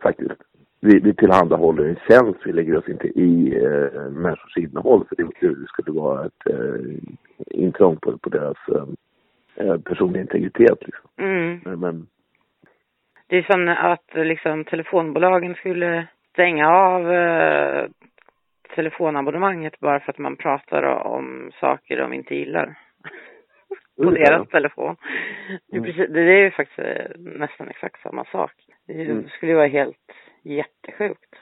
faktiskt. 0.03 0.41
Vi, 0.79 0.99
vi 0.99 1.13
tillhandahåller 1.13 1.83
en 1.83 1.95
tjänst, 2.07 2.39
vi 2.45 2.53
lägger 2.53 2.77
oss 2.77 2.89
inte 2.89 3.07
i 3.07 3.63
eh, 3.63 4.09
människors 4.09 4.57
innehåll 4.57 5.05
för 5.09 5.15
det, 5.15 5.23
det 5.41 5.67
skulle 5.67 5.99
vara 5.99 6.25
ett 6.25 6.49
eh, 6.49 6.95
intrång 7.45 7.97
på, 7.97 8.17
på 8.17 8.29
deras 8.29 8.57
eh, 9.55 9.77
personliga 9.77 10.21
integritet. 10.21 10.77
Liksom. 10.81 11.09
Mm. 11.17 11.79
Men, 11.79 12.07
det 13.27 13.37
är 13.37 13.43
som 13.43 13.67
att 13.67 14.27
liksom 14.27 14.63
telefonbolagen 14.63 15.55
skulle 15.55 16.07
stänga 16.33 16.69
av 16.69 17.13
eh, 17.13 17.85
telefonabonnemanget 18.75 19.79
bara 19.79 19.99
för 19.99 20.11
att 20.11 20.17
man 20.17 20.35
pratar 20.35 20.83
om 20.83 21.51
saker 21.59 21.97
de 21.97 22.13
inte 22.13 22.35
gillar. 22.35 22.75
på 23.97 24.03
mm. 24.03 24.13
deras 24.13 24.47
telefon. 24.47 24.95
Det 25.67 25.75
är, 25.75 25.79
mm. 25.79 25.83
precis, 25.83 26.13
det 26.13 26.21
är 26.21 26.43
ju 26.43 26.51
faktiskt 26.51 26.79
eh, 26.79 27.19
nästan 27.19 27.67
exakt 27.67 28.01
samma 28.01 28.25
sak. 28.25 28.51
Det 28.87 28.93
mm. 28.93 29.29
skulle 29.29 29.51
ju 29.51 29.55
vara 29.55 29.67
helt 29.67 30.11
jättesjukt. 30.43 31.35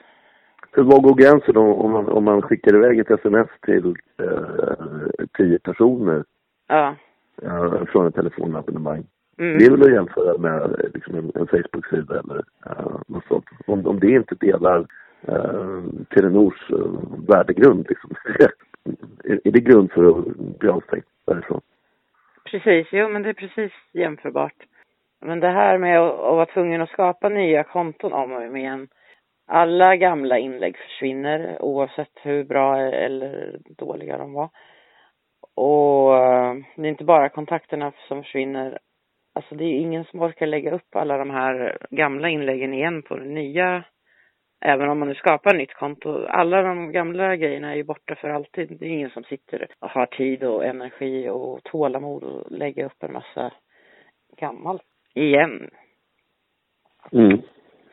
För 0.74 0.82
vad 0.82 1.02
går 1.02 1.14
gränsen 1.14 1.56
om 1.56 1.92
man, 1.92 2.08
om 2.08 2.24
man 2.24 2.42
skickar 2.42 2.74
iväg 2.76 2.98
ett 2.98 3.10
sms 3.10 3.48
till 3.62 3.94
eh, 4.22 5.26
tio 5.36 5.58
personer? 5.58 6.24
Ja. 6.68 6.96
Eh, 7.42 7.84
från 7.84 8.06
ett 8.06 8.14
telefonabonnemang. 8.14 9.04
Mm. 9.38 9.58
Det 9.58 9.64
är 9.64 9.70
väl 9.70 9.82
att 9.82 9.92
jämföra 9.92 10.38
med 10.38 10.90
liksom 10.94 11.14
en, 11.14 11.32
en 11.34 11.46
Facebook-sida 11.46 12.20
eller 12.20 12.36
uh, 12.36 13.00
något 13.06 13.26
sånt. 13.28 13.44
Om, 13.66 13.86
om 13.86 14.00
det 14.00 14.10
inte 14.10 14.34
delar 14.34 14.78
uh, 15.28 15.84
Telenors 16.10 16.70
uh, 16.70 17.00
värdegrund, 17.28 17.86
liksom. 17.88 18.10
är, 19.24 19.40
är 19.44 19.50
det 19.50 19.60
grund 19.60 19.92
för 19.92 20.08
att 20.08 20.36
bli 20.58 20.68
avstängd 20.68 21.04
därifrån? 21.26 21.60
Precis, 22.44 22.88
jo 22.90 23.08
men 23.08 23.22
det 23.22 23.28
är 23.28 23.34
precis 23.34 23.72
jämförbart. 23.92 24.54
Men 25.20 25.40
det 25.40 25.48
här 25.50 25.78
med 25.78 26.00
att, 26.00 26.12
att 26.12 26.18
vara 26.18 26.46
tvungen 26.46 26.82
att 26.82 26.90
skapa 26.90 27.28
nya 27.28 27.64
konton 27.64 28.12
om 28.12 28.32
och 28.32 28.42
om 28.42 28.56
igen. 28.56 28.88
Alla 29.48 29.96
gamla 29.96 30.38
inlägg 30.38 30.76
försvinner 30.76 31.62
oavsett 31.62 32.12
hur 32.22 32.44
bra 32.44 32.78
eller 32.78 33.58
dåliga 33.78 34.18
de 34.18 34.32
var. 34.32 34.48
Och 35.54 36.10
det 36.76 36.82
är 36.82 36.90
inte 36.90 37.04
bara 37.04 37.28
kontakterna 37.28 37.92
som 38.08 38.22
försvinner 38.22 38.78
Alltså 39.36 39.54
det 39.54 39.64
är 39.64 39.80
ingen 39.80 40.04
som 40.04 40.22
orkar 40.22 40.46
lägga 40.46 40.74
upp 40.74 40.96
alla 40.96 41.18
de 41.18 41.30
här 41.30 41.78
gamla 41.90 42.28
inläggen 42.28 42.74
igen 42.74 43.02
på 43.02 43.16
det 43.16 43.24
nya. 43.24 43.84
Även 44.60 44.88
om 44.88 44.98
man 44.98 45.08
nu 45.08 45.14
skapar 45.14 45.50
ett 45.50 45.58
nytt 45.58 45.74
konto. 45.74 46.26
Alla 46.26 46.62
de 46.62 46.92
gamla 46.92 47.36
grejerna 47.36 47.72
är 47.72 47.76
ju 47.76 47.84
borta 47.84 48.14
för 48.14 48.28
alltid. 48.28 48.76
Det 48.80 48.86
är 48.86 48.90
ingen 48.90 49.10
som 49.10 49.24
sitter 49.24 49.66
och 49.78 49.90
har 49.90 50.06
tid 50.06 50.44
och 50.44 50.64
energi 50.64 51.28
och 51.28 51.64
tålamod 51.64 52.22
och 52.22 52.52
lägga 52.52 52.86
upp 52.86 53.02
en 53.02 53.12
massa 53.12 53.52
gammalt 54.36 54.82
igen. 55.14 55.70
Mm. 57.12 57.42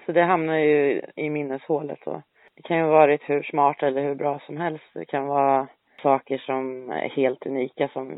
Så 0.05 0.11
det 0.11 0.23
hamnar 0.23 0.57
ju 0.57 1.01
i 1.15 1.29
minneshålet 1.29 2.07
och 2.07 2.21
det 2.55 2.61
kan 2.61 2.77
ju 2.77 2.83
ha 2.83 2.91
varit 2.91 3.21
hur 3.29 3.43
smart 3.43 3.83
eller 3.83 4.03
hur 4.03 4.15
bra 4.15 4.39
som 4.39 4.57
helst. 4.57 4.85
Det 4.93 5.05
kan 5.05 5.27
vara 5.27 5.67
saker 6.03 6.37
som 6.37 6.89
är 6.89 7.09
helt 7.09 7.45
unika 7.45 7.89
som 7.93 8.11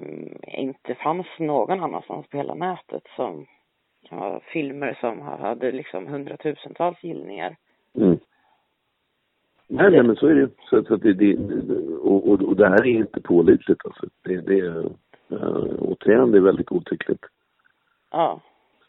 inte 0.44 0.96
fanns 0.96 1.28
någon 1.40 1.80
annanstans 1.80 2.28
på 2.28 2.38
hela 2.38 2.54
nätet 2.54 3.04
som 3.16 3.46
kan 4.10 4.20
vara 4.20 4.40
filmer 4.40 4.98
som 5.02 5.22
hade 5.22 5.72
liksom 5.72 6.08
hundratusentals 6.08 7.04
gillningar. 7.04 7.56
Mm. 7.96 8.18
Nej, 9.68 9.92
nej, 9.92 10.04
men 10.04 10.16
så 10.16 10.28
är 10.28 10.36
det 10.36 10.50
så, 10.70 10.84
så 10.84 10.96
det, 10.96 11.14
det, 11.14 11.38
och, 11.98 12.32
och, 12.32 12.42
och 12.42 12.56
det 12.56 12.70
här 12.70 12.86
är 12.86 13.00
inte 13.00 13.22
pålitligt 13.22 13.86
alltså. 13.86 14.06
Det, 14.24 14.42
det 14.42 14.60
är, 14.60 14.86
äh, 15.30 15.66
återigen, 15.80 16.32
det 16.32 16.38
är 16.38 16.42
väldigt 16.42 16.70
godtyckligt. 16.70 17.26
Ja. 18.12 18.42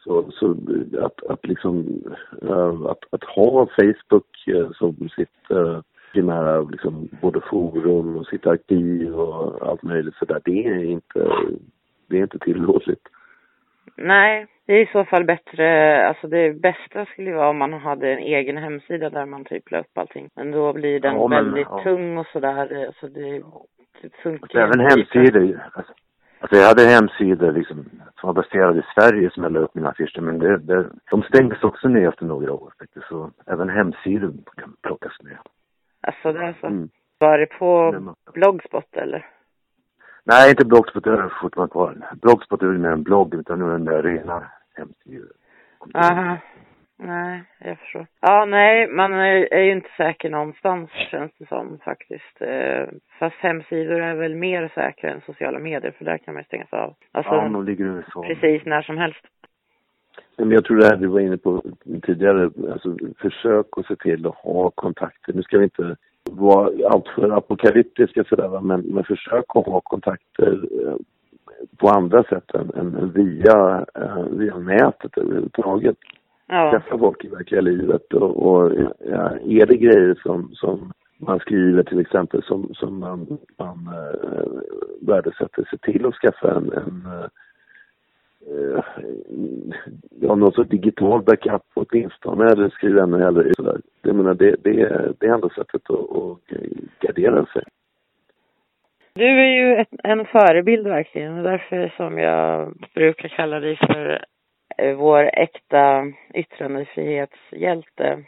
Så, 0.04 0.30
så 0.30 0.56
att, 1.00 1.26
att 1.26 1.46
liksom, 1.46 2.02
äh, 2.42 2.82
att, 2.86 3.04
att 3.10 3.24
ha 3.24 3.66
Facebook 3.66 4.26
äh, 4.46 4.70
som 4.72 5.08
sitt 5.08 5.50
äh, 5.50 5.80
primära 6.16 6.60
liksom, 6.60 7.08
både 7.20 7.40
forum 7.40 8.16
och 8.16 8.26
sitt 8.26 8.46
arkiv 8.46 9.14
och 9.14 9.68
allt 9.68 9.82
möjligt 9.82 10.14
sådär. 10.14 10.40
Det 10.44 10.66
är 10.66 10.84
inte, 10.84 11.18
det 12.08 12.18
är 12.18 12.22
inte 12.22 12.38
tillåtligt. 12.38 13.08
Nej, 13.96 14.46
det 14.66 14.72
är 14.72 14.82
i 14.82 14.92
så 14.92 15.04
fall 15.04 15.24
bättre, 15.24 15.66
alltså 16.08 16.28
det 16.28 16.60
bästa 16.60 17.06
skulle 17.06 17.30
ju 17.30 17.36
vara 17.36 17.48
om 17.48 17.58
man 17.58 17.72
hade 17.72 18.12
en 18.12 18.18
egen 18.18 18.56
hemsida 18.56 19.10
där 19.10 19.26
man 19.26 19.44
typ 19.44 19.70
la 19.70 19.80
upp 19.80 19.98
allting. 19.98 20.30
Men 20.34 20.50
då 20.50 20.72
blir 20.72 21.00
den 21.00 21.14
ja, 21.14 21.28
men, 21.28 21.44
väldigt 21.44 21.66
ja. 21.70 21.82
tung 21.84 22.18
och 22.18 22.26
sådär, 22.26 22.86
alltså 22.86 23.08
det, 23.08 23.42
det 24.02 24.10
funkar 24.22 24.42
alltså, 24.42 24.58
Även 24.58 24.80
hemsidor, 24.80 25.60
alltså, 25.72 25.92
alltså 26.40 26.56
jag 26.56 26.68
hade 26.68 26.82
hemsidor 26.82 27.52
liksom 27.52 27.84
som 28.20 28.26
var 28.26 28.34
baserade 28.34 28.78
i 28.78 28.82
Sverige 28.94 29.30
som 29.30 29.42
jag 29.42 29.52
la 29.52 29.60
upp 29.60 29.74
mina 29.74 29.88
affischer 29.88 30.20
men 30.20 30.38
det, 30.38 30.58
det, 30.58 30.86
de 31.10 31.22
stängdes 31.22 31.62
också 31.64 31.88
ner 31.88 32.08
efter 32.08 32.24
några 32.24 32.52
år 32.52 32.72
faktiskt 32.78 33.06
så 33.08 33.30
även 33.46 33.68
hemsidor 33.68 34.32
kan 34.56 34.76
plockas 34.82 35.22
ner. 35.22 35.40
Alltså 36.06 36.32
det 36.32 36.46
är 36.46 36.54
så. 36.60 36.66
Mm. 36.66 36.88
Var 37.18 37.38
det 37.38 37.46
på 37.46 37.94
Blogspot 38.34 38.96
eller? 38.96 39.26
Nej, 40.24 40.50
inte 40.50 40.64
Blogspot, 40.64 41.04
det 41.04 41.10
är 41.10 41.32
fortfarande 41.40 41.72
kvar. 41.72 41.96
Blogspot 42.22 42.62
är 42.62 42.66
mer 42.66 42.90
en 42.90 43.02
blogg, 43.02 43.34
utan 43.34 43.58
nu 43.58 43.64
är 43.64 43.70
den 43.70 43.84
där 43.84 44.02
rena 44.02 44.50
hemsidan. 44.76 45.28
Aha. 45.94 46.36
Nej, 46.98 47.42
jag 47.58 47.78
förstår. 47.78 48.06
Ja, 48.20 48.44
nej, 48.44 48.88
man 48.88 49.12
är, 49.12 49.54
är 49.54 49.62
ju 49.62 49.72
inte 49.72 49.88
säker 49.96 50.30
någonstans 50.30 50.90
känns 51.10 51.32
det 51.38 51.46
som 51.46 51.78
faktiskt. 51.84 52.40
Eh, 52.40 52.86
fast 53.18 53.36
hemsidor 53.36 54.00
är 54.00 54.14
väl 54.14 54.34
mer 54.34 54.70
säkra 54.74 55.10
än 55.10 55.20
sociala 55.20 55.58
medier 55.58 55.90
för 55.98 56.04
där 56.04 56.18
kan 56.18 56.34
man 56.34 56.40
ju 56.40 56.44
stängas 56.44 56.72
av. 56.72 56.94
Alltså, 57.12 57.34
ja, 57.34 57.48
de 57.48 57.64
ligger 57.64 58.04
så. 58.12 58.22
Precis 58.22 58.64
när 58.64 58.82
som 58.82 58.98
helst. 58.98 59.20
Men 60.36 60.50
jag 60.50 60.64
tror 60.64 60.76
det 60.76 60.86
här 60.86 60.96
du 60.96 61.06
var 61.06 61.20
inne 61.20 61.36
på 61.36 61.62
tidigare, 62.02 62.50
alltså 62.72 62.96
försök 63.18 63.66
att 63.70 63.86
se 63.86 63.96
till 63.96 64.26
att 64.26 64.34
ha 64.34 64.70
kontakter. 64.70 65.32
Nu 65.32 65.42
ska 65.42 65.58
vi 65.58 65.64
inte 65.64 65.96
vara 66.30 66.88
alltför 66.88 67.30
apokalyptiska 67.30 68.24
sådär 68.24 68.60
men, 68.60 68.80
men 68.80 69.04
försök 69.04 69.44
att 69.48 69.66
ha 69.66 69.80
kontakter 69.80 70.60
eh, 70.82 70.96
på 71.76 71.88
andra 71.88 72.22
sätt 72.22 72.54
än, 72.54 72.70
än 72.74 73.12
via, 73.12 73.86
eh, 73.94 74.24
via 74.30 74.58
nätet 74.58 75.18
överhuvudtaget. 75.18 75.96
Ja. 76.46 76.70
Träffa 76.70 76.98
folk 76.98 77.24
i 77.24 77.28
verkliga 77.28 77.60
livet 77.60 78.12
och, 78.12 78.46
och 78.46 78.72
ja, 79.10 79.30
är 79.44 79.66
det 79.66 79.76
grejer 79.76 80.20
som, 80.22 80.50
som 80.54 80.92
man 81.18 81.38
skriver 81.38 81.82
till 81.82 82.00
exempel 82.00 82.42
som, 82.42 82.74
som 82.74 82.98
man, 82.98 83.38
man 83.58 83.88
äh, 83.94 84.46
värdesätter, 85.00 85.68
se 85.70 85.76
till 85.78 86.06
att 86.06 86.14
skaffa 86.14 86.54
en, 86.56 86.72
en 86.72 87.08
eh, 88.40 88.84
ja, 90.20 90.34
någon 90.34 90.52
sorts 90.52 90.70
digital 90.70 91.22
backup 91.22 91.62
åtminstone 91.74 92.52
eller 92.52 92.68
skriva 92.68 93.02
ännu 93.02 93.18
hellre 93.18 93.54
sådär. 93.54 93.80
Jag 94.02 94.16
menar 94.16 94.34
det, 94.34 94.56
det, 94.64 94.72
det 95.20 95.26
är 95.26 95.34
ändå 95.34 95.48
sättet 95.48 95.90
att, 95.90 96.16
att 96.16 96.40
gardera 97.00 97.46
sig. 97.46 97.62
Du 99.14 99.24
är 99.24 99.54
ju 99.54 99.76
ett, 99.76 99.88
en 100.04 100.24
förebild 100.24 100.86
verkligen 100.86 101.38
och 101.38 101.44
därför 101.44 101.92
som 101.96 102.18
jag 102.18 102.74
brukar 102.94 103.28
kalla 103.28 103.60
dig 103.60 103.76
för 103.76 104.24
eh, 104.78 104.96
vår 104.96 105.30
äkta 105.32 106.12
yttrandefrihetshjälte 106.34 108.24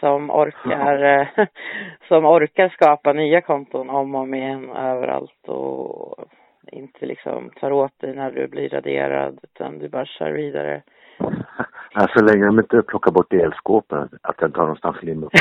som 0.00 0.30
orkar, 0.30 1.28
som 2.08 2.24
orkar 2.24 2.68
skapa 2.68 3.12
nya 3.12 3.40
konton 3.40 3.90
om 3.90 4.14
och 4.14 4.20
om 4.20 4.34
igen 4.34 4.70
överallt 4.70 5.48
och 5.48 6.24
inte 6.72 7.06
liksom 7.06 7.50
tar 7.60 7.72
åt 7.72 7.98
dig 7.98 8.14
när 8.14 8.30
du 8.30 8.48
blir 8.48 8.68
raderad 8.68 9.38
utan 9.42 9.78
du 9.78 9.88
bara 9.88 10.06
kör 10.06 10.32
vidare. 10.32 10.82
Ja, 11.94 12.08
så 12.16 12.24
länge 12.24 12.46
de 12.46 12.58
inte 12.58 12.82
plockar 12.82 13.10
bort 13.10 13.32
elskåpen, 13.32 14.08
att 14.22 14.38
den 14.38 14.52
tar 14.52 14.62
någonstans 14.62 15.02
limma 15.02 15.30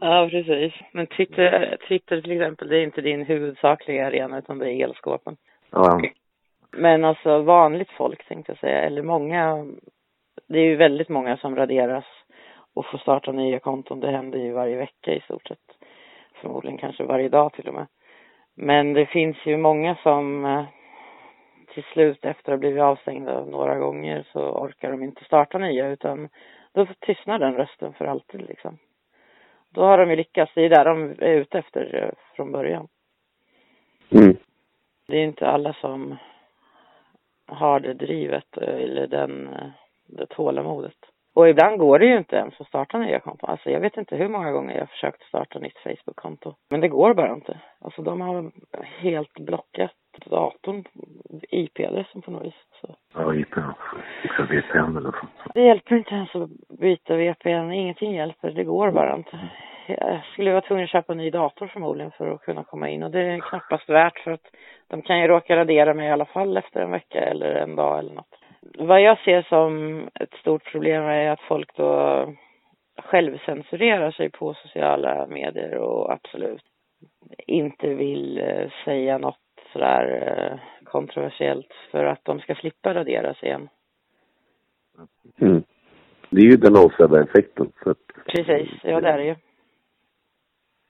Ja, 0.00 0.28
precis. 0.30 0.72
Men 0.92 1.06
Twitter, 1.06 1.76
Twitter 1.88 2.20
till 2.20 2.32
exempel, 2.32 2.68
det 2.68 2.76
är 2.76 2.82
inte 2.82 3.00
din 3.00 3.24
huvudsakliga 3.24 4.06
arena 4.06 4.38
utan 4.38 4.58
det 4.58 4.72
är 4.72 4.84
elskåpen. 4.84 5.36
Ja. 5.70 6.00
Men 6.70 7.04
alltså 7.04 7.42
vanligt 7.42 7.90
folk 7.90 8.28
tänkte 8.28 8.52
jag 8.52 8.58
säga, 8.58 8.80
eller 8.80 9.02
många, 9.02 9.66
det 10.48 10.58
är 10.58 10.64
ju 10.64 10.76
väldigt 10.76 11.08
många 11.08 11.36
som 11.36 11.56
raderas 11.56 12.04
och 12.74 12.86
får 12.86 12.98
starta 12.98 13.32
nya 13.32 13.58
konton. 13.58 14.00
Det 14.00 14.10
händer 14.10 14.38
ju 14.38 14.52
varje 14.52 14.76
vecka 14.76 15.14
i 15.14 15.20
stort 15.20 15.48
sett. 15.48 15.58
Förmodligen 16.40 16.78
kanske 16.78 17.04
varje 17.04 17.28
dag 17.28 17.52
till 17.52 17.68
och 17.68 17.74
med. 17.74 17.86
Men 18.56 18.92
det 18.92 19.06
finns 19.06 19.36
ju 19.44 19.56
många 19.56 19.96
som 20.02 20.44
eh, 20.44 20.64
till 21.74 21.84
slut 21.84 22.24
efter 22.24 22.52
att 22.52 22.56
ha 22.56 22.56
blivit 22.56 22.82
avstängda 22.82 23.44
några 23.44 23.78
gånger 23.78 24.26
så 24.32 24.40
orkar 24.40 24.90
de 24.90 25.02
inte 25.02 25.24
starta 25.24 25.58
nya 25.58 25.88
utan 25.88 26.28
då 26.72 26.86
tystnar 27.00 27.38
den 27.38 27.54
rösten 27.54 27.92
för 27.92 28.04
alltid 28.04 28.40
liksom. 28.40 28.78
Då 29.70 29.80
har 29.80 29.98
de 29.98 30.10
ju 30.10 30.16
lyckats. 30.16 30.52
Det 30.54 30.64
är 30.64 30.68
där 30.68 30.84
de 30.84 31.10
är 31.18 31.34
ute 31.34 31.58
efter 31.58 32.02
eh, 32.02 32.34
från 32.36 32.52
början. 32.52 32.88
Mm. 34.10 34.36
Det 35.08 35.16
är 35.16 35.24
inte 35.24 35.46
alla 35.46 35.72
som 35.72 36.16
har 37.46 37.80
det 37.80 37.94
drivet 37.94 38.56
eh, 38.56 38.74
eller 38.74 39.06
den, 39.06 39.48
det 40.06 40.26
tålamodet. 40.26 40.98
Och 41.36 41.48
ibland 41.48 41.78
går 41.78 41.98
det 41.98 42.06
ju 42.06 42.18
inte 42.18 42.36
ens 42.36 42.60
att 42.60 42.66
starta 42.66 42.98
nya 42.98 43.20
konton. 43.20 43.50
Alltså 43.50 43.70
jag 43.70 43.80
vet 43.80 43.96
inte 43.96 44.16
hur 44.16 44.28
många 44.28 44.52
gånger 44.52 44.74
jag 44.74 44.80
har 44.80 44.86
försökt 44.86 45.22
starta 45.22 45.58
nytt 45.58 45.78
Facebook-konto. 45.78 46.54
Men 46.70 46.80
det 46.80 46.88
går 46.88 47.14
bara 47.14 47.34
inte. 47.34 47.60
Alltså 47.80 48.02
de 48.02 48.20
har 48.20 48.52
helt 48.98 49.32
blockat 49.34 49.92
datorn, 50.26 50.84
IP-adressen 51.50 52.22
på 52.22 52.30
något 52.30 52.44
vis. 52.44 52.54
Så. 52.80 52.96
Ja, 53.14 53.34
IP. 53.34 53.54
Fixa 54.22 54.42
VPN 54.42 54.96
eller 54.96 55.10
så. 55.10 55.26
Det 55.54 55.62
hjälper 55.62 55.96
inte 55.96 56.14
ens 56.14 56.34
att 56.34 56.50
byta 56.78 57.16
VPN. 57.16 57.72
Ingenting 57.72 58.14
hjälper. 58.14 58.50
Det 58.50 58.64
går 58.64 58.90
bara 58.90 59.16
inte. 59.16 59.38
Jag 59.86 60.24
skulle 60.32 60.50
vara 60.50 60.60
tvungen 60.60 60.84
att 60.84 60.90
köpa 60.90 61.12
en 61.12 61.18
ny 61.18 61.30
dator 61.30 61.66
förmodligen 61.66 62.10
för 62.10 62.30
att 62.30 62.42
kunna 62.42 62.64
komma 62.64 62.88
in 62.88 63.02
och 63.02 63.10
det 63.10 63.20
är 63.20 63.40
knappast 63.40 63.88
värt 63.88 64.18
för 64.18 64.30
att 64.30 64.46
de 64.88 65.02
kan 65.02 65.20
ju 65.20 65.28
råka 65.28 65.56
radera 65.56 65.94
mig 65.94 66.08
i 66.08 66.12
alla 66.12 66.24
fall 66.24 66.56
efter 66.56 66.80
en 66.80 66.90
vecka 66.90 67.20
eller 67.20 67.54
en 67.54 67.76
dag 67.76 67.98
eller 67.98 68.14
något 68.14 68.45
vad 68.74 69.02
jag 69.02 69.18
ser 69.18 69.42
som 69.42 70.00
ett 70.14 70.34
stort 70.40 70.64
problem 70.72 71.02
är 71.02 71.30
att 71.30 71.40
folk 71.40 71.76
då 71.76 72.26
självcensurerar 72.98 74.10
sig 74.10 74.30
på 74.30 74.54
sociala 74.54 75.26
medier 75.26 75.74
och 75.74 76.12
absolut 76.12 76.62
inte 77.46 77.94
vill 77.94 78.38
eh, 78.38 78.70
säga 78.84 79.18
något 79.18 79.38
sådär 79.72 80.22
eh, 80.22 80.84
kontroversiellt 80.84 81.72
för 81.90 82.04
att 82.04 82.24
de 82.24 82.40
ska 82.40 82.54
slippa 82.54 82.94
raderas 82.94 83.42
igen. 83.42 83.68
Mm. 85.40 85.62
Det 86.30 86.40
är 86.40 86.44
ju 86.44 86.56
den 86.56 86.76
avsedda 86.76 87.22
effekten. 87.22 87.72
Så 87.84 87.90
att... 87.90 87.98
Precis, 88.26 88.70
ja 88.82 89.00
det 89.00 89.08
är 89.08 89.18
det 89.18 89.24
ju. 89.24 89.34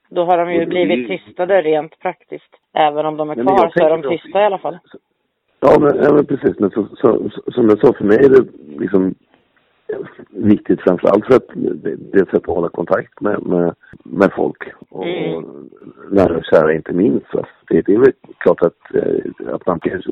Då 0.09 0.24
har 0.24 0.39
de 0.39 0.53
ju 0.53 0.66
blivit 0.66 1.09
tystade 1.09 1.62
rent 1.62 1.98
praktiskt. 1.98 2.57
Även 2.73 3.07
om 3.07 3.16
de 3.16 3.31
är 3.31 3.35
kvar 3.35 3.73
så 3.74 3.85
är 3.85 3.90
de 3.90 4.03
tysta 4.03 4.40
i 4.40 4.44
alla 4.44 4.59
fall. 4.59 4.78
Ja, 5.60 5.78
men, 5.80 5.96
ja, 5.96 6.12
men 6.12 6.26
precis. 6.26 6.58
Men 6.58 6.70
så, 6.70 6.88
så, 6.96 7.30
så, 7.30 7.52
som 7.52 7.68
jag 7.68 7.80
sa, 7.80 7.92
för 7.92 8.04
mig 8.04 8.24
är 8.24 8.28
det 8.28 8.46
liksom 8.78 9.14
viktigt 10.28 10.80
framförallt 10.80 11.26
för 11.26 11.36
att 11.36 11.48
det, 11.54 12.18
är 12.18 12.22
ett 12.22 12.30
sätt 12.30 12.48
att 12.48 12.54
hålla 12.54 12.68
kontakt 12.68 13.20
med, 13.20 13.46
med, 13.46 13.74
med 14.04 14.32
folk 14.36 14.72
och, 14.88 15.06
mm. 15.06 15.44
nära 16.10 16.36
och 16.36 16.44
kära 16.44 16.74
inte 16.74 16.92
minst. 16.92 17.26
Det, 17.68 17.82
det 17.82 17.94
är 17.94 17.98
väl 17.98 18.12
klart 18.38 18.62
att, 18.62 18.94
eh, 18.94 19.54
att 19.54 19.66
man 19.66 19.80
kan 19.80 20.02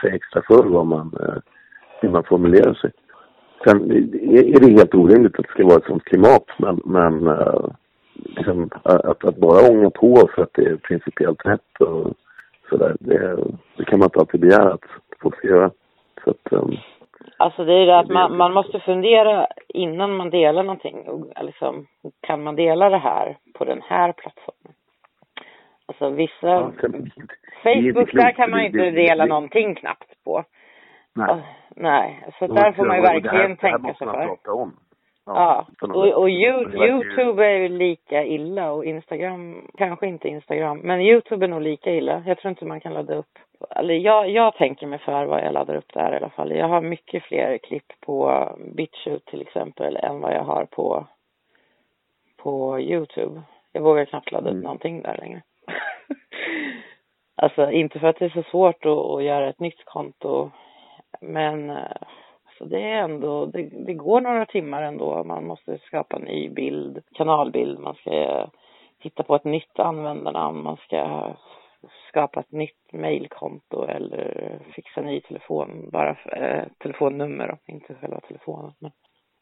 säga 0.00 0.14
extra 0.14 0.42
för 0.42 0.64
vad 0.64 0.86
man, 0.86 1.16
eh, 1.20 1.42
hur 2.00 2.10
man 2.10 2.24
formulerar 2.24 2.74
sig. 2.74 2.90
Sen 3.64 3.90
är 3.90 4.60
det 4.60 4.72
helt 4.72 4.94
orimligt 4.94 5.38
att 5.38 5.44
det 5.44 5.50
ska 5.50 5.66
vara 5.66 5.78
ett 5.78 5.86
sånt 5.86 6.04
klimat 6.04 6.46
men, 6.58 6.80
men 6.84 7.26
eh, 7.26 7.64
liksom, 8.14 8.70
att, 8.82 9.24
att 9.24 9.36
bara 9.36 9.70
ånga 9.70 9.90
på 9.90 10.28
för 10.34 10.42
att 10.42 10.54
det 10.54 10.64
är 10.64 10.76
principiellt 10.76 11.46
rätt 11.46 11.80
och 11.80 12.14
sådär. 12.72 12.96
Det, 13.00 13.36
det 13.76 13.84
kan 13.84 13.98
man 13.98 14.06
inte 14.06 14.18
alltid 14.18 14.40
begära 14.40 14.72
att 14.72 14.84
folk 15.22 15.36
ska 15.36 15.48
göra. 15.48 15.70
Så 16.24 16.30
att, 16.30 16.52
um, 16.52 16.76
Alltså 17.36 17.64
det 17.64 17.72
är 17.72 17.86
det 17.86 17.98
att 17.98 18.08
man, 18.08 18.36
man 18.36 18.52
måste 18.52 18.80
fundera 18.80 19.46
innan 19.68 20.16
man 20.16 20.30
delar 20.30 20.62
någonting. 20.62 21.04
Liksom, 21.40 21.86
kan 22.20 22.42
man 22.42 22.56
dela 22.56 22.88
det 22.88 22.98
här 22.98 23.36
på 23.54 23.64
den 23.64 23.82
här 23.82 24.12
plattformen? 24.12 24.74
Alltså 25.86 26.10
vissa... 26.10 26.46
Ja, 26.46 26.72
Facebook, 27.62 28.12
där 28.12 28.32
kan 28.32 28.50
man 28.50 28.60
ju 28.60 28.66
inte 28.66 28.90
dela 28.90 29.24
någonting 29.24 29.74
knappt 29.74 30.24
på. 30.24 30.44
Nej. 31.14 31.42
nej, 31.76 32.28
så 32.38 32.46
där 32.46 32.72
får 32.72 32.86
man 32.86 32.96
ju 32.96 33.02
verkligen 33.02 33.56
tänka 33.56 33.94
sig 33.94 34.06
för. 34.06 34.36
Ja, 35.26 35.66
och, 35.80 36.12
och 36.12 36.30
Youtube 36.30 37.46
är 37.46 37.58
ju 37.58 37.68
lika 37.68 38.24
illa 38.24 38.72
och 38.72 38.84
Instagram, 38.84 39.70
kanske 39.78 40.06
inte 40.06 40.28
Instagram, 40.28 40.78
men 40.78 41.00
Youtube 41.00 41.46
är 41.46 41.48
nog 41.48 41.62
lika 41.62 41.94
illa. 41.94 42.22
Jag 42.26 42.38
tror 42.38 42.50
inte 42.50 42.64
man 42.64 42.80
kan 42.80 42.94
ladda 42.94 43.14
upp, 43.14 43.38
eller 43.70 43.94
jag, 43.94 44.30
jag 44.30 44.54
tänker 44.54 44.86
mig 44.86 44.98
för 44.98 45.24
vad 45.24 45.44
jag 45.44 45.52
laddar 45.52 45.74
upp 45.74 45.92
där 45.92 46.12
i 46.12 46.16
alla 46.16 46.30
fall. 46.30 46.50
Jag 46.56 46.68
har 46.68 46.80
mycket 46.80 47.22
fler 47.22 47.58
klipp 47.58 47.92
på 48.00 48.48
BitChute 48.76 49.30
till 49.30 49.40
exempel 49.42 49.96
än 49.96 50.20
vad 50.20 50.32
jag 50.34 50.44
har 50.44 50.64
på, 50.64 51.06
på 52.36 52.80
Youtube. 52.80 53.42
Jag 53.72 53.82
vågar 53.82 54.04
knappt 54.04 54.32
ladda 54.32 54.48
upp 54.48 54.52
mm. 54.52 54.64
någonting 54.64 55.02
där 55.02 55.16
längre. 55.16 55.42
alltså 57.36 57.70
inte 57.70 57.98
för 57.98 58.06
att 58.06 58.18
det 58.18 58.24
är 58.24 58.42
så 58.42 58.42
svårt 58.42 58.86
att, 58.86 58.98
att 58.98 59.24
göra 59.24 59.48
ett 59.48 59.60
nytt 59.60 59.84
konto, 59.84 60.50
men 61.20 61.70
eh, 61.70 62.02
så 62.58 62.64
det 62.64 62.82
är 62.82 63.02
ändå, 63.02 63.46
det, 63.46 63.62
det, 63.62 63.94
går 63.94 64.20
några 64.20 64.46
timmar 64.46 64.82
ändå. 64.82 65.24
Man 65.24 65.46
måste 65.46 65.78
skapa 65.78 66.16
en 66.16 66.22
ny 66.22 66.48
bild, 66.48 67.02
kanalbild, 67.14 67.78
man 67.78 67.94
ska 67.94 68.46
hitta 68.98 69.22
på 69.22 69.34
ett 69.34 69.44
nytt 69.44 69.78
användarnamn, 69.78 70.62
man 70.62 70.76
ska 70.76 71.32
skapa 72.08 72.40
ett 72.40 72.52
nytt 72.52 72.92
mejlkonto 72.92 73.84
eller 73.84 74.58
fixa 74.74 75.00
ny 75.00 75.20
telefon, 75.20 75.90
bara 75.92 76.14
för, 76.14 76.42
eh, 76.42 76.64
telefonnummer, 76.78 77.58
inte 77.66 77.94
själva 77.94 78.20
telefonen. 78.20 78.72
Men. 78.78 78.90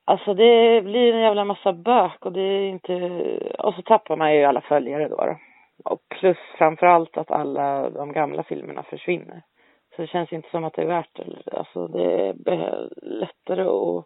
Alltså 0.05 0.35
det 0.35 0.83
blir 0.85 1.15
en 1.15 1.21
jävla 1.21 1.45
massa 1.45 1.73
bök 1.73 2.27
och 2.27 2.33
det 2.33 2.41
är 2.41 2.69
inte, 2.69 2.95
och 3.59 3.75
så 3.75 3.83
tappar 3.83 4.17
man 4.17 4.35
ju 4.35 4.45
alla 4.45 4.61
följare 4.61 5.09
då. 5.09 5.17
då. 5.17 5.37
Och 5.85 6.01
plus 6.09 6.39
framförallt 6.59 7.17
att 7.17 7.31
alla 7.31 7.91
de 7.91 8.13
gamla 8.13 8.43
filmerna 8.43 8.83
försvinner. 8.83 9.43
Så 10.01 10.05
det 10.05 10.11
känns 10.11 10.33
inte 10.33 10.51
som 10.51 10.65
att 10.65 10.75
det 10.75 10.83
är 10.83 10.87
värt 10.87 11.15
det. 11.15 11.57
Alltså 11.57 11.87
det 11.87 12.03
är 12.03 12.89
lättare 13.03 13.63
att 13.63 14.05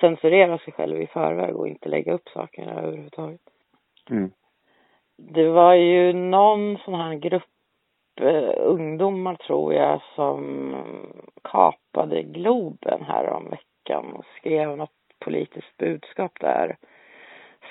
censurera 0.00 0.58
sig 0.58 0.72
själv 0.72 1.02
i 1.02 1.06
förväg 1.06 1.56
och 1.56 1.68
inte 1.68 1.88
lägga 1.88 2.12
upp 2.12 2.28
saker 2.28 2.62
överhuvudtaget. 2.62 3.40
Mm. 4.10 4.30
Det 5.16 5.48
var 5.48 5.74
ju 5.74 6.12
någon 6.12 6.78
sån 6.78 6.94
här 6.94 7.14
grupp 7.14 7.42
eh, 8.20 8.52
ungdomar 8.56 9.34
tror 9.34 9.74
jag 9.74 10.00
som 10.14 10.74
kapade 11.44 12.22
Globen 12.22 13.02
här 13.02 13.28
om 13.28 13.50
veckan 13.50 14.12
och 14.12 14.24
skrev 14.36 14.76
något 14.76 14.94
politiskt 15.24 15.76
budskap 15.76 16.32
där. 16.40 16.76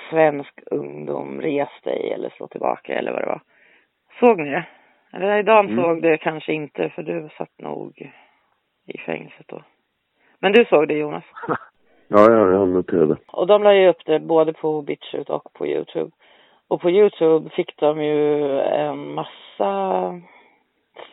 Svensk 0.09 0.59
ungdom, 0.65 1.41
res 1.41 1.81
dig 1.83 2.11
eller 2.11 2.29
slå 2.29 2.47
tillbaka 2.47 2.93
eller 2.93 3.11
vad 3.11 3.21
det 3.21 3.27
var. 3.27 3.41
Såg 4.19 4.39
ni 4.39 4.49
det? 4.49 4.65
Eller 5.15 5.43
Dan 5.43 5.69
mm. 5.69 5.83
såg 5.83 6.01
det 6.01 6.17
kanske 6.17 6.53
inte 6.53 6.89
för 6.89 7.03
du 7.03 7.29
satt 7.37 7.59
nog 7.59 8.11
i 8.85 8.97
fängelset 8.97 9.47
då. 9.47 9.63
Men 10.39 10.51
du 10.51 10.65
såg 10.65 10.87
det 10.87 10.93
Jonas? 10.93 11.23
ja, 12.07 12.31
ja, 12.31 12.51
jag 12.51 12.67
noterade. 12.67 13.17
Och 13.27 13.47
de 13.47 13.63
la 13.63 13.73
ju 13.73 13.87
upp 13.87 14.05
det 14.05 14.19
både 14.19 14.53
på 14.53 14.81
BitChute 14.81 15.33
och 15.33 15.53
på 15.53 15.67
Youtube. 15.67 16.11
Och 16.67 16.81
på 16.81 16.89
Youtube 16.89 17.49
fick 17.49 17.77
de 17.77 18.03
ju 18.03 18.59
en 18.59 19.13
massa 19.13 20.21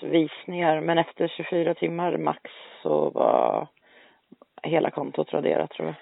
visningar 0.00 0.80
men 0.80 0.98
efter 0.98 1.28
24 1.28 1.74
timmar 1.74 2.16
max 2.16 2.50
så 2.82 3.10
var 3.10 3.66
hela 4.62 4.90
kontot 4.90 5.32
raderat 5.32 5.70
tror 5.70 5.88
jag. 5.88 5.96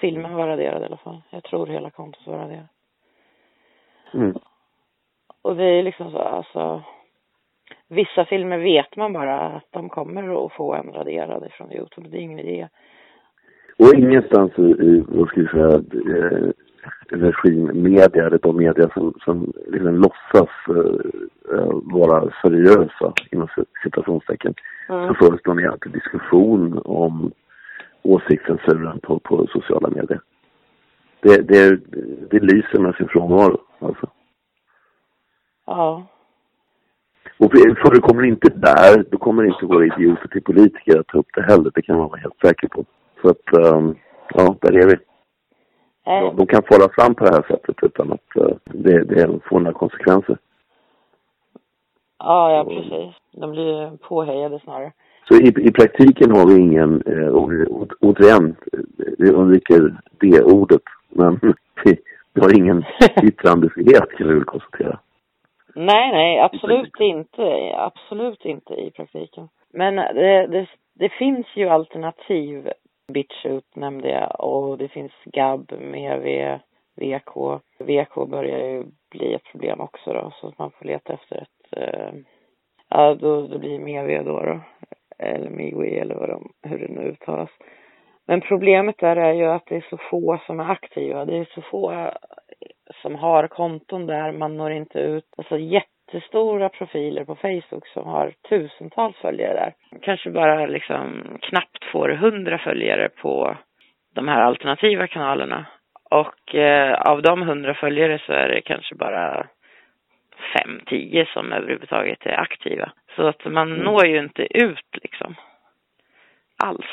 Filmen 0.00 0.34
var 0.34 0.46
raderad 0.46 0.82
i 0.82 0.84
alla 0.84 0.96
fall. 0.96 1.22
Jag 1.30 1.44
tror 1.44 1.66
hela 1.66 1.90
kontot 1.90 2.26
var 2.26 2.38
raderat. 2.38 2.70
Mm. 4.14 4.34
Och 5.42 5.56
det 5.56 5.64
är 5.64 5.82
liksom 5.82 6.10
så, 6.10 6.18
alltså 6.18 6.82
vissa 7.88 8.24
filmer 8.24 8.58
vet 8.58 8.96
man 8.96 9.12
bara 9.12 9.40
att 9.40 9.66
de 9.70 9.88
kommer 9.88 10.46
att 10.46 10.52
få 10.52 10.74
en 10.74 10.92
raderad 10.92 11.46
ifrån 11.46 11.72
Youtube. 11.72 12.08
Det 12.08 12.18
är 12.18 12.20
ingen 12.20 12.38
idé. 12.38 12.68
Och 13.78 13.94
ingenstans 13.94 14.52
i, 14.58 14.62
i 14.62 15.04
vad 15.08 15.28
ska 15.28 15.40
vi 15.40 15.46
säga, 15.46 15.74
eh, 16.16 16.50
regimmedia, 17.08 18.26
eller 18.26 18.38
de 18.38 18.56
media 18.56 18.88
som, 18.94 19.14
som 19.24 19.52
liksom 19.66 19.94
låtsas 19.96 20.50
eh, 21.52 21.72
vara 21.82 22.32
seriösa, 22.42 23.12
inom 23.32 23.48
citationstecken, 23.84 24.54
mm. 24.88 25.08
så 25.08 25.14
föreslår 25.14 25.54
ni 25.54 25.66
alltid 25.66 25.92
diskussion 25.92 26.82
om 26.84 27.32
åsiktscensuren 28.02 29.00
på, 29.00 29.18
på 29.18 29.46
sociala 29.46 29.88
medier. 29.88 30.20
Det, 31.20 31.48
det, 31.48 31.80
det 32.30 32.40
lyser 32.40 32.78
med 32.78 32.94
sin 32.94 33.08
frånvaro, 33.08 33.60
alltså. 33.78 34.10
Ja. 35.66 36.06
Och 37.38 37.52
förekommer 37.52 38.24
inte 38.24 38.48
där, 38.48 39.04
då 39.10 39.18
kommer 39.18 39.44
inte 39.44 39.66
våra 39.66 39.84
idioter 39.84 40.28
till 40.28 40.42
politiker 40.42 41.00
att 41.00 41.06
ta 41.06 41.18
upp 41.18 41.26
det 41.34 41.42
heller. 41.42 41.70
Det 41.74 41.82
kan 41.82 41.96
man 41.96 42.08
vara 42.08 42.20
helt 42.20 42.40
säker 42.44 42.68
på. 42.68 42.84
Så 43.22 43.28
att, 43.28 43.74
um, 43.74 43.96
ja, 44.34 44.56
där 44.60 44.72
är 44.72 44.86
vi. 44.86 44.96
Ja, 46.04 46.34
de 46.36 46.46
kan 46.46 46.62
fara 46.62 46.88
fram 46.92 47.14
på 47.14 47.24
det 47.24 47.34
här 47.34 47.42
sättet 47.42 47.76
utan 47.82 48.12
att 48.12 48.36
uh, 48.36 48.56
det, 48.64 49.04
det 49.04 49.40
får 49.48 49.60
några 49.60 49.78
konsekvenser. 49.78 50.38
Ja, 52.18 52.52
ja 52.52 52.64
precis. 52.64 53.14
De 53.32 53.50
blir 53.50 53.96
påhejade 53.96 54.60
snarare. 54.60 54.92
Så 55.28 55.34
i, 55.34 55.48
i 55.48 55.72
praktiken 55.72 56.30
har 56.30 56.46
vi 56.46 56.60
ingen, 56.60 57.02
eh, 57.06 57.34
återigen, 58.00 58.56
vi 59.18 59.30
undviker 59.30 59.96
det 60.20 60.42
ordet, 60.42 60.82
men 61.08 61.40
vi, 61.84 61.98
vi 62.34 62.40
har 62.40 62.56
ingen 62.56 62.84
yttrandefrihet 63.22 64.10
kan 64.18 64.28
vi 64.28 64.34
väl 64.34 64.44
konstatera. 64.44 64.98
Nej, 65.74 66.12
nej, 66.12 66.40
absolut 66.40 67.00
inte. 67.00 67.74
Absolut 67.76 68.44
inte 68.44 68.74
i 68.74 68.90
praktiken. 68.90 69.48
Men 69.72 69.98
eh, 69.98 70.14
det, 70.14 70.46
det, 70.46 70.66
det 70.94 71.08
finns 71.08 71.46
ju 71.54 71.68
alternativ. 71.68 72.72
Bitchut 73.12 73.76
nämnde 73.76 74.08
jag 74.08 74.40
och 74.40 74.78
det 74.78 74.88
finns 74.88 75.12
Gab 75.24 75.72
med 75.80 76.20
v, 76.20 76.58
VK. 76.96 77.60
VK 77.78 78.28
börjar 78.28 78.58
ju 78.58 78.84
bli 79.10 79.34
ett 79.34 79.44
problem 79.52 79.80
också 79.80 80.12
då, 80.12 80.32
så 80.40 80.48
att 80.48 80.58
man 80.58 80.70
får 80.70 80.84
leta 80.84 81.12
efter 81.12 81.36
ett 81.36 81.76
eh, 81.76 82.12
ja, 82.88 83.14
då, 83.14 83.46
då 83.46 83.58
blir 83.58 83.78
det 83.78 83.84
MEV 83.84 84.24
då, 84.24 84.40
då. 84.40 84.60
Eller 85.18 85.50
Miwi 85.50 85.98
eller 85.98 86.14
vad 86.14 86.28
de, 86.28 86.52
hur 86.62 86.78
det 86.78 86.88
nu 86.88 87.00
uttalas. 87.00 87.50
Men 88.26 88.40
problemet 88.40 88.98
där 88.98 89.16
är 89.16 89.32
ju 89.32 89.44
att 89.44 89.66
det 89.66 89.76
är 89.76 89.86
så 89.90 89.96
få 89.96 90.40
som 90.46 90.60
är 90.60 90.70
aktiva. 90.70 91.24
Det 91.24 91.36
är 91.36 91.48
så 91.54 91.62
få 91.62 92.10
som 93.02 93.14
har 93.14 93.46
konton 93.46 94.06
där. 94.06 94.32
Man 94.32 94.56
når 94.56 94.70
inte 94.70 94.98
ut. 94.98 95.24
Alltså 95.36 95.58
jättestora 95.58 96.68
profiler 96.68 97.24
på 97.24 97.34
Facebook 97.34 97.86
som 97.86 98.04
har 98.08 98.34
tusentals 98.48 99.16
följare 99.16 99.54
där. 99.54 99.98
Kanske 100.02 100.30
bara 100.30 100.66
liksom 100.66 101.38
knappt 101.42 101.84
får 101.92 102.08
hundra 102.08 102.58
följare 102.58 103.08
på 103.08 103.56
de 104.14 104.28
här 104.28 104.40
alternativa 104.40 105.06
kanalerna. 105.06 105.66
Och 106.10 106.54
eh, 106.54 107.00
av 107.00 107.22
de 107.22 107.42
hundra 107.42 107.74
följare 107.74 108.18
så 108.26 108.32
är 108.32 108.48
det 108.48 108.60
kanske 108.60 108.94
bara 108.94 109.46
fem, 110.54 110.80
tio 110.86 111.26
som 111.26 111.52
överhuvudtaget 111.52 112.26
är 112.26 112.40
aktiva. 112.40 112.92
Så 113.16 113.26
att 113.26 113.44
man 113.44 113.72
mm. 113.72 113.84
når 113.84 114.06
ju 114.06 114.18
inte 114.18 114.58
ut 114.58 114.98
liksom. 115.02 115.34
Alls. 116.64 116.86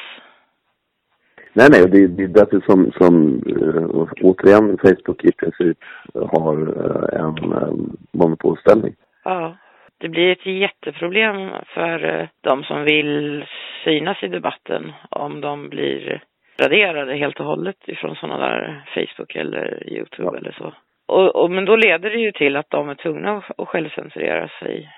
Nej, 1.54 1.68
nej, 1.72 1.90
det, 1.90 2.08
det 2.08 2.24
är 2.24 2.28
därför 2.28 2.60
som, 2.60 2.92
som 2.92 3.44
äh, 3.48 4.26
återigen 4.30 4.78
Facebook 4.78 5.24
i 5.24 5.32
princip 5.32 5.78
har 6.14 6.58
äh, 6.62 7.22
en 7.22 7.52
äh, 7.52 7.74
monopolställning. 8.12 8.96
Ja, 9.24 9.58
det 9.98 10.10
blir 10.10 10.32
ett 10.32 10.46
jätteproblem 10.46 11.50
för 11.66 12.20
äh, 12.20 12.28
de 12.42 12.64
som 12.64 12.84
vill 12.84 13.46
synas 13.84 14.24
i 14.24 14.28
debatten 14.28 14.92
om 15.10 15.42
de 15.42 15.70
blir 15.70 16.24
raderade 16.62 17.16
helt 17.16 17.40
och 17.40 17.46
hållet 17.46 17.78
ifrån 17.86 18.16
sådana 18.16 18.50
där 18.50 18.86
Facebook 18.94 19.36
eller 19.36 19.84
Youtube 19.88 20.30
ja. 20.32 20.38
eller 20.38 20.52
så. 20.52 20.74
Och, 21.06 21.36
och, 21.36 21.52
men 21.52 21.66
då 21.66 21.76
leder 21.76 22.10
det 22.10 22.20
ju 22.20 22.32
till 22.32 22.56
att 22.56 22.70
de 22.70 22.90
är 22.90 22.96
tvungna 22.96 23.44
att, 23.58 23.68
självcensurera 23.68 24.50
sig. 24.60 24.90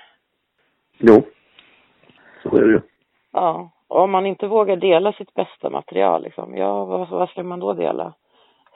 Jo, 0.98 1.24
så 2.44 2.58
är 2.58 2.62
det 2.62 2.72
ju. 2.72 2.82
Ja, 3.34 3.72
om 3.92 4.12
man 4.12 4.26
inte 4.26 4.48
vågar 4.48 4.76
dela 4.76 5.14
sitt 5.14 5.34
bästa 5.34 5.70
material, 5.70 6.24
liksom, 6.24 6.58
ja, 6.58 6.86
vad, 6.86 7.10
vad 7.10 7.30
ska 7.30 7.44
man 7.44 7.60
då 7.60 7.74
dela? 7.74 8.14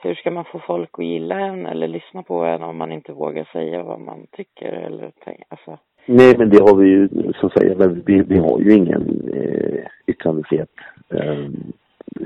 Hur 0.02 0.14
ska 0.14 0.30
man 0.30 0.44
få 0.44 0.58
folk 0.58 0.90
att 0.92 1.04
gilla 1.04 1.38
en 1.38 1.66
eller 1.66 1.88
lyssna 1.88 2.22
på 2.22 2.34
en 2.34 2.62
om 2.62 2.76
man 2.76 2.92
inte 2.92 3.12
vågar 3.12 3.48
säga 3.52 3.82
vad 3.82 4.00
man 4.00 4.26
tycker 4.30 4.72
eller 4.72 5.12
alltså? 5.48 5.78
Nej, 6.06 6.38
men 6.38 6.50
det 6.50 6.62
har 6.62 6.76
vi 6.76 6.88
ju, 6.88 7.08
som 7.40 7.50
säger, 7.50 7.74
men 7.76 8.02
vi, 8.06 8.22
vi 8.22 8.38
har 8.38 8.60
ju 8.60 8.72
ingen 8.72 9.30
eh, 9.34 9.86
yttrandefrihet 10.06 10.70
eh, 11.08 11.46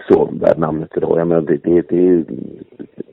så 0.09 0.29
värd 0.33 0.59
namnet 0.59 0.97
idag. 0.97 1.19
Jag 1.21 1.27
menar, 1.27 1.43
det, 1.43 1.57
det, 1.57 1.89
det 1.89 1.97
är 1.97 2.03
ju 2.03 2.25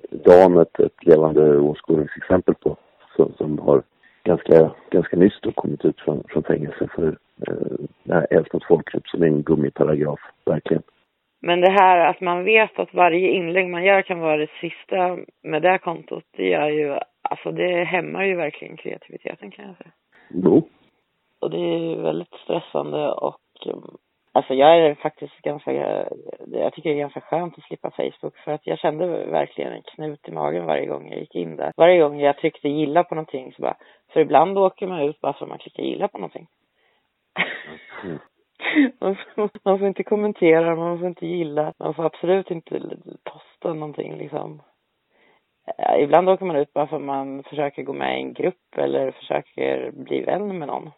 Dan 0.09 0.57
ett, 0.57 0.79
ett 0.79 1.05
levande 1.05 1.57
åskådningsexempel 1.59 2.55
på 2.55 2.75
som, 3.15 3.33
som 3.37 3.59
har 3.59 3.81
ganska, 4.27 4.71
ganska 4.89 5.17
nyss 5.17 5.39
då 5.41 5.51
kommit 5.51 5.85
ut 5.85 5.99
från, 5.99 6.23
från 6.29 6.43
fängelse 6.43 6.87
för 6.95 7.17
eh, 7.47 8.21
hets 8.29 8.53
mot 8.53 8.67
folkgrupp 8.67 9.07
som 9.07 9.23
är 9.23 9.27
en 9.27 9.43
gummiparagraf, 9.43 10.19
verkligen. 10.45 10.83
Men 11.41 11.61
det 11.61 11.71
här 11.71 12.09
att 12.09 12.21
man 12.21 12.43
vet 12.43 12.79
att 12.79 12.93
varje 12.93 13.29
inlägg 13.31 13.69
man 13.69 13.83
gör 13.83 14.01
kan 14.01 14.19
vara 14.19 14.37
det 14.37 14.49
sista 14.61 15.17
med 15.43 15.61
det 15.61 15.77
kontot, 15.77 16.23
det 16.37 16.49
gör 16.49 16.69
ju, 16.69 16.97
alltså 17.21 17.51
det 17.51 17.83
hämmar 17.83 18.23
ju 18.23 18.35
verkligen 18.35 18.77
kreativiteten 18.77 19.51
kan 19.51 19.65
jag 19.65 19.77
säga. 19.77 19.91
Jo. 20.29 20.69
Och 21.39 21.49
det 21.51 21.57
är 21.57 21.77
ju 21.77 22.01
väldigt 22.01 22.33
stressande 22.43 23.11
och 23.11 23.39
Alltså 24.37 24.53
jag 24.53 24.77
är 24.77 24.95
faktiskt 24.95 25.41
ganska, 25.41 25.71
jag 26.47 26.73
tycker 26.73 26.89
det 26.89 26.95
är 26.95 26.99
ganska 26.99 27.21
skönt 27.21 27.57
att 27.57 27.63
slippa 27.63 27.91
Facebook 27.91 28.37
för 28.37 28.51
att 28.51 28.67
jag 28.67 28.79
kände 28.79 29.25
verkligen 29.25 29.73
en 29.73 29.81
knut 29.81 30.27
i 30.27 30.31
magen 30.31 30.65
varje 30.65 30.85
gång 30.85 31.09
jag 31.09 31.19
gick 31.19 31.35
in 31.35 31.55
där. 31.55 31.71
Varje 31.77 32.01
gång 32.01 32.19
jag 32.19 32.37
tryckte 32.37 32.69
gilla 32.69 33.03
på 33.03 33.15
någonting 33.15 33.53
så 33.53 33.61
bara, 33.61 33.77
för 34.13 34.19
ibland 34.19 34.57
åker 34.57 34.87
man 34.87 35.01
ut 35.01 35.21
bara 35.21 35.33
för 35.33 35.45
att 35.45 35.49
man 35.49 35.57
klickar 35.57 35.83
gilla 35.83 36.07
på 36.07 36.17
någonting. 36.17 36.47
Mm. 38.03 38.19
Man, 38.99 39.15
får, 39.15 39.49
man 39.63 39.79
får 39.79 39.87
inte 39.87 40.03
kommentera, 40.03 40.75
man 40.75 40.99
får 40.99 41.07
inte 41.07 41.27
gilla, 41.27 41.73
man 41.79 41.93
får 41.93 42.05
absolut 42.05 42.51
inte 42.51 42.97
posta 43.23 43.73
någonting 43.73 44.17
liksom. 44.17 44.61
Ibland 45.99 46.29
åker 46.29 46.45
man 46.45 46.55
ut 46.55 46.73
bara 46.73 46.87
för 46.87 46.95
att 46.95 47.01
man 47.01 47.43
försöker 47.43 47.83
gå 47.83 47.93
med 47.93 48.19
i 48.19 48.21
en 48.21 48.33
grupp 48.33 48.77
eller 48.77 49.11
försöker 49.11 49.91
bli 49.91 50.21
vän 50.21 50.59
med 50.59 50.67
någon. 50.67 50.91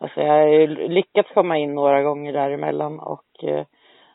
Alltså 0.00 0.20
jag 0.20 0.28
har 0.28 0.66
lyckats 0.88 1.30
komma 1.34 1.58
in 1.58 1.74
några 1.74 2.02
gånger 2.02 2.32
däremellan 2.32 3.00
och 3.00 3.44
eh, 3.44 3.64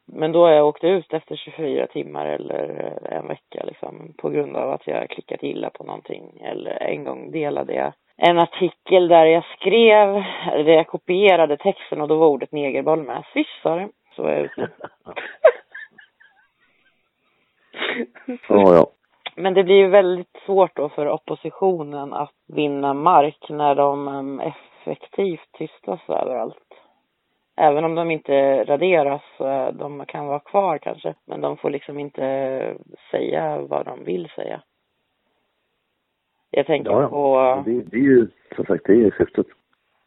men 0.07 0.31
då 0.31 0.45
har 0.45 0.51
jag 0.51 0.67
åkt 0.67 0.83
ut 0.83 1.13
efter 1.13 1.35
24 1.35 1.87
timmar 1.87 2.25
eller 2.25 2.95
eh, 3.09 3.17
en 3.17 3.27
vecka 3.27 3.63
liksom 3.65 4.13
på 4.17 4.29
grund 4.29 4.55
av 4.55 4.71
att 4.71 4.87
jag 4.87 5.09
klickat 5.09 5.43
illa 5.43 5.69
på 5.69 5.83
någonting 5.83 6.41
eller 6.41 6.71
en 6.71 7.03
gång 7.03 7.31
delade 7.31 7.73
jag 7.73 7.93
en 8.17 8.39
artikel 8.39 9.07
där 9.07 9.25
jag 9.25 9.43
skrev, 9.45 10.13
där 10.65 10.73
jag 10.73 10.87
kopierade 10.87 11.57
texten 11.57 12.01
och 12.01 12.07
då 12.07 12.15
var 12.15 12.27
ordet 12.27 12.51
negerboll 12.51 13.03
med. 13.03 13.23
Swish 13.33 13.61
sa 13.63 13.75
det. 13.75 13.89
Så 14.15 14.23
var 14.23 14.31
jag 14.31 14.41
ute. 14.41 14.69
ja, 18.47 18.75
ja. 18.75 18.87
Men 19.35 19.53
det 19.53 19.63
blir 19.63 19.75
ju 19.75 19.87
väldigt 19.87 20.37
svårt 20.45 20.75
då 20.75 20.89
för 20.89 21.07
oppositionen 21.07 22.13
att 22.13 22.33
vinna 22.47 22.93
mark 22.93 23.49
när 23.49 23.75
de 23.75 24.07
mm, 24.07 24.39
effektivt 24.39 25.51
tystas 25.57 25.99
överallt. 26.09 26.57
Även 27.57 27.83
om 27.83 27.95
de 27.95 28.11
inte 28.11 28.63
raderas, 28.63 29.21
de 29.73 30.05
kan 30.07 30.27
vara 30.27 30.39
kvar 30.39 30.77
kanske, 30.77 31.13
men 31.27 31.41
de 31.41 31.57
får 31.57 31.69
liksom 31.69 31.99
inte 31.99 32.77
säga 33.11 33.61
vad 33.61 33.85
de 33.85 34.03
vill 34.03 34.29
säga. 34.35 34.61
Jag 36.51 36.65
tänker 36.65 36.91
ja, 36.91 37.01
ja. 37.01 37.07
på... 37.07 37.63
Det, 37.65 37.81
det 37.81 37.97
är 37.97 38.01
ju, 38.01 38.27
som 38.55 38.65
sagt, 38.65 38.85
det 38.85 38.93
är 38.93 39.15
syftet. 39.17 39.45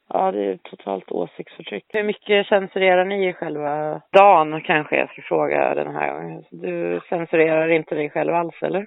Ja, 0.08 0.32
det 0.32 0.44
är 0.44 0.56
totalt 0.56 1.12
åsiktsförtryck. 1.12 1.84
Hur 1.88 2.02
mycket 2.02 2.46
censurerar 2.46 3.04
ni 3.04 3.32
själva? 3.32 4.02
Dan 4.12 4.60
kanske 4.62 4.96
jag 4.96 5.10
ska 5.10 5.22
fråga 5.22 5.74
den 5.74 5.94
här 5.94 6.14
gången. 6.14 6.44
Du 6.50 7.00
censurerar 7.08 7.68
inte 7.68 7.94
dig 7.94 8.10
själv 8.10 8.34
alls, 8.34 8.62
eller? 8.62 8.86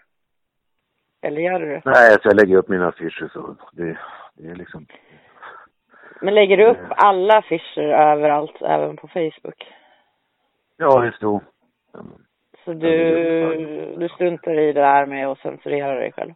Eller 1.22 1.41
gör 1.41 1.60
du 1.60 1.65
det? 1.65 1.81
Nej, 1.85 2.11
alltså 2.11 2.27
jag 2.27 2.35
lägger 2.35 2.57
upp 2.57 2.69
mina 2.69 2.88
affischer 2.88 3.30
så 3.34 3.56
det, 3.72 3.98
det 4.34 4.48
är 4.48 4.56
liksom 4.56 4.85
men 6.22 6.35
lägger 6.35 6.57
du 6.57 6.65
upp 6.65 6.88
alla 6.89 7.38
affischer 7.38 7.81
överallt, 7.81 8.61
även 8.61 8.98
på 8.98 9.07
Facebook? 9.07 9.73
Ja, 10.77 10.99
det 10.99 11.11
står. 11.11 11.41
Så 12.65 12.73
du, 12.73 13.95
du 13.98 14.10
struntar 14.10 14.60
i 14.60 14.73
det 14.73 14.81
där 14.81 15.06
med 15.06 15.27
att 15.27 15.39
censurera 15.39 15.95
dig 15.95 16.11
själv? 16.11 16.34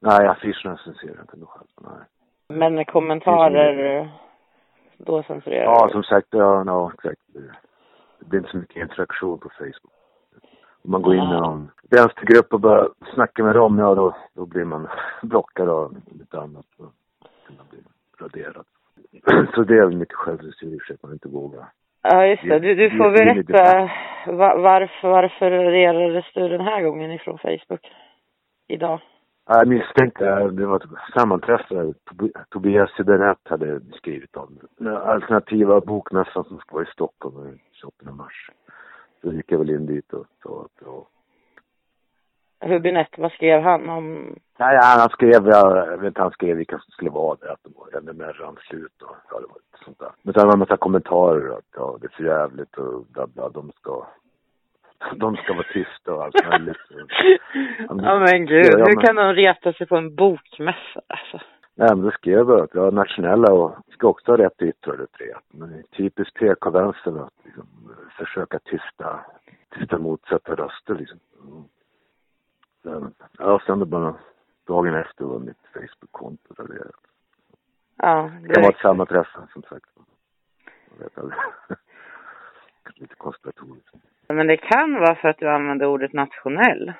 Nej, 0.00 0.26
affischerna 0.26 0.76
censurerar 0.76 1.16
jag 1.16 1.22
inte 1.22 1.36
mig 1.36 1.48
själv, 1.48 1.68
nej. 1.80 2.06
Men 2.48 2.84
kommentarer, 2.84 4.08
då 4.98 5.22
censurerar 5.22 5.64
du? 5.64 5.70
Ja, 5.70 5.88
som 5.92 6.02
sagt, 6.02 6.28
ja, 6.30 6.64
no, 6.64 6.92
exakt. 6.94 7.20
Det 8.18 8.26
blir 8.26 8.38
inte 8.38 8.50
så 8.50 8.56
mycket 8.56 8.76
interaktion 8.76 9.38
på 9.38 9.48
Facebook. 9.48 9.93
Man 10.84 11.02
går 11.02 11.14
in 11.14 11.22
i 11.22 11.26
någon 11.26 11.70
vänstergrupp 11.90 12.52
och 12.52 12.60
börjar 12.60 12.88
snacka 13.14 13.44
med 13.44 13.54
dem, 13.54 13.78
ja 13.78 13.94
då, 13.94 14.16
då 14.34 14.46
blir 14.46 14.64
man 14.64 14.88
blockad 15.22 15.68
av 15.68 15.96
lite 16.18 16.38
annat. 16.38 16.66
Så 16.76 16.82
kan 17.46 17.66
bli 17.70 17.78
raderat. 18.18 18.66
Så 19.54 19.62
det 19.64 19.74
är 19.74 19.86
väl 19.86 19.96
mycket 19.96 20.14
självcensur 20.14 20.80
att 20.90 21.02
man 21.02 21.12
inte 21.12 21.28
vågar. 21.28 21.66
Ja, 22.02 22.26
just 22.26 22.42
det. 22.42 22.58
Du, 22.58 22.74
du 22.74 22.90
får 22.90 23.10
berätta 23.10 23.90
varför, 24.56 25.08
varför 25.08 25.50
raderades 25.50 26.24
du 26.34 26.48
den 26.48 26.60
här 26.60 26.82
gången 26.82 27.12
ifrån 27.12 27.38
Facebook? 27.38 27.92
Idag? 28.68 29.00
Jag 29.46 29.68
misstänkte, 29.68 30.48
det 30.48 30.66
var 30.66 30.76
ett 30.76 31.12
sammanträffande 31.14 31.94
Tobias 32.50 32.90
Sidenet 32.96 33.38
hade 33.44 33.80
skrivit 33.92 34.36
om. 34.36 34.58
Den 34.78 34.96
alternativa 34.96 35.80
bokmässan 35.80 36.44
som 36.44 36.58
ska 36.58 36.74
vara 36.74 36.84
i 36.84 36.92
Stockholm 36.92 37.44
den 37.44 37.58
28 37.72 38.12
mars. 38.12 38.50
Så 39.24 39.32
gick 39.32 39.52
jag 39.52 39.58
väl 39.58 39.70
in 39.70 39.86
dit 39.86 40.12
och 40.12 40.26
sa 40.42 40.60
att, 40.64 40.82
ja. 40.86 41.06
Hubinett, 42.68 43.18
vad 43.18 43.32
skrev 43.32 43.60
han 43.62 43.88
om 43.88 44.34
Nej, 44.58 44.78
han 44.82 45.08
skrev, 45.10 45.46
jag 45.48 45.98
vet 45.98 46.18
han 46.18 46.30
skrev 46.30 46.56
vilka 46.56 46.78
som 46.78 46.90
skulle 46.90 47.10
vara 47.10 47.36
där, 47.40 47.48
att 47.52 47.62
de 47.64 47.72
var 47.76 47.98
ännu 47.98 48.12
mer 48.12 48.32
rann 48.32 48.56
slut 48.60 49.02
och 49.02 49.16
ja, 49.30 49.40
det 49.40 49.46
var 49.46 49.54
lite 49.54 49.84
sånt 49.84 49.98
där. 49.98 50.10
Men 50.22 50.34
sen 50.34 50.42
var 50.42 50.50
det 50.52 50.54
en 50.54 50.58
massa 50.58 50.76
kommentarer 50.76 51.58
att 51.58 51.64
ja, 51.76 51.98
det 52.00 52.06
är 52.06 52.10
för 52.16 52.24
jävligt 52.24 52.74
och 52.78 53.06
bla 53.06 53.26
bla, 53.26 53.48
de 53.48 53.72
ska, 53.72 54.06
de 55.16 55.36
ska 55.36 55.52
vara 55.54 55.66
tysta 55.72 56.14
och 56.14 56.24
allt 56.24 56.46
möjligt. 56.50 56.76
ja 57.88 58.18
men 58.18 58.46
gud, 58.46 58.66
Ja, 58.66 58.78
hur 58.78 58.96
men- 58.96 59.04
kan 59.04 59.16
de 59.16 59.32
reta 59.34 59.72
sig 59.72 59.86
på 59.86 59.96
en 59.96 60.14
bokmässa 60.14 61.00
alltså? 61.06 61.40
Nej, 61.76 61.88
men 61.88 62.02
då 62.02 62.10
skrev 62.10 62.48
jag 62.48 62.60
att 62.60 62.74
ja, 62.74 62.90
nationella 62.90 63.52
och 63.52 63.76
ska 63.88 64.08
också 64.08 64.32
ha 64.32 64.38
rätt 64.38 64.52
att 64.52 64.62
yttra 64.62 64.96
det 64.96 65.06
frihet. 65.12 65.44
Men 65.48 65.70
det 65.70 65.82
typiskt 65.96 66.34
PK-vänstern 66.34 67.18
att 67.18 67.32
liksom, 67.44 67.66
försöka 68.18 68.58
tysta, 68.58 69.20
tysta 69.70 69.98
motsatta 69.98 70.54
röster 70.54 70.94
liksom. 70.94 71.18
Mm. 71.42 71.64
Sen, 72.82 73.14
ja, 73.38 73.60
sen 73.66 73.78
då 73.78 73.84
bara 73.84 74.14
dagen 74.66 74.94
efter 74.94 75.24
var 75.24 75.38
mitt 75.38 75.66
Facebook-konto 75.72 76.54
raderat. 76.58 77.00
Ja, 77.96 78.30
Det 78.42 78.54
kan 78.54 78.62
vara 78.62 78.76
sammanträffande 78.82 79.48
som 79.52 79.62
sagt. 79.62 79.86
Jag 80.90 81.04
vet 81.04 81.18
aldrig. 81.18 81.38
Lite 82.94 83.14
konspiratoriskt. 83.14 83.94
Men 84.28 84.46
det 84.46 84.56
kan 84.56 84.94
vara 84.94 85.14
för 85.14 85.28
att 85.28 85.38
du 85.38 85.48
använder 85.48 85.86
ordet 85.86 86.12
nationell. 86.12 86.92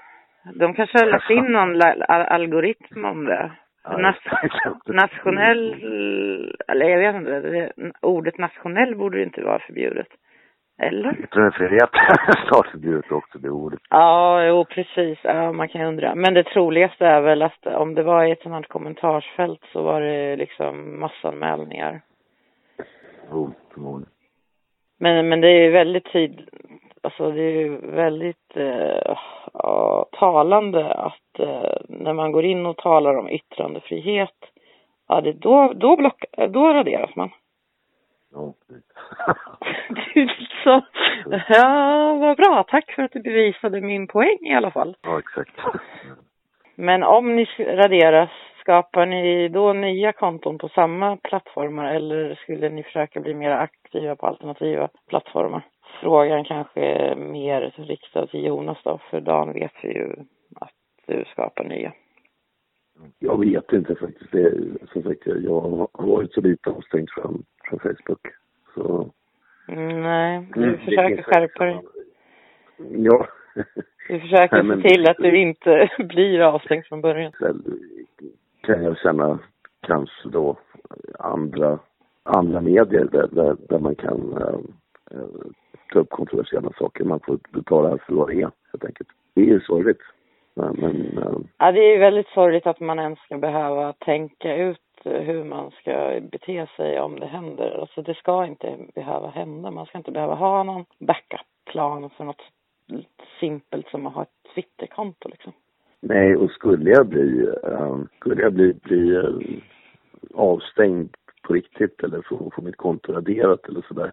De 0.54 0.74
kanske 0.74 0.98
har 0.98 1.06
lagt 1.06 1.30
in 1.30 1.44
någon 1.44 1.82
algoritm 2.06 3.04
om 3.04 3.24
det. 3.24 3.52
Nas- 3.84 4.80
nationell, 4.86 5.72
eller 6.68 6.86
jag 6.86 6.98
vet 6.98 7.14
inte, 7.14 7.40
det, 7.40 7.72
ordet 8.02 8.38
nationell 8.38 8.96
borde 8.96 9.18
ju 9.18 9.24
inte 9.24 9.42
vara 9.42 9.58
förbjudet. 9.58 10.08
Eller? 10.78 11.20
Yttrandefrihet 11.20 11.90
är 12.28 12.48
snart 12.48 12.66
förbjudet 12.66 13.12
också, 13.12 13.38
det 13.38 13.50
ordet. 13.50 13.80
Ja, 13.90 14.44
jo 14.44 14.64
precis. 14.64 15.18
Ja, 15.22 15.52
man 15.52 15.68
kan 15.68 15.80
ju 15.80 15.86
undra. 15.86 16.14
Men 16.14 16.34
det 16.34 16.44
troligaste 16.44 17.06
är 17.06 17.20
väl 17.20 17.42
att 17.42 17.66
om 17.66 17.94
det 17.94 18.02
var 18.02 18.24
i 18.24 18.30
ett 18.30 18.42
sånt 18.42 18.54
här 18.54 18.62
kommentarsfält 18.62 19.60
så 19.72 19.82
var 19.82 20.00
det 20.00 20.36
liksom 20.36 21.00
massanmälningar. 21.00 22.00
Jo, 23.30 23.52
förmodligen. 23.74 24.10
Men, 24.98 25.28
men 25.28 25.40
det 25.40 25.48
är 25.48 25.64
ju 25.64 25.70
väldigt 25.70 26.04
tid, 26.04 26.48
alltså 27.04 27.30
det 27.30 27.42
är 27.42 27.68
väldigt 27.90 28.56
eh, 28.56 29.16
ja, 29.52 30.06
talande 30.12 30.92
att 30.92 31.38
eh, 31.38 31.76
när 31.88 32.12
man 32.12 32.32
går 32.32 32.44
in 32.44 32.66
och 32.66 32.76
talar 32.76 33.16
om 33.16 33.28
yttrandefrihet, 33.28 34.38
ja 35.08 35.20
det, 35.20 35.32
då, 35.32 35.72
då, 35.74 35.96
block, 35.96 36.24
då 36.48 36.72
raderas 36.72 37.16
man. 37.16 37.30
Ja, 38.32 38.54
liksom, 40.14 40.82
ja 41.48 42.16
vad 42.20 42.36
bra, 42.36 42.64
tack 42.68 42.90
för 42.90 43.02
att 43.02 43.12
du 43.12 43.20
bevisade 43.20 43.80
min 43.80 44.06
poäng 44.06 44.38
i 44.40 44.54
alla 44.54 44.70
fall. 44.70 44.96
ja, 45.02 45.18
exakt. 45.18 45.54
Men 46.74 47.02
om 47.02 47.36
ni 47.36 47.44
raderas, 47.58 48.30
skapar 48.60 49.06
ni 49.06 49.48
då 49.48 49.72
nya 49.72 50.12
konton 50.12 50.58
på 50.58 50.68
samma 50.68 51.16
plattformar 51.16 51.94
eller 51.94 52.34
skulle 52.34 52.68
ni 52.68 52.82
försöka 52.82 53.20
bli 53.20 53.34
mer 53.34 53.50
aktiva 53.50 54.16
på 54.16 54.26
alternativa 54.26 54.88
plattformar? 55.08 55.62
Frågan 56.00 56.44
kanske 56.44 57.14
mer 57.16 57.72
riktad 57.76 58.26
till 58.26 58.44
Jonas 58.44 58.78
då, 58.84 58.98
för 59.10 59.20
Dan 59.20 59.52
vet 59.52 59.72
vi 59.82 59.88
ju 59.88 60.12
att 60.60 60.72
du 61.06 61.24
skapar 61.24 61.64
nya. 61.64 61.92
Jag 63.18 63.40
vet 63.40 63.72
inte 63.72 63.94
faktiskt. 63.94 64.32
Det, 64.32 64.52
som 64.92 65.02
sagt, 65.02 65.20
jag- 65.26 65.88
har 65.92 66.06
varit 66.06 66.32
så 66.32 66.40
lite 66.40 66.70
avstängd 66.70 67.10
från, 67.10 67.42
från 67.64 67.78
Facebook. 67.78 68.20
Så... 68.74 69.10
Mm, 69.68 70.02
nej, 70.02 70.46
du 70.54 70.62
Mm, 70.64 70.78
försöker 70.78 71.22
skärpa 71.22 71.64
dig. 71.64 71.80
Ja. 72.90 73.26
Du 74.08 74.20
försöker 74.20 74.56
Nej, 74.56 74.64
men- 74.64 74.82
se 74.82 74.88
till 74.88 75.08
att 75.10 75.16
du 75.16 75.36
inte 75.40 75.90
blir 75.98 76.40
avstängd 76.40 76.86
från 76.86 77.00
början. 77.00 77.32
Sen 77.38 77.64
kan 78.60 78.84
jag 78.84 78.98
känna 78.98 79.38
kanske 79.86 80.28
då 80.28 80.56
andra, 81.18 81.78
andra 82.22 82.60
medier 82.60 83.04
där, 83.12 83.28
där, 83.32 83.56
där 83.68 83.78
man 83.78 83.94
kan 83.94 84.32
äh, 84.32 84.58
äh, 85.10 85.18
ta 85.92 85.98
upp 85.98 86.10
kontroversiella 86.10 86.72
saker. 86.78 87.04
Man 87.04 87.20
får 87.20 87.38
betala 87.50 87.98
för 87.98 88.14
vad 88.14 88.28
det 88.28 88.34
är, 88.34 88.50
helt 88.72 88.84
enkelt. 88.84 89.08
Det 89.34 89.40
är 89.40 89.46
ju 89.46 89.60
sorgligt. 89.60 90.00
Men, 90.54 90.76
men 90.78 91.18
äh, 91.18 91.38
Ja, 91.58 91.72
det 91.72 91.80
är 91.80 91.92
ju 91.92 91.98
väldigt 91.98 92.28
sorgligt 92.28 92.66
att 92.66 92.80
man 92.80 92.98
ens 92.98 93.18
ska 93.18 93.38
behöva 93.38 93.92
tänka 93.92 94.56
ut 94.56 94.80
eh, 95.04 95.20
hur 95.20 95.44
man 95.44 95.70
ska 95.70 96.20
bete 96.32 96.66
sig 96.76 97.00
om 97.00 97.20
det 97.20 97.26
händer. 97.26 97.80
Alltså 97.80 98.02
det 98.02 98.14
ska 98.14 98.46
inte 98.46 98.76
behöva 98.94 99.28
hända. 99.28 99.70
Man 99.70 99.86
ska 99.86 99.98
inte 99.98 100.12
behöva 100.12 100.34
ha 100.34 100.62
någon 100.62 100.84
backup-plan 100.98 102.10
för 102.10 102.24
något 102.24 102.42
simpelt 103.40 103.88
som 103.88 104.06
att 104.06 104.14
ha 104.14 104.22
ett 104.22 104.44
Twitterkonto 104.54 105.28
liksom. 105.28 105.52
nej, 106.00 106.36
och 106.36 106.50
skulle 106.50 106.90
jag 106.90 107.06
bli, 107.06 107.48
äh, 107.64 107.98
skulle 108.20 108.42
jag 108.42 108.52
bli, 108.52 108.74
bli 108.74 109.16
äh, 109.16 109.60
avstängd 110.34 111.16
på 111.42 111.52
riktigt 111.52 112.02
eller 112.02 112.22
få, 112.22 112.50
få 112.56 112.62
mitt 112.62 112.76
konto 112.76 113.12
raderat 113.12 113.68
eller 113.68 113.84
sådär. 113.88 114.12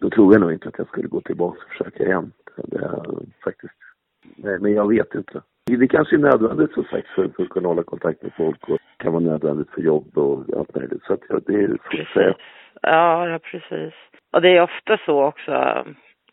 Då 0.00 0.10
tror 0.10 0.34
jag 0.34 0.40
nog 0.40 0.52
inte 0.52 0.68
att 0.68 0.78
jag 0.78 0.88
skulle 0.88 1.08
gå 1.08 1.20
tillbaka 1.20 1.58
och 1.64 1.70
försöka 1.70 2.04
igen. 2.04 2.32
Det 2.56 2.76
är 2.76 3.02
faktiskt. 3.44 3.74
Nej, 4.36 4.58
men 4.58 4.72
jag 4.72 4.88
vet 4.88 5.14
inte. 5.14 5.42
Det 5.64 5.88
kanske 5.88 6.16
är 6.16 6.18
nödvändigt 6.18 6.72
som 6.72 6.84
sagt 6.84 7.08
för, 7.08 7.28
för 7.28 7.42
att 7.42 7.48
kunna 7.48 7.68
hålla 7.68 7.82
kontakt 7.82 8.22
med 8.22 8.32
folk 8.36 8.68
och 8.68 8.78
kan 8.96 9.12
vara 9.12 9.24
nödvändigt 9.24 9.70
för 9.70 9.82
jobb 9.82 10.18
och 10.18 10.44
allt 10.58 10.74
möjligt. 10.74 11.02
Så 11.02 11.12
att 11.12 11.20
ja, 11.28 11.40
det 11.46 11.54
är 11.54 11.68
får 11.68 11.98
jag 11.98 12.08
säga. 12.08 12.34
Ja, 12.82 13.28
ja 13.28 13.38
precis. 13.38 13.94
Och 14.32 14.42
det 14.42 14.56
är 14.56 14.62
ofta 14.62 14.98
så 15.06 15.24
också, 15.24 15.84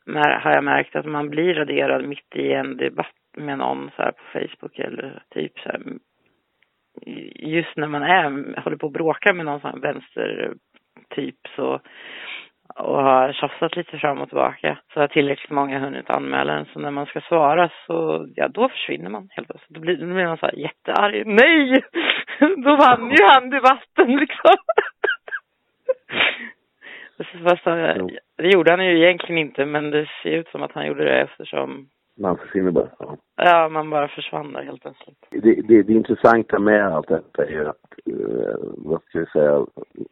när, 0.05 0.39
har 0.39 0.51
jag 0.53 0.63
märkt, 0.63 0.95
att 0.95 1.05
man 1.05 1.29
blir 1.29 1.53
raderad 1.53 2.07
mitt 2.07 2.35
i 2.35 2.51
en 2.53 2.77
debatt 2.77 3.15
med 3.37 3.57
någon 3.57 3.91
så 3.95 4.01
här 4.01 4.11
på 4.11 4.39
Facebook 4.39 4.79
eller 4.79 5.23
typ 5.29 5.59
så 5.59 5.69
här. 5.69 5.81
Just 7.35 7.77
när 7.77 7.87
man 7.87 8.03
är, 8.03 8.61
håller 8.61 8.77
på 8.77 8.87
att 8.87 8.93
bråka 8.93 9.33
med 9.33 9.45
någon 9.45 9.59
sån 9.59 9.71
här 9.71 9.79
vänstertyp 9.79 11.39
så 11.55 11.79
tjafsat 13.39 13.75
lite 13.75 13.97
fram 13.97 14.21
och 14.21 14.29
tillbaka 14.29 14.77
så 14.93 14.99
har 14.99 15.07
tillräckligt 15.07 15.51
många 15.51 15.79
hunnit 15.79 16.09
anmäla 16.09 16.53
en. 16.53 16.65
Så 16.65 16.79
när 16.79 16.91
man 16.91 17.05
ska 17.05 17.21
svara 17.21 17.69
så, 17.87 18.27
ja 18.35 18.47
då 18.47 18.69
försvinner 18.69 19.09
man 19.09 19.27
helt 19.31 19.47
plötsligt. 19.47 19.75
Då 19.75 19.79
blir, 19.79 19.97
då 19.97 20.05
blir 20.05 20.25
man 20.25 20.37
så 20.37 20.45
här 20.45 20.55
jättearg. 20.55 21.23
Nej! 21.25 21.83
Då 22.63 22.75
vann 22.75 23.09
ju 23.09 23.23
han 23.23 23.49
debatten 23.49 24.15
liksom. 24.15 24.55
Fast 27.43 27.65
han, 27.65 28.09
det 28.37 28.53
gjorde 28.53 28.71
han 28.71 28.85
ju 28.85 28.97
egentligen 28.97 29.37
inte 29.37 29.65
men 29.65 29.91
det 29.91 30.07
ser 30.23 30.29
ut 30.29 30.47
som 30.47 30.63
att 30.63 30.71
han 30.71 30.87
gjorde 30.87 31.03
det 31.03 31.21
eftersom 31.21 31.87
Man 32.19 32.37
försvinner 32.37 32.71
bara. 32.71 32.89
Ja. 32.99 33.17
Ja, 33.35 33.69
man 33.69 33.89
bara 33.89 34.07
försvann 34.07 34.53
där 34.53 34.63
helt 34.63 34.81
plötsligt. 34.81 35.17
Det, 35.29 35.61
det, 35.67 35.83
det 35.83 35.93
intressanta 35.93 36.59
med 36.59 36.87
allt 36.87 37.07
detta 37.07 37.45
är 37.45 37.65
att, 37.65 37.91
eh, 38.05 38.55
vad 38.77 39.01
ska 39.01 39.17
jag 39.19 39.31
säga, 39.31 39.65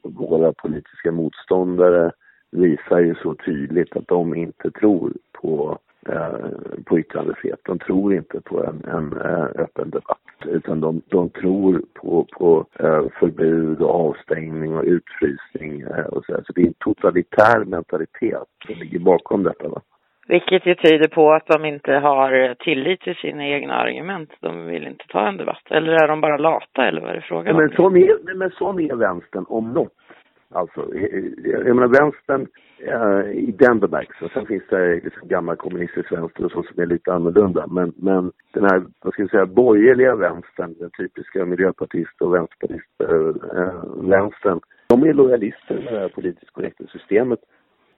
våra 0.04 0.54
politiska 0.54 1.12
motståndare 1.12 2.12
visar 2.56 3.00
ju 3.00 3.16
så 3.16 3.36
tydligt 3.36 3.98
att 3.98 4.08
de 4.08 4.36
inte 4.36 4.72
tror 4.72 5.14
på, 5.42 5.78
eh, 6.10 6.50
på 6.86 7.00
yttrandefrihet. 7.00 7.60
De 7.64 7.80
tror 7.80 8.14
inte 8.14 8.42
på 8.42 8.64
en, 8.64 8.84
en 8.94 9.22
eh, 9.22 9.44
öppen 9.44 9.90
debatt. 9.90 10.20
Utan 10.46 10.82
de, 10.82 11.02
de 11.08 11.30
tror 11.30 11.82
på, 11.94 12.28
på 12.38 12.66
eh, 12.80 13.04
förbud 13.20 13.82
och 13.82 14.08
avstängning 14.08 14.76
och 14.76 14.84
utfrysning 14.84 15.86
och 15.88 16.26
så, 16.26 16.32
där. 16.32 16.44
så 16.48 16.54
det 16.54 16.62
är 16.62 16.68
en 16.68 16.74
totalitär 16.80 17.66
mentalitet 17.66 18.48
som 18.66 18.76
ligger 18.76 19.00
bakom 19.00 19.44
detta. 19.44 19.68
Va? 19.68 19.82
Vilket 20.28 20.66
ju 20.66 20.76
tyder 20.76 21.08
på 21.08 21.34
att 21.34 21.48
de 21.48 21.66
inte 21.66 21.94
har 21.94 22.54
tillit 22.54 23.02
till 23.02 23.16
sina 23.16 23.48
egna 23.48 23.74
argument. 23.74 24.30
De 24.40 24.66
vill 24.66 24.88
inte 24.88 25.06
ta 25.08 25.28
en 25.28 25.38
debatt. 25.38 25.64
Eller 25.70 25.92
är 26.04 26.08
de 26.08 26.22
bara 26.22 26.38
lata 26.38 26.88
eller 26.88 27.02
vad 27.02 27.10
är 27.10 27.16
det 27.16 27.22
frågan 27.22 27.56
men 27.56 27.70
om? 27.70 27.76
sån 27.76 27.98
är, 27.98 28.36
men 28.36 28.50
sån 28.50 28.80
är 28.80 28.96
vänstern 28.96 29.46
om 29.48 29.74
något. 29.74 30.05
Alltså, 30.50 30.96
jag 31.44 31.76
menar 31.76 31.88
vänstern 31.88 32.48
eh, 32.80 33.32
i 33.32 33.56
den 33.60 33.80
bemärkelsen. 33.80 34.30
Sen 34.34 34.46
finns 34.46 34.64
det 34.70 34.96
liksom 34.96 35.28
gammal 35.28 35.56
kommunistisk 35.56 36.12
vänster 36.12 36.46
och 36.46 36.52
så 36.52 36.64
som 36.64 36.82
är 36.82 36.86
lite 36.86 37.14
annorlunda. 37.14 37.68
Men, 37.68 37.94
men 37.98 38.32
den 38.54 38.64
här, 38.64 38.84
vad 39.02 39.14
ska 39.14 39.22
jag 39.22 39.32
säga, 39.32 39.46
borgerliga 39.46 40.16
vänstern, 40.16 40.76
den 40.80 40.90
typiska 40.98 41.46
miljöpartist 41.46 42.22
och 42.22 42.34
vänsterpartist, 42.34 43.02
eh, 43.04 43.62
eh, 43.62 43.84
vänstern. 43.96 44.60
De 44.88 45.04
är 45.04 45.14
lojalister 45.14 45.76
med 45.76 45.94
det 45.94 46.00
här 46.00 46.10
politiskt 46.10 46.52
korrekta 46.52 46.84
systemet. 46.88 47.40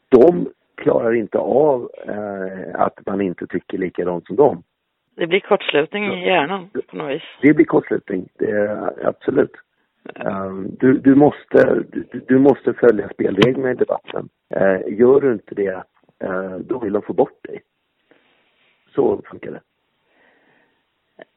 De 0.10 0.50
klarar 0.76 1.14
inte 1.14 1.38
av 1.38 1.90
eh, 2.08 2.82
att 2.82 3.06
man 3.06 3.22
inte 3.22 3.48
tycker 3.48 3.78
likadant 3.78 4.28
som 4.28 4.36
dem. 4.36 4.64
Det 5.16 5.28
blir 5.28 5.40
kortslutning 5.40 6.14
i 6.14 6.28
hjärnan 6.28 6.70
på 6.88 6.98
något 6.98 7.12
vis. 7.12 7.24
Det 7.42 7.54
blir 7.54 7.66
kortslutning, 7.66 8.30
det 8.40 8.52
är 8.52 9.08
absolut. 9.08 9.52
Um, 10.16 10.76
du, 10.80 11.00
du, 11.00 11.16
måste, 11.16 11.84
du, 11.92 12.22
du 12.28 12.40
måste 12.40 12.74
följa 12.74 13.10
spelreglerna 13.10 13.72
i 13.72 13.76
debatten. 13.76 14.30
Uh, 14.56 15.00
gör 15.00 15.22
du 15.22 15.34
inte 15.34 15.56
det, 15.56 15.84
uh, 16.24 16.58
då 16.58 16.80
vill 16.80 16.94
de 16.94 17.02
få 17.02 17.14
bort 17.14 17.44
dig. 17.44 17.62
Så 18.96 19.22
funkar 19.30 19.52
det. 19.52 19.62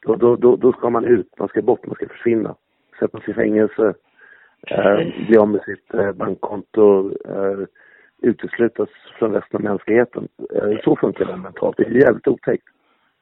Då, 0.06 0.16
då, 0.16 0.36
då, 0.36 0.56
då 0.56 0.72
ska 0.72 0.90
man 0.90 1.05
ut, 1.05 1.38
man 1.38 1.48
ska 1.48 1.62
bort, 1.62 1.86
man 1.86 1.94
ska 1.94 2.09
försvinna. 2.09 2.55
Sättas 2.98 3.28
i 3.28 3.34
fängelse, 3.34 3.94
bli 5.26 5.36
av 5.38 5.48
med 5.48 5.62
sitt 5.62 5.94
uh, 5.94 6.12
bankkonto, 6.12 7.12
uteslutas 8.22 8.88
från 9.18 9.32
resten 9.32 9.56
av 9.56 9.62
mänskligheten. 9.62 10.28
Så 10.84 10.97
funkar 10.97 11.24
det 11.24 11.36
mentalt. 11.36 11.76
Det 11.76 11.84
är 11.84 11.90
jävligt 11.90 12.28
otäckt. 12.28 12.64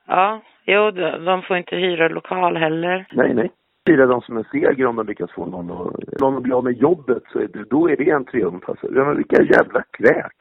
Ja, 0.06 0.40
jo, 0.64 0.90
de 0.90 1.42
får 1.42 1.56
inte 1.56 1.76
hyra 1.76 2.08
lokal 2.08 2.56
heller. 2.56 3.06
Nej, 3.12 3.34
nej. 3.34 3.50
Firar 3.88 4.06
de 4.06 4.20
som 4.20 4.36
en 4.36 4.44
seger 4.44 4.86
om 4.86 4.96
de 4.96 5.06
lyckas 5.06 5.30
få 5.32 5.46
någon 5.46 5.70
att, 5.70 6.20
någon 6.20 6.36
att 6.36 6.42
bli 6.42 6.52
av 6.52 6.64
med 6.64 6.76
jobbet 6.76 7.22
så 7.32 7.38
är 7.38 7.48
det, 7.48 7.64
då 7.70 7.90
är 7.90 7.96
det 7.96 8.10
en 8.10 8.24
triumf 8.24 8.68
alltså. 8.68 8.86
Men 8.90 9.16
vilka 9.16 9.42
jävla 9.42 9.82
kräk. 9.98 10.32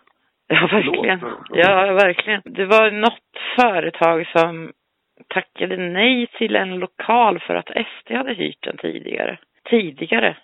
Ja, 0.48 0.68
verkligen. 0.72 1.20
Ja, 1.50 1.94
verkligen. 1.94 2.42
Det 2.46 2.66
var 2.66 2.92
något 2.92 3.34
företag 3.60 4.28
som 4.28 4.72
tackade 5.28 5.78
nej 5.78 6.28
till 6.38 6.56
en 6.56 6.80
lokal 6.80 7.40
för 7.40 7.56
att 7.56 7.70
SD 7.70 8.12
hade 8.12 8.34
hyrt 8.34 8.64
den 8.64 8.78
tidigare. 8.78 9.38
Tidigare. 9.70 10.38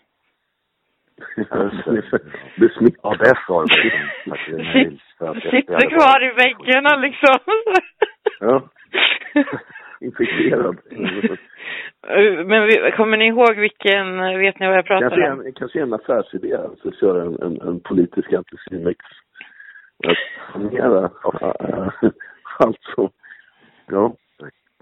det 2.58 2.70
sa 3.48 3.66
de. 5.20 5.42
Sitter 5.42 5.90
kvar 5.90 6.24
i 6.24 6.30
väggarna 6.30 6.96
liksom. 6.96 7.40
Ja. 8.40 8.70
Infekterad. 10.04 10.78
Men 12.46 12.68
vi, 12.68 12.92
kommer 12.98 13.18
ni 13.18 13.28
ihåg 13.28 13.56
vilken, 13.56 14.18
vet 14.40 14.60
ni 14.60 14.68
vad 14.68 14.78
jag 14.78 14.86
pratar 14.86 15.10
Kanske 15.10 15.32
om? 15.32 15.46
en, 15.46 15.54
kanske 15.54 15.82
en 15.82 15.94
affärsidé, 15.94 16.54
alltså 16.56 16.92
köra 16.92 17.22
en, 17.22 17.42
en, 17.42 17.62
en 17.62 17.80
politisk 17.80 18.34
antisimix. 18.34 19.06
Att 20.08 20.18
sanera, 20.54 21.10
alltså, 22.60 23.10
ja. 23.88 24.16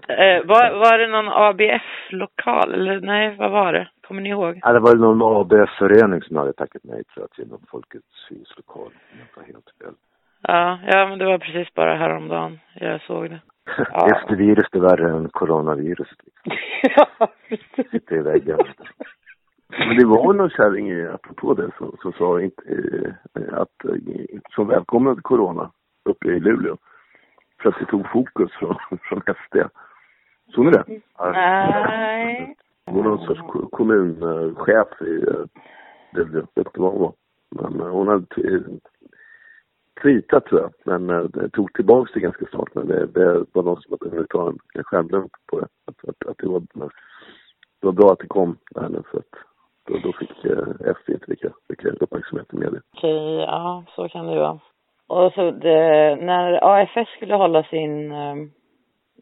Eh, 0.08 0.44
var, 0.44 0.78
var 0.78 0.98
det 0.98 1.06
någon 1.06 1.28
ABF-lokal 1.28 2.74
eller 2.74 3.00
nej, 3.00 3.36
vad 3.38 3.50
var 3.50 3.72
det? 3.72 3.88
Kommer 4.08 4.22
ni 4.22 4.28
ihåg? 4.28 4.60
Ja, 4.62 4.72
det 4.72 4.80
var 4.80 4.94
någon 4.94 5.40
ABF-förening 5.40 6.22
som 6.22 6.36
hade 6.36 6.52
tackat 6.52 6.82
nej 6.84 7.02
till 7.04 7.22
att 7.22 7.38
ge 7.38 7.44
någon 7.44 7.66
Folkets 7.70 8.26
huslokal. 8.30 8.90
Helt 9.36 9.70
fel. 9.80 9.94
Ja, 10.42 10.78
ja, 10.86 11.06
men 11.08 11.18
det 11.18 11.24
var 11.24 11.38
precis 11.38 11.74
bara 11.74 11.94
häromdagen 11.94 12.58
jag 12.74 13.00
såg 13.00 13.30
det. 13.30 13.40
Ja. 13.66 14.20
SD-virus 14.26 14.68
är 14.72 14.80
värre 14.80 15.10
än 15.10 15.28
coronaviruset. 15.28 16.18
Ja, 16.96 17.28
precis. 17.48 17.90
Sitter 17.90 18.16
i 18.16 18.22
väggen. 18.22 18.58
Men 19.78 19.96
det 19.96 20.06
var 20.06 20.32
någon 20.34 20.50
kärring, 20.50 21.02
apropå 21.06 21.54
det, 21.54 21.70
som, 21.78 21.96
som 22.02 22.12
sa 22.12 22.40
inte, 22.40 22.62
eh, 23.34 23.54
att, 23.60 23.84
eh, 23.84 23.94
som 24.54 24.66
välkomnade 24.68 25.20
corona 25.22 25.70
uppe 26.04 26.28
i 26.28 26.40
Luleå. 26.40 26.76
För 27.62 27.68
att 27.68 27.78
det 27.78 27.86
tog 27.86 28.08
fokus 28.10 28.52
från, 28.52 28.76
från 29.02 29.20
SD. 29.20 29.56
Såg 30.54 30.64
ni 30.64 30.70
det? 30.70 30.84
Nej. 31.18 32.56
Det 32.86 32.92
var 32.92 33.02
någon 33.02 33.26
sorts 33.26 33.40
ko- 33.40 33.68
kommunchef 33.68 34.88
i 35.00 35.14
eh, 35.28 35.44
Luleå, 36.12 36.46
jag 36.54 36.64
vet 36.64 36.66
inte 36.66 36.80
vad 36.80 36.92
hon 36.92 37.00
var. 37.02 37.12
Men 37.50 37.80
eh, 37.80 37.86
hon 37.86 38.08
hade 38.08 38.26
krita 40.00 40.40
tror 40.40 40.60
jag, 40.60 40.72
men 40.84 41.10
eh, 41.10 41.24
det 41.24 41.48
tog 41.48 41.72
tillbaks 41.72 42.12
det 42.12 42.20
ganska 42.20 42.46
snart. 42.46 42.74
Men 42.74 42.86
det, 42.86 43.06
det 43.06 43.44
var 43.52 43.62
någon 43.62 43.82
som 43.82 43.98
hade 44.00 44.26
ta 44.26 44.48
en, 44.48 44.58
en 44.74 44.84
skärmdump 44.84 45.32
på 45.50 45.60
det. 45.60 45.66
Att, 45.86 46.08
att, 46.08 46.28
att 46.28 46.38
det, 46.38 46.48
var, 46.48 46.60
det 47.80 47.86
var 47.86 47.92
bra 47.92 48.12
att 48.12 48.18
det 48.18 48.26
kom 48.26 48.56
där 48.70 48.88
nu 48.88 49.02
för 49.10 49.18
att 49.18 49.34
då, 49.86 49.98
då 49.98 50.12
fick 50.12 50.44
eh, 50.44 50.94
SD 50.94 51.10
inte 51.10 51.30
lika 51.30 51.52
mycket 51.68 52.02
uppmärksamhet 52.02 52.46
i 52.52 52.56
media. 52.56 52.80
Okej, 52.96 53.36
ja, 53.36 53.84
så 53.96 54.08
kan 54.08 54.26
det 54.26 54.38
vara. 54.38 54.60
Och 55.06 55.32
så 55.32 55.50
det, 55.50 56.16
när 56.16 56.64
AFS 56.64 57.08
skulle 57.16 57.34
hålla 57.34 57.62
sin 57.62 58.12
eh, 58.12 58.36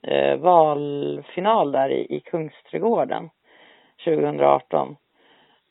eh, 0.02 0.36
valfinal 0.38 1.72
där 1.72 1.88
i, 1.88 2.16
i 2.16 2.20
Kungsträdgården 2.20 3.30
2018. 4.05 4.97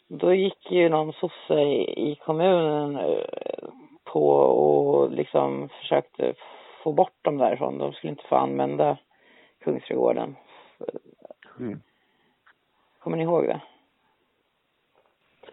Då 0.07 0.33
gick 0.33 0.71
ju 0.71 0.89
någon 0.89 1.13
sosse 1.13 1.59
i, 1.59 2.11
i 2.11 2.15
kommunen 2.15 2.95
eh, 2.95 3.69
på 4.13 4.29
och 4.29 5.11
liksom 5.11 5.69
försökte 5.69 6.33
få 6.83 6.91
bort 6.91 7.17
dem 7.21 7.37
därifrån. 7.37 7.77
De 7.77 7.93
skulle 7.93 8.11
inte 8.11 8.27
få 8.29 8.35
använda 8.35 8.97
Kungsträdgården. 9.63 10.35
Mm. 11.59 11.81
Kommer 12.99 13.17
ni 13.17 13.23
ihåg 13.23 13.43
det? 13.43 13.61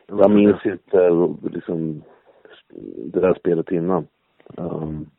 Jag 0.06 0.30
minns 0.30 0.66
inte 0.66 1.10
liksom 1.50 2.02
det 3.12 3.20
där 3.20 3.34
spelet 3.34 3.70
innan. 3.70 4.06
Um, 4.56 5.10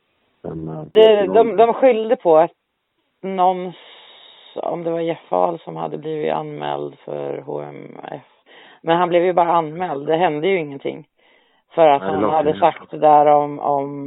men, 0.42 0.68
eh, 0.68 0.84
Det, 0.94 1.26
de, 1.26 1.56
de 1.56 1.74
skyllde 1.74 2.16
på 2.16 2.38
att 2.38 2.52
någon, 3.22 3.74
om 4.56 4.84
det 4.84 4.92
var 4.92 5.00
Jeff 5.00 5.34
Ahl 5.34 5.60
som 5.60 5.76
hade 5.76 5.98
blivit 5.98 6.34
anmäld 6.34 6.96
för 7.00 7.42
HMF. 7.42 8.26
Men 8.82 8.98
han 8.98 9.10
blev 9.10 9.24
ju 9.24 9.34
bara 9.34 9.52
anmäld, 9.52 10.08
det 10.08 10.16
hände 10.16 10.48
ju 10.48 10.60
ingenting. 10.60 11.08
För 11.72 11.88
att 11.88 12.02
Nej, 12.02 12.12
han 12.12 12.24
hade 12.24 12.60
sagt 12.60 12.92
det 12.92 12.98
där 12.98 13.26
om, 13.26 13.60
om 13.60 13.98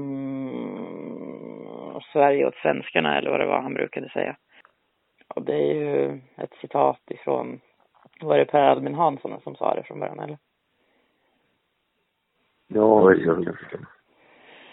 Sverige 2.13 2.47
åt 2.47 2.55
svenskarna 2.55 3.19
eller 3.19 3.31
vad 3.31 3.41
det 3.41 3.47
var 3.47 3.63
han 3.63 3.75
brukade 3.75 4.09
säga. 4.09 4.37
Och 5.35 5.43
det 5.43 5.55
är 5.55 5.75
ju 5.75 6.21
ett 6.37 6.55
citat 6.61 7.01
ifrån, 7.11 7.61
var 8.21 8.39
det 8.39 8.45
Per 8.45 8.63
Albin 8.63 8.95
Hansson 8.95 9.41
som 9.41 9.57
sa 9.57 9.75
det 9.75 9.83
från 9.83 10.01
början 10.01 10.21
eller? 10.21 10.39
Ja, 12.67 13.13
jag, 13.13 13.39
oj, 13.39 13.51
oj. 13.51 13.81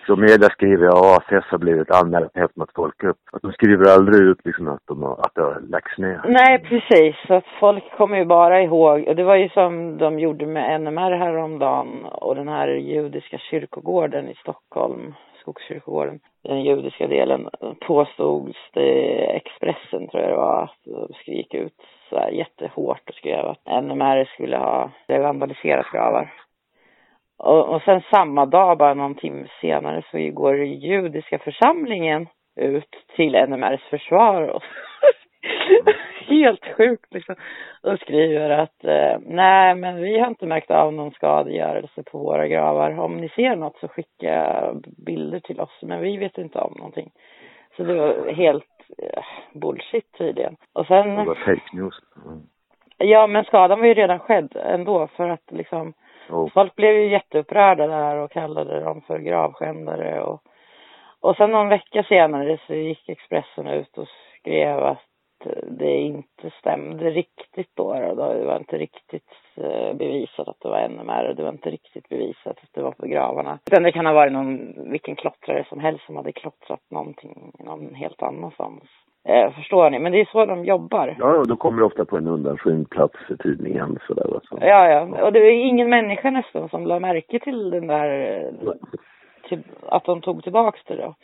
Så 0.08 0.16
media 0.16 0.50
skriver 0.50 0.88
att 0.88 1.06
AFS 1.18 1.46
har 1.52 1.58
blivit 1.58 1.92
anmälda 1.92 2.30
på 2.30 2.48
mot 2.56 2.74
folkgrupp. 2.76 3.18
Att 3.32 3.42
de 3.42 3.52
skriver 3.52 3.90
aldrig 3.96 4.22
ut 4.22 4.46
liksom 4.46 4.68
att, 4.68 4.82
de 4.88 5.04
har, 5.04 5.12
att 5.12 5.36
det 5.36 5.42
har 5.42 5.60
lagts 5.70 5.98
ner. 5.98 6.22
Nej, 6.28 6.60
precis. 6.60 7.16
Så 7.28 7.34
att 7.34 7.46
folk 7.60 7.84
kommer 7.98 8.18
ju 8.18 8.26
bara 8.26 8.62
ihåg, 8.62 9.08
och 9.08 9.16
det 9.16 9.24
var 9.24 9.36
ju 9.36 9.50
som 9.50 9.98
de 9.98 10.20
gjorde 10.20 10.46
med 10.46 10.82
NMR 10.82 11.12
häromdagen 11.12 12.06
och 12.06 12.36
den 12.36 12.48
här 12.48 12.68
judiska 12.68 13.38
kyrkogården 13.38 14.30
i 14.30 14.36
Stockholm, 14.36 15.14
Skogskyrkogården, 15.42 16.20
den 16.44 16.62
judiska 16.64 17.08
delen, 17.08 17.50
påstods 17.88 18.58
det, 18.74 18.92
Expressen 19.36 20.08
tror 20.08 20.24
jag 20.24 20.32
det 20.32 20.38
var, 20.38 20.64
att 20.64 20.80
de 20.86 21.14
skrek 21.14 21.54
ut 21.54 21.82
så 22.10 22.20
här 22.20 22.30
jättehårt 22.30 23.10
och 23.10 23.16
skrev 23.16 23.46
att 23.46 23.84
NMR 23.84 24.26
skulle 24.26 24.58
ha 24.58 24.92
vandaliserat 25.08 25.92
gravar. 25.92 26.34
Och, 27.38 27.70
och 27.70 27.82
sen 27.82 28.02
samma 28.12 28.46
dag, 28.46 28.78
bara 28.78 28.94
någon 28.94 29.16
timme 29.16 29.48
senare, 29.62 30.04
så 30.12 30.18
går 30.32 30.58
judiska 30.66 31.40
församlingen 31.40 32.28
ut 32.56 33.06
till 33.16 33.46
NMRs 33.50 33.84
försvar 33.90 34.42
och 34.42 34.64
helt 36.28 36.66
sjukt 36.78 37.14
liksom. 37.14 37.36
Och 37.84 38.00
skriver 38.00 38.50
att 38.50 38.84
eh, 38.84 39.20
nej 39.26 39.76
men 39.76 40.02
vi 40.02 40.20
har 40.20 40.28
inte 40.28 40.46
märkt 40.46 40.72
av 40.72 40.94
någon 40.94 41.12
skadegörelse 41.12 42.04
på 42.04 42.18
våra 42.18 42.48
gravar. 42.48 43.00
Om 43.00 43.18
ni 43.18 43.30
ser 43.30 43.56
något 43.56 43.78
så 43.78 43.88
skicka 43.88 44.64
bilder 45.06 45.40
till 45.40 45.60
oss 45.60 45.80
men 45.82 46.02
vi 46.02 46.18
vet 46.18 46.38
inte 46.38 46.60
om 46.60 46.74
någonting. 46.78 47.12
Så 47.78 47.84
det 47.84 47.94
var 47.94 48.32
helt 48.32 48.64
eh, 48.98 49.24
bullshit 49.54 50.18
tydligen. 50.18 50.56
Och 50.74 50.84
Det 50.84 50.88
sen, 50.88 51.26
var 51.26 51.36
fake 51.36 51.76
news. 51.76 51.96
Mm. 52.26 52.42
ja 52.98 53.28
men 53.28 53.44
skadan 53.44 53.80
var 53.80 53.86
ju 53.88 53.94
redan 53.94 54.20
skedd 54.20 54.56
ändå 54.56 55.08
för 55.08 55.30
att 55.30 55.52
liksom 55.52 55.94
Oh. 56.30 56.50
Folk 56.50 56.76
blev 56.76 56.96
ju 56.96 57.12
jätteupprörda 57.12 57.88
där 57.88 58.16
och 58.16 58.32
kallade 58.32 58.80
dem 58.80 59.02
för 59.02 59.20
gravskändare 59.20 60.22
och, 60.22 60.42
och 61.20 61.36
sen 61.36 61.52
någon 61.52 61.70
vecka 61.70 62.04
senare 62.04 62.60
så 62.68 62.74
gick 62.74 63.10
Expressen 63.10 63.68
ut 63.68 63.98
och 63.98 64.08
skrev 64.40 64.78
att 64.80 65.04
det 65.68 65.92
inte 65.92 66.50
stämde 66.60 67.10
riktigt 67.10 67.72
då. 67.74 67.94
då. 67.94 68.34
Det 68.34 68.46
var 68.46 68.58
inte 68.58 68.78
riktigt 68.78 69.32
eh, 69.56 69.94
bevisat 69.94 70.48
att 70.48 70.60
det 70.60 70.70
var 70.70 70.90
NMR 70.90 71.30
och 71.30 71.36
det 71.36 71.44
var 71.44 71.52
inte 71.52 71.70
riktigt 71.70 72.10
bevisat 72.10 72.58
att 72.64 72.74
det 72.74 72.82
var 72.82 72.92
på 72.92 73.08
gravarna. 73.08 73.60
Utan 73.72 73.84
det 73.84 73.92
kan 73.92 74.06
ha 74.06 74.14
varit 74.14 74.34
någon, 74.34 74.74
vilken 74.92 75.16
klottrare 75.16 75.66
som 75.70 75.80
helst 75.80 76.06
som 76.06 76.16
hade 76.16 76.32
klottrat 76.32 76.82
någonting 76.90 77.52
någon 77.60 77.96
helt 77.96 78.22
annanstans. 78.22 78.84
Eh, 79.28 79.52
förstår 79.52 79.90
ni? 79.90 80.00
Men 80.00 80.12
det 80.12 80.22
är 80.22 80.30
så 80.32 80.46
de 80.46 80.66
jobbar. 80.66 81.16
ja, 81.20 81.38
och 81.38 81.48
då 81.48 81.56
kommer 81.56 81.80
det 81.80 81.86
ofta 81.86 82.06
på 82.06 82.18
en 82.18 82.28
undanskymd 82.28 82.90
plats 82.90 83.16
i 83.30 83.38
tidningen 83.38 84.00
sådär 84.08 84.34
alltså. 84.34 84.58
Ja, 84.62 84.90
ja. 84.90 85.24
Och 85.26 85.34
det 85.34 85.40
är 85.40 85.52
ingen 85.52 85.90
människa 85.90 86.30
nästan 86.32 86.70
som 86.70 86.86
la 86.86 87.00
märke 87.00 87.40
till 87.40 87.70
den 87.70 87.88
där, 87.88 88.10
eh, 88.10 88.72
till, 89.50 89.64
att 89.88 90.06
de 90.06 90.22
tog 90.22 90.44
tillbaks 90.44 90.80
det 90.88 90.96
då. 90.96 91.16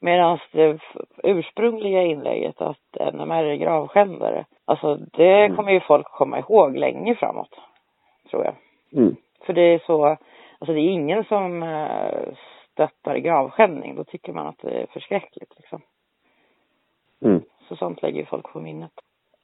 Medan 0.00 0.38
det 0.52 0.78
ursprungliga 1.22 2.02
inlägget 2.02 2.60
att 2.60 3.14
NMR 3.14 3.44
är 3.44 3.56
gravskändare, 3.56 4.44
alltså 4.64 4.96
det 4.96 5.56
kommer 5.56 5.72
ju 5.72 5.80
folk 5.80 6.06
komma 6.06 6.38
ihåg 6.38 6.76
länge 6.76 7.14
framåt, 7.14 7.54
tror 8.30 8.44
jag. 8.44 8.54
Mm. 8.92 9.16
För 9.46 9.52
det 9.52 9.74
är 9.74 9.78
så, 9.86 10.06
alltså 10.58 10.72
det 10.72 10.80
är 10.80 10.90
ingen 10.90 11.24
som 11.24 11.62
eh, 11.62 12.34
stöttar 12.72 13.16
gravskändning, 13.16 13.96
då 13.96 14.04
tycker 14.04 14.32
man 14.32 14.46
att 14.46 14.58
det 14.62 14.70
är 14.70 14.86
förskräckligt 14.86 15.52
liksom. 15.56 15.82
Mm. 17.24 17.42
Så 17.68 17.76
sånt 17.76 18.02
lägger 18.02 18.20
ju 18.20 18.26
folk 18.26 18.52
på 18.52 18.60
minnet. 18.60 18.92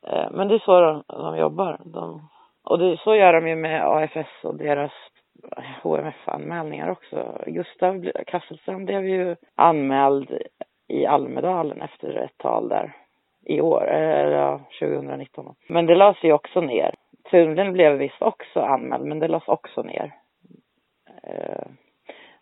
Eh, 0.07 0.31
men 0.31 0.49
det 0.49 0.55
är 0.55 0.59
så 0.59 0.81
de, 0.81 1.03
de 1.09 1.39
jobbar. 1.39 1.81
De, 1.85 2.29
och 2.65 2.79
det, 2.79 2.97
så 2.97 3.15
gör 3.15 3.33
de 3.33 3.49
ju 3.49 3.57
med 3.57 3.87
AFS 3.87 4.45
och 4.45 4.57
deras 4.57 4.93
eh, 5.57 5.65
HMF-anmälningar 5.83 6.91
också. 6.91 7.39
Gustav 7.47 8.11
Kasselström 8.27 8.85
blev 8.85 9.09
ju 9.09 9.37
anmäld 9.55 10.39
i 10.89 11.07
Almedalen 11.07 11.83
efter 11.83 12.17
ett 12.17 12.39
tal 12.39 12.69
där 12.69 12.97
i 13.47 13.61
år, 13.61 13.89
eh, 13.89 14.21
eller 14.21 14.59
2019. 14.81 15.55
Men 15.69 15.87
det 15.87 15.95
lades 15.95 16.25
ju 16.25 16.33
också 16.33 16.61
ner. 16.61 16.95
Tunneln 17.31 17.73
blev 17.73 17.93
visst 17.93 18.23
också 18.23 18.61
anmäld, 18.61 19.05
men 19.05 19.19
det 19.19 19.29
lades 19.29 19.49
också 19.49 19.83
ner. 19.83 20.13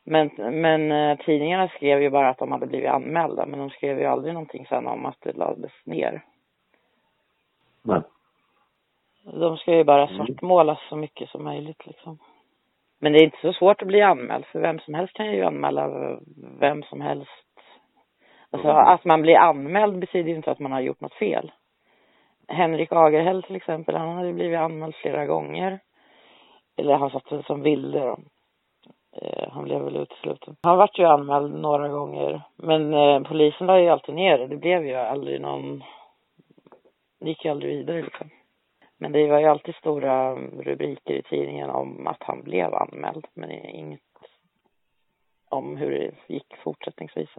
Men, 0.04 0.30
men 0.38 0.92
eh, 0.92 1.18
tidningarna 1.18 1.68
skrev 1.68 2.02
ju 2.02 2.10
bara 2.10 2.28
att 2.28 2.38
de 2.38 2.52
hade 2.52 2.66
blivit 2.66 2.90
anmälda, 2.90 3.46
men 3.46 3.58
de 3.58 3.70
skrev 3.70 3.98
ju 3.98 4.04
aldrig 4.06 4.34
någonting 4.34 4.66
sen 4.66 4.86
om 4.86 5.06
att 5.06 5.20
det 5.20 5.32
lades 5.36 5.72
ner. 5.84 6.24
Nej. 7.82 8.00
De 9.24 9.56
ska 9.56 9.74
ju 9.76 9.84
bara 9.84 10.08
Mm. 10.08 10.16
svartmålas 10.16 10.78
så 10.88 10.96
mycket 10.96 11.28
som 11.28 11.44
möjligt 11.44 11.86
liksom. 11.86 12.18
Men 13.00 13.12
det 13.12 13.18
är 13.18 13.24
inte 13.24 13.40
så 13.40 13.52
svårt 13.52 13.82
att 13.82 13.88
bli 13.88 14.02
anmäld 14.02 14.44
för 14.46 14.60
vem 14.60 14.78
som 14.78 14.94
helst 14.94 15.14
kan 15.14 15.32
ju 15.32 15.42
anmäla 15.44 16.18
vem 16.58 16.82
som 16.82 17.00
helst. 17.00 17.30
Alltså 18.50 18.68
Mm. 18.68 18.86
att 18.86 19.04
man 19.04 19.22
blir 19.22 19.36
anmäld 19.36 19.98
betyder 19.98 20.30
ju 20.30 20.36
inte 20.36 20.50
att 20.50 20.58
man 20.58 20.72
har 20.72 20.80
gjort 20.80 21.00
något 21.00 21.14
fel. 21.14 21.52
Henrik 22.48 22.88
Agerhäll 22.92 23.42
till 23.42 23.56
exempel, 23.56 23.96
han 23.96 24.16
hade 24.16 24.32
blivit 24.32 24.58
anmäld 24.58 24.94
flera 24.94 25.26
gånger. 25.26 25.80
Eller 26.76 26.94
han 26.94 27.10
satt 27.10 27.44
som 27.46 27.62
vilde 27.62 28.16
Eh, 29.12 29.48
han 29.52 29.64
blev 29.64 29.80
väl 29.80 29.96
utesluten. 29.96 30.56
Han 30.62 30.78
vart 30.78 30.98
ju 30.98 31.04
anmäld 31.04 31.54
några 31.54 31.88
gånger. 31.88 32.42
Men 32.56 32.94
eh, 32.94 33.22
polisen 33.22 33.66
la 33.66 33.80
ju 33.80 33.88
alltid 33.88 34.14
ner 34.14 34.38
det. 34.38 34.46
Det 34.46 34.56
blev 34.56 34.86
ju 34.86 34.94
aldrig 34.94 35.40
någon... 35.40 35.84
Det 37.20 37.28
gick 37.28 37.44
ju 37.44 37.50
aldrig 37.50 37.76
vidare 37.76 38.02
liksom. 38.02 38.30
Men 38.98 39.12
det 39.12 39.30
var 39.30 39.40
ju 39.40 39.46
alltid 39.46 39.74
stora 39.74 40.34
rubriker 40.34 41.14
i 41.14 41.22
tidningen 41.22 41.70
om 41.70 42.06
att 42.06 42.22
han 42.22 42.42
blev 42.42 42.74
anmäld. 42.74 43.26
Men 43.34 43.50
inget 43.50 44.00
om 45.48 45.76
hur 45.76 45.90
det 45.90 46.34
gick 46.34 46.56
fortsättningsvis. 46.56 47.30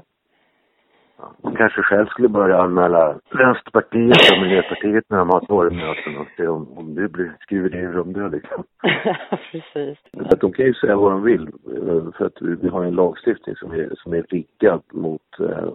Man 1.44 1.56
kanske 1.56 1.82
själv 1.82 2.06
skulle 2.06 2.28
börja 2.28 2.62
anmäla 2.62 3.20
Vänsterpartiet 3.32 4.32
och 4.32 4.42
Miljöpartiet 4.42 5.06
när 5.10 5.18
de 5.18 5.30
har 5.30 5.40
torgmöten 5.40 6.18
och 6.18 6.28
se 6.38 6.48
om, 6.48 6.78
om 6.78 6.96
det 6.96 7.10
blir 7.10 7.32
skriverier 7.40 8.00
om 8.00 8.14
det 8.14 8.30
liksom. 8.30 8.64
Precis. 9.52 9.98
Att 10.12 10.40
de 10.40 10.54
kan 10.54 10.66
ju 10.66 10.74
säga 10.74 10.96
vad 10.96 11.12
de 11.12 11.24
vill 11.24 11.48
eh, 11.48 12.12
för 12.18 12.26
att 12.26 12.42
vi 12.42 12.56
vi 12.56 12.68
har 12.68 12.84
en 12.84 12.96
lagstiftning 12.96 13.56
som 13.56 13.72
är, 13.72 13.90
som 13.96 14.14
är 14.14 14.22
riggad 14.30 14.82
mot 14.92 15.40
eh, 15.40 15.68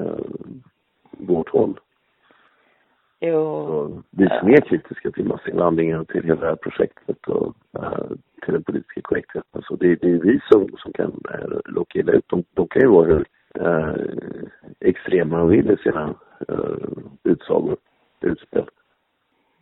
eh, 0.00 0.18
vårt 1.10 1.48
håll. 1.48 1.80
Jo. 3.20 3.66
Så 3.66 4.02
vi 4.10 4.28
som 4.28 4.48
är 4.48 4.60
kritiska 4.60 5.10
till 5.10 5.24
massinvandringen 5.24 6.00
och 6.00 6.08
till 6.08 6.22
hela 6.22 6.40
det 6.40 6.46
här 6.46 6.56
projektet 6.56 7.26
och 7.26 7.54
eh, 7.78 8.08
till 8.44 8.54
den 8.54 8.62
politiska 8.62 9.00
korrektheten. 9.02 9.62
Så 9.62 9.76
det, 9.76 9.94
det 9.94 10.10
är 10.10 10.18
vi 10.18 10.40
som, 10.50 10.68
som 10.78 10.92
kan 10.92 11.22
locka 11.64 11.98
illa 11.98 12.12
ut. 12.12 12.28
De, 12.28 12.44
de 12.54 12.68
kan 12.68 12.82
ju 12.82 12.88
vara 12.88 13.06
hur 13.06 13.24
eh, 13.54 13.94
extrema 14.80 15.36
han 15.36 15.48
vill 15.48 15.70
i 15.70 15.76
sina 15.76 16.14
eh, 16.48 16.88
utsagor, 17.24 17.76
utspel. 18.20 18.68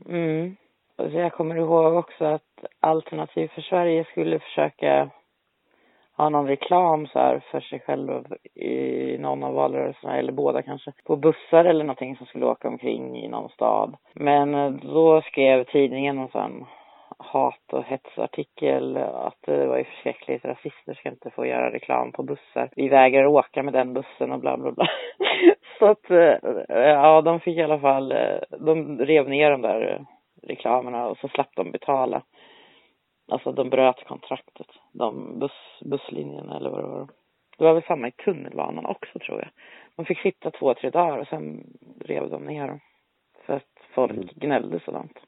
Mm. 0.08 0.56
Alltså 0.96 1.18
jag 1.18 1.32
kommer 1.32 1.56
ihåg 1.56 1.94
också 1.94 2.24
att 2.24 2.64
Alternativ 2.80 3.48
för 3.48 3.62
Sverige 3.62 4.04
skulle 4.04 4.38
försöka 4.38 5.10
ha 6.16 6.28
någon 6.28 6.46
reklam 6.46 7.06
så 7.06 7.18
här 7.18 7.42
för 7.50 7.60
sig 7.60 7.80
själv 7.80 8.24
i 8.54 9.18
någon 9.18 9.42
av 9.42 9.54
valrörelserna, 9.54 10.18
eller 10.18 10.32
båda 10.32 10.62
kanske, 10.62 10.92
på 11.04 11.16
bussar 11.16 11.64
eller 11.64 11.84
någonting 11.84 12.16
som 12.16 12.26
skulle 12.26 12.46
åka 12.46 12.68
omkring 12.68 13.16
i 13.16 13.28
någon 13.28 13.48
stad. 13.48 13.96
Men 14.14 14.54
eh, 14.54 14.70
då 14.70 15.22
skrev 15.22 15.64
tidningen 15.64 16.18
en 16.18 16.28
sån 16.28 16.66
hat 17.18 17.72
och 17.72 17.84
hetsartikel 17.84 18.96
att 18.96 19.38
det 19.40 19.66
var 19.66 19.78
ju 19.78 19.84
förskräckligt, 19.84 20.44
rasister 20.44 20.94
ska 20.94 21.08
inte 21.08 21.30
få 21.30 21.46
göra 21.46 21.72
reklam 21.72 22.12
på 22.12 22.22
bussar. 22.22 22.70
Vi 22.76 22.88
vägrar 22.88 23.26
åka 23.26 23.62
med 23.62 23.72
den 23.72 23.94
bussen 23.94 24.32
och 24.32 24.40
bla 24.40 24.56
bla 24.56 24.72
bla. 24.72 24.86
Så 25.78 25.86
att, 25.86 26.10
eh, 26.10 26.36
ja 26.68 27.22
de 27.22 27.40
fick 27.40 27.56
i 27.58 27.62
alla 27.62 27.80
fall, 27.80 28.12
eh, 28.12 28.38
de 28.58 28.98
rev 28.98 29.28
ner 29.28 29.50
de 29.50 29.62
där 29.62 29.92
eh, 29.92 30.00
reklamerna 30.48 31.06
och 31.06 31.18
så 31.18 31.28
slapp 31.28 31.50
de 31.56 31.70
betala. 31.70 32.22
Alltså 33.28 33.52
de 33.52 33.70
bröt 33.70 34.04
kontraktet, 34.04 34.66
de 34.92 35.38
buss, 35.38 35.80
busslinjerna 35.84 36.56
eller 36.56 36.70
vad 36.70 36.84
det 36.84 36.88
var. 36.88 37.08
Det 37.58 37.64
var 37.64 37.74
väl 37.74 37.82
samma 37.82 38.08
i 38.08 38.12
tunnelbanan 38.12 38.86
också 38.86 39.18
tror 39.18 39.38
jag. 39.38 39.48
De 39.96 40.04
fick 40.04 40.20
sitta 40.20 40.50
två, 40.50 40.74
tre 40.74 40.90
dagar 40.90 41.18
och 41.18 41.28
sen 41.28 41.64
rev 42.00 42.30
de 42.30 42.44
ner 42.44 42.68
dem. 42.68 42.80
För 43.46 43.52
att 43.56 43.62
folk 43.94 44.34
gnällde 44.34 44.80
sådant. 44.80 45.18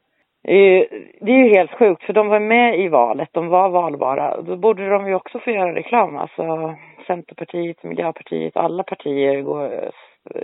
Det 0.48 0.54
är 0.54 0.78
ju- 0.78 1.08
det 1.20 1.32
är 1.32 1.44
ju 1.44 1.48
helt 1.54 1.70
sjukt 1.78 2.02
för 2.02 2.12
de 2.12 2.28
var 2.28 2.40
med 2.40 2.78
i 2.80 2.88
valet, 2.88 3.28
de 3.32 3.48
var 3.48 3.68
valbara. 3.68 4.40
Då 4.42 4.56
borde 4.56 4.88
de 4.90 5.06
ju 5.08 5.14
också 5.14 5.38
få 5.38 5.50
göra 5.50 5.74
reklam. 5.74 6.16
Alltså 6.16 6.74
Centerpartiet, 7.06 7.82
Miljöpartiet, 7.82 8.56
alla 8.56 8.82
partier 8.82 9.40
går, 9.42 9.64
eh, 9.64 9.90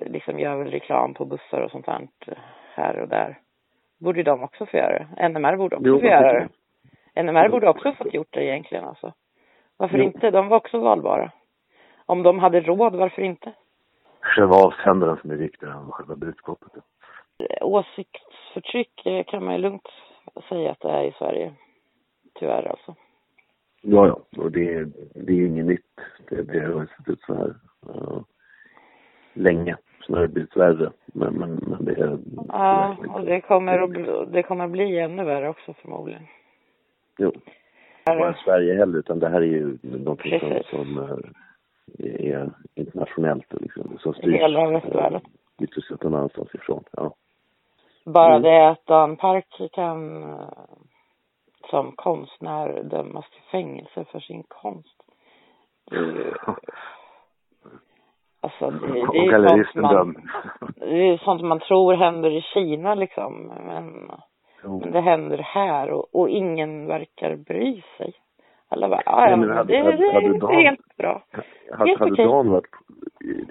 liksom 0.06 0.38
gör 0.40 0.56
väl 0.56 0.70
reklam 0.70 1.14
på 1.14 1.24
bussar 1.24 1.60
och 1.60 1.70
sånt 1.70 1.86
här 1.86 2.08
här 2.74 3.00
och 3.00 3.08
där. 3.08 3.38
Borde 4.00 4.22
de 4.22 4.42
också 4.42 4.66
få 4.66 4.76
göra 4.76 4.98
det. 4.98 5.28
NMR 5.28 5.56
borde 5.56 5.76
också 5.76 5.88
Jo, 5.88 6.00
få 6.00 6.06
göra 6.06 6.32
det. 6.32 6.48
NMR 7.22 7.48
borde 7.48 7.68
också 7.68 7.92
fått 7.92 8.14
gjort 8.14 8.28
det 8.32 8.44
egentligen 8.44 8.84
alltså. 8.84 9.12
Varför 9.76 9.98
Jo. 9.98 10.04
inte? 10.04 10.30
De 10.30 10.48
var 10.48 10.56
också 10.56 10.78
valbara. 10.78 11.30
Om 12.06 12.22
de 12.22 12.38
hade 12.38 12.60
råd, 12.60 12.94
varför 12.94 13.22
inte? 13.22 13.52
Själva 14.20 14.56
avsändaren 14.56 15.16
som 15.16 15.30
är 15.30 15.36
viktigare 15.36 15.74
än 15.74 15.90
själva 15.90 16.16
budskapet. 16.16 16.72
Åsiktsförtryck 17.60 19.06
eh, 19.06 19.24
kan 19.24 19.44
man 19.44 19.54
ju 19.54 19.60
lugnt 19.60 19.88
säga 20.48 20.70
att 20.70 20.80
det 20.80 20.90
är 20.90 21.04
i 21.04 21.12
Sverige. 21.18 21.52
Tyvärr 22.34 22.68
alltså. 22.68 22.94
Ja, 23.82 24.06
ja, 24.06 24.42
och 24.42 24.52
det, 24.52 24.74
är- 24.74 24.88
det 25.14 25.32
är 25.32 25.36
ju 25.36 25.46
inget 25.46 25.66
nytt. 25.66 26.00
Det, 26.28 26.42
det 26.42 26.60
har 26.60 26.86
sett 26.86 27.08
ut 27.08 27.20
så 27.20 27.34
här 27.34 27.54
uh, 27.88 28.20
länge. 29.32 29.76
Sen 30.06 30.14
har 30.14 30.22
det 30.22 30.28
blivit 30.28 30.56
värre. 30.56 30.90
Men, 31.06 31.34
men, 31.34 31.54
men 31.54 31.84
det 31.84 31.92
är... 31.92 32.18
Ja, 32.48 32.96
och 33.08 33.24
det 33.24 33.40
kommer 33.40 33.78
att 33.78 34.32
det 34.32 34.42
kommer 34.42 34.64
att 34.64 34.70
bli 34.70 34.98
ännu 34.98 35.24
värre 35.24 35.48
också 35.48 35.72
förmodligen. 35.74 36.22
Jo. 37.18 37.32
Inte 38.06 38.18
bara 38.18 38.30
i 38.30 38.44
Sverige 38.44 38.74
heller, 38.74 38.98
utan 38.98 39.18
det 39.18 39.28
här 39.28 39.40
är 39.40 39.46
ju 39.46 39.78
någonting 39.82 40.40
som, 40.40 40.62
som 40.70 40.98
eh, 41.98 42.30
är 42.32 42.50
internationellt 42.74 43.52
liksom, 43.60 43.98
som 43.98 44.14
styrs 44.14 44.34
Hela 44.40 44.70
västvärlden. 44.70 45.20
Sett 45.88 46.02
någon 46.02 46.14
annanstans 46.14 46.54
ifrån. 46.54 46.84
Ja. 46.92 47.14
Bara 48.04 48.30
Mm. 48.36 48.42
det 48.42 48.68
att 48.70 48.86
Dan 48.86 49.16
Park 49.16 49.70
kan 49.72 50.22
eh, 50.22 50.48
som 51.70 51.92
konstnär 51.92 52.82
dömas 52.82 53.30
till 53.30 53.42
fängelse 53.50 54.04
för 54.04 54.20
sin 54.20 54.42
konst. 54.48 55.02
Det 55.90 55.96
är 55.96 56.00
ju, 56.02 56.34
alltså 58.40 58.70
det, 58.70 58.92
det 59.12 59.18
är 59.18 59.56
ju 59.56 59.64
sånt 59.64 59.82
man, 59.82 60.16
det 60.76 61.08
är 61.08 61.18
sånt 61.18 61.42
man 61.42 61.60
tror 61.60 61.94
händer 61.94 62.30
i 62.30 62.40
Kina 62.42 62.94
liksom. 62.94 63.46
Men, 63.46 64.10
Jo. 64.64 64.80
men 64.80 64.92
det 64.92 65.00
händer 65.00 65.38
här 65.38 65.90
och, 65.90 66.14
och 66.14 66.28
ingen 66.28 66.86
verkar 66.86 67.36
bry 67.36 67.82
sig. 67.98 68.12
Alla 68.68 68.88
bara, 68.88 69.02
ja, 69.06 69.36
det, 69.36 69.46
det, 69.46 69.64
det 69.64 69.76
är 70.54 70.64
helt 70.64 70.96
bra. 70.96 71.24
Hade, 71.72 71.96
hade. 71.98 72.24
Dan 72.24 72.50
varit, 72.50 72.66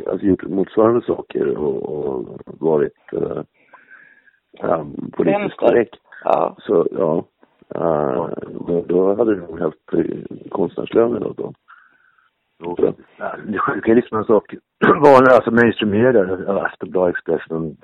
alltså 0.07 0.25
gjort 0.25 0.43
motsvarande 0.43 1.01
saker 1.01 1.57
och, 1.57 1.83
och 1.83 2.39
varit 2.45 3.13
uh, 3.13 3.41
um, 4.61 5.11
politiskt 5.17 5.57
korrekt 5.57 5.95
Ja. 6.23 6.55
så 6.59 6.87
ja, 6.91 7.25
uh, 7.75 8.29
då, 8.67 8.85
då 8.87 9.15
hade 9.15 9.35
du 9.35 9.41
nog 9.41 9.59
haft 9.59 9.93
eh, 9.93 10.49
konstnärslöner 10.49 11.19
då. 11.19 11.33
då. 11.37 11.53
Det 13.47 13.57
sjuka 13.57 13.91
är 13.91 13.95
liksom 13.95 14.17
en 14.17 14.23
sak. 14.23 14.53
Vanliga, 14.85 15.35
alltså 15.35 15.51
mainstream 15.51 15.91
media, 15.91 16.21
Aftonbladet, 16.47 17.15
Expressen. 17.15 17.77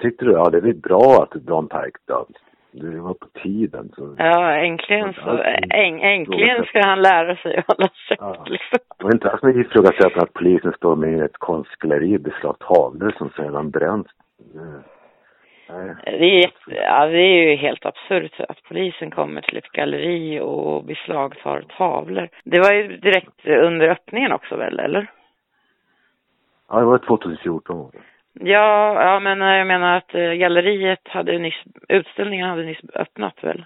Tyckte 0.00 0.24
du, 0.24 0.32
ja 0.32 0.50
det 0.50 0.58
är 0.58 0.62
väl 0.62 0.74
bra 0.74 1.22
att 1.22 1.42
Dan 1.42 1.68
Park 1.68 1.94
döms. 2.06 2.36
Det 2.72 3.00
var 3.00 3.14
på 3.14 3.26
tiden. 3.42 3.92
Så. 3.96 4.14
Ja, 4.18 4.52
äntligen 4.56 5.14
så, 5.14 5.42
äng, 5.70 6.00
äntligen 6.02 6.64
ska 6.64 6.86
han 6.86 7.02
lära 7.02 7.36
sig 7.36 7.56
att 7.56 7.66
hålla 7.76 7.88
Ja. 8.18 8.34
käft 8.34 8.48
liksom. 8.50 8.78
Det 8.98 9.04
var 9.04 9.12
inte 9.14 9.30
alls 9.30 9.42
med 9.42 9.56
ifrågasättande 9.56 10.20
att 10.22 10.32
polisen 10.32 10.72
står 10.72 10.96
med 10.96 11.18
i 11.18 11.20
ett 11.20 11.38
konstgalleri 11.38 12.16
och 12.16 12.20
beslagtar 12.20 12.66
tavlor 12.74 13.14
som 13.18 13.30
sedan 13.36 13.70
bränns. 13.70 14.06
Eh. 14.54 14.80
Det 16.04 16.24
är, 16.24 16.40
jätte- 16.42 16.74
ja, 16.74 17.06
det 17.06 17.18
är 17.18 17.48
ju 17.50 17.56
helt 17.56 17.86
absurt 17.86 18.40
att 18.48 18.62
polisen 18.68 19.10
kommer 19.10 19.40
till 19.40 19.58
ett 19.58 19.72
galleri 19.72 20.40
och 20.40 20.84
beslagtar 20.84 21.64
tavlor. 21.78 22.28
Det 22.44 22.60
var 22.60 22.72
ju 22.72 22.96
direkt 22.96 23.46
under 23.46 23.88
öppningen 23.88 24.32
också 24.32 24.56
väl, 24.56 24.78
eller? 24.78 25.10
Ja, 26.68 26.78
det 26.78 26.84
var 26.84 26.98
2014. 26.98 27.92
Ja, 28.32 29.02
ja 29.02 29.20
men 29.20 29.40
jag 29.40 29.66
menar 29.66 29.96
att 29.96 30.14
eh, 30.14 30.32
galleriet 30.32 31.08
hade 31.08 31.38
nyss, 31.38 31.62
utställningen 31.88 32.48
hade 32.48 32.62
nyss 32.62 32.80
öppnat 32.94 33.44
väl? 33.44 33.64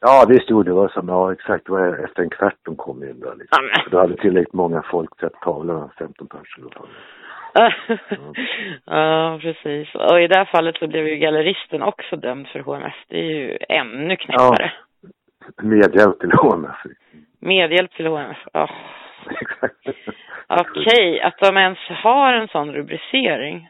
Ja, 0.00 0.26
visst 0.28 0.50
gjorde 0.50 0.70
det. 0.70 0.74
var 0.74 0.88
som, 0.88 1.08
ja 1.08 1.32
exakt, 1.32 1.66
det 1.66 1.72
var 1.72 2.04
efter 2.04 2.22
en 2.22 2.30
kvart 2.30 2.56
de 2.62 2.76
kom 2.76 3.02
in 3.02 3.20
där 3.20 3.34
liksom. 3.36 3.70
Ja. 3.74 3.82
För 3.82 3.90
Då 3.90 3.98
hade 3.98 4.16
tillräckligt 4.16 4.52
många 4.52 4.82
folk 4.82 5.20
sett 5.20 5.40
tavlorna, 5.40 5.90
15 5.98 6.28
personer. 6.28 6.70
ja, 8.84 9.38
precis. 9.42 9.94
Och 9.94 10.20
i 10.20 10.26
det 10.26 10.36
här 10.36 10.44
fallet 10.44 10.76
så 10.78 10.86
blev 10.86 11.08
ju 11.08 11.16
galleristen 11.16 11.82
också 11.82 12.16
dömd 12.16 12.48
för 12.48 12.60
HMF. 12.60 12.94
Det 13.08 13.18
är 13.18 13.30
ju 13.30 13.58
ännu 13.68 14.16
knäppare. 14.16 14.72
Medhjälp 15.62 16.20
till 16.20 16.32
HMF. 16.32 16.76
Medhjälp 17.40 17.92
till 17.92 18.06
HMF. 18.06 18.38
Ja. 18.52 18.70
Exakt. 19.40 19.74
Okej, 20.46 21.20
att 21.20 21.38
de 21.38 21.56
ens 21.56 21.78
har 21.78 22.32
en 22.32 22.48
sån 22.48 22.72
rubricering. 22.72 23.68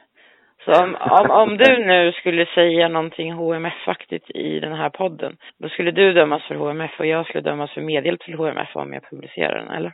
Så 0.65 0.83
om, 0.83 0.97
om, 1.01 1.31
om 1.31 1.57
du 1.57 1.85
nu 1.85 2.13
skulle 2.13 2.47
säga 2.47 2.89
någonting 2.89 3.33
HMF-aktigt 3.33 4.31
i 4.31 4.61
den 4.61 4.73
här 4.73 4.91
podden, 4.91 5.37
då 5.59 5.69
skulle 5.69 5.91
du 5.91 6.13
dömas 6.13 6.43
för 6.43 6.55
HMF 6.55 7.01
och 7.01 7.07
jag 7.07 7.27
skulle 7.27 7.51
dömas 7.51 7.71
för 7.71 7.81
medhjälp 7.81 8.21
till 8.21 8.35
HMF 8.35 8.77
om 8.77 8.93
jag 8.93 9.11
publicerar 9.11 9.59
den, 9.59 9.71
eller? 9.71 9.93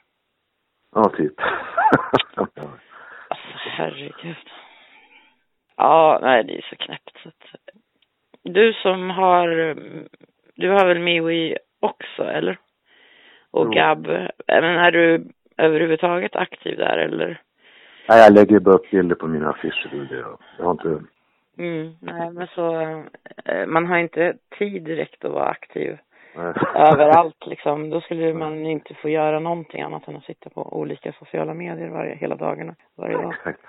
Ja, 0.95 1.11
typ. 1.17 1.35
Alltså 3.29 3.49
herregud. 3.55 4.37
Ja, 5.77 6.19
nej 6.23 6.45
det 6.45 6.57
är 6.57 6.67
så 6.71 6.77
knäppt 6.77 7.19
så 7.23 7.29
att 7.29 7.45
du 8.43 8.73
som 8.73 9.11
har, 9.11 9.49
du 10.55 10.69
har 10.71 10.87
väl 10.87 10.99
Miwi 10.99 11.57
också 11.81 12.25
eller? 12.25 12.59
Och 13.51 13.65
Jo. 13.65 13.71
Gab, 13.71 14.07
men 14.47 14.65
är 14.65 14.91
du 14.91 15.25
överhuvudtaget 15.57 16.37
aktiv 16.37 16.77
där 16.79 16.99
eller? 16.99 17.41
Nej, 18.09 18.19
jag 18.25 18.33
lägger 18.33 18.61
bara 18.61 18.75
upp 18.75 18.91
bilder 18.91 19.15
på 19.15 19.27
mina 19.27 19.51
affischer. 19.51 20.07
Det 20.11 20.17
jag, 20.59 20.65
har 20.65 20.71
inte... 20.71 20.89
Mm, 21.59 21.95
nej 22.01 22.31
men 22.31 22.47
så, 22.47 22.81
eh, 23.45 23.67
man 23.67 23.87
har 23.87 23.99
inte 23.99 24.37
tid 24.59 24.83
direkt 24.83 25.25
att 25.25 25.33
vara 25.33 25.49
aktiv 25.49 25.99
Nej. 26.37 26.55
överallt 26.75 27.47
liksom. 27.47 27.91
Då 27.91 28.01
skulle 28.01 28.35
man 28.45 28.67
inte 28.67 28.95
få 28.95 29.09
göra 29.09 29.39
någonting 29.39 29.83
annat 29.83 30.09
än 30.09 30.17
att 30.17 30.25
sitta 30.25 30.51
på 30.51 30.77
olika 30.77 31.13
sociala 31.13 31.55
medier 31.55 31.89
varje, 31.89 32.15
hela 32.15 32.37
dagarna, 32.37 32.75
varje 32.97 33.17
dag. 33.17 33.35
Exakt. 33.35 33.61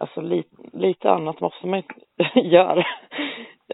Alltså 0.00 0.20
lite, 0.20 0.56
lite 0.72 1.10
annat 1.10 1.40
måste 1.40 1.66
man 1.66 1.82
göra 2.34 2.84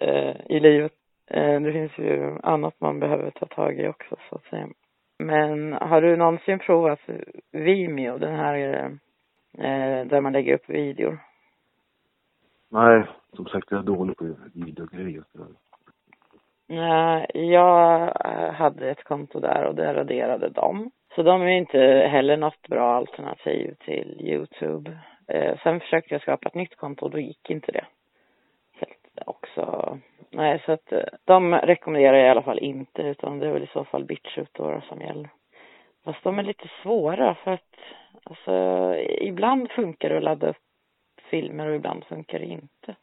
eh, 0.00 0.36
i 0.48 0.60
livet. 0.60 0.92
Eh, 1.30 1.60
det 1.60 1.72
finns 1.72 1.98
ju 1.98 2.38
annat 2.42 2.74
man 2.80 3.00
behöver 3.00 3.30
ta 3.30 3.46
tag 3.46 3.80
i 3.80 3.88
också 3.88 4.16
så 4.30 4.36
att 4.36 4.44
säga. 4.44 4.68
Men 5.18 5.72
har 5.72 6.02
du 6.02 6.16
någonsin 6.16 6.58
provat 6.58 7.00
Vimeo, 7.52 8.18
den 8.18 8.34
här 8.34 8.90
eh, 9.58 10.06
där 10.06 10.20
man 10.20 10.32
lägger 10.32 10.54
upp 10.54 10.68
videor? 10.68 11.18
Nej, 12.68 13.04
som 13.32 13.46
sagt 13.46 13.70
jag 13.70 13.80
är 13.80 13.84
dålig 13.84 14.16
på 14.16 14.34
videogrejer. 14.54 15.24
Nej, 16.68 17.26
jag 17.34 18.02
eh, 18.24 18.52
hade 18.52 18.90
ett 18.90 19.04
konto 19.04 19.40
där 19.40 19.64
och 19.64 19.74
det 19.74 19.94
raderade 19.94 20.48
dem. 20.48 20.90
Så 21.14 21.22
de 21.22 21.42
är 21.42 21.46
inte 21.46 21.78
heller 22.10 22.36
något 22.36 22.68
bra 22.68 22.94
alternativ 22.94 23.74
till 23.84 24.16
Youtube. 24.20 24.98
Eh, 25.28 25.58
sen 25.62 25.80
försökte 25.80 26.14
jag 26.14 26.22
skapa 26.22 26.48
ett 26.48 26.54
nytt 26.54 26.76
konto 26.76 27.04
och 27.04 27.10
då 27.10 27.18
gick 27.18 27.50
inte 27.50 27.72
det. 27.72 27.84
Helt 28.72 29.26
också. 29.26 29.98
Nej, 30.30 30.62
så 30.66 30.72
att 30.72 30.92
eh, 30.92 31.04
de 31.24 31.54
rekommenderar 31.54 32.16
jag 32.16 32.26
i 32.26 32.30
alla 32.30 32.42
fall 32.42 32.58
inte 32.58 33.02
utan 33.02 33.38
det 33.38 33.46
är 33.46 33.52
väl 33.52 33.62
i 33.62 33.70
så 33.72 33.84
fall 33.84 34.04
BitChute 34.04 34.82
som 34.88 35.00
gäller. 35.00 35.28
Fast 36.04 36.24
de 36.24 36.38
är 36.38 36.42
lite 36.42 36.70
svåra 36.82 37.34
för 37.34 37.50
att 37.50 37.76
alltså 38.24 38.94
ibland 39.20 39.70
funkar 39.70 40.08
det 40.08 40.16
att 40.16 40.22
ladda 40.22 40.48
upp 40.48 40.56
filmer 41.30 41.68
och 41.68 41.76
ibland 41.76 42.04
funkar 42.04 42.38
det 42.38 42.44
inte. 42.44 42.96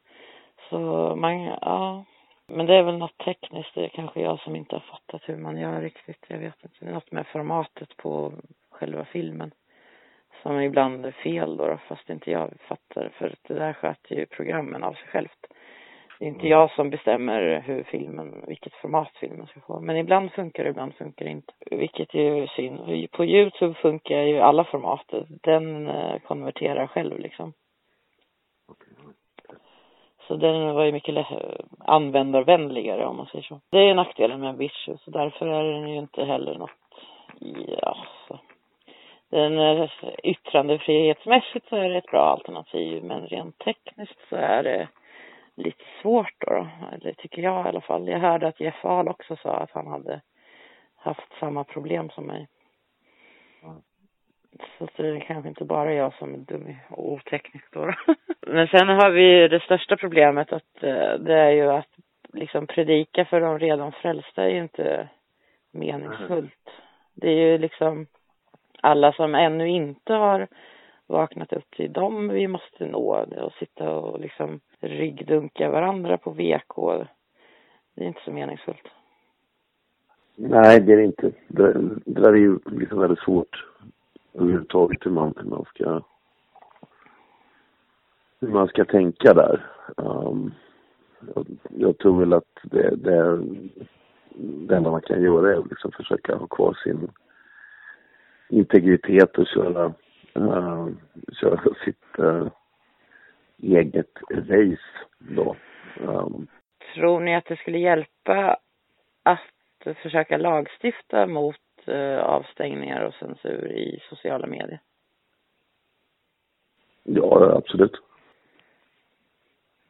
Så 0.70 0.80
man, 1.16 1.44
ja. 1.44 2.06
Men 2.48 2.66
det 2.66 2.76
är 2.76 2.84
väl 2.84 2.98
något 2.98 3.18
tekniskt, 3.18 3.76
det 3.76 3.86
är 3.86 3.90
kanske 3.90 4.22
jag 4.22 4.40
som 4.40 4.56
inte 4.56 4.76
har 4.76 4.80
fattat 4.80 5.22
hur 5.26 5.38
man 5.38 5.58
gör 5.58 5.82
riktigt. 5.82 6.26
Jag 6.28 6.38
vet 6.38 6.64
inte. 6.64 6.86
Något 6.86 7.12
med 7.12 7.28
formatet 7.28 7.98
på 7.98 8.34
själva 8.70 9.06
filmen. 9.06 9.52
Som 10.42 10.62
ibland 10.62 11.06
är 11.06 11.12
fel 11.12 11.58
då 11.58 11.80
fast 11.88 12.10
inte 12.10 12.32
jag 12.32 12.54
fattar. 12.68 13.10
För 13.10 13.36
det 13.48 13.54
där 13.54 13.74
sköter 13.74 14.16
ju 14.16 14.26
programmen 14.26 14.84
av 14.84 14.94
sig 14.94 15.08
självt. 15.08 15.46
Det 16.20 16.26
är 16.26 16.30
inte 16.30 16.48
jag 16.48 16.72
som 16.72 16.90
bestämmer 16.90 17.64
hur 17.66 17.84
filmen, 17.84 18.44
vilket 18.48 18.74
format 18.74 19.12
filmen 19.20 19.48
ska 19.48 19.60
få. 19.60 19.80
Men 19.80 19.98
ibland 19.98 20.32
funkar 20.32 20.64
det, 20.64 20.70
ibland 20.70 20.96
funkar 20.96 21.26
det 21.26 21.32
inte. 21.32 21.54
Vilket 21.72 22.16
är 22.16 22.36
ju 22.36 22.48
synd. 22.48 23.12
På 23.12 23.26
Youtube 23.26 23.74
funkar 23.74 24.22
ju 24.22 24.40
alla 24.40 24.64
format. 24.64 25.14
Den 25.28 25.88
eh, 25.88 26.20
konverterar 26.20 26.88
själv 26.88 27.20
liksom. 27.20 27.54
Så 30.28 30.36
den 30.36 30.74
var 30.74 30.84
ju 30.84 30.92
mycket 30.92 31.26
användarvänligare 31.80 33.06
om 33.06 33.18
man 33.18 33.26
säger 33.26 33.44
så. 33.44 33.62
Det 33.70 33.78
är 33.78 33.96
nackdelen 33.96 34.40
med 34.40 34.58
Bitch, 34.58 34.86
så 34.86 35.12
därför 35.12 35.48
är 35.48 35.64
den 35.64 35.90
ju 35.90 35.98
inte 35.98 36.26
heller 36.26 36.56
något 36.56 36.72
i, 37.42 37.76
så. 38.28 38.40
Den 39.30 39.58
är 39.58 39.82
eh, 39.82 40.10
yttrandefrihetsmässigt 40.24 41.70
så 41.70 41.76
är 41.76 41.90
det 41.90 41.98
ett 41.98 42.12
bra 42.12 42.26
alternativ, 42.26 43.04
men 43.04 43.28
rent 43.28 43.58
tekniskt 43.58 44.20
så 44.30 44.36
är 44.36 44.64
det 44.64 44.88
lite 45.60 45.84
svårt 46.02 46.34
då, 46.38 46.54
då. 46.54 46.68
Eller 46.92 47.14
tycker 47.14 47.42
jag 47.42 47.66
i 47.66 47.70
alla 47.70 47.82
fall. 47.82 48.08
Jag 48.08 48.20
hörde 48.20 48.48
att 48.48 48.60
Jeff 48.60 48.86
Ahl 48.86 49.08
också 49.08 49.36
sa 49.36 49.58
att 49.58 49.72
han 49.72 49.88
hade 49.88 50.22
haft 50.96 51.40
samma 51.40 51.64
problem 51.64 52.10
som 52.10 52.26
mig. 52.26 52.48
Så 54.78 54.88
det 54.96 55.08
är 55.08 55.20
kanske 55.20 55.50
inte 55.50 55.66
bara 55.66 55.94
jag 55.94 56.14
som 56.14 56.34
är 56.34 56.38
dum 56.38 56.76
och 56.90 57.12
oteknisk 57.12 57.66
då. 57.72 57.86
då. 57.86 57.94
Men 58.48 58.68
sen 58.68 58.90
har 58.90 59.10
vi 59.10 59.22
ju 59.22 59.48
det 59.48 59.60
största 59.60 59.98
problemet 59.98 60.54
att 60.54 60.84
eh, 60.84 61.14
det 61.14 61.34
är 61.34 61.52
ju 61.52 61.72
att 61.72 61.90
liksom 62.34 62.68
predika 62.68 63.26
för 63.26 63.42
de 63.42 63.60
redan 63.60 63.92
frälsta 63.92 64.44
är 64.44 64.50
ju 64.50 64.62
inte 64.62 65.10
meningsfullt. 65.72 66.70
Det 67.14 67.30
är 67.30 67.52
ju 67.52 67.58
liksom 67.58 68.08
alla 68.82 69.14
som 69.14 69.36
ännu 69.36 69.68
inte 69.68 70.14
har 70.14 70.48
vaknat 71.08 71.54
upp 71.54 71.72
till 71.72 71.94
dem 71.94 72.30
vi 72.30 72.48
måste 72.48 72.86
nå 72.86 73.26
och 73.42 73.54
sitta 73.54 73.90
och 73.90 74.20
liksom 74.20 74.60
ryggdunka 74.80 75.70
varandra 75.70 76.18
på 76.18 76.32
VK. 76.32 76.76
Det 77.96 78.04
är 78.04 78.08
inte 78.08 78.22
så 78.26 78.32
meningsfullt. 78.32 78.88
Nej, 80.36 80.80
det 80.80 80.94
är 80.94 80.98
det 80.98 81.04
inte. 81.04 81.32
Det, 81.48 81.74
det 82.06 82.22
där 82.22 82.34
är 82.34 82.38
ju 82.38 82.60
liksom 82.66 83.00
väldigt 83.00 83.20
svårt 83.20 83.66
överhuvudtaget 84.34 85.06
hur 85.06 85.12
man, 85.12 85.34
hur 85.38 85.50
man 85.50 85.66
ska 85.66 86.02
hur 88.40 88.48
man 88.48 88.68
ska 88.68 88.86
tänka 88.86 89.34
där. 89.34 89.66
Um, 89.98 90.54
jag, 91.36 91.46
jag 91.70 91.98
tror 91.98 92.20
väl 92.20 92.34
att 92.34 92.60
det, 92.64 92.96
det, 92.96 93.42
det 94.68 94.76
enda 94.76 94.92
man 94.92 95.02
kan 95.02 95.22
göra 95.22 95.54
är 95.54 95.58
att 95.58 95.70
liksom 95.70 95.92
försöka 95.92 96.36
ha 96.36 96.48
kvar 96.48 96.78
sin 96.84 97.12
integritet 98.50 99.38
och 99.38 99.48
köra, 99.48 99.94
uh, 100.38 100.88
köra 101.42 101.60
sitt 101.86 102.20
uh, 102.20 102.48
eget 103.62 104.14
race 104.32 104.90
då. 105.18 105.56
Um, 106.02 106.48
Tror 106.96 107.20
ni 107.20 107.36
att 107.36 107.46
det 107.46 107.56
skulle 107.56 107.78
hjälpa 107.78 108.58
att 109.24 109.96
försöka 109.98 110.38
lagstifta 110.38 111.28
mot 111.28 111.56
eh, 111.86 112.20
avstängningar 112.20 113.02
och 113.02 113.14
censur 113.14 113.72
i 113.72 114.00
sociala 114.10 114.48
medier? 114.48 114.80
ja, 117.04 117.56
absolut. 117.58 118.02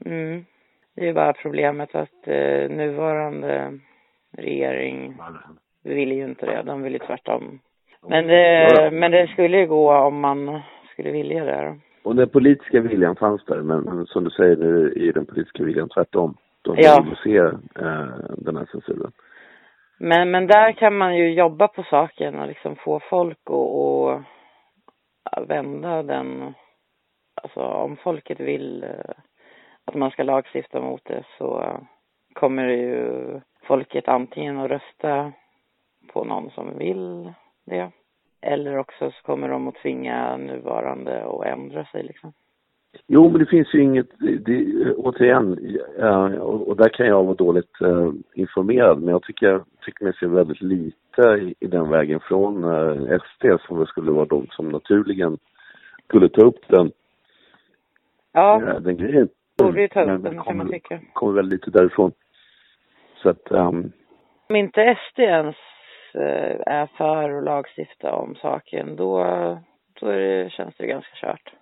Mm. 0.06 0.46
Det 0.96 1.10
är 1.10 1.14
bara 1.14 1.34
problemet 1.34 1.96
att 1.96 2.28
eh, 2.28 2.70
nuvarande 2.70 3.80
regering 4.32 5.18
vill 5.84 6.12
ju 6.12 6.24
inte 6.24 6.46
det. 6.46 6.62
De 6.62 6.82
vill 6.82 6.94
ju 6.94 7.00
tvärtom. 7.00 7.60
Men 8.02 8.28
det, 8.28 8.90
men 8.94 9.12
det 9.12 9.28
skulle 9.28 9.58
ju 9.58 9.68
gå 9.68 9.94
om 9.94 10.20
man 10.20 10.62
skulle 10.94 11.12
vilja 11.12 11.46
det. 11.46 11.80
Och 12.04 12.16
den 12.16 12.30
politiska 12.30 12.82
viljan 12.82 13.16
fanns 13.16 13.46
där, 13.46 13.62
men, 13.62 14.06
som 14.06 14.24
du 14.24 14.30
säger, 14.30 14.56
nu 14.58 14.94
är 14.96 15.14
den 15.14 15.26
politiska 15.26 15.64
viljan 15.64 15.90
tvärtom. 15.90 16.38
De 16.62 16.76
vill 16.76 16.86
Ja. 16.86 17.16
se 17.24 17.38
eh, 17.38 18.08
den 18.38 18.58
här 18.58 18.66
censuren. 18.72 19.12
Men, 20.00 20.32
men 20.32 20.48
där 20.48 20.72
kan 20.72 20.98
man 20.98 21.18
ju 21.18 21.34
jobba 21.34 21.68
på 21.68 21.84
saken 21.84 22.40
och 22.40 22.48
liksom 22.48 22.76
få 22.76 23.00
folk 23.10 23.40
att 23.46 23.50
och 23.50 24.22
vända 25.48 26.04
den. 26.04 26.54
Alltså 27.44 27.60
om 27.60 27.98
folket 27.98 28.40
vill 28.40 28.84
eh, 28.84 29.14
att 29.86 29.96
man 29.96 30.12
ska 30.12 30.24
lagstifta 30.24 30.82
mot 30.82 31.06
det 31.06 31.24
så 31.38 31.80
kommer 32.34 32.68
ju 32.68 33.42
folket 33.64 34.08
antingen 34.08 34.60
att 34.60 34.72
rösta 34.72 35.32
på 36.14 36.24
någon 36.24 36.50
som 36.50 36.78
vill 36.78 37.34
det. 37.66 37.92
Eller 38.42 38.78
också 38.78 39.12
så 39.12 39.22
kommer 39.24 39.50
de 39.50 39.68
att 39.68 39.76
tvinga 39.76 40.38
nuvarande 40.38 41.26
att 41.26 41.46
ändra 41.46 41.86
sig 41.86 42.04
liksom. 42.04 42.34
Jo, 43.08 43.30
men 43.30 43.40
det 43.40 43.46
finns 43.46 43.74
ju 43.74 43.82
inget, 43.82 44.08
det, 44.20 44.94
återigen, 44.96 45.78
eh, 46.00 46.26
och, 46.42 46.76
där 46.78 46.90
kan 46.90 47.06
jag 47.08 47.24
vara 47.24 47.34
dåligt 47.36 47.82
eh, 47.82 48.12
informerad, 48.34 49.02
men 49.02 49.10
jag 49.12 49.24
tycker, 49.24 49.64
tycker 49.86 50.04
mig 50.06 50.14
se 50.20 50.26
väldigt 50.26 50.62
lite 50.62 51.22
i, 51.22 51.56
i 51.60 51.68
den 51.68 51.90
vägen 51.90 52.20
från 52.20 52.64
eh, 52.64 53.20
SD 53.20 53.46
som 53.68 53.86
skulle 53.86 54.12
vara 54.12 54.26
de 54.26 54.48
som 54.52 54.70
naturligen 54.70 55.38
skulle 56.08 56.30
ta 56.30 56.42
upp 56.42 56.68
den, 56.68 56.92
Ja, 58.32 58.80
den 58.80 58.98
grejen. 58.98 59.30
borde 59.58 59.82
ju 59.82 59.88
ta 59.88 60.02
upp 60.02 60.08
Men 60.08 60.22
den 60.22 60.34
kan 60.34 60.44
kommer- 60.44 60.64
man 60.64 60.70
tycka. 60.74 61.00
kommer 61.14 61.34
väl 61.34 61.48
lite 61.50 61.72
därifrån. 61.72 62.12
Så 63.16 63.30
att, 63.30 63.52
ehm, 63.52 63.92
Om 64.50 64.56
inte 64.56 64.82
SD 65.12 65.20
ens 65.20 65.56
är 66.16 66.86
för 66.98 67.38
att 67.38 67.44
lagstifta 67.44 68.14
om 68.14 68.36
saken, 68.36 68.96
då, 68.96 69.24
då 70.00 70.08
det, 70.12 70.52
känns 70.52 70.76
det 70.78 70.88
ganska 70.88 71.16
kört. 71.16 71.54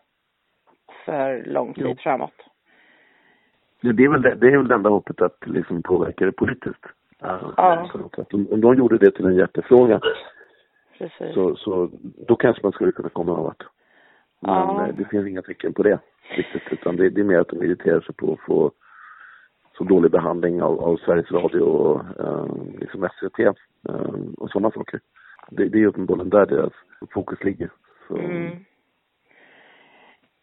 För 1.05 1.43
lång 1.45 1.73
tid 1.73 1.85
Jo. 1.87 1.95
framåt. 1.99 2.33
det, 3.81 3.91
det, 3.93 4.03
är 4.03 4.09
väl 4.09 4.21
det, 4.21 4.35
det 4.35 4.47
är 4.47 4.57
väl 4.57 4.67
det 4.67 4.75
enda 4.75 4.89
hoppet 4.89 5.21
att 5.21 5.37
liksom 5.47 5.83
påverka 5.83 6.25
det 6.25 6.31
politiskt. 6.31 6.85
Ja. 7.19 7.89
Så 7.91 8.21
att 8.21 8.33
om, 8.33 8.47
om 8.51 8.61
de 8.61 8.75
gjorde 8.75 8.97
det 8.97 9.11
till 9.11 9.25
en 9.25 9.35
hjärtefråga 9.35 9.99
Precis. 10.97 11.33
så, 11.33 11.55
så 11.55 11.89
då 12.27 12.35
kanske 12.35 12.63
man 12.63 12.71
skulle 12.71 12.91
kunna 12.91 13.09
komma 13.09 13.33
vart. 13.41 13.63
Men 14.39 14.53
Ja. 14.53 14.87
eh, 14.87 14.95
det 14.95 15.05
finns 15.05 15.27
inga 15.27 15.41
tecken 15.41 15.73
på 15.73 15.83
det 15.83 15.99
riktigt, 16.35 16.61
utan 16.71 16.95
det, 16.95 17.09
det 17.09 17.21
är 17.21 17.25
mer 17.25 17.39
att 17.39 17.47
de 17.49 17.63
irriterar 17.63 18.01
sig 18.01 18.15
på 18.15 18.33
att 18.33 18.39
få 18.39 18.71
så 19.77 19.83
dålig 19.83 20.11
behandling 20.11 20.61
av, 20.61 20.79
av 20.83 20.97
Sveriges 20.97 21.31
Radio 21.31 21.61
och 21.61 21.99
eh, 22.19 22.45
liksom 22.79 23.09
SVT 23.19 23.39
eh, 23.39 23.53
och 24.37 24.49
sådana 24.49 24.71
saker. 24.71 24.99
Det, 25.49 25.69
det 25.69 25.81
är 25.81 25.87
uppenbarligen 25.87 26.29
där 26.29 26.45
deras 26.45 26.73
fokus 27.13 27.43
ligger. 27.43 27.69
Mm. 28.09 28.51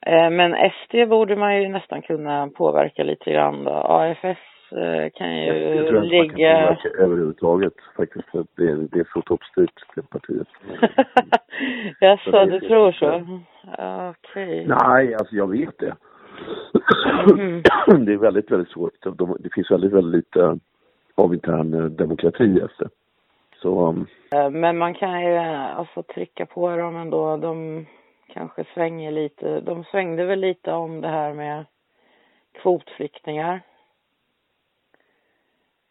Eh, 0.07 0.31
Men 0.31 0.71
SD 0.71 1.09
borde 1.09 1.37
man 1.37 1.63
ju 1.63 1.69
nästan 1.69 2.03
kunna 2.03 2.49
påverka 2.49 3.03
lite 3.05 3.33
grann 3.33 3.65
då. 3.65 3.71
AFS 3.71 4.73
eh, 4.73 5.11
kan 5.15 5.37
ju 5.37 5.47
Jag, 5.47 5.87
tror 5.89 6.05
inte 6.05 6.19
man 6.19 6.29
kan 6.29 6.37
ligga... 6.39 6.63
påverka 6.63 6.89
överhuvudtaget 6.99 7.75
faktiskt. 7.97 8.29
För 8.31 8.45
det, 8.57 8.89
det 8.93 9.01
är 9.01 9.09
så 9.13 9.23
toppstyrt, 9.23 9.85
det 9.95 10.11
partiet. 10.11 10.49
Jaså, 12.01 12.45
du 12.45 12.61
tror 12.61 12.93
så? 12.93 13.27
Okej. 14.11 14.67
Nej, 14.67 15.15
alltså 15.15 15.37
jag 15.37 15.51
vet 15.51 15.79
det. 15.79 15.95
Mhm. 17.29 17.63
Det 18.05 18.13
är 18.13 18.17
väldigt, 18.17 18.51
väldigt 18.51 18.73
svårt. 18.73 18.93
De, 19.03 19.37
det 19.41 19.53
finns 19.55 19.71
väldigt, 19.71 19.93
väldigt 19.93 20.25
lite 20.25 20.59
av 21.15 21.35
intern 21.35 21.75
eh, 21.75 21.85
demokrati 21.85 22.61
SD. 22.77 22.83
Så, 23.63 23.89
um, 23.89 24.07
Eh, 24.35 24.51
Men 24.51 24.79
man 24.79 24.95
kan 24.95 25.21
ju 25.21 25.35
eh, 25.35 25.79
alltså 25.79 26.03
trycka 26.03 26.47
på 26.47 26.77
dem 26.77 26.97
ändå. 26.97 27.37
De 27.37 27.87
kanske 28.27 28.65
svänger 28.75 29.11
lite. 29.11 29.61
De 29.61 29.85
svängde 29.85 30.25
väl 30.25 30.41
lite 30.41 30.73
om 30.73 31.01
det 31.01 31.09
här 31.09 31.35
med 31.35 31.65
kvotflyktingar. 32.63 33.61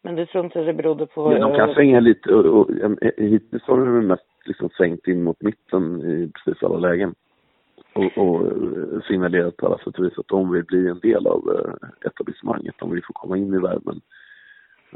Men 0.02 0.14
du 0.14 0.26
tror 0.26 0.44
inte 0.44 0.60
det 0.62 0.72
berodde 0.72 1.06
på... 1.06 1.32
ja, 1.32 1.38
de 1.38 1.56
kan 1.56 1.74
svänga 1.74 2.00
lite 2.00 2.34
och, 2.34 2.60
och, 2.60 2.70
eh, 2.70 3.10
hittills 3.16 3.62
har 3.62 3.76
de 3.76 4.06
mest 4.06 4.22
liksom 4.44 4.68
svängt 4.68 5.06
in 5.06 5.22
mot 5.22 5.42
mitten 5.42 6.02
i 6.02 6.30
precis 6.34 6.62
alla 6.62 6.78
lägen. 6.78 7.14
Och, 7.94 8.18
och 8.18 8.46
eh, 8.46 9.00
signalerat 9.08 9.56
på 9.56 9.66
alla 9.66 9.78
sätt 9.78 9.98
och 9.98 10.04
vis 10.04 10.18
att 10.18 10.28
de 10.28 10.52
vill 10.52 10.64
bli 10.64 10.88
en 10.88 11.00
del 11.00 11.26
av 11.26 11.42
eh, 11.56 12.08
etablissemanget. 12.08 12.74
De 12.78 12.90
vill 12.90 13.04
få 13.04 13.12
komma 13.12 13.36
in 13.36 13.54
i 13.54 13.58
värmen. 13.58 14.00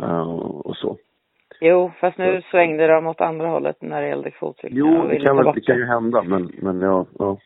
Uh, 0.00 0.40
och 0.40 0.76
så. 0.76 0.96
Jo, 1.60 1.90
fast 2.00 2.18
nu 2.18 2.42
svängde 2.50 2.86
de 2.86 3.06
åt 3.06 3.20
andra 3.20 3.48
hållet 3.48 3.82
när 3.82 4.02
det 4.02 4.08
gällde 4.08 4.30
kvotflyktingar. 4.30 4.86
Jo, 4.86 5.08
det 5.08 5.20
kan, 5.20 5.36
väl, 5.36 5.54
det 5.54 5.60
kan 5.60 5.76
ju 5.76 5.84
hända, 5.84 6.22
men, 6.22 6.50
men 6.62 6.80
ja, 6.80 7.06
ja. 7.18 7.38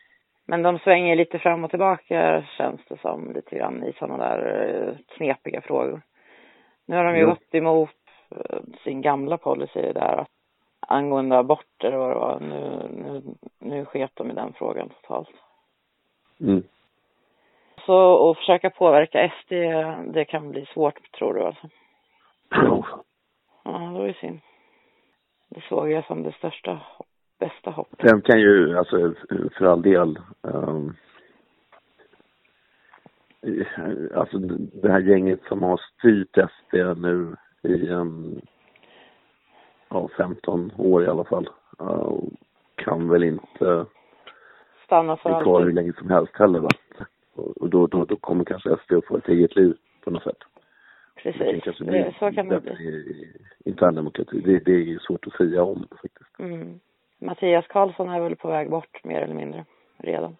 Men 0.47 0.63
de 0.63 0.79
svänger 0.79 1.15
lite 1.15 1.39
fram 1.39 1.63
och 1.63 1.69
tillbaka 1.69 2.43
känns 2.57 2.81
det 2.89 2.97
som 3.01 3.33
lite 3.33 3.55
grann 3.55 3.83
i 3.83 3.93
sådana 3.99 4.17
där 4.17 4.39
eh, 4.47 4.95
knepiga 5.17 5.61
frågor. 5.61 6.01
Nu 6.87 6.95
har 6.95 7.03
de 7.03 7.15
ju 7.15 7.21
Jo. 7.21 7.29
gått 7.29 7.55
emot 7.55 7.89
eh, 8.35 8.59
sin 8.83 9.01
gamla 9.01 9.37
policy 9.37 9.81
där 9.81 10.17
att 10.17 10.27
angående 10.87 11.37
aborter 11.37 11.93
och 11.93 11.99
vad 11.99 12.09
det 12.09 12.19
var. 12.19 12.39
Nu, 12.39 12.89
nu, 13.03 13.21
nu 13.59 13.85
sket 13.85 14.11
de 14.13 14.31
i 14.31 14.33
den 14.33 14.53
frågan 14.53 14.89
totalt. 14.89 15.29
Mm. 16.39 16.63
Så 17.85 18.29
att 18.29 18.37
försöka 18.37 18.69
påverka 18.69 19.31
SD, 19.41 19.51
det 20.13 20.25
kan 20.25 20.51
bli 20.51 20.65
svårt 20.65 21.11
tror 21.11 21.33
du 21.33 21.41
alltså? 21.41 21.69
Ja, 23.63 23.71
det 23.71 23.99
var 23.99 24.07
ju 24.07 24.13
synd. 24.13 24.39
Det 25.49 25.61
såg 25.69 25.91
jag 25.91 26.05
som 26.05 26.23
det 26.23 26.31
största, 26.31 26.81
bästa 27.39 27.71
hoppet. 27.71 28.09
Sen 28.09 28.21
kan 28.21 28.39
ju, 28.39 28.77
alltså 28.77 29.13
för 29.57 29.65
all 29.65 29.81
del, 29.81 30.19
um, 30.41 30.95
alltså 34.15 34.37
det 34.81 34.91
här 34.91 34.99
gänget 34.99 35.39
som 35.47 35.63
har 35.63 35.77
styrt 35.77 36.37
SD 36.37 36.75
nu 36.97 37.35
i 37.61 37.87
en, 37.87 38.41
ja, 39.93 40.09
15 40.17 40.71
år 40.77 41.03
i 41.03 41.07
alla 41.07 41.23
fall, 41.23 41.49
uh, 41.81 42.19
kan 42.75 43.09
väl 43.09 43.23
inte 43.23 43.85
Stanna 44.85 45.17
för 45.17 45.29
bli 45.29 45.43
kvar 45.43 45.61
hur 45.61 45.71
länge 45.71 45.93
som 45.93 46.09
helst 46.09 46.35
heller 46.35 46.59
va. 46.59 46.69
Och 47.35 47.57
och 47.57 47.69
då, 47.69 47.87
då, 47.87 48.05
då 48.05 48.15
kommer 48.15 48.43
kanske 48.45 48.77
SD 48.77 48.93
att 48.93 49.05
få 49.05 49.17
ett 49.17 49.27
eget 49.27 49.55
liv 49.55 49.77
på 50.03 50.11
något 50.11 50.23
sätt. 50.23 50.37
Precis, 51.15 51.63
kanske 51.63 51.83
bli 51.83 51.97
det, 51.97 52.15
så 52.19 52.31
kan 52.31 52.47
det 52.47 52.59
bli. 52.59 53.33
interndemokrati. 53.65 54.41
Det, 54.41 54.59
det 54.59 54.71
är 54.71 54.99
svårt 54.99 55.27
att 55.27 55.33
säga 55.33 55.63
om 55.63 55.87
faktiskt. 56.01 56.39
Mm. 56.39 56.79
Mattias 57.19 57.67
Karlsson 57.67 58.09
är 58.09 58.19
väl 58.19 58.35
på 58.35 58.47
väg 58.47 58.69
bort 58.69 59.03
mer 59.03 59.21
eller 59.21 59.35
mindre 59.35 59.65
redan. 59.97 60.35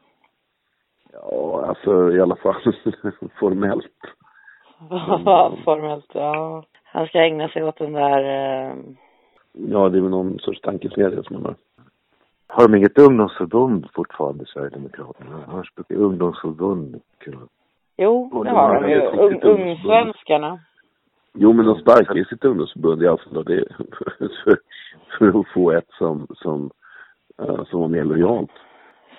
Ja, 1.14 1.66
alltså 1.68 2.12
i 2.12 2.22
alla 2.22 2.36
fall 2.36 2.56
formellt. 3.40 3.86
Formellt, 5.64 6.12
ja. 6.14 6.64
Han 6.84 7.08
ska 7.08 7.20
ägna 7.20 7.50
sig 7.50 7.64
åt 7.64 7.78
den 7.78 7.94
där, 7.94 8.24
eh, 8.24 8.76
Ja, 9.54 9.90
det 9.90 9.98
är 9.98 10.02
väl 10.02 10.12
någon 10.12 10.40
sorts 10.40 10.62
tankesmedja 10.62 11.24
som 11.24 11.36
man 11.36 11.46
har. 11.46 11.56
Har 12.48 12.68
de 12.68 12.78
inget 12.78 12.98
ungdomsförbund 12.98 13.88
fortfarande, 13.94 14.46
Sverigedemokraterna? 14.46 15.44
Annars 15.48 15.76
brukar 15.76 15.96
ungdomsförbund 15.96 17.02
kunna... 17.18 17.38
jo, 17.98 18.44
det 18.44 18.50
har 18.50 18.82
de 18.82 18.90
ju. 18.90 19.02
Ung, 19.02 19.42
ungsvenskarna. 19.42 20.60
Jo, 21.34 21.54
men 21.54 21.66
de 21.66 21.76
sparkar 21.76 22.16
ju 22.16 22.26
sitt 22.26 22.46
ungdomsförbund 22.46 23.04
i 23.04 23.08
Alfred 23.08 23.46
det 23.46 23.54
är 23.54 23.66
för, 24.44 24.58
för 25.18 25.40
att 25.40 25.48
få 25.54 25.72
ett 25.72 25.90
som, 25.90 26.28
som, 26.36 26.72
uh, 27.42 27.64
som 27.64 27.80
var 27.80 27.88
mer 27.88 28.04
lojalt. 28.04 28.52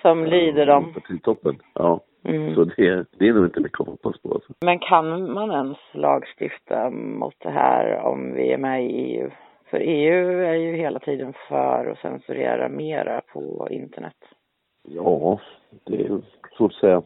Som 0.01 0.25
lyder 0.25 0.65
dem. 0.65 0.93
Partitoppen. 0.93 1.55
Ja, 1.73 2.01
Mm. 2.27 2.55
så 2.55 2.63
det, 2.63 3.05
det 3.19 3.27
är 3.27 3.33
nog 3.33 3.45
inte 3.45 3.59
mycket 3.59 3.81
att 3.81 3.87
hoppas 3.87 4.21
på 4.21 4.33
alltså. 4.33 4.53
Men 4.61 4.79
kan 4.79 5.33
man 5.33 5.51
ens 5.51 5.77
lagstifta 5.93 6.89
mot 6.89 7.35
det 7.39 7.49
här 7.49 7.97
om 8.05 8.33
vi 8.33 8.51
är 8.51 8.57
med 8.57 8.85
i 8.85 8.87
EU? 8.87 9.29
För 9.75 9.81
EU 9.81 10.43
är 10.43 10.53
ju 10.55 10.75
hela 10.75 10.99
tiden 10.99 11.33
för 11.47 11.85
att 11.85 11.99
censurera 11.99 12.69
mera 12.69 13.21
på 13.21 13.67
internet. 13.71 14.15
Ja, 14.83 15.39
det 15.83 16.05
är 16.05 16.21
svårt 16.57 16.71
att 16.71 16.79
säga. 16.79 17.03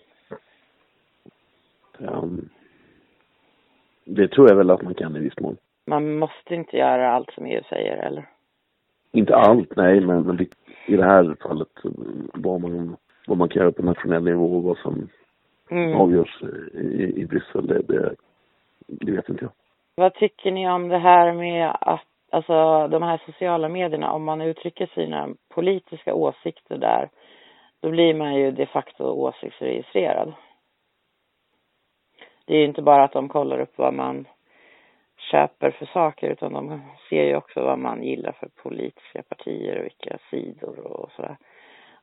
Um, 1.98 2.50
det 4.06 4.28
tror 4.28 4.50
jag 4.50 4.56
väl 4.56 4.70
att 4.70 4.82
man 4.82 4.94
kan 4.94 5.16
i 5.16 5.20
viss 5.20 5.40
mån. 5.40 5.58
Man 5.88 6.18
måste 6.18 6.56
inte 6.56 6.78
göra 6.78 7.12
allt 7.12 7.34
som 7.34 7.46
EU 7.46 7.64
säger, 7.70 7.98
eller? 7.98 8.30
Inte 9.12 9.36
allt, 9.36 9.76
nej, 9.76 10.00
men, 10.02 10.24
men 10.24 10.42
i 10.88 10.96
det 10.96 11.06
här 11.06 11.36
fallet 11.42 11.86
eh, 11.86 11.92
vad 12.34 12.62
man, 12.62 12.98
vad 13.28 13.38
man 13.38 13.50
kan 13.50 13.62
göra 13.62 13.72
på 13.72 13.84
nationell 13.84 14.24
nivå 14.24 14.56
och 14.56 14.64
vad 14.64 14.78
som 14.78 15.10
Mm. 15.72 15.96
avgörs 15.96 16.42
i, 16.74 17.14
i 17.22 17.26
Bryssel, 17.26 17.68
det, 17.68 17.82
det, 17.82 18.16
det 18.88 19.12
vet 19.12 19.30
inte 19.30 19.44
jag. 19.44 19.52
Vad 19.96 20.14
tycker 20.14 20.52
ni 20.52 20.70
om 20.70 20.90
det 20.90 20.98
här 20.98 21.34
med 21.34 21.78
att, 21.82 22.02
alltså 22.32 22.88
de 22.88 23.04
här 23.04 23.22
sociala 23.26 23.70
medierna, 23.70 24.12
om 24.12 24.24
man 24.24 24.42
uttrycker 24.42 24.88
sina 24.94 25.30
politiska 25.50 26.14
åsikter 26.14 26.78
där, 26.78 27.10
då 27.82 27.90
blir 27.90 28.14
man 28.14 28.36
ju 28.36 28.52
de 28.52 28.66
facto 28.66 29.04
åsiktsregistrerad. 29.04 30.34
Det 32.46 32.54
är 32.54 32.60
ju 32.60 32.66
inte 32.66 32.82
bara 32.82 33.04
att 33.04 33.14
de 33.14 33.30
kollar 33.30 33.60
upp 33.60 33.78
vad 33.78 33.94
man 33.94 34.28
köper 35.32 35.72
för 35.72 35.86
saker, 35.86 36.30
utan 36.30 36.54
de 36.54 36.82
ser 37.10 37.24
ju 37.24 37.36
också 37.36 37.62
vad 37.62 37.80
man 37.80 38.04
gillar 38.04 38.32
för 38.32 38.50
politiska 38.64 39.24
partier 39.24 39.78
och 39.78 39.84
vilka 39.84 40.18
sidor 40.30 40.80
och 40.80 41.12
sådär. 41.12 41.38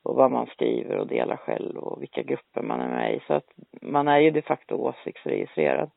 Och 0.02 0.14
vad 0.14 0.30
man 0.30 0.46
skriver 0.46 0.96
och 0.96 1.06
delar 1.06 1.36
själv 1.36 1.76
och 1.76 2.02
vilka 2.02 2.22
grupper 2.22 2.62
man 2.62 2.80
är 2.80 2.88
med 2.88 3.14
i. 3.14 3.20
Så 3.26 3.34
att 3.34 3.46
man 3.82 4.08
är 4.08 4.18
ju 4.18 4.30
de 4.30 4.42
facto 4.42 4.74
åsiktsregistrerad. 4.74 5.90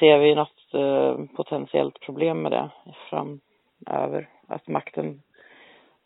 Ser 0.00 0.18
vi 0.18 0.34
något 0.34 0.74
eh, 0.74 1.36
potentiellt 1.36 2.00
problem 2.00 2.42
med 2.42 2.52
det 2.52 2.70
framöver? 3.86 4.28
Att 4.46 4.68
makten 4.68 5.22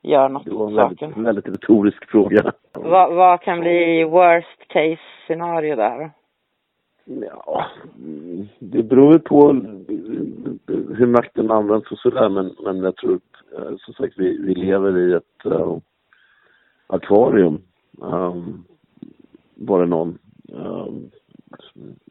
gör 0.02 0.28
något 0.28 0.44
Det 0.44 0.50
var 0.50 0.64
åt 0.64 0.70
en 0.70 0.76
väldigt, 0.76 0.98
saken? 0.98 1.24
väldigt 1.24 1.48
retorisk 1.48 2.10
fråga. 2.10 2.52
Vad, 2.72 3.14
vad 3.14 3.40
kan 3.40 3.60
bli 3.60 4.04
worst 4.04 4.68
case 4.68 5.00
scenario 5.26 5.76
där? 5.76 6.10
Ja, 7.04 7.66
det 8.58 8.82
beror 8.82 9.12
ju 9.12 9.18
på 9.18 9.52
hur 10.96 11.06
makten 11.06 11.50
används 11.50 11.92
och 11.92 11.98
sådär, 11.98 12.28
men, 12.28 12.56
men 12.64 12.82
jag 12.82 12.96
tror 12.96 13.14
att, 13.14 13.58
eh, 13.58 13.76
som 13.78 13.94
sagt, 13.94 14.14
vi, 14.16 14.38
vi 14.42 14.54
lever 14.54 14.98
i 14.98 15.12
ett 15.12 15.46
uh, 15.46 15.76
akvarium. 16.86 17.62
Um, 17.98 18.64
var 19.54 19.80
det 19.80 19.86
någon, 19.86 20.18
um, 20.48 21.10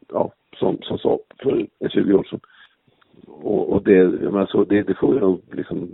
ja, 0.07 0.31
som, 0.57 0.77
som 0.81 0.97
sa 0.97 1.19
för 1.39 1.67
20 1.89 2.13
år 2.13 2.23
sedan. 2.23 2.39
Och, 3.27 3.69
och 3.69 3.77
det, 3.89 4.23
jag 4.23 4.33
menar, 4.33 4.45
så 4.45 4.63
det, 4.63 4.81
det 4.81 4.93
får 4.93 5.13
vi 5.13 5.19
nog 5.19 5.41
liksom 5.51 5.89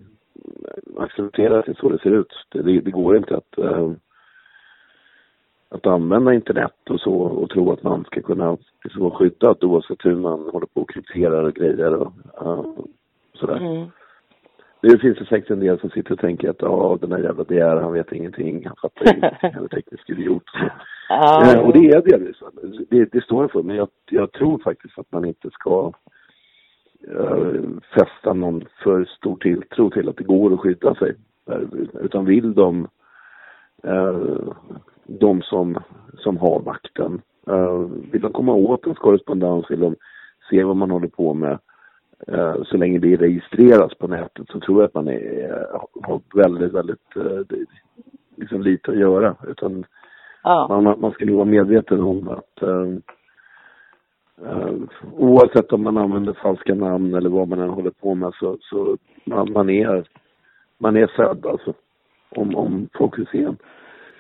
acceptera 0.97 1.59
att 1.59 1.65
det 1.65 1.71
är 1.71 1.75
så 1.75 1.89
det 1.89 1.99
ser 1.99 2.11
ut. 2.11 2.33
Det, 2.49 2.61
det, 2.61 2.79
det 2.79 2.91
går 2.91 3.17
inte 3.17 3.37
att 3.37 3.57
um, 3.57 3.99
att 5.69 5.87
använda 5.87 6.33
internet 6.33 6.89
och 6.89 6.99
så 6.99 7.13
och 7.13 7.49
tro 7.49 7.71
att 7.71 7.83
man 7.83 8.03
ska 8.03 8.21
kunna 8.21 8.57
liksom 8.83 9.03
vara 9.03 9.15
skyddad 9.15 9.63
oavsett 9.63 10.05
hur 10.05 10.15
man 10.15 10.39
håller 10.39 10.67
på 10.67 10.81
och 10.81 10.89
krypterar 10.89 11.43
och 11.43 11.53
grejer 11.53 11.93
och 11.93 12.13
uh, 12.41 12.85
sådär. 13.33 13.57
Mm. 13.57 13.87
Det 14.81 14.97
finns 14.97 15.17
det 15.17 15.25
säkert 15.25 15.49
en 15.49 15.59
del 15.59 15.79
som 15.79 15.89
sitter 15.89 16.11
och 16.11 16.19
tänker 16.19 16.49
att 16.49 16.61
ja, 16.61 16.97
den 17.01 17.11
här 17.11 17.19
jävla 17.19 17.43
DR, 17.43 17.81
han 17.81 17.93
vet 17.93 18.11
ingenting, 18.11 18.65
han 18.65 18.75
fattar 18.81 19.17
ingenting, 19.17 19.51
han 19.53 19.63
är 19.63 19.67
teknisk 19.67 20.09
idiot. 20.09 20.43
Ja, 21.09 21.53
Eh, 21.53 21.59
och 21.59 21.73
det 21.73 21.89
är 21.89 22.01
delvis, 22.01 22.37
det, 22.89 23.05
det 23.11 23.23
står 23.23 23.43
jag 23.43 23.51
för, 23.51 23.63
men 23.63 23.75
jag, 23.75 23.87
jag 24.09 24.31
tror 24.31 24.59
faktiskt 24.59 24.99
att 24.99 25.11
man 25.11 25.25
inte 25.25 25.49
ska 25.49 25.91
fästa 27.93 28.33
någon 28.33 28.65
för 28.83 29.05
stor 29.05 29.37
tilltro 29.37 29.89
till 29.89 30.09
att 30.09 30.17
det 30.17 30.23
går 30.23 30.53
att 30.53 30.59
skydda 30.59 30.95
sig. 30.95 31.15
Där, 31.45 31.67
Utan 32.01 32.25
vill 32.25 32.53
de, 32.53 32.87
uh, 33.87 34.53
de 35.03 35.41
som, 35.41 35.77
som 36.17 36.37
har 36.37 36.61
makten, 36.65 37.21
vill 38.11 38.21
de 38.21 38.33
komma 38.33 38.53
åt 38.53 38.85
en 38.87 38.95
korrespondens, 38.95 39.71
vill 39.71 39.79
de 39.79 39.95
se 40.49 40.63
vad 40.63 40.77
man 40.77 40.91
håller 40.91 41.07
på 41.07 41.33
med, 41.33 41.59
så 42.65 42.77
länge 42.77 42.99
det 42.99 43.15
registreras 43.15 43.93
på 43.93 44.07
nätet 44.07 44.47
så 44.49 44.59
tror 44.59 44.81
jag 44.81 44.87
att 44.87 44.93
man 44.93 45.07
är, 45.07 45.67
har 46.03 46.21
väldigt, 46.35 46.73
väldigt 46.73 47.15
liksom 48.35 48.61
lite 48.61 48.91
att 48.91 48.97
göra. 48.97 49.35
Utan 49.47 49.85
ja. 50.43 50.67
man, 50.69 50.99
man 50.99 51.11
ska 51.11 51.25
nog 51.25 51.35
vara 51.35 51.45
medveten 51.45 52.01
om 52.01 52.27
att, 52.29 52.61
eh, 52.61 52.85
oavsett 55.11 55.71
om 55.71 55.83
man 55.83 55.97
använder 55.97 56.33
falska 56.33 56.75
namn 56.75 57.13
eller 57.13 57.29
vad 57.29 57.47
man 57.47 57.59
än 57.59 57.69
håller 57.69 57.91
på 57.91 58.15
med 58.15 58.33
så, 58.33 58.57
så 58.61 58.97
man, 59.25 59.51
man 59.51 59.69
är 59.69 60.05
man 60.77 60.97
är 60.97 61.07
sedd 61.07 61.45
alltså. 61.45 61.73
Om, 62.29 62.55
om 62.55 62.89
folk 62.97 63.19
vill 63.19 63.27
se 63.27 63.43
en. 63.43 63.57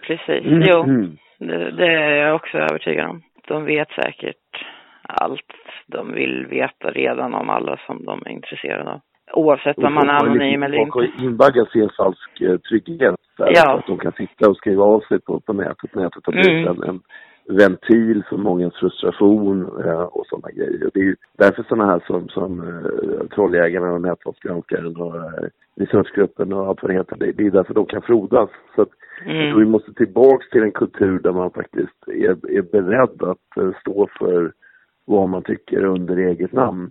Precis, 0.01 0.45
mm. 0.45 0.63
jo. 0.65 0.83
Mm. 0.83 1.17
Det, 1.39 1.71
det, 1.71 1.87
är 1.87 2.11
jag 2.11 2.35
också 2.35 2.57
övertygad 2.57 3.09
om. 3.09 3.21
De 3.47 3.65
vet 3.65 3.89
säkert 3.89 4.65
allt 5.01 5.51
de 5.87 6.13
vill 6.13 6.45
veta 6.45 6.91
redan 6.91 7.33
om 7.33 7.49
alla 7.49 7.79
som 7.87 8.05
de 8.05 8.21
är 8.25 8.29
intresserade 8.29 8.91
av. 8.91 8.99
Oavsett 9.33 9.77
om 9.77 9.93
man 9.93 10.09
är 10.09 10.13
anonym 10.13 10.63
eller 10.63 10.77
inte. 10.77 10.91
Folk 10.91 11.19
invaggas 11.19 11.75
i 11.75 11.81
en 11.81 11.89
falsk 11.97 12.41
uh, 12.41 12.57
trygghet. 12.57 13.15
Där, 13.37 13.51
ja. 13.55 13.77
Att 13.77 13.87
de 13.87 13.97
kan 13.97 14.11
sitta 14.11 14.49
och 14.49 14.57
skriva 14.57 14.83
av 14.83 14.99
sig 14.99 15.19
på, 15.19 15.39
på 15.39 15.53
nätet. 15.53 15.95
Nätet 15.95 16.25
har 16.25 16.33
blivit 16.33 16.67
mm. 16.67 16.83
en, 16.83 16.89
en 16.89 17.01
ventil 17.47 18.23
för 18.29 18.37
mångas 18.37 18.73
frustration 18.73 19.61
eh, 19.85 20.01
och 20.01 20.25
sådana 20.27 20.51
grejer. 20.51 20.89
Det 20.93 20.99
är 20.99 21.03
ju 21.03 21.15
därför 21.37 21.63
sådana 21.63 21.91
här 21.91 22.03
som, 22.07 22.29
som 22.29 22.59
eh, 22.59 23.27
Trolljägarna 23.27 23.91
och 23.91 24.01
Nätverksgranskaren 24.01 24.97
och 24.97 25.15
eh, 25.15 25.49
resursgruppen 25.75 26.53
och 26.53 26.67
allt 26.67 26.81
vad 26.81 26.91
det 26.91 26.97
heter, 26.97 27.15
det, 27.17 27.43
är 27.43 27.51
därför 27.51 27.73
de 27.73 27.85
kan 27.85 28.01
frodas. 28.01 28.49
Så 28.75 28.81
att, 28.81 28.89
mm. 29.25 29.59
vi 29.59 29.65
måste 29.65 29.93
tillbaks 29.93 30.49
till 30.49 30.63
en 30.63 30.71
kultur 30.71 31.19
där 31.19 31.31
man 31.31 31.51
faktiskt 31.51 32.07
är, 32.07 32.57
är 32.57 32.61
beredd 32.61 33.23
att 33.23 33.77
stå 33.81 34.07
för 34.19 34.51
vad 35.05 35.29
man 35.29 35.43
tycker 35.43 35.85
under 35.85 36.17
eget 36.17 36.53
namn. 36.53 36.89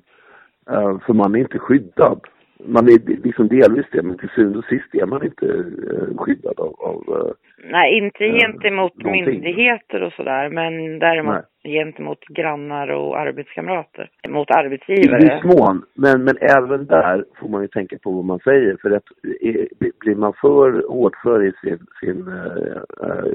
För 1.07 1.13
man 1.13 1.35
är 1.35 1.39
inte 1.39 1.59
skyddad 1.59 2.21
man 2.67 2.89
är 2.89 3.23
liksom 3.25 3.49
delvis 3.49 3.87
det, 3.93 4.03
men 4.03 4.19
till 4.19 4.29
syvende 4.29 4.59
och 4.59 4.65
sist 4.65 4.95
är 4.95 5.07
man 5.07 5.25
inte 5.25 5.47
eh, 5.47 6.17
skyddad 6.17 6.61
av... 6.61 6.75
av 6.81 7.05
eh, 7.09 7.33
Nej, 7.71 7.99
inte 7.99 8.25
äh, 8.25 8.39
gentemot 8.39 8.97
någonting. 8.97 9.25
myndigheter 9.25 10.03
och 10.03 10.13
sådär, 10.13 10.49
men 10.49 10.99
däremot 10.99 11.45
Nej. 11.65 11.75
gentemot 11.75 12.25
grannar 12.25 12.89
och 12.89 13.19
arbetskamrater. 13.19 14.11
Mot 14.29 14.51
arbetsgivare. 14.51 15.23
I 15.23 15.25
viss 15.25 15.59
mån, 15.59 15.83
men, 15.95 16.25
men 16.25 16.37
även 16.41 16.87
där 16.87 17.25
får 17.41 17.49
man 17.49 17.63
ju 17.63 17.69
tänka 17.69 17.99
på 17.99 18.11
vad 18.11 18.25
man 18.25 18.39
säger. 18.39 18.77
För 18.83 18.91
att 18.91 19.05
är, 19.41 19.69
blir 20.01 20.15
man 20.15 20.33
för 20.33 20.89
hårdför 20.89 21.45
i 21.45 21.53
sin, 21.63 21.79
sin 22.01 22.29
äh, 22.29 23.35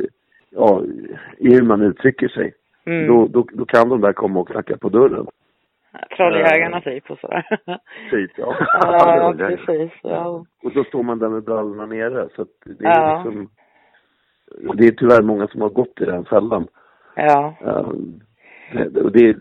ja, 0.49 0.83
i 1.37 1.49
hur 1.53 1.61
man 1.61 1.81
uttrycker 1.81 2.27
sig, 2.27 2.53
mm. 2.85 3.07
då, 3.07 3.27
då, 3.27 3.47
då 3.53 3.65
kan 3.65 3.89
de 3.89 4.01
där 4.01 4.13
komma 4.13 4.39
och 4.39 4.47
knacka 4.47 4.77
på 4.77 4.89
dörren. 4.89 5.25
Trolljägarna 6.17 6.81
typ 6.81 7.11
och 7.11 7.19
sådär. 7.19 7.45
Typ 8.11 8.31
ja. 8.37 8.55
ja, 8.81 9.33
precis. 9.37 9.91
Ja. 10.03 10.45
Och 10.63 10.71
så 10.71 10.83
står 10.83 11.03
man 11.03 11.19
där 11.19 11.29
med 11.29 11.43
brallorna 11.43 11.85
nere 11.85 12.29
så 12.35 12.41
att 12.41 12.47
det 12.65 12.85
är 12.85 12.99
ja. 12.99 13.23
liksom 13.23 13.49
Det 14.77 14.87
är 14.87 14.91
tyvärr 14.91 15.21
många 15.21 15.47
som 15.47 15.61
har 15.61 15.69
gått 15.69 16.01
i 16.01 16.05
den 16.05 16.25
fällan. 16.25 16.67
Ja. 17.15 17.55
Um, 17.61 18.21
det, 18.71 19.01
och 19.01 19.11
det 19.11 19.29
är 19.29 19.35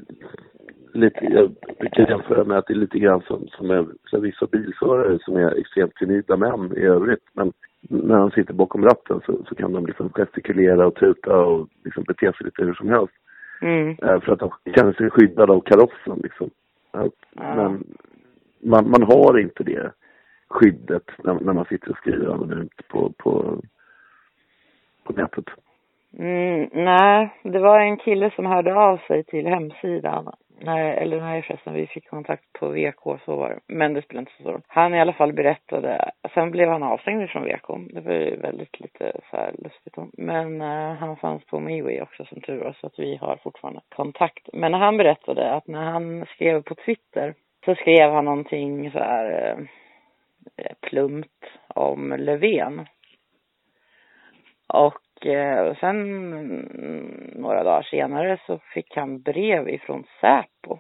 lite, 0.92 1.24
jag 1.24 1.50
brukar 1.78 2.10
jämföra 2.10 2.44
med 2.44 2.58
att 2.58 2.66
det 2.66 2.72
är 2.72 2.78
lite 2.78 2.98
grann 2.98 3.22
som, 3.22 3.48
som 3.48 3.70
är, 3.70 3.86
så 4.10 4.20
vissa 4.20 4.46
bilförare 4.46 5.18
som 5.20 5.36
är 5.36 5.60
extremt 5.60 5.94
timida 5.94 6.36
män 6.36 6.72
i 6.76 6.80
övrigt. 6.80 7.24
Men 7.32 7.52
när 7.80 8.16
han 8.16 8.30
sitter 8.30 8.54
bakom 8.54 8.84
ratten 8.84 9.20
så, 9.26 9.44
så 9.48 9.54
kan 9.54 9.72
de 9.72 9.86
liksom 9.86 10.10
gestikulera 10.10 10.86
och 10.86 10.94
tuta 10.94 11.36
och 11.36 11.68
liksom 11.84 12.04
bete 12.04 12.32
sig 12.32 12.44
lite 12.44 12.64
hur 12.64 12.74
som 12.74 12.88
helst. 12.88 13.14
Mm. 13.60 13.96
Eh, 14.02 14.20
för 14.20 14.32
att 14.32 14.38
de 14.38 14.52
känner 14.74 14.92
sig 14.92 15.10
skyddade 15.10 15.52
av 15.52 15.60
karossen 15.60 16.20
liksom. 16.22 16.50
Ja. 16.92 17.10
Men 17.32 17.84
man, 18.60 18.90
man 18.90 19.02
har 19.02 19.38
inte 19.38 19.64
det 19.64 19.92
skyddet 20.48 21.10
när, 21.18 21.34
när 21.34 21.52
man 21.52 21.64
sitter 21.64 21.90
och 21.90 21.96
skriver 21.96 22.34
anonymt 22.34 22.88
på, 22.88 23.12
på, 23.18 23.62
på 25.04 25.12
nätet. 25.12 25.44
Mm, 26.18 26.70
nej, 26.72 27.28
det 27.42 27.58
var 27.58 27.80
en 27.80 27.96
kille 27.96 28.30
som 28.30 28.46
hörde 28.46 28.74
av 28.74 28.96
sig 28.96 29.24
till 29.24 29.46
hemsidan 29.46 30.32
Nej, 30.60 30.98
eller 30.98 31.20
nej 31.20 31.42
förresten, 31.42 31.74
vi 31.74 31.86
fick 31.86 32.08
kontakt 32.08 32.52
på 32.52 32.68
VK, 32.68 33.20
så 33.24 33.36
var 33.36 33.48
det. 33.48 33.74
Men 33.74 33.94
det 33.94 34.02
spelar 34.02 34.20
inte 34.20 34.32
så 34.36 34.42
stor 34.42 34.52
roll. 34.52 34.62
Han 34.66 34.94
i 34.94 35.00
alla 35.00 35.12
fall 35.12 35.32
berättade, 35.32 36.10
sen 36.34 36.50
blev 36.50 36.68
han 36.68 36.82
avstängd 36.82 37.30
från 37.30 37.44
VK. 37.44 37.94
Det 37.94 38.00
var 38.00 38.12
ju 38.12 38.36
väldigt 38.36 38.80
lite 38.80 39.12
så 39.30 39.36
här 39.36 39.54
lustigt. 39.58 39.94
Men 40.12 40.62
uh, 40.62 40.94
han 40.94 41.16
fanns 41.16 41.44
på 41.46 41.60
Miwi 41.60 42.00
också 42.00 42.24
som 42.24 42.40
tur 42.40 42.58
var, 42.58 42.72
så 42.80 42.86
att 42.86 42.98
vi 42.98 43.16
har 43.16 43.36
fortfarande 43.36 43.80
kontakt. 43.88 44.48
Men 44.52 44.74
han 44.74 44.96
berättade 44.96 45.52
att 45.52 45.66
när 45.66 45.84
han 45.84 46.26
skrev 46.26 46.62
på 46.62 46.74
Twitter 46.74 47.34
så 47.64 47.74
skrev 47.74 48.12
han 48.12 48.24
någonting 48.24 48.90
så 48.90 48.98
här 48.98 49.58
uh, 49.58 49.64
plumpt 50.80 51.44
om 51.68 52.14
Löfven. 52.18 52.86
Och 54.68 54.98
Eh, 55.26 55.74
sen 55.80 56.20
några 57.34 57.64
dagar 57.64 57.82
senare 57.82 58.38
så 58.46 58.58
fick 58.58 58.96
han 58.96 59.20
brev 59.20 59.68
ifrån 59.68 60.04
Säpo. 60.20 60.78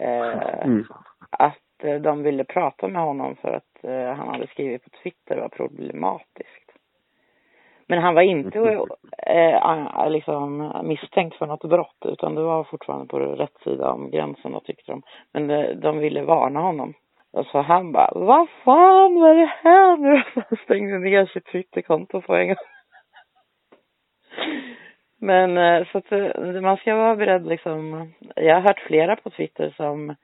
Eh, 0.00 0.64
mm. 0.64 0.84
Att 1.30 1.84
eh, 1.84 1.94
de 1.94 2.22
ville 2.22 2.44
prata 2.44 2.88
med 2.88 3.02
honom 3.02 3.36
för 3.36 3.52
att 3.52 3.84
eh, 3.84 4.14
han 4.14 4.28
hade 4.28 4.46
skrivit 4.46 4.84
på 4.84 4.90
Twitter 5.02 5.36
var 5.36 5.48
problematiskt. 5.48 6.70
Men 7.86 8.02
han 8.02 8.14
var 8.14 8.22
inte 8.22 8.58
eh, 9.26 10.10
liksom 10.10 10.72
misstänkt 10.84 11.36
för 11.36 11.46
något 11.46 11.70
brott 11.70 12.04
utan 12.04 12.34
det 12.34 12.42
var 12.42 12.64
fortfarande 12.64 13.06
på 13.06 13.18
rätt 13.18 13.58
sida 13.64 13.92
om 13.92 14.10
gränsen 14.10 14.54
och 14.54 14.64
tyckte 14.64 14.92
de. 14.92 15.02
Men 15.32 15.46
de, 15.46 15.74
de 15.74 15.98
ville 15.98 16.22
varna 16.22 16.60
honom. 16.60 16.94
Och 17.32 17.46
så 17.46 17.60
han 17.60 17.92
bara, 17.92 18.10
vad 18.14 18.48
fan 18.64 19.20
var 19.20 19.34
det 19.34 19.52
här 19.62 19.96
nu? 19.96 20.22
Han 20.34 20.56
stängde 20.64 20.98
ner 20.98 21.26
sitt 21.26 21.46
Twitterkonto 21.46 22.20
på 22.20 22.34
en 22.34 22.46
gång. 22.46 22.56
Men 25.20 25.58
eh, 25.58 25.86
så 25.92 25.98
att 25.98 26.12
eh, 26.12 26.60
man 26.60 26.76
ska 26.76 26.94
vara 26.94 27.16
beredd 27.16 27.46
liksom. 27.46 28.08
Jag 28.36 28.54
har 28.54 28.62
hört 28.62 28.80
flera 28.80 29.16
på 29.16 29.30
Twitter 29.30 29.74
som 29.76 30.14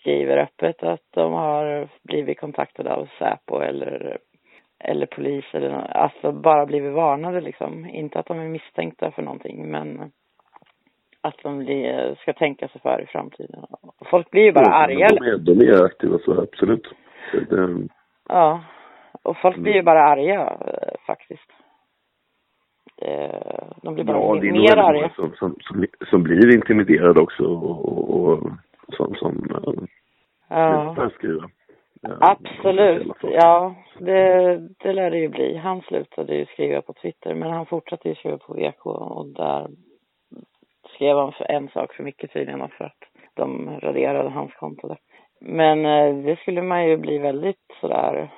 skriver 0.00 0.36
öppet 0.36 0.82
att 0.82 1.06
de 1.10 1.32
har 1.32 1.88
blivit 2.02 2.40
kontaktade 2.40 2.94
av 2.94 3.08
Säpo 3.18 3.60
eller, 3.60 4.18
eller 4.84 5.06
polis 5.06 5.44
eller 5.52 5.70
alltså 5.96 6.32
bara 6.32 6.66
blivit 6.66 6.92
varnade 6.92 7.40
liksom. 7.40 7.86
Inte 7.86 8.18
att 8.18 8.26
de 8.26 8.38
är 8.38 8.48
misstänkta 8.48 9.10
för 9.10 9.22
någonting 9.22 9.70
men 9.70 10.12
att 11.20 11.38
de 11.42 11.58
blir, 11.58 12.14
ska 12.14 12.32
tänka 12.32 12.68
sig 12.68 12.80
för 12.80 13.02
i 13.02 13.06
framtiden. 13.06 13.64
Folk 14.10 14.30
blir 14.30 14.42
ju 14.42 14.52
bara 14.52 14.64
ja, 14.64 14.74
arga. 14.74 15.08
De 15.08 15.24
är, 15.24 15.38
de 15.38 15.68
är 15.68 15.84
aktiva 15.84 16.18
så 16.18 16.42
absolut. 16.42 16.88
Det... 17.32 17.88
Ja. 18.28 18.64
Och 19.22 19.36
folk 19.36 19.56
blir 19.56 19.74
ju 19.74 19.82
bara 19.82 20.04
arga 20.04 20.40
eh, 20.40 20.94
faktiskt. 21.06 21.50
Eh, 23.04 23.68
de 23.82 23.94
blir 23.94 24.04
bara 24.04 24.16
ja, 24.16 24.38
det 24.40 24.48
är 24.48 24.52
mer 24.52 24.76
arga. 24.76 25.10
Som, 25.16 25.32
som, 25.34 25.56
som, 25.60 25.86
som, 26.10 26.22
blir 26.22 26.54
intimiderade 26.54 27.20
också 27.20 27.44
och, 27.44 27.88
och, 27.88 28.30
och 28.30 28.50
som, 28.96 29.14
som 29.14 29.46
ja. 30.48 30.94
slutar 30.94 31.08
skriva. 31.08 31.50
Absolut, 32.20 33.16
ja 33.22 33.74
det, 33.98 34.58
det 34.78 34.92
lär 34.92 35.10
det 35.10 35.18
ju 35.18 35.28
bli. 35.28 35.56
Han 35.56 35.80
slutade 35.80 36.34
ju 36.34 36.46
skriva 36.46 36.82
på 36.82 36.92
Twitter 36.92 37.34
men 37.34 37.50
han 37.50 37.66
fortsatte 37.66 38.08
ju 38.08 38.14
skriva 38.14 38.38
på 38.38 38.54
VK 38.54 38.86
och 38.86 39.26
där 39.26 39.68
skrev 40.94 41.16
han 41.16 41.32
för 41.32 41.50
en 41.50 41.68
sak 41.68 41.94
för 41.94 42.02
mycket 42.02 42.32
tydligen 42.32 42.68
för 42.68 42.84
att 42.84 42.98
de 43.34 43.70
raderade 43.80 44.28
hans 44.28 44.54
konto 44.54 44.88
där. 44.88 44.98
Men 45.40 45.86
eh, 45.86 46.24
det 46.24 46.36
skulle 46.36 46.62
man 46.62 46.88
ju 46.88 46.96
bli 46.96 47.18
väldigt 47.18 47.66
sådär 47.80 48.30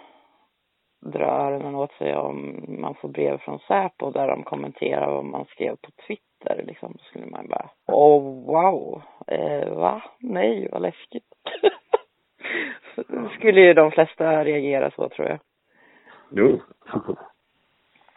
dra 1.05 1.25
öronen 1.25 1.75
åt 1.75 1.93
sig 1.93 2.17
om 2.17 2.65
man 2.69 2.95
får 2.95 3.09
brev 3.09 3.39
från 3.39 3.59
Säpo 3.59 4.11
där 4.11 4.29
de 4.29 4.43
kommenterar 4.43 5.11
vad 5.11 5.25
man 5.25 5.45
skrev 5.45 5.77
på 5.77 5.91
Twitter. 6.07 6.65
Liksom. 6.67 6.93
Då 6.93 7.05
skulle 7.05 7.27
man 7.27 7.49
bara, 7.49 7.71
åh 7.87 8.23
oh, 8.23 8.47
wow, 8.47 9.03
eh, 9.27 9.75
va? 9.75 10.03
Nej, 10.19 10.69
vad 10.73 10.83
läskigt. 10.83 11.25
skulle 13.39 13.61
ju 13.61 13.75
de 13.75 13.91
flesta 13.91 14.45
reagera 14.45 14.91
så 14.91 15.09
tror 15.09 15.29
jag. 15.29 15.39
Jo. 16.31 16.61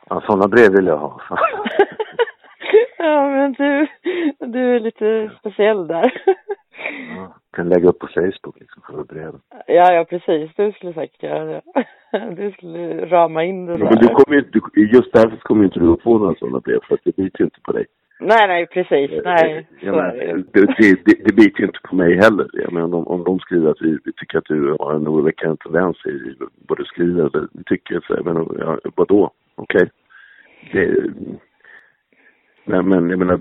Ja, 0.09 0.21
sådana 0.21 0.47
brev 0.47 0.71
vill 0.71 0.87
jag 0.87 0.97
ha. 0.97 1.21
ja, 2.97 3.29
men 3.29 3.53
du, 3.53 3.87
du 4.39 4.75
är 4.75 4.79
lite 4.79 5.31
speciell 5.39 5.87
där. 5.87 6.13
Ja, 7.15 7.35
kan 7.53 7.69
lägga 7.69 7.89
upp 7.89 7.99
på 7.99 8.07
Facebook 8.07 8.59
liksom 8.59 8.81
för 8.89 9.03
brev. 9.03 9.33
Ja, 9.67 9.93
ja 9.93 10.05
precis. 10.05 10.51
Du 10.55 10.71
skulle 10.71 10.93
säkert 10.93 11.23
göra 11.23 11.45
det. 11.45 11.61
Du 12.35 12.51
skulle 12.51 13.05
rama 13.05 13.43
in 13.43 13.65
det 13.65 13.77
där. 13.77 13.83
Men 13.83 13.95
du 13.95 14.07
kommer 14.07 14.37
inte, 14.37 14.59
just 14.75 15.13
därför 15.13 15.37
kommer 15.37 15.65
inte 15.65 15.79
du 15.79 15.93
att 15.93 16.01
få 16.01 16.17
några 16.17 16.35
sådana 16.35 16.59
brev 16.59 16.79
för 16.87 16.95
att 16.95 17.01
det 17.03 17.15
biter 17.15 17.39
ju 17.39 17.45
inte 17.45 17.61
på 17.61 17.71
dig. 17.71 17.85
Nej, 18.19 18.47
nej, 18.47 18.67
precis. 18.67 19.11
Eh, 19.11 19.21
nej, 19.23 19.67
jag 19.81 19.95
men, 19.95 20.45
det, 20.53 20.65
det, 20.77 21.05
det, 21.05 21.25
det 21.25 21.35
biter 21.35 21.59
ju 21.59 21.65
inte 21.65 21.79
på 21.83 21.95
mig 21.95 22.15
heller. 22.15 22.47
Jag 22.53 22.73
menar, 22.73 22.97
om, 22.97 23.07
om 23.07 23.23
de 23.23 23.39
skriver 23.39 23.71
att 23.71 23.81
vi, 23.81 23.97
vi 24.05 24.13
tycker 24.13 24.37
att 24.37 24.45
du 24.45 24.75
har 24.79 24.93
en 24.95 25.07
oroväckande 25.07 25.57
tendens 25.57 26.05
i 26.05 26.35
vad 26.67 26.77
du 26.77 26.85
skriver 26.85 27.19
eller 27.19 27.47
tycker, 27.65 28.05
så 28.07 28.23
menar, 28.23 28.47
ja, 28.59 28.91
vadå? 28.95 29.31
Okej. 29.55 29.89
Okay. 30.69 31.01
Men, 32.69 32.89
men 32.89 33.09
jag 33.09 33.19
menar, 33.19 33.39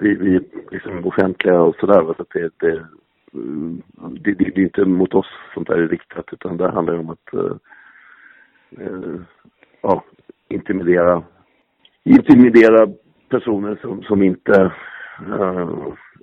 vi, 0.00 0.14
vi 0.14 0.36
är 0.36 0.42
liksom 0.70 1.06
offentliga 1.06 1.60
och 1.60 1.76
sådär. 1.76 2.14
Så 2.16 2.24
det, 2.32 2.50
det, 2.58 2.86
det, 4.20 4.34
det, 4.34 4.60
är 4.60 4.64
inte 4.64 4.84
mot 4.84 5.14
oss 5.14 5.26
sånt 5.54 5.68
där 5.68 5.78
är 5.78 5.88
riktat 5.88 6.32
utan 6.32 6.56
det 6.56 6.70
handlar 6.70 6.98
om 6.98 7.10
att 7.10 7.34
eh, 7.34 7.56
eh, 8.86 9.20
ja, 9.80 10.04
intimidera, 10.48 11.22
intimidera 12.04 12.88
personer 13.28 13.78
som, 13.82 14.02
som 14.02 14.22
inte 14.22 14.72
eh, 15.28 15.68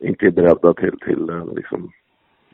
inte 0.01 0.26
är 0.26 0.31
beredda 0.31 0.73
till, 0.73 0.99
till 0.99 1.30
eh, 1.30 1.53
liksom, 1.55 1.91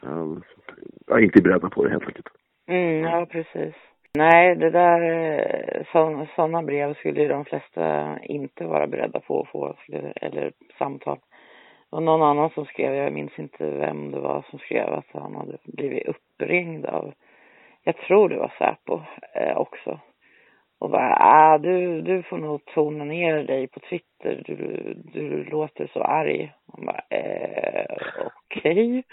eh, 0.03 1.23
inte 1.23 1.39
är 1.39 1.43
beredda 1.43 1.69
på 1.69 1.83
det 1.83 1.89
helt 1.89 2.07
enkelt. 2.07 2.27
Mm, 2.67 2.99
ja, 3.03 3.27
precis. 3.31 3.75
Nej, 4.17 4.55
det 4.55 4.69
där, 4.69 5.01
eh, 5.01 6.25
sådana 6.35 6.63
brev 6.63 6.93
skulle 6.93 7.21
ju 7.21 7.27
de 7.27 7.45
flesta 7.45 8.17
inte 8.23 8.65
vara 8.65 8.87
beredda 8.87 9.19
på 9.19 9.41
att 9.41 9.49
få, 9.49 9.75
eller 10.15 10.53
samtal. 10.77 11.19
Och 11.89 12.03
någon 12.03 12.21
annan 12.21 12.49
som 12.49 12.65
skrev, 12.65 12.93
jag 12.95 13.13
minns 13.13 13.39
inte 13.39 13.65
vem 13.65 14.11
det 14.11 14.19
var 14.19 14.45
som 14.49 14.59
skrev 14.59 14.93
att 14.93 15.05
han 15.13 15.35
hade 15.35 15.57
blivit 15.63 16.07
uppringd 16.07 16.85
av, 16.85 17.13
jag 17.83 17.97
tror 17.97 18.29
det 18.29 18.37
var 18.37 18.53
Säpo 18.57 19.01
eh, 19.35 19.57
också. 19.57 19.99
Och 20.79 20.89
bara, 20.89 21.15
ah, 21.19 21.57
du, 21.57 22.01
du 22.01 22.23
får 22.23 22.37
nog 22.37 22.65
tona 22.65 23.03
ner 23.03 23.43
dig 23.43 23.67
på 23.67 23.79
Twitter, 23.79 24.43
du, 24.45 24.55
du, 24.55 24.93
du 24.93 25.43
låter 25.43 25.87
så 25.93 26.01
arg. 26.03 26.53
Han 26.73 26.85
bara, 26.85 27.01
eh, 27.09 27.85
okej. 28.25 29.03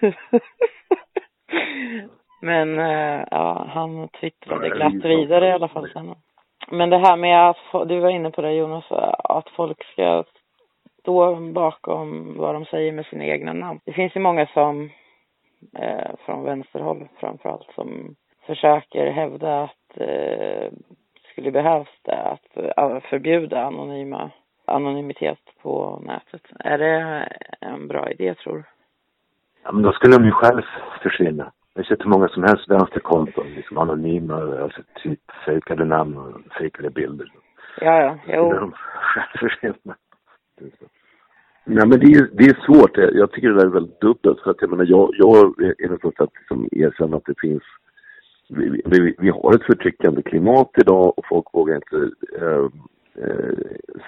Okay. 0.00 0.40
Men 2.40 2.78
eh, 2.78 3.24
ja, 3.30 3.66
han 3.68 4.08
twittrade 4.08 4.68
glatt 4.68 5.04
vidare 5.04 5.48
i 5.48 5.52
alla 5.52 5.68
fall 5.68 5.90
sen. 5.92 6.14
Men 6.70 6.90
det 6.90 6.98
här 6.98 7.16
med 7.16 7.50
att, 7.50 7.88
du 7.88 8.00
var 8.00 8.10
inne 8.10 8.30
på 8.30 8.42
det 8.42 8.52
Jonas, 8.52 8.84
att 9.24 9.48
folk 9.48 9.84
ska 9.84 10.24
stå 11.00 11.36
bakom 11.36 12.36
vad 12.36 12.54
de 12.54 12.64
säger 12.64 12.92
med 12.92 13.06
sina 13.06 13.24
egna 13.24 13.52
namn. 13.52 13.80
Det 13.84 13.92
finns 13.92 14.16
ju 14.16 14.20
många 14.20 14.46
som, 14.46 14.90
eh, 15.78 16.10
från 16.24 16.44
vänsterhåll 16.44 17.08
framförallt, 17.16 17.70
som 17.74 18.16
försöker 18.46 19.10
hävda 19.10 19.62
att 19.62 19.96
eh, 19.96 20.72
skulle 21.32 21.50
behövas 21.50 21.88
det, 22.02 22.22
att 22.22 22.56
uh, 22.56 23.00
förbjuda 23.10 23.64
anonyma, 23.64 24.30
anonymitet 24.64 25.38
på 25.62 26.02
nätet. 26.06 26.42
Är 26.58 26.78
det 26.78 27.28
en 27.60 27.88
bra 27.88 28.10
idé 28.10 28.34
tror 28.34 28.56
du? 28.56 28.64
Ja, 29.62 29.72
men 29.72 29.82
då 29.82 29.92
skulle 29.92 30.16
de 30.16 30.24
ju 30.24 30.30
själv 30.30 30.62
försvinna. 31.02 31.52
Jag 31.80 31.84
har 31.84 31.96
sett 31.96 32.04
hur 32.04 32.10
många 32.10 32.28
som 32.28 32.42
helst 32.42 32.70
vänsterkonton, 32.70 33.46
liksom 33.56 33.78
anonyma, 33.78 34.34
alltså 34.62 34.82
typ 35.02 35.20
fejkade 35.46 35.84
namn 35.84 36.18
och 36.18 36.52
fejkade 36.58 36.90
bilder. 36.90 37.32
Ja, 37.80 38.02
ja, 38.02 38.18
jo. 38.26 38.72
Nej 41.64 41.86
men 41.86 42.00
det 42.00 42.06
är, 42.06 42.28
det 42.32 42.44
är 42.44 42.64
svårt. 42.66 42.96
Jag 42.96 43.32
tycker 43.32 43.48
det 43.48 43.54
där 43.54 43.66
är 43.66 43.70
väldigt 43.70 44.00
dubbelt. 44.00 44.40
För 44.40 44.50
att 44.50 44.60
jag 44.60 44.70
menar, 44.70 44.84
jag, 44.84 45.10
jag 45.12 45.36
är 45.78 45.88
den 45.88 45.98
första 45.98 46.24
att 46.24 46.36
liksom 46.38 46.68
erkänna 46.72 47.16
att 47.16 47.26
det 47.26 47.40
finns 47.40 47.62
vi, 48.48 48.82
vi, 48.84 49.14
vi, 49.18 49.30
har 49.30 49.54
ett 49.54 49.66
förtryckande 49.66 50.22
klimat 50.22 50.70
idag 50.76 51.18
och 51.18 51.24
folk 51.28 51.46
vågar 51.52 51.74
inte 51.74 52.10
äh, 52.40 52.66
äh, 53.24 53.54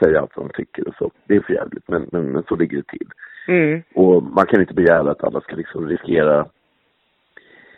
säga 0.02 0.20
allt 0.20 0.34
de 0.34 0.50
tycker 0.54 0.88
och 0.88 0.94
så. 0.98 1.10
Det 1.26 1.36
är 1.36 1.40
för 1.40 1.52
jävligt, 1.52 1.88
men, 1.88 2.08
men, 2.12 2.32
men 2.32 2.42
så 2.42 2.56
ligger 2.56 2.76
det 2.76 2.98
till. 2.98 3.08
Mm. 3.48 3.82
Och 3.94 4.22
man 4.22 4.46
kan 4.46 4.60
inte 4.60 4.74
begära 4.74 5.10
att 5.10 5.24
alla 5.24 5.40
ska 5.40 5.56
liksom 5.56 5.88
riskera 5.88 6.46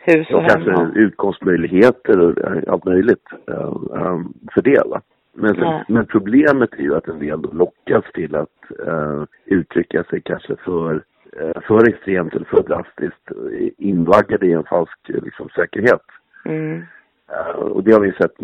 hus 0.06 0.30
och 0.30 0.42
ja, 0.42 0.48
kanske 0.48 1.00
utkomstmöjligheter 1.00 2.20
och 2.20 2.38
eh, 2.38 2.62
allt 2.72 2.84
möjligt 2.84 3.26
äh, 3.48 4.18
för 4.54 4.62
det. 4.62 4.82
Va? 4.86 5.00
Men, 5.34 5.54
ja. 5.56 5.84
men 5.88 6.06
problemet 6.06 6.72
är 6.72 6.82
ju 6.82 6.96
att 6.96 7.08
en 7.08 7.18
del 7.18 7.40
lockas 7.52 8.04
till 8.14 8.34
att 8.34 8.88
uh, 8.88 9.24
uttrycka 9.44 10.04
sig 10.04 10.20
kanske 10.20 10.56
för, 10.56 10.94
uh, 11.42 11.60
för 11.66 11.88
extremt 11.88 12.34
eller 12.34 12.46
för 12.46 12.62
drastiskt, 12.62 13.30
invaggade 13.78 14.46
i 14.46 14.52
en 14.52 14.64
falsk 14.64 14.98
liksom, 15.06 15.48
säkerhet. 15.48 16.02
Mm. 16.44 16.82
Uh, 17.30 17.60
och 17.60 17.84
det 17.84 17.92
har 17.92 18.00
vi 18.00 18.12
sett 18.12 18.34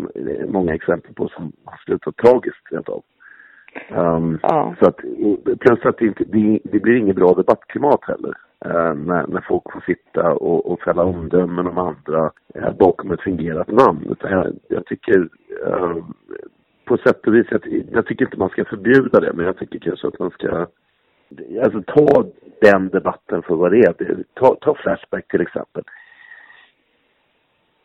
många 0.49 0.73
exempel 0.73 1.13
på 1.13 1.27
som 1.27 1.51
har 1.65 1.77
slutat 1.77 2.17
tragiskt 2.17 2.71
rent 2.71 2.89
av. 2.89 3.03
Um, 3.89 4.39
ja. 4.41 4.75
Så 4.79 4.85
att, 4.85 4.97
plus 5.59 5.85
att 5.85 5.97
det, 5.97 6.05
inte, 6.05 6.23
det, 6.23 6.59
det 6.63 6.79
blir 6.79 6.95
inget 6.95 7.15
bra 7.15 7.33
debattklimat 7.33 8.03
heller. 8.03 8.33
Eh, 8.65 8.93
när, 8.93 9.27
när 9.27 9.41
folk 9.47 9.71
får 9.73 9.81
sitta 9.81 10.33
och, 10.33 10.71
och 10.71 10.81
fälla 10.81 11.03
omdömen 11.03 11.67
om 11.67 11.77
andra 11.77 12.31
bakom 12.79 13.11
ett 13.11 13.21
fingerat 13.21 13.67
namn. 13.67 14.07
Utan 14.09 14.31
jag, 14.31 14.47
jag 14.67 14.85
tycker 14.85 15.29
eh, 15.67 15.95
på 16.85 16.97
sätt 16.97 17.27
och 17.27 17.35
vis, 17.35 17.47
jag, 17.51 17.83
jag 17.91 18.05
tycker 18.05 18.25
inte 18.25 18.37
man 18.37 18.49
ska 18.49 18.65
förbjuda 18.65 19.19
det, 19.19 19.33
men 19.33 19.45
jag 19.45 19.57
tycker 19.57 19.79
kanske 19.79 20.07
att 20.07 20.19
man 20.19 20.31
ska 20.31 20.67
Alltså 21.63 21.81
ta 21.81 22.25
den 22.61 22.89
debatten 22.89 23.41
för 23.41 23.55
vad 23.55 23.71
det 23.71 23.79
är. 23.79 24.23
Ta, 24.33 24.55
ta 24.55 24.75
Flashback 24.75 25.27
till 25.27 25.41
exempel. 25.41 25.83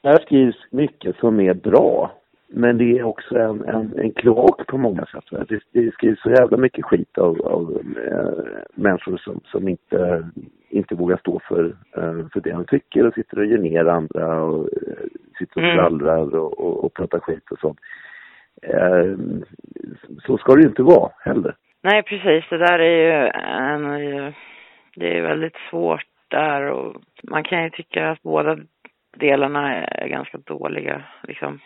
Där 0.01 0.19
skrivs 0.19 0.57
mycket 0.71 1.17
som 1.17 1.41
är 1.41 1.55
bra. 1.55 2.13
Men 2.49 2.79
det 2.79 2.99
är 2.99 3.03
också 3.03 3.39
en, 3.39 3.65
en, 3.65 3.99
en 3.99 4.13
kloak 4.13 4.67
på 4.67 4.79
många 4.79 5.07
sätt. 5.07 5.49
Det, 5.49 5.61
det 5.73 5.93
skrivs 5.93 6.23
så 6.23 6.31
jävla 6.31 6.57
mycket 6.57 6.85
skit 6.85 7.19
av, 7.19 7.43
av 7.43 7.83
äh, 8.13 8.63
människor 8.75 9.17
som, 9.17 9.41
som 9.45 9.69
inte, 9.69 10.29
inte 10.69 10.95
vågar 10.95 11.17
stå 11.17 11.41
för, 11.49 11.65
äh, 11.97 12.29
för 12.33 12.41
det 12.41 12.51
de 12.51 12.65
tycker 12.65 13.07
och 13.07 13.15
sitter 13.15 13.39
och 13.39 13.47
gör 13.47 13.59
ner 13.59 13.85
andra 13.85 14.43
och 14.43 14.61
äh, 14.65 15.07
sitter 15.39 15.65
och 15.65 15.73
skvallrar 15.73 16.23
mm. 16.23 16.41
och, 16.41 16.61
och, 16.61 16.85
och 16.85 16.95
pratar 16.95 17.21
skit 17.21 17.51
och 17.51 17.59
sånt. 17.59 17.79
Så 20.27 20.39
ska 20.39 20.55
det 20.55 20.63
ju 20.63 20.69
inte 20.69 20.83
vara 20.83 21.11
heller. 21.21 21.55
Nej, 21.83 22.03
precis. 22.03 22.45
Det 22.51 22.59
där 22.59 22.79
är 22.79 22.97
ju 22.97 23.31
en, 23.35 23.83
det 24.97 25.19
är 25.19 25.23
väldigt 25.23 25.57
svårt 25.71 26.07
där 26.29 26.71
och 26.71 26.97
man 27.23 27.45
kan 27.45 27.65
ju 27.65 27.71
tycka 27.71 28.11
att 28.11 28.23
båda 28.23 28.59
delarna 29.17 29.75
är 29.75 30.09
ganska 30.09 30.39
dåliga 30.39 31.03
liksom. 31.23 31.61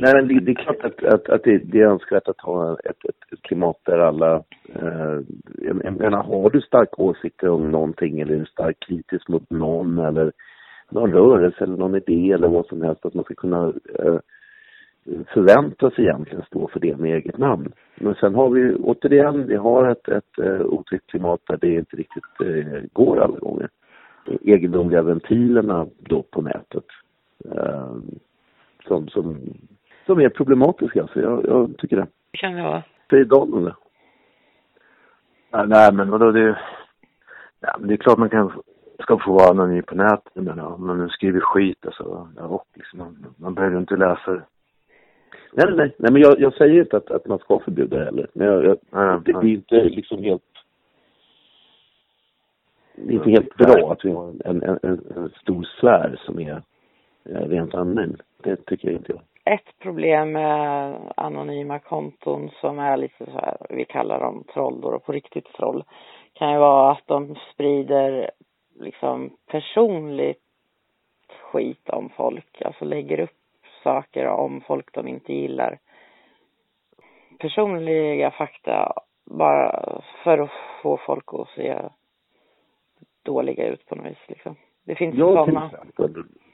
Nej, 0.00 0.12
men 0.14 0.28
det, 0.28 0.40
det 0.40 0.50
är 0.50 0.64
klart 0.64 0.84
att, 0.84 1.04
att, 1.04 1.28
att 1.28 1.42
det, 1.42 1.58
det, 1.58 1.80
är 1.80 1.86
önskvärt 1.86 2.28
att 2.28 2.40
ha 2.40 2.72
ett, 2.84 3.04
ett, 3.08 3.42
klimat 3.42 3.76
där 3.84 3.98
alla... 3.98 4.34
Eh, 4.74 5.20
jag 5.58 5.76
menar, 5.76 6.22
har 6.22 6.50
du 6.50 6.60
starka 6.60 7.02
åsikter 7.02 7.48
om 7.48 7.70
någonting 7.70 8.20
eller 8.20 8.34
är 8.34 8.38
du 8.38 8.46
starkt 8.46 8.86
kritisk 8.86 9.28
mot 9.28 9.50
någon 9.50 9.98
eller 9.98 10.32
någon 10.90 11.12
rörelse 11.12 11.64
eller 11.64 11.76
någon 11.76 11.94
idé 11.94 12.32
eller 12.32 12.48
vad 12.48 12.66
som 12.66 12.82
helst, 12.82 13.06
att 13.06 13.14
man 13.14 13.24
ska 13.24 13.34
kunna 13.34 13.72
eh, 13.98 14.18
förväntas 15.34 15.98
egentligen 15.98 16.44
stå 16.44 16.68
för 16.68 16.80
det 16.80 16.96
med 16.96 17.16
eget 17.16 17.38
namn. 17.38 17.72
Men 18.00 18.14
sen 18.14 18.34
har 18.34 18.50
vi 18.50 18.74
återigen, 18.74 19.46
vi 19.46 19.56
har 19.56 19.90
ett, 19.90 20.08
ett 20.08 20.38
eh, 20.38 20.60
otryggt 20.60 21.10
klimat 21.10 21.40
där 21.48 21.56
det 21.56 21.74
inte 21.74 21.96
riktigt 21.96 22.40
eh, 22.44 22.82
går 22.92 23.20
alla 23.20 23.38
gånger. 23.38 23.68
Egendomliga 24.42 25.02
ventilerna 25.02 25.86
då 25.98 26.22
på 26.22 26.42
nätet 26.42 26.84
Eh, 27.44 27.96
som, 28.86 29.08
som, 29.08 29.40
som 30.08 30.20
är 30.20 30.28
problematiska, 30.28 31.08
så 31.12 31.20
jag, 31.20 31.46
jag 31.46 31.76
tycker 31.78 31.96
det. 31.96 32.06
Det 32.30 32.38
kan 32.38 32.54
det 32.54 32.62
vara. 32.62 32.82
Säger 33.10 33.24
Daniel 33.24 33.64
det? 33.64 33.74
Ja, 35.50 35.64
nej, 35.64 35.92
men 35.92 36.10
vadå 36.10 36.30
det... 36.30 36.58
Ja, 37.60 37.76
men 37.78 37.88
det 37.88 37.94
är 37.94 37.96
klart 37.96 38.18
man 38.18 38.30
kan 38.30 38.52
ska 39.02 39.18
få 39.18 39.32
vara 39.32 39.50
anonym 39.50 39.82
på 39.82 39.94
nätet, 39.94 40.32
men 40.34 40.60
om 40.60 40.86
man 40.86 41.08
skriver 41.08 41.40
skit 41.40 41.86
alltså, 41.86 42.28
ja, 42.36 42.42
och 42.42 42.66
liksom, 42.74 42.98
man, 42.98 43.34
man 43.36 43.54
behöver 43.54 43.78
inte 43.78 43.96
läsa 43.96 44.42
Nej, 45.52 45.66
nej, 45.76 45.94
nej, 45.98 46.12
men 46.12 46.22
jag, 46.22 46.40
jag 46.40 46.54
säger 46.54 46.80
inte 46.80 46.96
att, 46.96 47.10
att 47.10 47.26
man 47.26 47.38
ska 47.38 47.58
förbjuda 47.58 47.98
det 47.98 48.04
heller. 48.04 48.26
Men 48.32 48.46
jag, 48.46 48.64
jag, 48.64 48.78
nej, 48.90 49.20
det, 49.24 49.32
det 49.32 49.46
är 49.46 49.52
inte 49.52 49.84
liksom 49.84 50.22
helt... 50.22 50.42
Det 52.94 53.12
är 53.12 53.16
inte 53.16 53.30
helt 53.30 53.56
bra 53.56 53.92
att 53.92 54.04
vi 54.04 54.10
har 54.10 54.28
en, 54.28 54.40
en, 54.44 54.78
en, 54.82 55.00
en 55.16 55.30
stor 55.40 55.62
sfär 55.62 56.20
som 56.24 56.40
är 56.40 56.62
rent 57.24 57.74
anonym. 57.74 58.16
Det 58.42 58.56
tycker 58.56 58.88
jag 58.88 58.96
inte 58.96 59.12
jag. 59.12 59.20
Ett 59.48 59.78
problem 59.78 60.32
med 60.32 60.96
anonyma 61.16 61.78
konton 61.78 62.50
som 62.60 62.78
är 62.78 62.96
lite 62.96 63.24
så 63.24 63.30
här, 63.30 63.56
vi 63.70 63.84
kallar 63.84 64.20
dem 64.20 64.44
troll 64.52 64.80
då, 64.80 64.98
på 64.98 65.12
riktigt 65.12 65.52
troll, 65.52 65.84
kan 66.32 66.52
ju 66.52 66.58
vara 66.58 66.92
att 66.92 67.06
de 67.06 67.36
sprider 67.52 68.30
liksom 68.80 69.36
personligt 69.46 70.42
skit 71.42 71.88
om 71.88 72.08
folk, 72.08 72.62
alltså 72.62 72.84
lägger 72.84 73.20
upp 73.20 73.36
saker 73.82 74.26
om 74.26 74.60
folk 74.60 74.92
de 74.92 75.08
inte 75.08 75.32
gillar. 75.32 75.78
Personliga 77.38 78.30
fakta 78.30 78.92
bara 79.24 80.02
för 80.24 80.38
att 80.38 80.50
få 80.82 80.96
folk 80.96 81.24
att 81.32 81.48
se 81.48 81.78
dåliga 83.22 83.66
ut 83.66 83.86
på 83.86 83.94
något 83.94 84.06
vis 84.06 84.28
liksom. 84.28 84.56
Det 84.84 84.94
finns 84.94 85.14
ja, 85.14 85.26
sådana. 85.26 85.70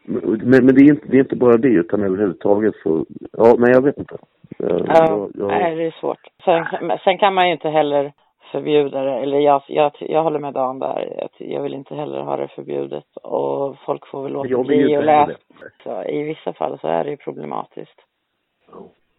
Men, 0.05 0.67
men 0.67 0.75
det, 0.75 0.81
är 0.81 0.89
inte, 0.89 1.07
det 1.09 1.17
är 1.17 1.21
inte 1.21 1.37
bara 1.37 1.57
det 1.57 1.69
utan 1.69 2.03
överhuvudtaget 2.03 2.75
så, 2.83 3.07
ja 3.33 3.55
nej 3.59 3.73
jag 3.73 3.83
vet 3.83 3.99
inte. 3.99 4.17
Jag, 4.59 4.83
ja, 4.87 5.29
jag, 5.35 5.49
nej 5.49 5.77
det 5.77 5.87
är 5.87 6.01
svårt. 6.01 6.29
Sen, 6.45 6.67
sen 7.05 7.19
kan 7.19 7.35
man 7.35 7.47
ju 7.47 7.53
inte 7.53 7.69
heller 7.69 8.13
förbjuda 8.53 9.03
det, 9.03 9.13
eller 9.13 9.39
jag, 9.39 9.63
jag, 9.69 9.93
jag 10.01 10.23
håller 10.23 10.39
med 10.39 10.55
Dan 10.55 10.79
där, 10.79 11.29
jag 11.39 11.63
vill 11.63 11.75
inte 11.75 11.95
heller 11.95 12.21
ha 12.21 12.37
det 12.37 12.49
förbjudet 12.49 13.17
och 13.17 13.79
folk 13.87 14.07
får 14.07 14.23
väl 14.23 14.33
låta 14.33 14.63
bli 14.63 14.97
att 14.97 15.05
läsa. 15.05 15.39
Så 15.83 16.05
I 16.05 16.23
vissa 16.23 16.53
fall 16.53 16.79
så 16.79 16.89
är 16.89 17.05
det 17.05 17.11
ju 17.11 17.17
problematiskt. 17.17 18.01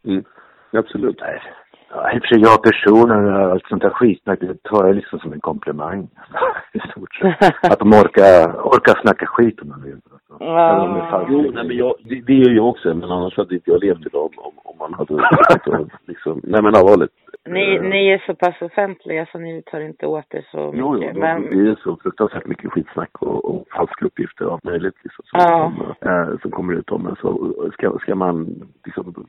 Mm. 0.05 0.23
Absolut. 0.71 1.21
Nej. 1.21 1.41
Ja, 1.89 2.11
I 2.11 2.17
och 2.17 2.21
för 2.21 2.27
sig 2.27 2.41
jag 2.41 2.63
personligen, 2.63 3.35
allt 3.35 3.67
sånt 3.67 3.81
där 3.81 3.89
skitsnack, 3.89 4.39
det 4.39 4.63
tar 4.63 4.85
jag 4.85 4.95
liksom 4.95 5.19
som 5.19 5.33
en 5.33 5.39
komplimang. 5.39 6.07
I 6.73 6.79
stort 6.79 7.15
sett. 7.15 7.71
Att 7.71 7.79
de 7.79 7.87
orkar, 7.89 8.67
orkar 8.67 9.01
snacka 9.01 9.25
skit 9.25 9.61
om 9.61 9.71
en 9.71 9.83
vill. 9.83 9.99
Ja. 10.39 11.25
Jo, 11.29 11.51
nej 11.53 11.63
men 11.67 11.77
jag, 11.77 11.93
det, 12.03 12.21
det 12.21 12.33
gör 12.33 12.51
jag 12.51 12.67
också, 12.69 12.93
men 12.93 13.11
annars 13.11 13.37
hade 13.37 13.55
inte 13.55 13.71
jag 13.71 13.83
levt 13.83 14.05
idag 14.05 14.31
om, 14.37 14.53
om 14.63 14.77
man 14.79 14.93
hade 14.93 15.13
liksom, 16.07 16.41
nej 16.43 16.61
men 16.61 16.75
allvarligt. 16.75 17.11
Ni, 17.49 17.75
Eh, 17.75 17.81
ni 17.81 18.09
är 18.09 18.23
så 18.25 18.35
pass 18.35 18.61
offentliga 18.61 19.25
så 19.31 19.37
ni 19.37 19.61
tar 19.65 19.79
inte 19.79 20.05
åt 20.05 20.33
er 20.33 20.47
så 20.51 20.57
mycket. 20.57 20.79
Jo, 20.79 21.03
jo, 21.03 21.19
men, 21.19 21.41
det 21.41 21.71
är 21.71 21.75
så 21.83 21.97
fruktansvärt 22.03 22.45
mycket 22.47 22.71
skitsnack 22.71 23.21
och, 23.21 23.45
och 23.45 23.67
falska 23.77 24.05
uppgifter 24.05 24.45
och 24.45 24.53
allt 24.53 24.63
möjligt 24.63 24.95
liksom, 25.03 25.25
som, 25.25 25.39
Ja. 25.39 25.73
som, 25.99 26.09
eh, 26.09 26.39
som 26.41 26.51
kommer 26.51 26.73
ut 26.73 26.89
om 26.91 27.07
en. 27.07 27.15
Så 27.15 27.53
ska, 27.73 27.99
ska 27.99 28.15
man 28.15 28.47
liksom 28.85 29.27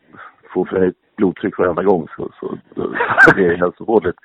få 0.55 0.65
för 0.65 0.93
blodtryck 1.17 1.59
varenda 1.59 1.83
gång 1.83 2.09
så, 2.17 2.31
så, 2.41 2.59
så 2.75 2.95
det 3.37 3.47
är 3.47 3.57
hälsovådligt. 3.57 4.19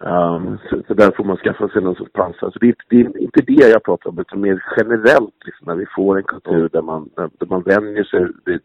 Um, 0.00 0.08
ehm, 0.46 0.58
så, 0.70 0.82
så 0.86 0.94
där 0.94 1.10
får 1.16 1.24
man 1.24 1.36
skaffa 1.36 1.68
sig 1.68 1.82
någon 1.82 1.94
sorts 1.94 2.12
pansar. 2.12 2.50
Så 2.50 2.58
det, 2.58 2.68
är- 2.68 2.74
det 2.88 2.96
är 3.00 3.18
inte 3.18 3.42
det 3.46 3.68
jag 3.68 3.82
pratar 3.84 4.10
om, 4.10 4.18
utan 4.18 4.40
mer 4.40 4.64
generellt 4.76 5.34
liksom, 5.44 5.66
när 5.66 5.74
vi 5.74 5.86
får 5.96 6.16
en 6.18 6.24
kultur 6.24 6.68
där 6.72 6.82
man, 6.82 7.10
där, 7.16 7.30
där 7.38 7.46
man 7.46 7.62
vänjer 7.62 8.04
sig 8.04 8.20
vid 8.44 8.60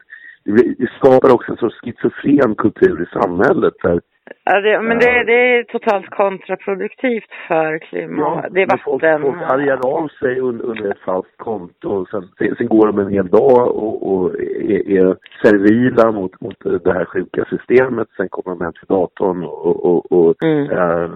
det 0.45 0.75
det 0.77 0.89
skapar 0.97 1.33
också 1.33 1.51
en 1.51 1.57
sorts 1.57 1.75
schizofren 1.81 2.55
kultur 2.55 3.01
i 3.01 3.19
samhället. 3.19 3.73
Där, 3.83 4.01
ja, 4.43 4.61
det, 4.61 4.81
men 4.81 4.99
det, 4.99 5.05
Ja. 5.17 5.23
det 5.23 5.33
är 5.57 5.63
totalt 5.63 6.09
kontraproduktivt 6.09 7.29
för 7.47 7.77
klimat. 7.79 8.45
det 8.51 8.61
är 8.61 8.67
men 8.67 8.77
folk, 8.77 9.01
folk 9.21 9.41
argar 9.41 9.97
av 9.97 10.07
sig 10.07 10.39
under, 10.39 10.65
under 10.65 10.91
ett 10.91 10.99
falskt 10.99 11.37
konto 11.37 11.89
och 11.89 12.07
sen, 12.09 12.23
sen, 12.57 12.67
går 12.67 12.87
de 12.87 12.99
en 12.99 13.09
hel 13.13 13.27
dag 13.27 13.67
och, 13.75 14.13
och 14.13 14.35
är, 14.39 14.89
är 14.89 15.15
servila 15.43 16.11
mot, 16.11 16.41
mot 16.41 16.59
det 16.83 16.93
här 16.93 17.05
sjuka 17.05 17.45
systemet. 17.49 18.07
Sen 18.17 18.29
kommer 18.29 18.55
de 18.57 18.63
hem 18.63 18.73
till 18.73 18.87
datorn 18.87 19.43
och, 19.43 19.85
och, 19.85 20.11
och 20.11 20.43
Mm. 20.43 20.71
eh, 20.71 21.11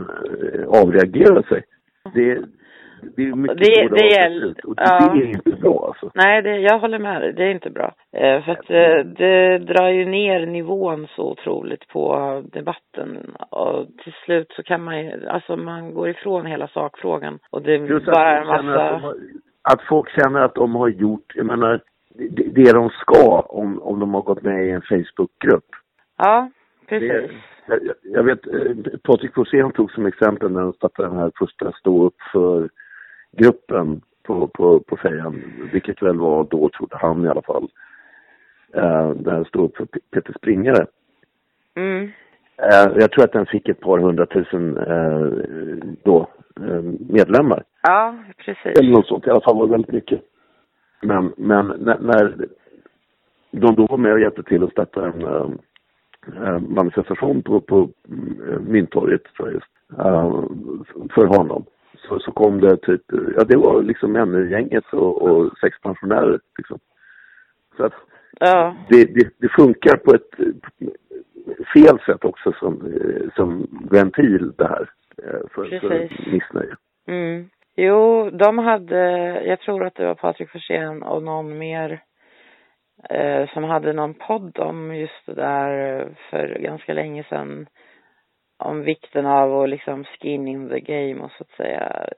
avreagerar 0.68 1.42
sig. 1.42 1.64
Det, 2.14 2.38
det 3.16 3.24
är 3.24 3.36
mycket 3.36 3.58
Det- 3.58 3.88
det 3.88 4.02
har 4.02 4.12
gäll- 4.30 4.40
sett 4.42 4.58
ut. 4.60 4.66
Och 4.66 4.74
ja. 4.78 5.14
det 5.14 5.22
är 5.22 5.28
inte 5.28 5.50
bra 5.50 5.86
alltså. 5.88 6.12
Nej, 6.14 6.42
det, 6.42 6.58
jag 6.58 6.80
håller 6.80 7.00
med 7.00 7.22
dig. 7.22 7.34
Det 7.34 7.44
är 7.44 7.52
inte 7.52 7.70
bra. 7.70 7.94
Eh, 8.14 8.44
för 8.44 8.52
att 8.52 8.70
eh, 8.70 9.06
det 9.06 9.58
drar 9.58 9.90
ju 9.90 10.06
ner 10.06 10.46
nivån 10.46 11.08
så 11.16 11.32
otroligt 11.32 11.88
på 11.88 12.44
debatten. 12.54 13.18
Och 13.50 13.88
till 14.04 14.14
slut 14.26 14.52
så 14.56 14.64
kan 14.64 14.84
man 14.84 15.00
ju, 15.06 15.28
alltså 15.28 15.58
man 15.58 15.94
går 15.94 16.10
ifrån 16.10 16.46
hela 16.46 16.68
sakfrågan. 16.68 17.40
Och 17.50 17.62
det 17.62 17.74
är 17.76 17.80
bara 18.12 18.38
en 18.40 18.46
känner 18.46 18.56
att, 18.56 18.66
massa... 18.66 18.98
har, 19.08 19.16
att 19.74 19.82
folk 19.90 20.10
känner 20.22 20.40
att 20.42 20.56
de 20.56 20.76
har 20.76 20.88
gjort, 20.88 21.34
jag 21.36 21.46
menar, 21.46 21.80
det, 22.30 22.44
det 22.44 22.72
de 22.74 22.90
ska 22.90 23.40
om, 23.42 23.82
om 23.82 24.00
de 24.00 24.14
har 24.14 24.22
gått 24.22 24.42
med 24.44 24.66
i 24.68 24.70
en 24.72 24.82
Facebookgrupp. 24.82 25.66
Ja, 26.18 26.50
Det, 26.90 27.00
precis. 27.00 27.32
jag, 27.68 27.80
jag 28.04 28.24
vet, 28.24 28.48
eh, 28.48 28.72
Patrik 29.04 29.34
Forsén 29.34 29.72
tog 29.72 29.92
som 29.92 30.06
exempel 30.06 30.52
när 30.52 30.62
de 30.62 30.74
startade 30.74 31.08
den 31.10 31.18
här 31.18 31.32
första 31.40 31.72
stå 31.72 32.06
upp 32.06 32.16
för 32.32 32.70
gruppen 33.32 34.02
på, 34.24 34.48
på, 34.48 34.80
på 34.80 34.98
Fejan, 34.98 35.42
vilket 35.72 36.02
väl 36.02 36.18
var 36.18 36.44
då, 36.44 36.70
trodde 36.70 36.98
han 36.98 37.26
i 37.26 37.30
alla 37.30 37.42
fall, 37.42 37.68
eh, 38.74 39.10
där 39.10 39.32
han 39.32 39.46
stod 39.46 39.66
upp 39.66 39.78
för 39.78 39.88
Peter 40.12 40.34
Springare. 40.38 40.86
Mm. 41.76 42.12
Eh, 42.58 42.92
jag 43.00 43.12
tror 43.12 43.24
att 43.24 43.32
den 43.32 43.46
fick 43.46 43.70
ett 43.70 43.80
par 43.80 44.00
hundratusen 44.00 44.78
eh, 44.78 45.28
då, 46.04 46.28
eh, 46.60 46.82
medlemmar. 47.10 47.64
Ja, 47.82 48.16
precis. 48.38 48.80
Eller 48.80 48.92
något 48.92 49.08
sånt, 49.08 49.28
i 49.28 49.30
alla 49.30 49.42
fall 49.42 49.58
var 49.58 49.66
det 49.66 49.72
väldigt 49.72 49.92
mycket. 49.92 50.22
Men, 51.02 51.34
men 51.38 51.68
när, 51.68 52.00
när 52.00 52.48
de 53.52 53.76
då 53.76 53.86
var 53.86 53.98
med 53.98 54.14
och 54.14 54.20
hjälpte 54.20 54.44
till 54.44 54.64
att 54.64 54.72
starta 54.72 55.06
en 55.06 55.22
eh, 55.22 55.50
eh, 56.44 56.60
manifestation 56.60 57.42
på, 57.42 57.62
på 57.62 57.90
eh, 58.50 58.60
Mynttorget, 58.60 59.24
tror 59.24 59.48
jag 59.48 59.54
just, 59.54 60.00
eh, 60.00 60.44
för 61.16 61.26
honom. 61.26 61.66
Så, 61.98 62.20
så 62.20 62.32
kom 62.32 62.62
det 62.62 62.78
typ, 62.78 63.02
ja 63.38 63.44
det 63.44 63.58
var 63.58 63.84
liksom 63.84 64.14
NU-gänget 64.14 64.94
och, 64.94 65.22
och 65.22 65.58
sex 65.58 65.82
pensionärer 65.82 66.40
liksom. 66.58 66.80
Så 67.78 67.86
att 67.86 67.94
Ja, 68.40 68.76
det, 68.90 69.06
det, 69.06 69.30
det 69.38 69.50
funkar 69.50 69.98
på 69.98 70.14
ett 70.14 70.30
fel 71.74 72.00
sätt 72.06 72.26
också 72.26 72.52
som, 72.52 72.74
eh, 72.74 73.30
som 73.36 73.68
ventil 73.92 74.52
det 74.58 74.68
här. 74.68 74.90
eh, 75.24 75.48
För, 75.52 75.80
för 75.80 75.90
Precis. 75.90 76.28
missnöje. 76.28 76.76
Mm. 77.08 77.50
Jo, 77.76 78.30
de 78.30 78.58
hade, 78.58 79.00
jag 79.46 79.60
tror 79.60 79.86
att 79.86 79.96
det 79.96 80.06
var 80.06 80.16
Patrik 80.16 80.50
Forsén 80.50 81.04
och 81.04 81.24
någon 81.24 81.58
mer 81.58 82.02
eh, 83.10 83.50
som 83.50 83.64
hade 83.64 83.94
någon 83.94 84.14
podd 84.14 84.60
om 84.60 84.96
just 84.96 85.26
det 85.26 85.34
där 85.34 86.08
för 86.30 86.60
ganska 86.60 86.94
länge 86.94 87.24
sedan. 87.24 87.68
Om 88.60 88.84
vikten 88.84 89.26
av 89.26 89.62
att 89.62 89.70
liksom 89.70 90.04
skin 90.04 90.48
in 90.48 90.70
the 90.70 90.80
game 90.80 91.24
och 91.24 91.32
så 91.32 91.44
att 91.44 91.58
säga. 91.58 92.10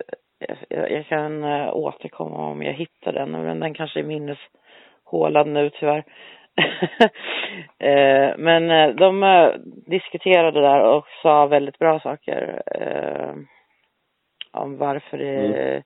Jag, 0.70 0.92
jag, 0.92 1.06
kan 1.06 1.44
eh, 1.44 1.76
återkomma 1.76 2.48
om 2.48 2.62
jag 2.62 2.74
hittar 2.74 3.14
den, 3.14 3.32
men 3.32 3.60
den 3.60 3.74
kanske 3.74 4.00
är 4.00 4.04
minneshålad 4.04 5.48
nu 5.48 5.70
tyvärr. 5.70 6.04
eh, 7.80 8.38
men 8.38 8.72
eh, 8.72 8.96
de 8.96 9.52
diskuterade 9.86 10.62
där 10.62 10.84
och 10.84 11.06
sa 11.22 11.48
väldigt 11.48 11.80
bra 11.80 12.00
saker. 12.00 12.62
Om 14.52 14.78
varför 14.78 15.18
det 15.18 15.84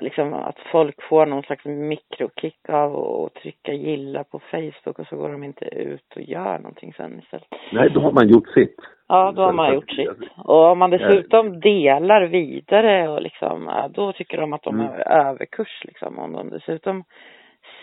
liksom 0.00 0.34
att 0.34 0.58
folk 0.72 1.02
får 1.02 1.26
någon 1.26 1.42
slags 1.42 1.64
mikrokick 1.64 2.68
av 2.68 2.96
att 2.96 3.34
trycka 3.34 3.72
gilla 3.72 4.24
på 4.24 4.40
Facebook 4.50 4.98
och 4.98 5.06
så 5.06 5.16
går 5.16 5.28
de 5.28 5.44
inte 5.44 5.64
ut 5.64 6.16
och 6.16 6.22
gör 6.22 6.58
någonting 6.58 6.92
sen 6.96 7.18
istället. 7.18 7.46
Nej, 7.72 7.90
då 7.90 8.00
har 8.00 8.12
man 8.12 8.28
gjort 8.28 8.48
sitt. 8.48 8.76
Ja, 9.12 9.32
då 9.32 9.42
har 9.42 9.52
man 9.52 9.74
gjort 9.74 9.90
sitt. 9.90 10.08
Och 10.44 10.64
om 10.70 10.78
man 10.78 10.90
dessutom 10.90 11.60
delar 11.60 12.22
vidare 12.22 13.08
och 13.08 13.22
liksom, 13.22 13.70
då 13.90 14.12
tycker 14.12 14.38
de 14.40 14.52
att 14.52 14.62
de 14.62 14.74
Mm. 14.74 14.86
har 14.86 14.98
överkurs 14.98 15.82
liksom. 15.84 16.18
Om 16.18 16.32
de 16.32 16.50
dessutom 16.50 17.04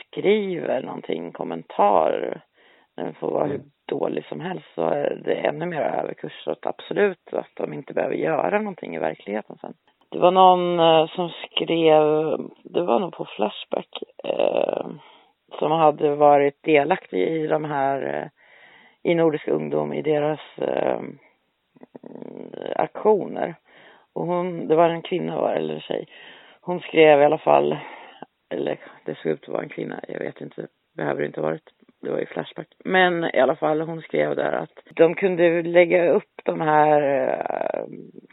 skriver 0.05 0.81
någonting, 0.81 1.31
kommentar, 1.31 2.41
den 2.95 3.13
får 3.13 3.31
vara 3.31 3.45
hur 3.45 3.55
Mm. 3.55 3.67
dålig 3.87 4.25
som 4.25 4.39
helst 4.39 4.65
så 4.75 4.81
är 4.81 5.21
det 5.25 5.33
ännu 5.33 5.65
mer 5.65 5.81
överkurs. 5.81 6.43
Så 6.43 6.51
att 6.51 6.65
absolut 6.65 7.33
att 7.33 7.51
de 7.55 7.73
inte 7.73 7.93
behöver 7.93 8.15
göra 8.15 8.57
någonting 8.59 8.95
i 8.95 8.99
verkligheten 8.99 9.57
sen. 9.61 9.73
Det 10.11 10.19
var 10.19 10.31
någon 10.31 10.79
eh, 10.79 11.07
som 11.07 11.29
skrev, 11.29 12.03
det 12.63 12.81
var 12.81 12.99
nog 12.99 13.13
på 13.13 13.25
Flashback, 13.25 13.89
eh, 14.23 14.87
som 15.59 15.71
hade 15.71 16.15
varit 16.15 16.63
delaktig 16.63 17.19
i 17.27 17.47
de 17.47 17.63
här, 17.65 18.15
eh, 18.15 18.27
i 19.09 19.15
Nordisk 19.15 19.47
ungdom, 19.47 19.93
i 19.93 20.01
deras 20.01 20.39
eh, 20.57 21.01
aktioner. 22.75 23.55
Och 24.13 24.25
hon, 24.25 24.67
det 24.67 24.75
var 24.75 24.89
en 24.89 25.01
kvinna 25.01 25.41
var 25.41 25.53
eller 25.53 25.73
en 25.73 25.81
tjej. 25.81 26.07
Hon 26.61 26.79
skrev 26.79 27.21
i 27.21 27.25
alla 27.25 27.37
fall, 27.37 27.77
eller 28.49 28.77
det 29.05 29.15
såg 29.15 29.31
ut 29.31 29.43
att 29.43 29.53
vara 29.53 29.63
en 29.63 29.69
kvinna, 29.69 29.99
jag 30.07 30.19
vet 30.19 30.41
inte, 30.41 30.67
behöver 30.97 31.23
inte 31.23 31.41
ha 31.41 31.47
varit. 31.47 31.69
Det 32.01 32.11
var 32.11 32.19
ju 32.19 32.25
Flashback. 32.25 32.67
Men 32.85 33.23
i 33.23 33.39
alla 33.39 33.55
fall, 33.55 33.81
hon 33.81 34.01
skrev 34.01 34.35
där 34.35 34.51
att 34.51 34.73
de 34.95 35.15
kunde 35.15 35.61
lägga 35.61 36.09
upp 36.11 36.41
de 36.43 36.61
här 36.61 37.01
eh, 37.01 37.85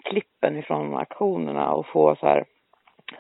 klippen 0.04 0.56
ifrån 0.56 0.96
aktionerna 0.96 1.72
och 1.72 1.86
få 1.86 2.16
så 2.16 2.26
här 2.26 2.44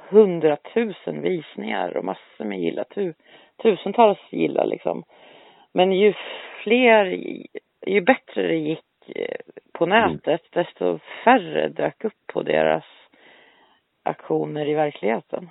hundratusen 0.08 1.22
visningar 1.22 1.96
och 1.96 2.04
massor 2.04 2.44
med 2.44 2.60
gilla, 2.60 2.84
tu, 2.84 3.14
tusentals 3.62 4.18
gilla 4.30 4.64
liksom. 4.64 5.04
Men 5.72 5.92
ju 5.92 6.14
fler, 6.66 7.04
ju 7.86 8.00
bättre 8.00 8.46
det 8.46 8.56
gick 8.56 8.84
eh, 9.06 9.36
på 9.72 9.86
nätet, 9.86 10.40
desto 10.50 10.98
färre 11.24 11.68
dök 11.68 12.04
upp 12.04 12.26
på 12.32 12.42
deras 12.42 12.84
aktioner 14.02 14.68
i 14.68 14.74
verkligheten. 14.74 15.48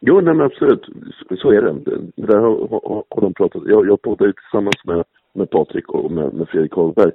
Jo, 0.00 0.20
nej 0.20 0.34
men 0.34 0.46
absolut. 0.46 0.86
Så, 1.38 1.50
är 1.50 1.62
det. 1.62 1.72
Det, 1.72 1.98
det 2.16 2.26
där 2.26 2.38
har, 2.38 2.68
har, 2.68 3.04
har 3.10 3.20
de 3.20 3.34
pratat 3.34 3.62
Jag, 3.66 3.86
jag 3.86 4.02
poddade 4.02 4.28
ju 4.28 4.32
tillsammans 4.32 4.84
med, 4.84 5.04
med 5.32 5.50
Patrik 5.50 5.88
och 5.88 6.10
med, 6.10 6.34
med 6.34 6.48
Fredrik 6.48 6.72
Hagberg. 6.72 7.12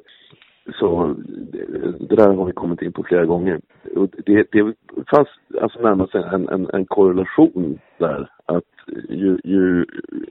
Så 0.74 1.16
det, 2.00 2.16
där 2.16 2.34
har 2.34 2.46
vi 2.46 2.52
kommit 2.52 2.82
in 2.82 2.92
på 2.92 3.04
flera 3.04 3.26
gånger. 3.26 3.60
Och 3.96 4.08
det, 4.26 4.52
det 4.52 4.74
fanns 5.16 5.28
alltså 5.62 5.80
närmast 5.80 6.16
en, 6.16 6.50
en, 6.50 6.70
en 6.74 6.86
korrelation 6.86 7.80
där. 7.98 8.30
Att 8.46 8.64
ju, 9.10 9.38
ju 9.44 9.86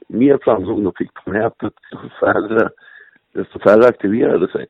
mer 0.08 0.38
framgång 0.42 0.84
de 0.84 0.92
fick 0.98 1.14
på 1.14 1.30
nätet, 1.30 1.72
desto 1.90 2.08
färre, 2.20 2.68
desto 3.32 3.58
färre 3.58 3.88
aktiverade 3.88 4.48
sig. 4.48 4.66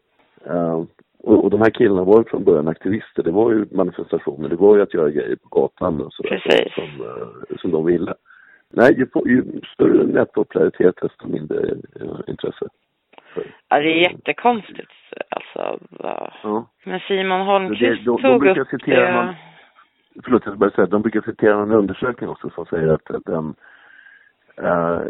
Uh, 0.50 0.84
och, 1.22 1.44
och 1.44 1.50
de 1.50 1.60
här 1.60 1.70
killarna 1.70 2.04
var 2.04 2.18
ju 2.18 2.24
från 2.24 2.44
början 2.44 2.68
aktivister. 2.68 3.22
Det 3.22 3.30
var 3.30 3.52
ju 3.52 3.66
manifestationer, 3.70 4.48
det 4.48 4.56
var 4.56 4.76
ju 4.76 4.82
att 4.82 4.94
göra 4.94 5.10
grejer 5.10 5.36
på 5.36 5.48
gatan 5.60 6.00
och 6.00 6.12
sådär 6.12 6.42
Precis. 6.44 6.74
som, 6.74 6.84
som, 6.96 7.06
eh, 7.06 7.56
som 7.60 7.70
de 7.70 7.84
ville. 7.84 8.14
Nej, 8.70 8.94
ju, 8.98 9.06
ju 9.26 9.60
större 9.74 10.06
nätpopularitet 10.06 10.94
desto 11.02 11.28
mindre 11.28 11.58
eh, 12.00 12.20
intresse. 12.26 12.68
Ja, 13.68 13.78
det 13.78 13.88
är 13.88 14.10
jättekonstigt 14.10 14.90
alltså. 15.28 15.86
vad- 15.90 16.32
Ja. 16.42 16.66
Men 16.84 17.00
Simon 17.00 17.40
Holmqvist 17.46 17.80
Det- 17.80 17.88
de- 17.88 18.04
de 18.04 18.22
tog 18.22 18.40
brukar 18.40 18.60
upp 18.60 18.68
citera 18.68 19.06
det. 19.06 19.12
någon- 19.24 19.34
Förlåt, 20.24 20.46
jag 20.46 20.58
bara 20.58 20.70
säga, 20.70 20.86
de 20.86 21.02
brukar 21.02 21.20
citera 21.20 21.62
en 21.62 21.72
undersökning 21.72 22.28
också 22.30 22.50
som 22.50 22.66
säger 22.66 22.88
att 22.88 23.10
att 23.10 23.24
den 23.24 23.54
eh, 24.56 25.00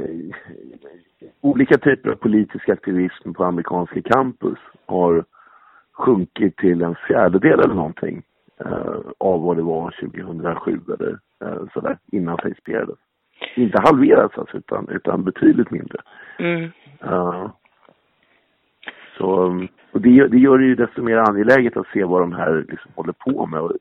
olika 1.41 1.79
typer 1.79 2.11
av 2.11 2.15
politisk 2.15 2.69
aktivism 2.69 3.33
på 3.33 3.45
amerikanska 3.45 4.03
campus 4.03 4.59
har 4.87 5.25
sjunkit 5.93 6.57
till 6.57 6.83
en 6.83 6.95
fjärdedel 6.95 7.61
eller 7.61 7.75
någonting 7.75 8.23
eh, 8.65 8.97
av 9.19 9.43
vad 9.43 9.57
det 9.57 9.63
var 9.63 9.91
2007 9.91 10.81
eller 10.99 11.19
eh, 11.45 11.63
sådär 11.75 11.99
innan 12.13 12.39
Facebook 12.39 12.97
Inte 13.57 13.81
halverats 13.85 14.39
alltså, 14.39 14.57
utan, 14.57 14.89
utan 14.89 15.25
betydligt 15.25 15.71
mindre. 15.71 15.99
Mm. 16.39 16.71
Eh, 17.03 17.51
så, 19.19 19.43
um, 19.43 19.69
Och 19.93 20.01
det, 20.01 20.11
gör- 20.11 20.29
det 20.29 20.39
gör 20.39 20.59
det 20.59 20.65
ju 20.65 20.75
desto 20.75 21.03
mer 21.03 21.17
angeläget 21.17 21.77
att 21.77 21.87
se 21.87 22.05
vad 22.05 22.21
de 22.21 22.33
här 22.33 22.65
liksom 22.69 22.91
håller 22.95 23.13
på 23.13 23.47
med. 23.47 23.61
Och, 23.61 23.73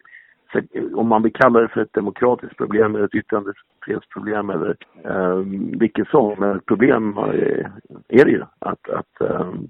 så, 0.51 0.59
om 0.99 1.07
man 1.07 1.23
vill 1.23 1.33
kalla 1.33 1.59
det 1.59 1.67
för 1.67 1.81
ett 1.81 1.93
demokratiskt 1.93 2.57
problem 2.57 2.95
eller 2.95 3.05
ett 3.05 3.15
yttrandefrihetsproblem 3.15 4.49
eller 4.49 4.75
um, 5.03 5.71
vilket 5.79 6.07
som, 6.07 6.35
men 6.39 6.57
ett 6.57 6.65
problem 6.65 7.17
är, 7.17 7.71
är 8.07 8.25
det 8.25 8.31
ju. 8.31 8.43
Att, 8.59 8.89
att, 8.89 9.21
ehm, 9.21 9.67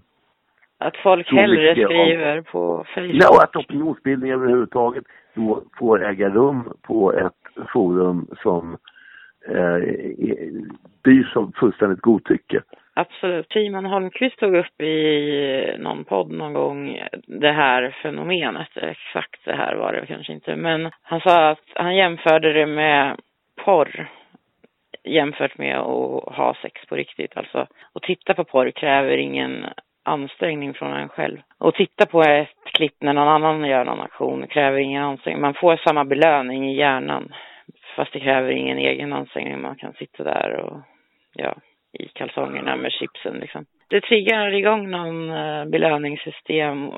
Att 0.77 0.97
folk 0.97 1.31
hellre 1.31 1.69
mycket 1.69 1.85
av- 1.85 1.89
skriver 1.91 2.41
på 2.41 2.85
Facebook. 2.95 3.15
Ja, 3.23 3.29
och 3.29 3.43
att 3.43 3.55
opinionsbildning 3.55 4.31
överhuvudtaget 4.31 5.03
då 5.33 5.63
får 5.79 6.05
äga 6.05 6.29
rum 6.29 6.63
på 6.81 7.13
ett 7.13 7.67
forum 7.73 8.27
som 8.43 8.77
eh, 9.49 9.55
är- 9.57 10.61
styrs 10.99 11.35
av 11.35 11.51
fullständigt 11.55 12.01
godtycke. 12.01 12.61
Absolut. 12.99 13.51
Simon 13.51 13.85
Holmqvist 13.85 14.39
tog 14.39 14.55
upp 14.55 14.81
i 14.81 15.75
någon 15.79 16.05
podd 16.05 16.31
någon 16.31 16.53
gång 16.53 17.01
det 17.27 17.51
här 17.51 17.95
fenomenet. 18.01 18.69
Exakt 18.75 19.45
det 19.45 19.55
här 19.55 19.75
var 19.75 19.93
det 19.93 20.05
kanske 20.05 20.33
inte. 20.33 20.55
Men 20.55 20.91
han 21.01 21.21
sa 21.21 21.49
att 21.49 21.63
han 21.75 21.95
jämförde 21.95 22.53
det 22.53 22.65
med 22.65 23.17
porr 23.65 24.09
jämfört 25.03 25.57
med 25.57 25.77
att 25.77 26.35
ha 26.35 26.55
sex 26.61 26.85
på 26.85 26.95
riktigt. 26.95 27.37
Alltså 27.37 27.67
att 27.93 28.01
titta 28.01 28.33
på 28.33 28.43
porr 28.43 28.71
kräver 28.71 29.17
ingen 29.17 29.65
ansträngning 30.03 30.73
från 30.73 30.93
en 30.93 31.09
själv. 31.09 31.37
Och 31.57 31.75
titta 31.75 32.05
på 32.05 32.21
ett 32.21 32.49
klipp 32.73 32.95
när 33.01 33.13
någon 33.13 33.27
annan 33.27 33.65
gör 33.65 33.85
någon 33.85 34.01
aktion 34.01 34.47
kräver 34.47 34.77
ingen 34.77 35.03
ansträngning. 35.03 35.41
Man 35.41 35.53
får 35.53 35.77
samma 35.77 36.05
belöning 36.05 36.69
i 36.69 36.77
hjärnan. 36.77 37.33
Fast 37.95 38.13
det 38.13 38.19
kräver 38.19 38.49
ingen 38.49 38.77
egen 38.77 39.13
ansträngning. 39.13 39.61
Man 39.61 39.75
kan 39.75 39.93
sitta 39.93 40.23
där 40.23 40.55
och 40.55 40.81
ja, 41.33 41.55
i 41.99 42.07
kalsongerna 42.07 42.75
med 42.75 42.91
chipsen 42.91 43.37
liksom. 43.39 43.65
Det 43.89 44.01
triggar 44.01 44.53
igång 44.53 44.91
någon 44.91 45.29
eh, 45.29 45.65
belöningssystem 45.65 46.91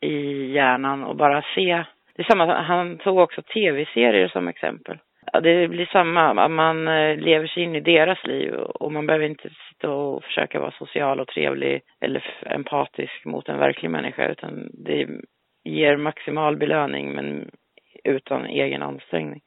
i 0.00 0.46
hjärnan 0.52 1.04
och 1.04 1.16
bara 1.16 1.42
se. 1.54 1.84
Det 2.14 2.22
är 2.22 2.30
samma, 2.30 2.54
han 2.54 2.98
tog 2.98 3.18
också 3.18 3.42
tv-serier 3.42 4.28
som 4.28 4.48
exempel. 4.48 4.98
Ja, 5.32 5.40
det 5.40 5.68
blir 5.68 5.86
samma, 5.86 6.48
man 6.48 6.88
eh, 6.88 7.16
lever 7.16 7.46
sig 7.46 7.62
in 7.62 7.76
i 7.76 7.80
deras 7.80 8.26
liv 8.26 8.54
och 8.54 8.92
man 8.92 9.06
behöver 9.06 9.26
inte 9.26 9.48
sitta 9.68 9.90
och 9.90 10.24
försöka 10.24 10.60
vara 10.60 10.70
social 10.70 11.20
och 11.20 11.28
trevlig 11.28 11.82
eller 12.00 12.24
empatisk 12.46 13.24
mot 13.24 13.48
en 13.48 13.58
verklig 13.58 13.90
människa 13.90 14.28
utan 14.28 14.68
det 14.72 15.08
ger 15.64 15.96
maximal 15.96 16.56
belöning 16.56 17.12
men 17.12 17.50
utan 18.04 18.46
egen 18.46 18.82
ansträngning. 18.82 19.40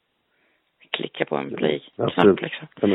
Klicka 0.91 1.25
på 1.25 1.35
en 1.35 1.55
play-knapp 1.55 2.07
Absolut. 2.07 2.41
liksom. 2.41 2.67
Ja, 2.81 2.87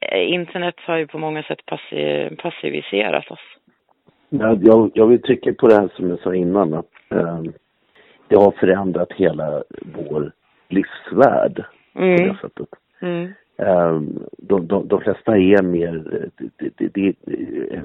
Eh, 0.00 0.32
Internet 0.32 0.74
har 0.78 0.96
ju 0.96 1.06
på 1.06 1.18
många 1.18 1.42
sätt 1.42 1.58
passi- 1.66 2.36
passiviserat 2.36 3.30
oss. 3.30 3.40
Ja, 4.28 4.56
jag, 4.62 4.90
jag 4.94 5.06
vill 5.06 5.22
trycka 5.22 5.54
på 5.54 5.66
det 5.68 5.74
här 5.74 5.88
som 5.96 6.10
jag 6.10 6.18
sa 6.20 6.34
innan 6.34 6.74
att 6.74 6.90
eh, 7.10 7.42
det 8.28 8.36
har 8.36 8.50
förändrat 8.50 9.12
hela 9.12 9.62
vår 9.94 10.32
livsvärld 10.68 11.64
på 11.92 12.00
det 12.00 12.22
Mm. 12.22 12.36
sättet. 12.36 12.68
Mm. 13.00 13.32
Eh, 13.58 14.00
de, 14.38 14.66
de, 14.66 14.88
de 14.88 15.00
flesta 15.00 15.36
är 15.36 15.62
mer, 15.62 16.04
det, 16.58 16.88
det, 16.94 17.14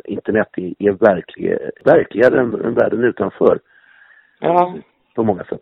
internet 0.06 0.48
är, 0.58 0.74
är 0.80 0.92
verklig, 0.92 1.58
verkligare 1.86 2.40
än, 2.40 2.54
än 2.66 2.74
världen 2.74 3.04
utanför. 3.04 3.60
Ja, 4.40 4.76
På 5.16 5.24
många 5.24 5.44
sätt. 5.44 5.62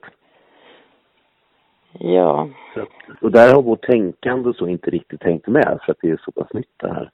Ja. 1.99 2.49
Att, 2.75 3.21
och 3.21 3.31
där 3.31 3.53
har 3.53 3.61
vårt 3.61 3.85
tänkande 3.85 4.53
så 4.53 4.67
inte 4.67 4.89
riktigt 4.89 5.21
tänkt 5.21 5.47
med 5.47 5.79
för 5.85 5.91
att 5.91 5.97
det 6.01 6.09
är 6.09 6.17
så 6.17 6.31
pass 6.31 6.53
nytt 6.53 6.75
det 6.77 6.93
här 6.93 7.09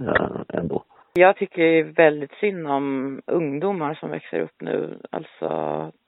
eh, 0.00 0.58
ändå. 0.60 0.84
Jag 1.12 1.36
tycker 1.36 1.82
väldigt 1.82 2.32
synd 2.32 2.66
om 2.66 3.20
ungdomar 3.26 3.94
som 3.94 4.10
växer 4.10 4.40
upp 4.40 4.60
nu. 4.60 4.98
Alltså, 5.10 5.48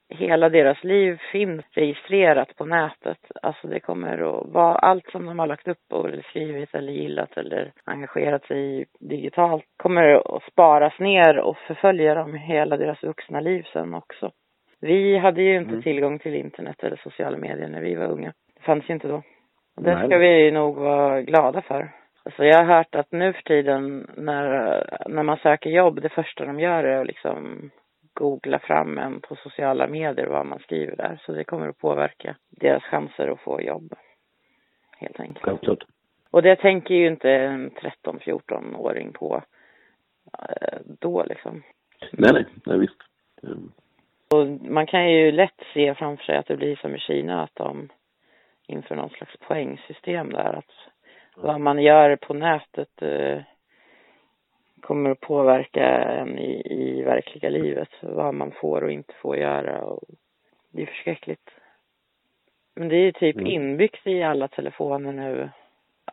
hela 0.09 0.49
deras 0.49 0.83
liv 0.83 1.19
finns 1.31 1.65
registrerat 1.71 2.55
på 2.55 2.65
nätet. 2.65 3.17
Alltså 3.41 3.67
det 3.67 3.79
kommer 3.79 4.17
att 4.17 4.47
vara 4.53 4.75
allt 4.75 5.11
som 5.11 5.25
de 5.25 5.39
har 5.39 5.47
lagt 5.47 5.67
upp 5.67 5.93
och 5.93 6.07
skrivit 6.29 6.75
eller 6.75 6.93
gillat 6.93 7.37
eller 7.37 7.71
engagerat 7.83 8.45
sig 8.45 8.81
i 8.81 8.85
digitalt 8.99 9.63
kommer 9.77 10.35
att 10.35 10.43
sparas 10.51 10.99
ner 10.99 11.39
och 11.39 11.57
förfölja 11.57 12.15
dem 12.15 12.33
hela 12.33 12.77
deras 12.77 13.03
vuxna 13.03 13.39
liv 13.39 13.63
sen 13.73 13.93
också. 13.93 14.31
Vi 14.81 15.17
hade 15.17 15.41
ju 15.41 15.55
inte 15.57 15.69
Mm. 15.69 15.81
tillgång 15.81 16.19
till 16.19 16.35
internet 16.35 16.83
eller 16.83 16.95
sociala 17.03 17.37
medier 17.37 17.67
när 17.67 17.81
vi 17.81 17.95
var 17.95 18.05
unga. 18.11 18.33
Det 18.55 18.61
fanns 18.61 18.89
ju 18.89 18.93
inte 18.93 19.07
då. 19.07 19.23
Och 19.75 19.83
det 19.83 19.95
Nej. 19.95 20.07
ska 20.07 20.17
vi 20.17 20.51
nog 20.51 20.75
vara 20.75 21.21
glada 21.21 21.61
för. 21.61 21.91
Alltså 22.23 22.43
jag 22.45 22.57
har 22.57 22.75
hört 22.75 22.95
att 22.95 23.11
nu 23.11 23.33
för 23.33 23.41
tiden 23.41 24.07
när, 24.17 24.83
när 25.09 25.23
man 25.23 25.37
söker 25.37 25.69
jobb, 25.69 26.01
det 26.01 26.09
första 26.09 26.45
de 26.45 26.59
gör 26.59 26.83
är 26.83 27.01
att 27.01 27.07
liksom 27.07 27.71
googla 28.13 28.59
fram 28.59 28.97
en 28.97 29.21
på 29.21 29.35
sociala 29.35 29.87
medier 29.87 30.27
vad 30.27 30.45
man 30.45 30.59
skriver 30.59 30.95
där. 30.95 31.21
Så 31.25 31.31
det 31.31 31.43
kommer 31.43 31.67
att 31.67 31.77
påverka 31.77 32.35
deras 32.49 32.83
chanser 32.83 33.27
att 33.27 33.39
få 33.39 33.61
jobb. 33.61 33.93
Helt 34.97 35.19
enkelt. 35.19 35.45
Självklart. 35.45 35.83
Och 36.31 36.41
det 36.41 36.55
tänker 36.55 36.95
ju 36.95 37.07
inte 37.07 37.31
en 37.31 37.71
13-14-åring 37.71 39.13
på 39.13 39.43
eh, 40.39 40.79
då 40.99 41.23
liksom. 41.23 41.63
Nej, 42.11 42.33
nej, 42.33 42.45
nej 42.65 42.79
visst. 42.79 43.01
Och 44.31 44.47
man 44.71 44.87
kan 44.87 45.11
ju 45.11 45.31
lätt 45.31 45.61
se 45.73 45.95
framför 45.95 46.23
sig 46.23 46.37
att 46.37 46.47
det 46.47 46.57
blir 46.57 46.75
som 46.75 46.95
i 46.95 46.99
Kina 46.99 47.43
att 47.43 47.55
de 47.55 47.89
inför 48.67 48.95
någon 48.95 49.09
slags 49.09 49.37
poängsystem 49.47 50.29
där. 50.29 50.53
Att 50.53 50.71
vad 51.35 51.61
man 51.61 51.83
gör 51.83 52.15
på 52.15 52.33
nätet 52.33 53.01
eh, 53.01 53.41
kommer 54.81 55.09
att 55.09 55.19
påverka 55.19 55.85
en 56.03 56.39
i, 56.39 56.61
i 56.65 57.03
verkliga 57.03 57.49
livet. 57.49 57.89
Vad 58.01 58.33
man 58.33 58.51
får 58.51 58.83
och 58.83 58.91
inte 58.91 59.13
får 59.21 59.37
göra. 59.37 59.81
Och 59.81 60.03
det 60.71 60.81
är 60.81 60.85
förskräckligt. 60.85 61.49
Men 62.75 62.89
det 62.89 62.95
är 62.95 63.03
ju 63.05 63.11
typ 63.11 63.35
Mm. 63.35 63.47
inbyggt 63.47 64.07
i 64.07 64.23
alla 64.23 64.47
telefoner 64.47 65.11
nu 65.11 65.49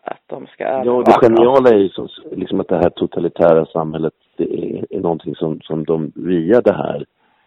att 0.03 0.23
de 0.27 0.47
ska 0.47 0.65
Ja, 0.65 0.71
övervaka 0.71 1.11
det 1.11 1.17
oss. 1.17 1.23
geniala 1.23 1.71
är 1.71 1.79
ju 1.79 1.89
så, 1.89 2.09
liksom 2.33 2.61
att 2.61 2.69
det 2.69 2.77
här 2.79 2.91
totalitära 2.91 3.67
samhället 3.67 4.15
det 4.37 4.45
är, 4.45 4.87
är 4.91 5.01
någonting 5.01 5.35
som, 5.35 5.61
som 5.61 5.85
de 5.85 6.13
via 6.17 6.61
det 6.61 6.73
här 6.73 7.05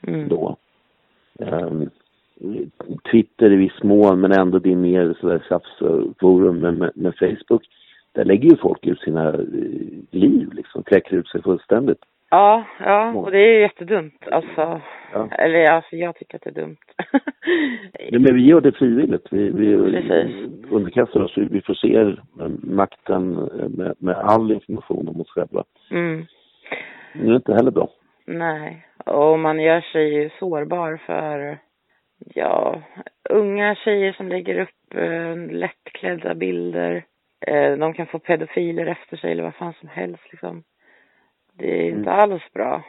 Mm. 0.08 0.28
då 0.30 0.56
ehm, 1.40 1.90
Twitter 3.12 3.52
i 3.52 3.56
viss 3.56 3.84
mån 3.84 4.20
men 4.22 4.32
ändå 4.32 4.60
det 4.60 4.72
är 4.72 4.76
mer 4.76 5.16
sådär 5.22 5.44
tjafsforum 5.50 6.60
med, 6.60 6.78
med, 6.78 6.92
med 6.96 7.16
Facebook 7.16 7.64
där 8.12 8.26
lägger 8.26 8.50
ju 8.50 8.56
folk 8.58 8.88
ut 8.88 9.00
sina 9.00 9.28
eh, 9.30 9.40
liv 10.12 10.54
liksom, 10.54 10.84
kläcker 10.84 11.16
ut 11.18 11.28
sig 11.28 11.42
fullständigt. 11.42 12.00
Ja, 12.30 12.64
ja, 12.80 13.14
och 13.14 13.32
det 13.32 13.38
är 13.38 13.54
ju 13.54 13.60
jättedumt. 13.62 14.28
Alltså, 14.32 14.82
Ja. 15.14 15.28
eller 15.32 15.70
alltså 15.72 15.96
jag 15.96 16.16
tycker 16.16 16.36
att 16.36 16.42
det 16.44 16.50
är 16.50 16.62
dumt. 16.62 16.78
Ja, 18.10 18.20
men 18.20 18.36
vi 18.36 18.42
gör 18.46 18.62
det 18.62 18.72
frivilligt. 18.72 19.28
Vi, 19.32 19.50
vi 19.50 19.76
underkastar 20.70 21.20
oss. 21.22 21.38
Vi 21.38 21.46
vi 21.52 21.62
förser 21.62 22.24
makten 22.64 23.32
med, 23.78 23.96
med 24.00 24.16
all 24.16 24.52
information 24.52 25.08
om 25.08 25.22
oss 25.22 25.30
själva. 25.30 25.64
mm. 25.92 26.26
Det 27.14 27.28
är 27.28 27.36
inte 27.36 27.54
heller 27.54 27.72
bra. 27.72 27.90
Nej, 28.32 28.88
och 29.06 29.40
man 29.40 29.60
gör 29.60 29.82
sig 29.82 30.14
ju 30.14 30.30
sårbar 30.40 30.98
för, 31.06 31.58
ja, 32.18 32.82
unga 33.30 33.76
tjejer 33.76 34.14
som 34.14 34.28
lägger 34.30 34.60
upp 34.60 34.96
eh, 34.96 35.36
lättklädda 35.38 36.36
bilder. 36.36 37.06
Eh, 37.48 37.78
de 37.78 37.94
kan 37.94 38.08
få 38.08 38.20
pedofiler 38.20 38.86
efter 38.86 39.18
sig 39.18 39.32
eller 39.32 39.44
vad 39.44 39.56
fan 39.56 39.74
som 39.80 39.90
helst 39.90 40.24
liksom. 40.32 40.64
Det 41.54 41.82
är 41.88 41.90
inte 41.92 42.12
alls 42.12 42.44
bra. 42.54 42.84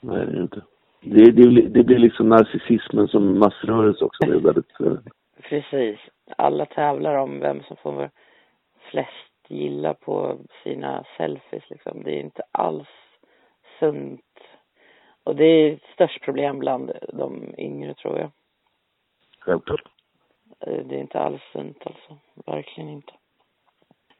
Nej, 0.00 0.26
det 0.26 0.32
är 0.38 0.42
inte. 0.42 0.62
Det, 1.00 1.30
det, 1.30 1.68
det 1.68 1.84
blir 1.84 1.98
liksom 1.98 2.28
narcissismen 2.28 3.08
som 3.08 3.38
massrörelse 3.38 4.04
också. 4.04 4.26
Det 4.26 4.34
är 4.36 4.40
väldigt... 4.40 4.80
eh, 4.80 5.12
Precis. 5.42 5.98
Alla 6.36 6.66
tävlar 6.66 7.14
om 7.14 7.40
vem 7.40 7.62
som 7.62 7.76
får 7.76 8.10
flest 8.90 9.48
gilla 9.48 9.94
på 9.94 10.38
sina 10.64 11.04
selfies 11.16 11.70
liksom. 11.70 12.02
Det 12.02 12.10
är 12.10 12.20
inte 12.20 12.42
alls 12.52 12.88
sunt. 13.78 14.20
Och 15.24 15.36
det 15.36 15.44
är 15.44 15.78
störst 15.94 16.22
problem 16.22 16.58
bland 16.58 16.92
de 17.12 17.54
yngre 17.58 17.94
tror 17.94 18.18
jag. 18.18 18.30
Självklart. 19.40 19.82
Eh, 20.66 20.84
Det 20.86 20.96
är 20.96 21.00
inte 21.00 21.20
alls 21.20 21.42
sunt 21.52 21.86
alltså. 21.86 22.16
Verkligen 22.46 22.90
inte. 22.90 23.12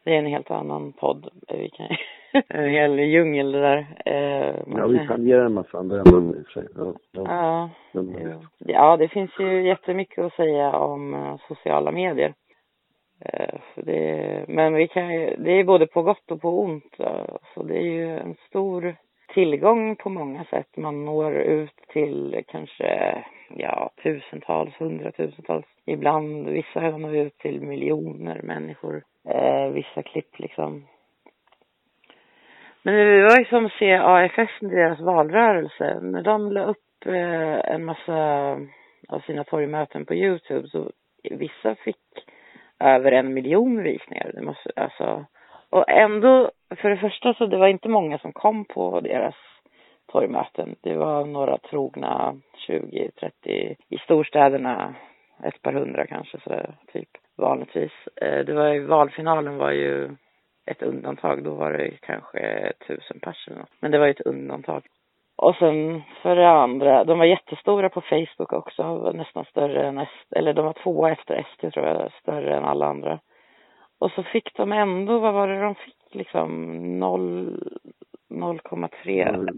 Det 0.05 0.15
är 0.15 0.19
en 0.19 0.27
helt 0.27 0.51
annan 0.51 0.93
podd. 0.93 1.29
Eh, 1.49 1.59
Vi 1.59 1.71
kan 1.71 1.89
en 2.49 2.71
hel 2.71 2.99
djungel 2.99 3.53
det 3.53 3.61
där. 3.61 3.79
Eh, 4.07 4.67
man 4.67 4.79
Ja, 4.79 4.87
vi 4.87 4.99
kan- 4.99 5.07
tangerar 5.07 5.45
en 5.47 5.55
massa 5.55 5.79
andra 5.79 6.01
ämnen 6.01 6.39
i 6.39 6.43
och 6.43 6.47
för 6.47 6.61
sig. 6.61 6.69
Ja, 6.77 6.95
ja. 7.13 7.23
Ja, 7.93 8.03
Men, 8.03 8.47
ja, 8.59 8.97
det 8.97 9.09
finns 9.09 9.31
ju 9.41 9.67
jättemycket 9.67 10.25
att 10.25 10.35
säga 10.35 10.77
om 10.79 11.15
eh, 11.15 11.37
sociala 11.49 11.91
medier. 11.91 12.35
Eh, 13.21 13.61
det, 13.77 14.45
men 14.49 14.75
vi 14.75 14.89
kan 14.89 15.09
det 15.39 15.51
är 15.53 15.65
både 15.65 15.87
på 15.87 16.03
gott 16.03 16.31
och 16.31 16.41
på 16.41 16.61
ont. 16.61 17.01
eh, 17.01 17.37
Så 17.55 17.63
det 17.63 17.77
är 17.79 17.83
ju 17.93 18.19
en 18.19 18.35
stor 18.49 18.97
tillgång 19.37 19.97
på 19.97 20.09
många 20.09 20.45
sätt. 20.45 20.77
Man 20.77 21.05
når 21.05 21.33
ut 21.33 21.77
till 21.89 22.45
kanske 22.49 23.25
ja, 23.49 23.91
tusentals, 24.03 24.75
hundratusentals. 24.79 25.67
Ibland, 25.85 26.49
vissa 26.49 26.81
når 26.81 27.17
ut 27.17 27.39
till 27.39 27.61
miljoner 27.61 28.43
människor. 28.43 29.03
Eh, 29.29 29.69
vissa 29.69 30.03
klipp 30.03 30.39
liksom. 30.39 30.87
Men 32.83 32.95
det 32.95 33.23
var 33.23 33.39
ju 33.39 33.45
som 33.45 33.67
att 33.67 33.73
se 33.73 33.93
AFS 33.95 34.61
deras 34.61 35.01
valrörelse. 35.01 36.01
När 36.03 36.23
de 36.23 36.53
la 36.53 36.65
upp 36.65 37.07
eh, 37.07 37.75
en 37.75 37.85
massa 37.85 38.51
av 39.09 39.21
sina 39.27 39.45
torgmöten 39.45 40.07
på 40.07 40.15
Youtube 40.15 40.69
så 40.69 40.91
vissa 41.31 41.75
fick 41.75 42.27
över 42.81 43.13
en 43.13 43.35
miljon 43.35 43.83
visningar. 43.83 44.31
Det 44.35 44.43
måste, 44.43 44.71
alltså, 44.77 45.27
och 45.71 45.91
ändå, 45.91 46.51
för 46.77 46.91
det 46.91 46.97
första 46.97 47.35
så 47.35 47.47
det 47.47 47.57
var 47.57 47.69
inte 47.69 47.89
många 47.89 48.19
som 48.19 48.33
kom 48.33 48.65
på 48.65 49.01
deras 49.01 49.35
torgmöten. 50.13 50.77
Det 50.81 50.97
var 50.97 51.25
några 51.25 51.59
trogna, 51.59 52.37
20, 52.67 53.11
30, 53.21 53.77
i 53.89 53.99
storstäderna 53.99 54.95
ett 55.45 55.63
par 55.63 55.73
hundra 55.73 56.07
kanske 56.07 56.41
sådär, 56.41 56.75
typ 56.93 57.09
vanligtvis. 57.37 57.93
Eh, 58.17 58.45
det 58.45 58.55
var 58.55 58.69
ju, 58.69 58.87
valfinalen 58.87 59.57
var 59.57 59.71
ju 59.71 60.17
ett 60.67 60.83
undantag. 60.83 61.45
Då 61.45 61.55
var 61.55 61.73
det 61.73 61.91
kanske 62.01 62.73
tusen 62.87 63.21
personer. 63.21 63.67
Men 63.81 63.91
det 63.91 63.99
var 63.99 64.07
ju 64.07 64.11
ett 64.11 64.27
undantag. 64.27 64.83
Och 65.37 65.55
sen 65.57 66.03
för 66.23 66.37
det 66.37 66.49
andra, 66.49 67.05
de 67.05 67.19
var 67.19 67.27
jättestora 67.27 67.89
på 67.89 68.01
Facebook 68.01 68.53
också, 68.53 68.83
var 68.83 69.13
nästan 69.13 69.45
större 69.45 69.87
än 69.87 70.07
SD, 70.07 70.33
eller 70.37 70.55
de 70.55 70.65
var 70.65 70.73
tvåa 70.73 71.11
efter 71.11 71.47
SD 71.55 71.73
tror 71.73 71.87
jag, 71.87 72.13
större 72.13 72.57
än 72.57 72.65
alla 72.65 72.87
andra. 72.87 73.19
Och 73.99 74.11
så 74.11 74.23
fick 74.23 74.55
de 74.57 74.73
ändå, 74.73 75.19
vad 75.19 75.35
var 75.35 75.49
det 75.49 75.61
de 75.61 75.75
fick 75.75 76.15
liksom, 76.15 76.51
0,3. 78.31 79.49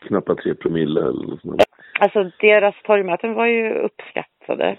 Knappt 0.00 0.42
tre 0.42 0.54
promille 0.54 1.00
eller 1.00 1.26
något 1.26 1.40
sånt. 1.40 1.62
Alltså 2.00 2.30
deras 2.40 2.74
torgmöten 2.84 3.34
var 3.34 3.46
ju 3.46 3.74
uppskattade. 3.74 4.76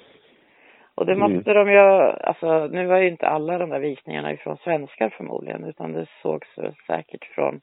Och 0.96 1.06
det 1.06 1.12
Mm. 1.14 1.34
måste 1.34 1.54
de 1.54 1.72
ju, 1.72 1.78
alltså 1.80 2.68
nu 2.68 2.86
var 2.86 2.98
ju 2.98 3.08
inte 3.08 3.28
alla 3.28 3.58
de 3.58 3.70
där 3.70 3.80
visningarna 3.80 4.34
ifrån 4.34 4.58
svenskar 4.58 5.10
förmodligen, 5.10 5.64
utan 5.64 5.92
det 5.94 6.06
sågs 6.22 6.48
säkert 6.88 7.26
från 7.26 7.62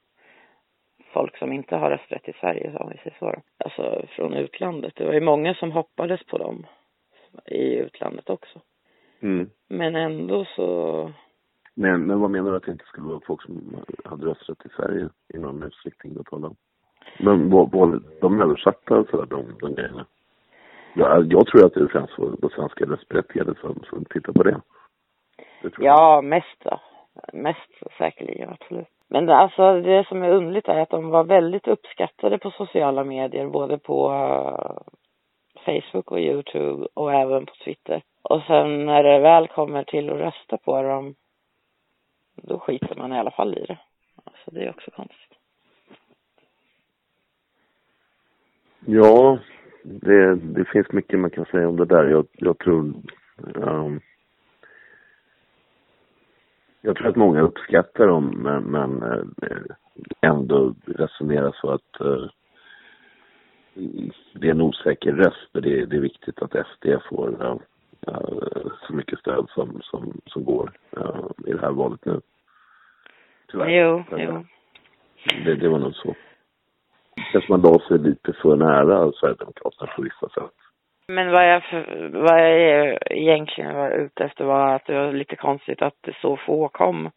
folk 1.12 1.36
som 1.38 1.52
inte 1.52 1.76
har 1.76 1.90
rösträtt 1.90 2.28
i 2.28 2.32
Sverige, 2.40 2.76
om 2.76 2.90
vi 2.90 2.96
säger 2.96 3.16
så. 3.18 3.34
Alltså 3.64 4.06
från 4.08 4.34
utlandet. 4.34 4.92
Det 4.96 5.04
var 5.04 5.12
ju 5.12 5.20
många 5.20 5.54
som 5.54 5.72
hoppades 5.72 6.26
på 6.26 6.38
dem 6.38 6.66
i 7.46 7.76
utlandet 7.76 8.30
också. 8.30 8.60
Mm. 9.22 9.50
Men 9.68 9.96
ändå 9.96 10.44
så, 10.44 11.12
men, 11.74 12.06
men 12.06 12.20
vad 12.20 12.30
menar 12.30 12.50
du 12.50 12.56
att 12.56 12.62
det 12.62 12.72
inte 12.72 12.84
skulle 12.84 13.06
vara 13.06 13.20
folk 13.26 13.42
som 13.42 13.84
hade 14.04 14.26
rösträtt 14.26 14.66
i 14.66 14.68
Sverige 14.76 15.08
i 15.34 15.38
någon 15.38 15.62
utsträckning 15.62 16.16
att 16.20 16.26
tala 16.26 16.46
om? 16.46 16.56
Men 17.18 17.50
var, 17.50 18.00
de 18.20 18.40
översatta 18.40 19.04
sådär, 19.04 19.26
de, 19.26 19.44
de 19.60 19.74
grejerna? 19.74 20.06
Jag, 20.94 21.32
jag 21.32 21.46
tror 21.46 21.66
att 21.66 21.74
det 21.74 21.80
är 21.80 21.86
främst 21.86 22.18
var 22.18 22.50
svenska 22.54 22.84
röstberättigade 22.84 23.54
som, 23.60 23.82
som 23.90 24.04
tittar 24.04 24.32
på 24.32 24.42
det. 24.42 24.60
det 25.62 25.70
jag. 25.78 25.84
ja 25.84 26.22
mest 26.22 26.64
då. 26.64 26.80
Mest 27.32 27.98
säkerligen, 27.98 28.50
absolut. 28.50 28.88
Men 29.08 29.26
det, 29.26 29.36
alltså 29.36 29.80
det 29.80 30.06
som 30.08 30.22
är 30.22 30.30
underligt 30.30 30.68
är 30.68 30.80
att 30.80 30.90
de 30.90 31.08
var 31.08 31.24
väldigt 31.24 31.68
uppskattade 31.68 32.38
på 32.38 32.50
sociala 32.50 33.04
medier, 33.04 33.46
både 33.46 33.78
på 33.78 34.12
eh, 34.12 34.76
Facebook 35.64 36.10
och 36.10 36.20
Youtube 36.20 36.86
och 36.94 37.12
även 37.12 37.46
på 37.46 37.52
Twitter. 37.64 38.02
Och 38.22 38.42
sen 38.42 38.86
när 38.86 39.02
det 39.02 39.18
väl 39.18 39.48
kommer 39.48 39.84
till 39.84 40.10
att 40.10 40.18
rösta 40.18 40.56
på 40.56 40.82
dem, 40.82 41.14
då 42.36 42.58
skiter 42.58 42.96
man 42.96 43.12
i 43.12 43.18
alla 43.18 43.30
fall 43.30 43.58
i 43.58 43.64
det. 43.66 43.78
Alltså 44.24 44.50
det 44.50 44.64
är 44.64 44.70
också 44.70 44.90
konstigt. 44.90 45.38
Ja, 48.86 49.38
det, 49.82 50.34
det 50.34 50.64
finns 50.64 50.92
mycket 50.92 51.18
man 51.18 51.30
kan 51.30 51.44
säga 51.44 51.68
om 51.68 51.76
det 51.76 51.84
där. 51.84 52.04
Jag, 52.08 52.26
jag 52.32 52.58
tror... 52.58 52.94
um, 53.54 54.00
jag 56.80 56.96
tror 56.96 57.08
att 57.08 57.16
många 57.16 57.40
uppskattar 57.40 58.06
dem, 58.06 58.26
men, 58.26 58.62
men 58.62 59.02
eh, 59.42 59.76
ändå 60.20 60.74
resonerar 60.86 61.56
så 61.60 61.70
att 61.70 62.00
uh, 62.00 62.26
det 64.34 64.46
är 64.46 64.50
en 64.50 64.60
osäker 64.60 65.12
röst. 65.12 65.48
men 65.52 65.62
Det, 65.62 65.86
det 65.86 65.96
är 65.96 66.00
viktigt 66.00 66.42
att 66.42 66.66
SD 66.66 66.86
får 67.08 67.42
uh, 67.42 67.56
så 68.86 68.92
mycket 68.92 69.18
stöd 69.18 69.46
som, 69.48 69.80
som, 69.82 70.20
som 70.26 70.44
går 70.44 70.70
eh, 70.96 71.46
i 71.46 71.52
det 71.52 71.60
här 71.60 71.72
valet 71.72 72.04
nu. 72.04 72.20
Tyvärr. 73.50 73.68
Jo, 73.68 74.04
jo. 74.10 74.44
Det, 75.44 75.54
det 75.54 75.68
var 75.68 75.78
nog 75.78 75.94
så. 75.94 76.14
Kanske 77.32 77.52
man 77.52 77.60
la 77.60 77.78
sig 77.78 77.98
lite 77.98 78.32
för 78.32 78.56
nära 78.56 79.12
Sverigedemokraterna 79.12 79.92
på 79.96 80.02
vissa 80.02 80.28
sätt. 80.28 80.54
Men 81.08 81.30
vad 81.30 81.50
jag, 81.50 81.62
för, 81.64 82.10
vad 82.12 82.40
jag 82.40 82.98
egentligen 83.10 83.74
var 83.74 83.90
ute 83.90 84.24
efter 84.24 84.44
var 84.44 84.74
att 84.74 84.86
det 84.86 84.94
var 84.94 85.12
lite 85.12 85.36
konstigt 85.36 85.82
att 85.82 85.96
det 86.00 86.16
så 86.20 86.36
få 86.36 86.68
kom 86.68 87.10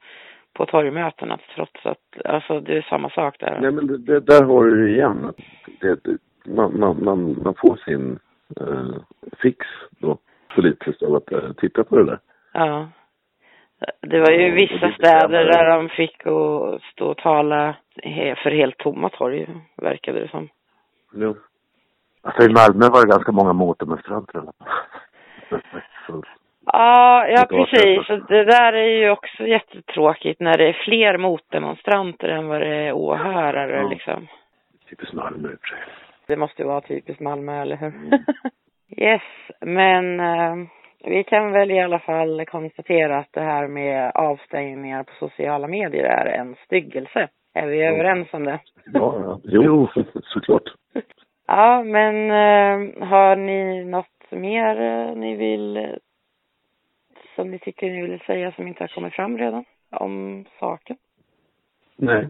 på 0.53 0.66
torgmötena 0.66 1.40
trots 1.56 1.86
att, 1.86 2.26
alltså 2.26 2.60
det 2.60 2.78
är 2.78 2.82
samma 2.82 3.10
sak 3.10 3.40
där. 3.40 3.60
Nej 3.62 3.72
men 3.72 3.88
det, 3.88 3.98
det, 3.98 4.20
där 4.20 4.44
har 4.44 4.66
du 4.66 4.95
igen. 4.95 5.34
Det, 5.82 6.03
det, 6.03 6.18
man, 6.45 6.80
man, 6.80 7.03
man, 7.03 7.44
man 7.44 7.53
får 7.57 7.76
sin 7.76 8.20
eh, 8.62 8.95
fix 9.41 9.66
då 9.99 10.18
politiskt 10.56 11.03
av 11.03 11.15
att 11.15 11.32
eh, 11.32 11.53
titta 11.57 11.84
på 11.84 11.98
det 11.98 12.06
där. 12.06 12.19
Ja. 12.53 12.88
Det 14.02 14.19
var 14.19 14.32
ju 14.32 14.52
vissa 14.52 14.91
städer 14.91 15.45
där 15.45 15.69
de 15.69 15.90
fick 15.90 16.27
att 16.27 16.82
stå 16.91 17.07
och 17.07 17.18
tala 17.18 17.76
för 18.44 18.52
helt 18.52 18.77
tomma 18.77 19.10
torg, 19.10 19.48
verkade 19.77 20.19
det 20.19 20.27
som. 20.27 20.49
Jo. 21.14 21.36
Alltså 22.22 22.49
i 22.49 22.53
Malmö 22.53 22.90
var 22.90 23.06
det 23.06 23.11
ganska 23.11 23.32
många 23.32 23.53
motdemonstranter 23.53 24.36
i 24.38 24.41
alla 24.41 24.53
fall. 24.60 25.61
Ja, 26.68 27.27
ja 27.27 27.45
precis. 27.49 28.10
Och 28.10 28.26
det 28.27 28.44
där 28.44 28.73
är 28.73 28.88
ju 28.99 29.10
också 29.10 29.44
jättetråkigt 29.48 30.40
när 30.40 30.57
det 30.57 30.69
är 30.69 30.73
fler 30.86 31.18
motdemonstranter 31.18 32.27
än 32.30 32.48
vad 32.48 32.61
det 32.61 32.76
är 32.76 32.94
åhörare 32.94 33.82
Ja. 33.82 33.90
liksom. 33.90 34.27
typiskt 34.90 35.14
Malmö 35.14 35.52
i 35.52 35.56
och 35.56 35.60
för 35.60 35.68
sig. 35.68 35.77
Det 36.27 36.36
måste 36.38 36.61
ju 36.61 36.68
vara 36.68 36.82
typiskt 36.82 37.22
Malmö, 37.22 37.61
eller 37.61 37.76
hur? 37.76 37.94
Yes, 38.90 39.22
men 39.62 40.20
eh, 40.20 40.56
vi 41.03 41.24
kan 41.24 41.52
väl 41.52 41.72
i 41.72 41.80
alla 41.80 41.99
fall 41.99 42.45
konstatera 42.45 43.18
att 43.18 43.34
det 43.34 43.41
här 43.41 43.68
med 43.68 44.12
avstängningar 44.16 45.03
på 45.03 45.12
sociala 45.20 45.68
medier 45.68 46.03
är 46.03 46.26
en 46.26 46.56
styggelse. 46.66 47.28
Är 47.53 47.68
vi 47.68 47.82
Mm. 47.86 47.94
överens 47.94 48.28
om 48.34 48.44
det? 48.44 48.60
Ja, 48.86 49.20
ja. 49.20 49.40
Jo, 49.44 49.88
såklart. 50.24 50.64
Ja, 51.48 51.84
men 51.84 52.32
eh, 52.32 53.07
har 53.07 53.36
ni 53.36 53.84
något 53.86 54.32
mer 54.32 54.82
eh, 54.82 55.16
ni 55.16 55.36
vill, 55.36 55.78
eh, 55.78 55.90
som 57.36 57.52
ni 57.52 57.60
tycker 57.60 57.91
ni 57.91 58.02
vill 58.02 58.20
säga 58.20 58.52
som 58.52 58.68
inte 58.68 58.84
har 58.84 58.88
kommit 58.88 59.14
fram 59.14 59.38
redan 59.38 59.66
om 59.91 60.45
saken? 60.60 60.98
Nej. 61.95 62.28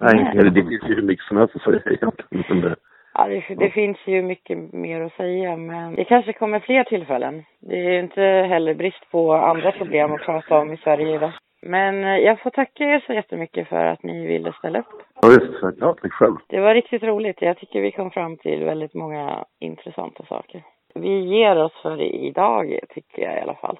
Nej, 0.00 0.30
Eller 0.32 0.50
det 0.50 0.62
finns 0.64 0.82
ju 0.90 0.94
hur 0.94 1.02
mycket 1.02 1.24
som 1.24 1.36
helst 1.36 1.56
att 1.56 1.62
säga 1.62 1.80
egentligen. 1.86 2.76
Ja, 3.14 3.28
det, 3.28 3.54
det 3.54 3.70
finns 3.70 3.98
ju 4.06 4.22
mycket 4.22 4.72
mer 4.72 5.00
att 5.00 5.12
säga, 5.12 5.56
men 5.56 5.94
det 5.94 6.04
kanske 6.04 6.32
kommer 6.32 6.60
fler 6.60 6.84
tillfällen. 6.84 7.44
Det 7.60 7.76
är 7.76 7.90
ju 7.92 8.00
inte 8.00 8.22
heller 8.22 8.74
brist 8.74 9.10
på 9.10 9.32
andra 9.32 9.72
problem 9.72 10.12
att 10.12 10.20
prata 10.20 10.58
om 10.58 10.72
i 10.72 10.76
Sverige 10.76 11.14
idag. 11.14 11.32
Men 11.62 12.04
eh, 12.04 12.16
jag 12.16 12.40
får 12.40 12.50
tacka 12.50 12.84
er 12.84 13.04
så 13.06 13.12
jättemycket 13.12 13.68
för 13.68 13.84
att 13.84 14.02
ni 14.02 14.26
ville 14.26 14.52
ställa 14.52 14.78
upp. 14.78 15.02
ja, 15.22 15.28
visst. 15.28 15.80
Ja, 15.80 15.94
tack 16.02 16.12
själv. 16.12 16.36
Det 16.48 16.60
var 16.60 16.74
riktigt 16.74 17.02
roligt. 17.02 17.42
Jag 17.42 17.56
tycker 17.58 17.80
vi 17.80 17.92
kom 17.92 18.10
fram 18.10 18.36
till 18.36 18.64
väldigt 18.64 18.94
många 18.94 19.44
intressanta 19.58 20.24
saker. 20.24 20.62
Vi 20.94 21.18
ger 21.20 21.56
oss 21.64 21.72
för 21.82 22.02
idag, 22.02 22.78
tycker 22.88 23.22
jag 23.22 23.36
i 23.38 23.40
alla 23.40 23.54
fall. 23.54 23.78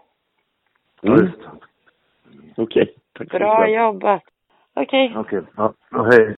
Ja, 1.00 1.12
Mm. 1.12 1.24
visst. 1.26 1.38
Okej. 2.56 2.94
Så 3.18 3.24
Bra 3.24 3.68
jobbat! 3.68 4.22
Okej, 4.74 5.12
Okej, 5.16 5.42
ja, 5.56 5.72
ja, 5.90 6.02
hej. 6.02 6.26